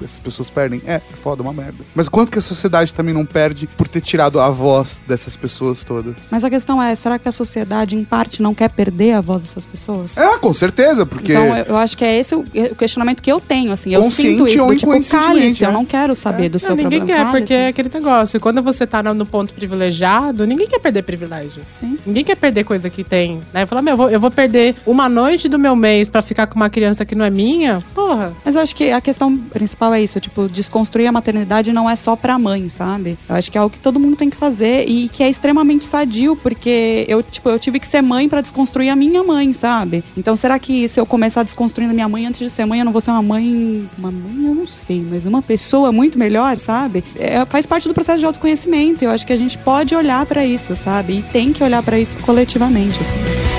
essas 0.03 0.19
pessoas 0.19 0.49
perdem. 0.49 0.81
É, 0.85 0.95
é 0.95 0.99
foda, 0.99 1.41
uma 1.41 1.53
merda. 1.53 1.83
Mas 1.95 2.07
o 2.07 2.11
quanto 2.11 2.31
que 2.31 2.39
a 2.39 2.41
sociedade 2.41 2.93
também 2.93 3.13
não 3.13 3.25
perde 3.25 3.67
por 3.67 3.87
ter 3.87 4.01
tirado 4.01 4.39
a 4.39 4.49
voz 4.49 5.01
dessas 5.07 5.35
pessoas 5.35 5.83
todas. 5.83 6.27
Mas 6.31 6.43
a 6.43 6.49
questão 6.49 6.81
é, 6.81 6.93
será 6.95 7.17
que 7.19 7.27
a 7.27 7.31
sociedade, 7.31 7.95
em 7.95 8.03
parte, 8.03 8.41
não 8.41 8.53
quer 8.53 8.69
perder 8.69 9.13
a 9.13 9.21
voz 9.21 9.41
dessas 9.41 9.65
pessoas? 9.65 10.17
É, 10.17 10.37
com 10.37 10.53
certeza, 10.53 11.05
porque... 11.05 11.33
Então, 11.33 11.57
eu 11.57 11.77
acho 11.77 11.97
que 11.97 12.03
é 12.03 12.17
esse 12.17 12.35
o 12.35 12.43
questionamento 12.77 13.21
que 13.21 13.31
eu 13.31 13.39
tenho, 13.39 13.71
assim. 13.71 13.93
Eu 13.93 14.03
sinto 14.11 14.47
isso, 14.47 14.65
do 14.65 14.75
tipo, 14.75 15.09
cálice, 15.09 15.63
é. 15.63 15.67
eu 15.67 15.71
não 15.71 15.85
quero 15.85 16.15
saber 16.15 16.45
é. 16.45 16.49
do 16.49 16.59
seu 16.59 16.69
não, 16.69 16.77
ninguém 16.77 16.99
problema. 16.99 17.33
Ninguém 17.33 17.45
quer, 17.45 17.67
porque 17.67 17.68
aquele 17.69 17.89
negócio. 17.93 18.39
Quando 18.39 18.61
você 18.61 18.85
tá 18.85 19.01
no 19.01 19.25
ponto 19.25 19.53
privilegiado, 19.53 20.45
ninguém 20.45 20.67
quer 20.67 20.79
perder 20.79 21.03
privilégio. 21.03 21.63
Sim. 21.79 21.97
Ninguém 22.05 22.23
quer 22.23 22.35
perder 22.35 22.63
coisa 22.63 22.89
que 22.89 23.03
tem. 23.03 23.39
Né? 23.53 23.65
Falar, 23.65 23.81
meu, 23.81 23.93
eu 23.93 23.97
vou, 23.97 24.09
eu 24.09 24.19
vou 24.19 24.31
perder 24.31 24.75
uma 24.85 25.07
noite 25.09 25.47
do 25.47 25.57
meu 25.57 25.75
mês 25.75 26.09
para 26.09 26.21
ficar 26.21 26.47
com 26.47 26.55
uma 26.55 26.69
criança 26.69 27.05
que 27.05 27.15
não 27.15 27.25
é 27.25 27.29
minha? 27.29 27.83
Porra. 27.93 28.33
Mas 28.43 28.55
eu 28.55 28.61
acho 28.61 28.75
que 28.75 28.91
a 28.91 29.01
questão 29.01 29.37
principal 29.37 29.93
é 29.93 30.01
isso, 30.01 30.19
tipo, 30.19 30.47
desconstruir 30.47 31.07
a 31.07 31.11
maternidade 31.11 31.71
não 31.71 31.89
é 31.89 31.95
só 31.95 32.15
pra 32.15 32.37
mãe, 32.37 32.67
sabe? 32.69 33.17
Eu 33.27 33.35
acho 33.35 33.51
que 33.51 33.57
é 33.57 33.61
algo 33.61 33.73
que 33.73 33.81
todo 33.81 33.99
mundo 33.99 34.15
tem 34.15 34.29
que 34.29 34.37
fazer 34.37 34.87
e 34.87 35.09
que 35.09 35.23
é 35.23 35.29
extremamente 35.29 35.85
sadio, 35.85 36.35
porque 36.35 37.05
eu, 37.07 37.21
tipo, 37.23 37.49
eu 37.49 37.59
tive 37.59 37.79
que 37.79 37.87
ser 37.87 38.01
mãe 38.01 38.27
para 38.27 38.41
desconstruir 38.41 38.89
a 38.89 38.95
minha 38.95 39.23
mãe, 39.23 39.53
sabe? 39.53 40.03
Então 40.17 40.35
será 40.35 40.57
que 40.59 40.87
se 40.87 40.99
eu 40.99 41.05
começar 41.05 41.43
desconstruindo 41.43 41.91
a 41.91 41.93
minha 41.93 42.09
mãe 42.09 42.25
antes 42.25 42.39
de 42.39 42.49
ser 42.49 42.65
mãe, 42.65 42.79
eu 42.79 42.85
não 42.85 42.91
vou 42.91 43.01
ser 43.01 43.11
uma 43.11 43.21
mãe. 43.21 43.89
Uma 43.97 44.11
mãe, 44.11 44.47
eu 44.47 44.55
não 44.55 44.67
sei, 44.67 45.05
mas 45.09 45.25
uma 45.25 45.41
pessoa 45.41 45.91
muito 45.91 46.17
melhor, 46.17 46.57
sabe? 46.57 47.03
É, 47.15 47.45
faz 47.45 47.58
parte 47.65 47.87
do 47.87 47.93
processo 47.93 48.19
de 48.19 48.25
autoconhecimento. 48.25 49.03
Eu 49.03 49.11
acho 49.11 49.25
que 49.25 49.33
a 49.33 49.37
gente 49.37 49.57
pode 49.57 49.95
olhar 49.95 50.25
para 50.25 50.45
isso, 50.45 50.75
sabe? 50.75 51.19
E 51.19 51.21
tem 51.23 51.51
que 51.51 51.63
olhar 51.63 51.83
para 51.83 51.99
isso 51.99 52.17
coletivamente. 52.19 52.99
Assim. 52.99 53.49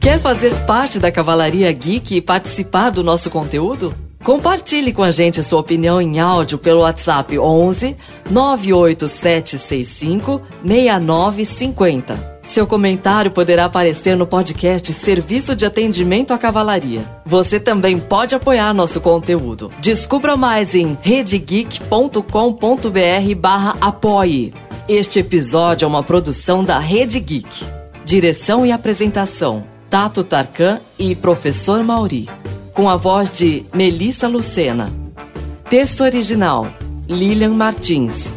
Quer 0.00 0.20
fazer 0.20 0.54
parte 0.66 0.98
da 0.98 1.10
Cavalaria 1.10 1.70
Geek 1.72 2.16
e 2.16 2.20
participar 2.20 2.90
do 2.90 3.02
nosso 3.02 3.28
conteúdo? 3.28 4.05
Compartilhe 4.26 4.92
com 4.92 5.04
a 5.04 5.12
gente 5.12 5.40
sua 5.44 5.60
opinião 5.60 6.02
em 6.02 6.18
áudio 6.18 6.58
pelo 6.58 6.80
WhatsApp 6.80 7.38
11 7.38 7.96
98765 8.28 10.42
6950. 10.64 12.40
Seu 12.42 12.66
comentário 12.66 13.30
poderá 13.30 13.66
aparecer 13.66 14.16
no 14.16 14.26
podcast 14.26 14.92
Serviço 14.92 15.54
de 15.54 15.64
Atendimento 15.64 16.34
à 16.34 16.38
Cavalaria. 16.38 17.02
Você 17.24 17.60
também 17.60 18.00
pode 18.00 18.34
apoiar 18.34 18.74
nosso 18.74 19.00
conteúdo. 19.00 19.70
Descubra 19.80 20.36
mais 20.36 20.74
em 20.74 20.98
redegeek.com.br 21.00 23.34
barra 23.38 23.76
apoie. 23.80 24.52
Este 24.88 25.20
episódio 25.20 25.84
é 25.84 25.88
uma 25.88 26.02
produção 26.02 26.64
da 26.64 26.80
Rede 26.80 27.20
Geek. 27.20 27.64
Direção 28.04 28.66
e 28.66 28.72
apresentação, 28.72 29.64
Tato 29.88 30.24
Tarkan 30.24 30.80
e 30.98 31.14
Professor 31.14 31.84
Mauri 31.84 32.28
com 32.76 32.90
a 32.90 32.96
voz 32.96 33.34
de 33.34 33.64
Melissa 33.74 34.28
Lucena. 34.28 34.92
Texto 35.68 36.04
original: 36.04 36.68
Lilian 37.08 37.54
Martins. 37.54 38.30